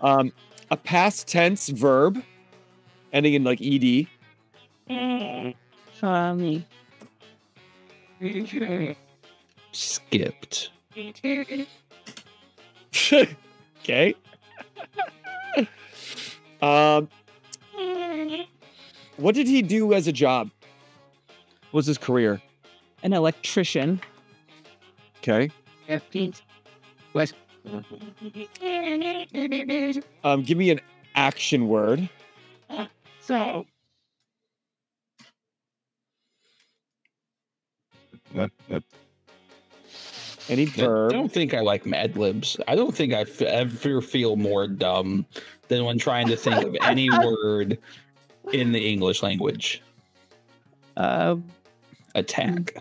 Um, 0.00 0.32
a 0.70 0.76
past 0.76 1.28
tense 1.28 1.68
verb 1.68 2.22
ending 3.12 3.34
in 3.34 3.44
like 3.44 3.60
ed. 3.60 4.06
Um. 6.02 6.64
Skipped. 9.72 10.70
okay. 13.82 14.14
um, 16.60 17.08
what 19.16 19.34
did 19.34 19.46
he 19.46 19.62
do 19.62 19.92
as 19.92 20.06
a 20.06 20.12
job? 20.12 20.50
What 21.70 21.78
was 21.78 21.86
his 21.86 21.98
career? 21.98 22.40
An 23.02 23.12
electrician. 23.12 24.00
Okay. 25.18 25.50
Um, 30.24 30.42
give 30.42 30.58
me 30.58 30.70
an 30.70 30.80
action 31.14 31.68
word. 31.68 32.08
So. 33.20 33.66
Any 40.48 40.64
verb. 40.64 41.12
I 41.12 41.14
don't 41.14 41.30
think 41.32 41.54
I 41.54 41.60
like 41.60 41.86
Mad 41.86 42.16
Libs. 42.16 42.56
I 42.66 42.74
don't 42.74 42.94
think 42.94 43.12
I 43.12 43.20
f- 43.20 43.42
ever 43.42 44.00
feel 44.00 44.36
more 44.36 44.66
dumb 44.66 45.24
than 45.68 45.84
when 45.84 45.98
trying 45.98 46.26
to 46.28 46.36
think 46.36 46.64
of 46.64 46.76
any 46.82 47.10
word 47.24 47.78
in 48.52 48.72
the 48.72 48.90
English 48.90 49.22
language. 49.22 49.82
Uh. 50.96 51.36
Attack. 52.14 52.76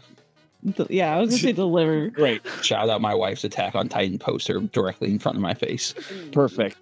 D- 0.65 0.85
Yeah, 0.89 1.15
I 1.15 1.19
was 1.19 1.29
gonna 1.29 1.41
say 1.41 1.51
deliver. 1.51 2.07
Great. 2.09 2.41
Shout 2.61 2.89
out 2.89 3.01
my 3.01 3.13
wife's 3.15 3.43
Attack 3.43 3.75
on 3.75 3.89
Titan 3.89 4.17
poster 4.19 4.59
directly 4.59 5.09
in 5.09 5.19
front 5.19 5.37
of 5.37 5.41
my 5.41 5.53
face. 5.53 5.93
Perfect. 6.31 6.77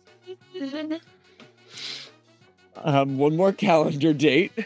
Um, 2.78 3.18
one 3.18 3.36
more 3.36 3.52
calendar 3.54 4.14
date. 4.14 4.52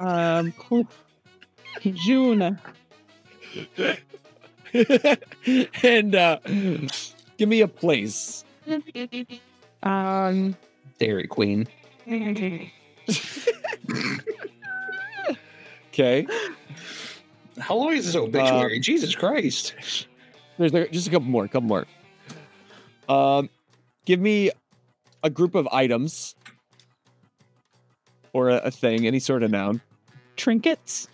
Um. 0.00 0.52
June. 1.84 2.58
and 5.84 6.14
uh, 6.16 6.38
give 7.38 7.48
me 7.48 7.60
a 7.60 7.68
place. 7.68 8.44
Um. 9.84 10.56
Dairy 10.98 11.28
Queen. 11.28 11.68
Okay. 15.92 16.26
How 17.58 17.74
long 17.76 17.92
is 17.92 18.06
this 18.06 18.16
obituary? 18.16 18.80
Jesus 18.80 19.14
Christ. 19.14 19.74
There's 20.58 20.72
a, 20.74 20.88
just 20.88 21.08
a 21.08 21.10
couple 21.10 21.28
more. 21.28 21.46
couple 21.48 21.68
more. 21.68 21.86
Um, 23.08 23.50
give 24.04 24.20
me 24.20 24.50
a 25.22 25.30
group 25.30 25.54
of 25.54 25.68
items 25.68 26.34
or 28.32 28.48
a, 28.48 28.56
a 28.56 28.70
thing, 28.70 29.06
any 29.06 29.18
sort 29.18 29.42
of 29.42 29.50
noun. 29.50 29.80
Trinkets. 30.36 31.08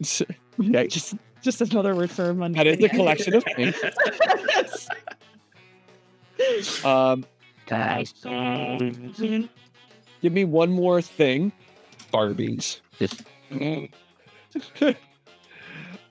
yeah, 0.58 0.84
Just. 0.84 1.14
Just 1.42 1.60
another 1.60 1.94
word 1.94 2.10
for 2.10 2.34
money. 2.34 2.54
That 2.54 2.66
is 2.66 2.82
a 2.82 2.88
collection 2.88 3.34
of 3.34 3.44
things. 3.56 3.76
Um, 6.84 7.24
give 10.20 10.32
me 10.32 10.44
one 10.44 10.72
more 10.72 11.00
thing. 11.00 11.52
Barbies. 12.12 12.80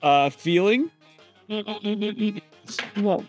Uh, 0.02 0.30
feeling. 0.30 0.90
well, 1.48 3.24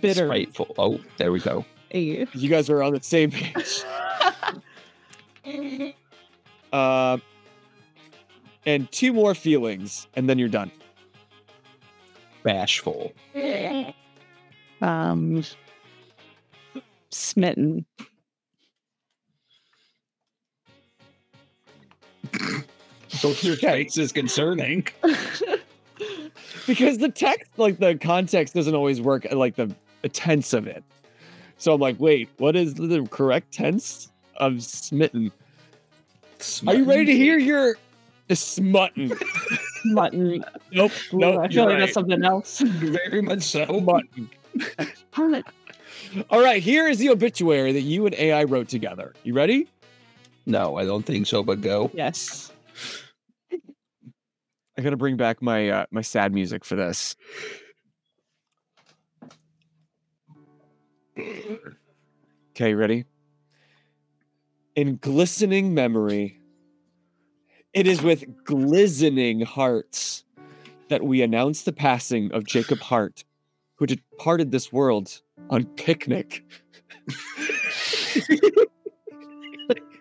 bitter. 0.00 0.26
Spiteful. 0.26 0.74
Oh, 0.76 1.00
there 1.16 1.30
we 1.32 1.38
go. 1.40 1.64
A. 1.94 2.26
You 2.34 2.48
guys 2.48 2.68
are 2.68 2.82
on 2.82 2.92
the 2.92 3.02
same 3.02 3.30
page. 3.30 3.84
Uh, 6.70 7.16
and 8.66 8.92
two 8.92 9.14
more 9.14 9.34
feelings, 9.34 10.06
and 10.14 10.28
then 10.28 10.38
you're 10.38 10.48
done. 10.50 10.70
Bashful. 12.42 13.14
Um. 14.82 15.42
Smitten. 17.10 17.86
So 23.18 23.30
your 23.46 23.56
face 23.56 23.98
is 23.98 24.12
concerning. 24.12 24.86
because 26.68 26.98
the 26.98 27.08
text 27.08 27.50
like 27.56 27.78
the 27.78 27.96
context 27.96 28.54
doesn't 28.54 28.74
always 28.74 29.00
work 29.00 29.26
uh, 29.30 29.36
like 29.36 29.56
the, 29.56 29.74
the 30.02 30.08
tense 30.08 30.52
of 30.52 30.66
it 30.66 30.84
so 31.56 31.72
i'm 31.72 31.80
like 31.80 31.98
wait 31.98 32.28
what 32.38 32.54
is 32.54 32.74
the 32.74 33.04
correct 33.10 33.52
tense 33.52 34.12
of 34.36 34.62
smitten 34.62 35.32
are 36.66 36.74
you 36.74 36.84
ready 36.84 37.06
to 37.06 37.16
hear 37.16 37.38
your 37.38 37.76
smutton 38.30 39.18
Mutton. 39.86 40.44
nope 40.70 40.92
Ooh, 41.12 41.18
nope 41.18 41.40
I 41.40 41.48
feel 41.48 41.64
like 41.64 41.72
right. 41.74 41.80
that's 41.80 41.94
something 41.94 42.24
else. 42.24 42.60
Very 42.64 43.22
much 43.22 43.42
so. 43.42 43.64
Smutton. 43.64 44.28
Helmet. 45.12 45.46
all 46.30 46.42
right 46.42 46.62
here 46.62 46.86
is 46.86 46.98
the 46.98 47.08
obituary 47.08 47.72
that 47.72 47.80
you 47.80 48.06
and 48.06 48.14
ai 48.16 48.44
wrote 48.44 48.68
together 48.68 49.14
you 49.24 49.34
ready 49.34 49.66
No, 50.46 50.76
I 50.76 50.84
don't 50.84 51.04
think 51.04 51.26
so, 51.26 51.42
but 51.42 51.60
go. 51.60 51.90
Yes. 51.94 52.52
I 54.78 54.80
gotta 54.80 54.96
bring 54.96 55.16
back 55.16 55.42
my 55.42 55.68
uh, 55.68 55.86
my 55.90 56.00
sad 56.00 56.32
music 56.32 56.64
for 56.64 56.76
this. 56.76 57.16
Okay 62.50 62.74
ready? 62.74 63.04
In 64.76 64.96
glistening 64.96 65.74
memory 65.74 66.40
it 67.74 67.86
is 67.86 68.00
with 68.00 68.24
glistening 68.44 69.40
hearts 69.40 70.24
that 70.88 71.02
we 71.02 71.20
announce 71.22 71.62
the 71.62 71.72
passing 71.72 72.32
of 72.32 72.46
jacob 72.46 72.78
hart 72.78 73.24
who 73.74 73.86
departed 73.86 74.52
this 74.52 74.72
world 74.72 75.20
on 75.50 75.64
picnic. 75.64 76.44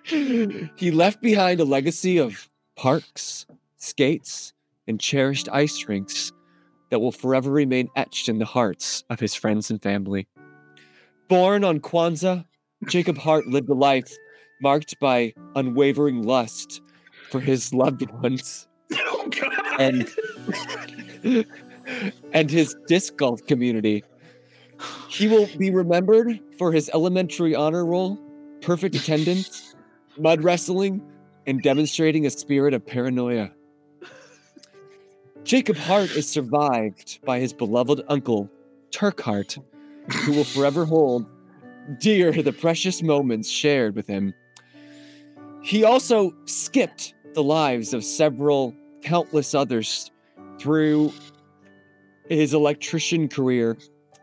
He 0.07 0.91
left 0.91 1.21
behind 1.21 1.59
a 1.59 1.65
legacy 1.65 2.17
of 2.17 2.49
parks 2.77 3.45
skates 3.77 4.53
and 4.87 4.99
cherished 4.99 5.49
ice 5.51 5.87
rinks 5.87 6.31
that 6.89 6.99
will 6.99 7.11
forever 7.11 7.51
remain 7.51 7.89
etched 7.95 8.29
in 8.29 8.39
the 8.39 8.45
hearts 8.45 9.03
of 9.09 9.19
his 9.19 9.35
friends 9.35 9.69
and 9.69 9.81
family. 9.81 10.27
Born 11.27 11.63
on 11.63 11.79
Kwanzaa, 11.79 12.45
Jacob 12.87 13.17
Hart 13.17 13.47
lived 13.47 13.69
a 13.69 13.73
life 13.73 14.15
marked 14.61 14.99
by 14.99 15.33
unwavering 15.55 16.23
lust 16.23 16.81
for 17.29 17.39
his 17.39 17.73
loved 17.73 18.09
ones 18.11 18.67
Oh, 18.93 19.29
and 19.79 20.07
and 22.33 22.51
his 22.51 22.75
disc 22.87 23.15
golf 23.17 23.45
community. 23.45 24.03
He 25.09 25.27
will 25.27 25.47
be 25.57 25.71
remembered 25.71 26.39
for 26.57 26.71
his 26.71 26.89
elementary 26.93 27.55
honor 27.55 27.85
roll, 27.85 28.19
perfect 28.61 28.95
attendance, 28.95 29.75
mud 30.17 30.43
wrestling, 30.43 31.01
and 31.47 31.61
demonstrating 31.61 32.25
a 32.25 32.29
spirit 32.29 32.73
of 32.73 32.85
paranoia. 32.85 33.51
Jacob 35.47 35.77
Hart 35.77 36.11
is 36.11 36.27
survived 36.29 37.23
by 37.23 37.39
his 37.39 37.53
beloved 37.53 38.01
uncle, 38.09 38.51
Turk 38.91 39.21
Hart, 39.21 39.57
who 40.25 40.33
will 40.33 40.43
forever 40.43 40.83
hold 40.83 41.25
dear 41.99 42.33
the 42.33 42.51
precious 42.51 43.01
moments 43.01 43.49
shared 43.49 43.95
with 43.95 44.07
him. 44.07 44.33
He 45.61 45.85
also 45.85 46.33
skipped 46.43 47.13
the 47.33 47.43
lives 47.43 47.93
of 47.93 48.03
several 48.03 48.75
countless 49.03 49.55
others 49.55 50.11
through 50.59 51.13
his 52.27 52.53
electrician 52.53 53.29
career, 53.29 53.77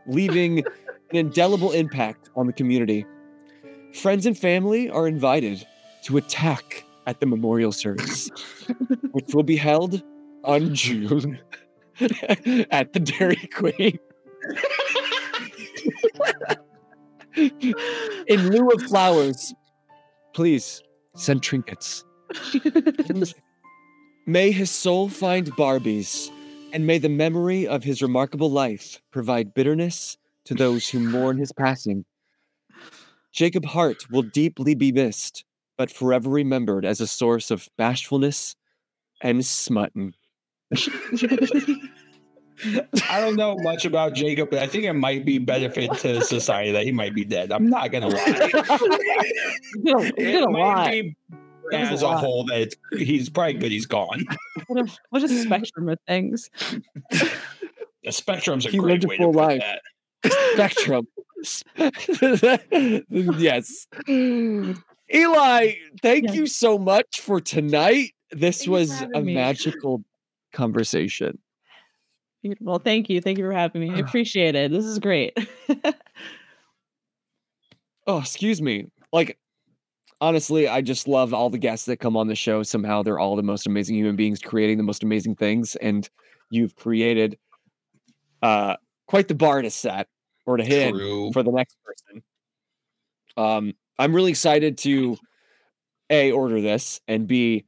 leaving 0.07 0.59
an 0.59 1.17
indelible 1.17 1.73
impact 1.73 2.29
on 2.37 2.47
the 2.47 2.53
community. 2.53 3.07
Friends 3.95 4.27
and 4.27 4.37
family 4.37 4.91
are 4.91 5.09
invited 5.09 5.67
to 6.03 6.19
attack 6.19 6.85
at 7.07 7.21
the 7.21 7.27
memorial 7.27 7.73
service, 7.73 8.29
which 9.13 9.33
will 9.33 9.43
be 9.43 9.57
held 9.57 10.03
on 10.45 10.75
June 10.75 11.39
at 12.71 12.93
the 12.93 13.01
Dairy 13.01 13.49
Queen. 13.55 13.99
In 18.27 18.51
lieu 18.51 18.69
of 18.69 18.83
flowers, 18.83 19.53
please 20.35 20.83
send 21.17 21.43
trinkets. 21.43 22.05
may 24.27 24.51
his 24.53 24.71
soul 24.71 25.09
find 25.09 25.51
Barbies, 25.53 26.31
and 26.73 26.87
may 26.87 26.99
the 26.99 27.09
memory 27.09 27.67
of 27.67 27.85
his 27.85 28.03
remarkable 28.03 28.51
life 28.51 29.01
provide 29.11 29.55
bitterness 29.55 30.17
to 30.45 30.55
those 30.55 30.89
who 30.89 31.01
mourn 31.01 31.39
his 31.39 31.53
passing. 31.53 32.05
Jacob 33.33 33.65
Hart 33.65 34.11
will 34.11 34.23
deeply 34.23 34.75
be 34.75 34.93
missed, 34.93 35.45
but 35.77 35.91
forever 35.91 36.31
remembered 36.31 36.85
as 36.85 37.01
a 37.01 37.07
source 37.07 37.51
of 37.51 37.69
bashfulness 37.77 38.55
and 39.21 39.45
smutting. 39.45 40.15
I 43.11 43.21
don't 43.21 43.37
know 43.37 43.57
much 43.59 43.85
about 43.85 44.15
Jacob, 44.15 44.49
but 44.51 44.61
I 44.61 44.67
think 44.67 44.85
it 44.85 44.93
might 44.93 45.25
be 45.25 45.39
benefit 45.39 45.93
to 45.99 46.21
society 46.23 46.71
that 46.73 46.85
he 46.85 46.93
might 46.93 47.15
be 47.15 47.25
dead. 47.25 47.51
I'm 47.53 47.69
not 47.69 47.91
gonna 47.91 48.09
lie. 48.09 48.51
You're 49.83 50.07
It 50.17 50.41
gonna 50.41 50.51
might 50.51 50.59
lie. 50.75 50.91
be 51.03 51.17
That 51.73 51.93
as 51.93 52.03
a 52.03 52.07
a 52.07 52.17
whole 52.17 52.45
that 52.47 52.61
it's, 52.61 52.77
he's 52.93 53.29
probably 53.29 53.55
good 53.55 53.73
he's 53.73 53.87
gone. 53.87 54.25
What 54.69 54.87
a, 54.89 54.93
what 55.11 55.23
a 55.25 55.29
spectrum 55.29 55.89
of 55.89 55.99
things. 56.07 56.49
The 57.11 58.13
spectrum's 58.13 58.67
a 58.67 58.71
He 58.71 58.79
great 58.79 59.03
lived 59.03 59.05
a 59.05 59.09
way 59.09 59.17
to 59.17 59.23
full 59.25 59.33
put 59.33 59.41
life. 59.43 59.63
that. 59.63 59.83
Spectrum. 60.55 61.07
yes. 63.39 63.87
Mm. 64.09 64.83
Eli, 65.13 65.73
thank 66.03 66.25
Yeah. 66.27 66.33
you 66.33 66.47
so 66.47 66.79
much 66.79 67.21
for 67.21 67.41
tonight. 67.41 68.13
This 68.31 68.59
Thank 68.59 68.67
you 68.67 68.73
for 68.73 68.79
was 68.79 69.03
a 69.15 69.21
me. 69.21 69.35
magical 69.35 70.03
conversation. 70.55 71.39
Beautiful. 72.43 72.79
Thank 72.79 73.09
you. 73.09 73.21
Thank 73.21 73.39
you 73.39 73.45
for 73.45 73.53
having 73.53 73.81
me. 73.81 73.91
I 73.91 73.99
appreciate 74.07 74.55
it. 74.55 74.71
This 74.71 74.85
is 74.85 74.99
great. 74.99 75.37
Oh, 78.07 78.19
excuse 78.19 78.61
me. 78.61 78.87
Like, 79.15 79.39
honestly, 80.21 80.69
I 80.69 80.83
just 80.83 81.09
love 81.09 81.33
all 81.33 81.49
the 81.49 81.57
guests 81.57 81.87
that 81.87 82.01
come 82.01 82.19
on 82.19 82.29
the 82.29 82.35
show. 82.35 82.63
Somehow 82.63 83.03
they're 83.03 83.19
all 83.19 83.35
the 83.35 83.43
most 83.43 83.67
amazing 83.67 83.97
human 83.97 84.15
beings 84.15 84.41
creating 84.41 84.77
the 84.77 84.83
most 84.85 85.03
amazing 85.03 85.37
things. 85.37 85.75
And 85.77 86.07
you've 86.51 86.77
created 86.77 87.39
uh 88.43 88.77
quite 89.07 89.29
the 89.29 89.35
bar 89.35 89.63
to 89.63 89.71
set 89.71 90.09
or 90.45 90.59
to 90.59 90.65
hit 90.65 90.91
True. 90.93 91.33
for 91.33 91.43
the 91.43 91.51
next 91.51 91.77
person. 91.83 92.23
Um, 93.37 93.73
I'm 93.99 94.15
really 94.15 94.31
excited 94.31 94.79
to 94.79 95.17
A, 96.11 96.33
order 96.33 96.61
this 96.61 97.01
and 97.09 97.27
B, 97.27 97.65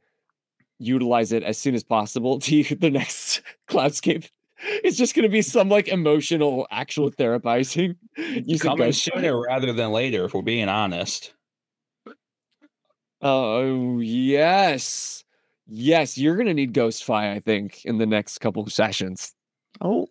utilize 0.78 1.32
it 1.32 1.43
as 1.43 1.59
soon 1.59 1.74
as 1.74 1.82
possible 1.85 2.39
to 2.40 2.62
the 2.77 2.90
next 2.90 3.43
Cloudscape. 3.69 4.28
It's 4.59 4.97
just 4.97 5.15
gonna 5.15 5.28
be 5.28 5.43
some 5.43 5.69
like 5.69 5.89
emotional 5.89 6.66
actual 6.70 7.11
therapizing. 7.11 7.97
You 8.16 8.57
said 8.57 8.69
Coming 8.69 8.86
ghost 8.86 9.03
sooner 9.05 9.39
rather 9.40 9.73
than 9.73 9.90
later, 9.93 10.24
if 10.24 10.35
we're 10.35 10.43
being 10.43 10.69
honest. 10.69 11.35
Oh 13.20 13.98
yes. 14.01 15.24
Yes, 15.69 16.16
you're 16.16 16.36
gonna 16.36 16.55
need 16.55 16.73
Ghost-Fi, 16.73 17.32
I 17.32 17.40
think, 17.40 17.85
in 17.85 17.98
the 17.98 18.07
next 18.07 18.39
couple 18.39 18.62
of 18.62 18.73
sessions. 18.73 19.35
oh, 19.81 20.07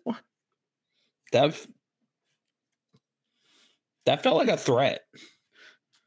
That 1.32 1.46
f- 1.48 1.66
that 4.04 4.22
felt 4.22 4.36
like 4.36 4.48
a 4.48 4.56
threat. 4.56 5.00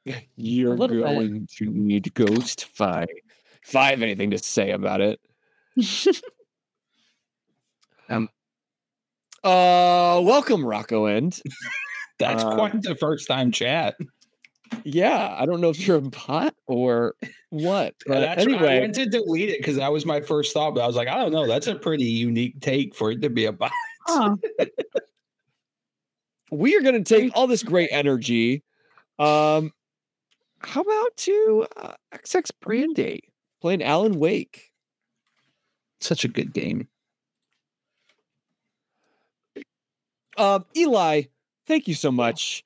You're 0.38 0.78
little 0.78 0.96
bit. 0.98 1.04
going 1.04 1.48
to 1.58 1.66
need 1.66 2.14
Ghost-Fi. 2.14 3.06
If 3.70 3.76
I 3.76 3.92
have 3.92 4.02
anything 4.02 4.32
to 4.32 4.40
say 4.40 4.72
about 4.72 5.00
it. 5.00 5.20
um, 8.10 8.28
Uh 9.44 10.20
welcome, 10.24 10.66
Rocco 10.66 11.06
End. 11.06 11.40
That's 12.20 12.44
Uh, 12.44 12.56
quite 12.56 12.82
the 12.82 12.96
first 12.96 13.28
time 13.28 13.52
chat. 13.52 13.96
Yeah, 14.84 15.36
I 15.40 15.46
don't 15.46 15.62
know 15.62 15.70
if 15.70 15.88
you're 15.88 15.98
a 15.98 16.02
bot 16.02 16.56
or 16.66 17.14
what. 17.52 17.94
But 18.08 18.22
That's 18.22 18.42
I 18.42 18.44
anyway, 18.50 18.80
went 18.80 18.96
to 18.96 19.06
delete 19.06 19.50
it 19.50 19.60
because 19.60 19.76
that 19.76 19.92
was 19.92 20.04
my 20.04 20.20
first 20.22 20.52
thought, 20.52 20.74
but 20.74 20.82
I 20.82 20.88
was 20.88 20.96
like, 20.96 21.08
I 21.08 21.16
don't 21.18 21.32
know. 21.32 21.46
That's 21.46 21.68
a 21.68 21.76
pretty 21.76 22.06
unique 22.06 22.60
take 22.62 22.96
for 22.96 23.12
it 23.12 23.22
to 23.22 23.30
be 23.30 23.46
a 23.46 23.52
bot. 23.52 23.72
oh, 24.08 24.36
we 26.52 26.76
are 26.76 26.82
gonna 26.82 27.04
take 27.04 27.32
all 27.36 27.46
this 27.46 27.62
great 27.62 27.90
energy. 27.92 28.64
Um 29.20 29.72
how 30.62 30.82
about 30.82 31.16
to 31.18 31.68
uh, 31.78 31.94
XX 32.16 32.50
Brandy 32.62 33.29
playing 33.62 33.84
Alan 33.84 34.14
Wake? 34.20 34.72
Such 36.02 36.24
a 36.24 36.28
good 36.28 36.54
game. 36.54 36.88
Um, 40.38 40.66
Eli, 40.76 41.24
thank 41.68 41.88
you 41.88 41.94
so 41.94 42.12
much. 42.12 42.64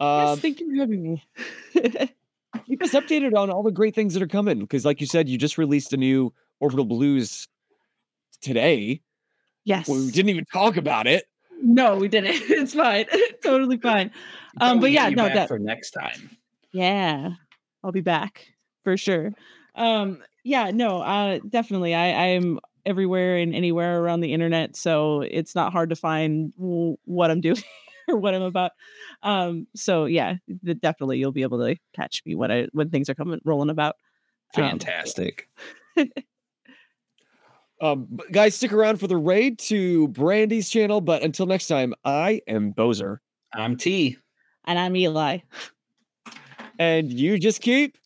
yes, 0.00 0.28
Um, 0.28 0.38
thank 0.38 0.60
you 0.60 0.70
for 0.70 0.76
having 0.76 1.02
me. 1.02 1.24
keep 2.66 2.82
us 2.82 2.92
updated 2.92 3.36
on 3.36 3.50
all 3.50 3.62
the 3.62 3.72
great 3.72 3.94
things 3.94 4.14
that 4.14 4.22
are 4.22 4.28
coming 4.28 4.60
because, 4.60 4.84
like 4.84 5.00
you 5.00 5.06
said, 5.06 5.28
you 5.28 5.36
just 5.38 5.58
released 5.58 5.92
a 5.92 5.96
new 5.96 6.32
Orbital 6.60 6.84
Blues 6.84 7.48
today. 8.40 9.00
yes. 9.64 9.88
We 9.88 10.10
didn't 10.10 10.28
even 10.28 10.44
talk 10.44 10.76
about 10.76 11.06
it. 11.06 11.24
No, 11.60 11.96
we 11.96 12.06
didn't. 12.08 12.30
It's 12.50 12.74
fine. 12.74 13.06
totally 13.42 13.78
fine. 13.78 14.12
Um, 14.60 14.78
but 14.80 14.92
yeah, 14.92 15.08
no, 15.08 15.24
back 15.24 15.34
that- 15.34 15.48
for 15.48 15.58
next 15.58 15.90
time. 15.90 16.30
Yeah, 16.70 17.30
I'll 17.82 17.92
be 17.92 18.00
back 18.02 18.46
for 18.84 18.96
sure. 18.96 19.32
Um, 19.78 20.22
yeah, 20.44 20.70
no, 20.72 21.00
uh, 21.00 21.38
definitely. 21.48 21.94
I, 21.94 22.06
I 22.10 22.26
am 22.28 22.58
everywhere 22.84 23.36
and 23.36 23.54
anywhere 23.54 24.00
around 24.02 24.20
the 24.20 24.32
internet, 24.32 24.76
so 24.76 25.20
it's 25.22 25.54
not 25.54 25.72
hard 25.72 25.90
to 25.90 25.96
find 25.96 26.52
w- 26.56 26.96
what 27.04 27.30
I'm 27.30 27.40
doing 27.48 27.62
or 28.08 28.16
what 28.18 28.34
I'm 28.34 28.42
about. 28.42 28.72
Um, 29.22 29.66
so 29.74 30.04
yeah, 30.06 30.36
th- 30.64 30.80
definitely 30.80 31.18
you'll 31.18 31.32
be 31.32 31.42
able 31.42 31.58
to 31.66 31.76
catch 31.94 32.22
me 32.26 32.34
when 32.34 32.50
I 32.50 32.66
when 32.72 32.90
things 32.90 33.08
are 33.08 33.14
coming 33.14 33.40
rolling 33.44 33.70
about. 33.70 33.96
Um, 34.56 34.62
Fantastic. 34.64 35.48
Um, 37.80 38.08
but 38.10 38.32
guys, 38.32 38.56
stick 38.56 38.72
around 38.72 38.98
for 38.98 39.06
the 39.06 39.16
raid 39.16 39.60
to 39.60 40.08
Brandy's 40.08 40.68
channel. 40.68 41.00
But 41.00 41.22
until 41.22 41.46
next 41.46 41.68
time, 41.68 41.94
I 42.04 42.40
am 42.48 42.72
Boser, 42.74 43.18
I'm 43.54 43.76
T. 43.76 44.16
and 44.64 44.78
I'm 44.78 44.96
Eli. 44.96 45.38
and 46.78 47.12
you 47.12 47.38
just 47.38 47.60
keep 47.60 47.96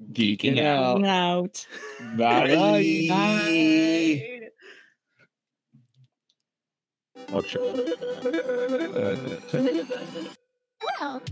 Geeking 0.00 0.56
geeking 0.56 0.64
out. 0.64 1.04
out. 1.04 1.06
Out. 1.06 1.66
Bye. 2.16 2.54
Bye. 2.54 3.06
Bye. 3.08 4.48
Oh, 7.32 7.42
sure. 7.42 7.74
Well, 11.00 11.22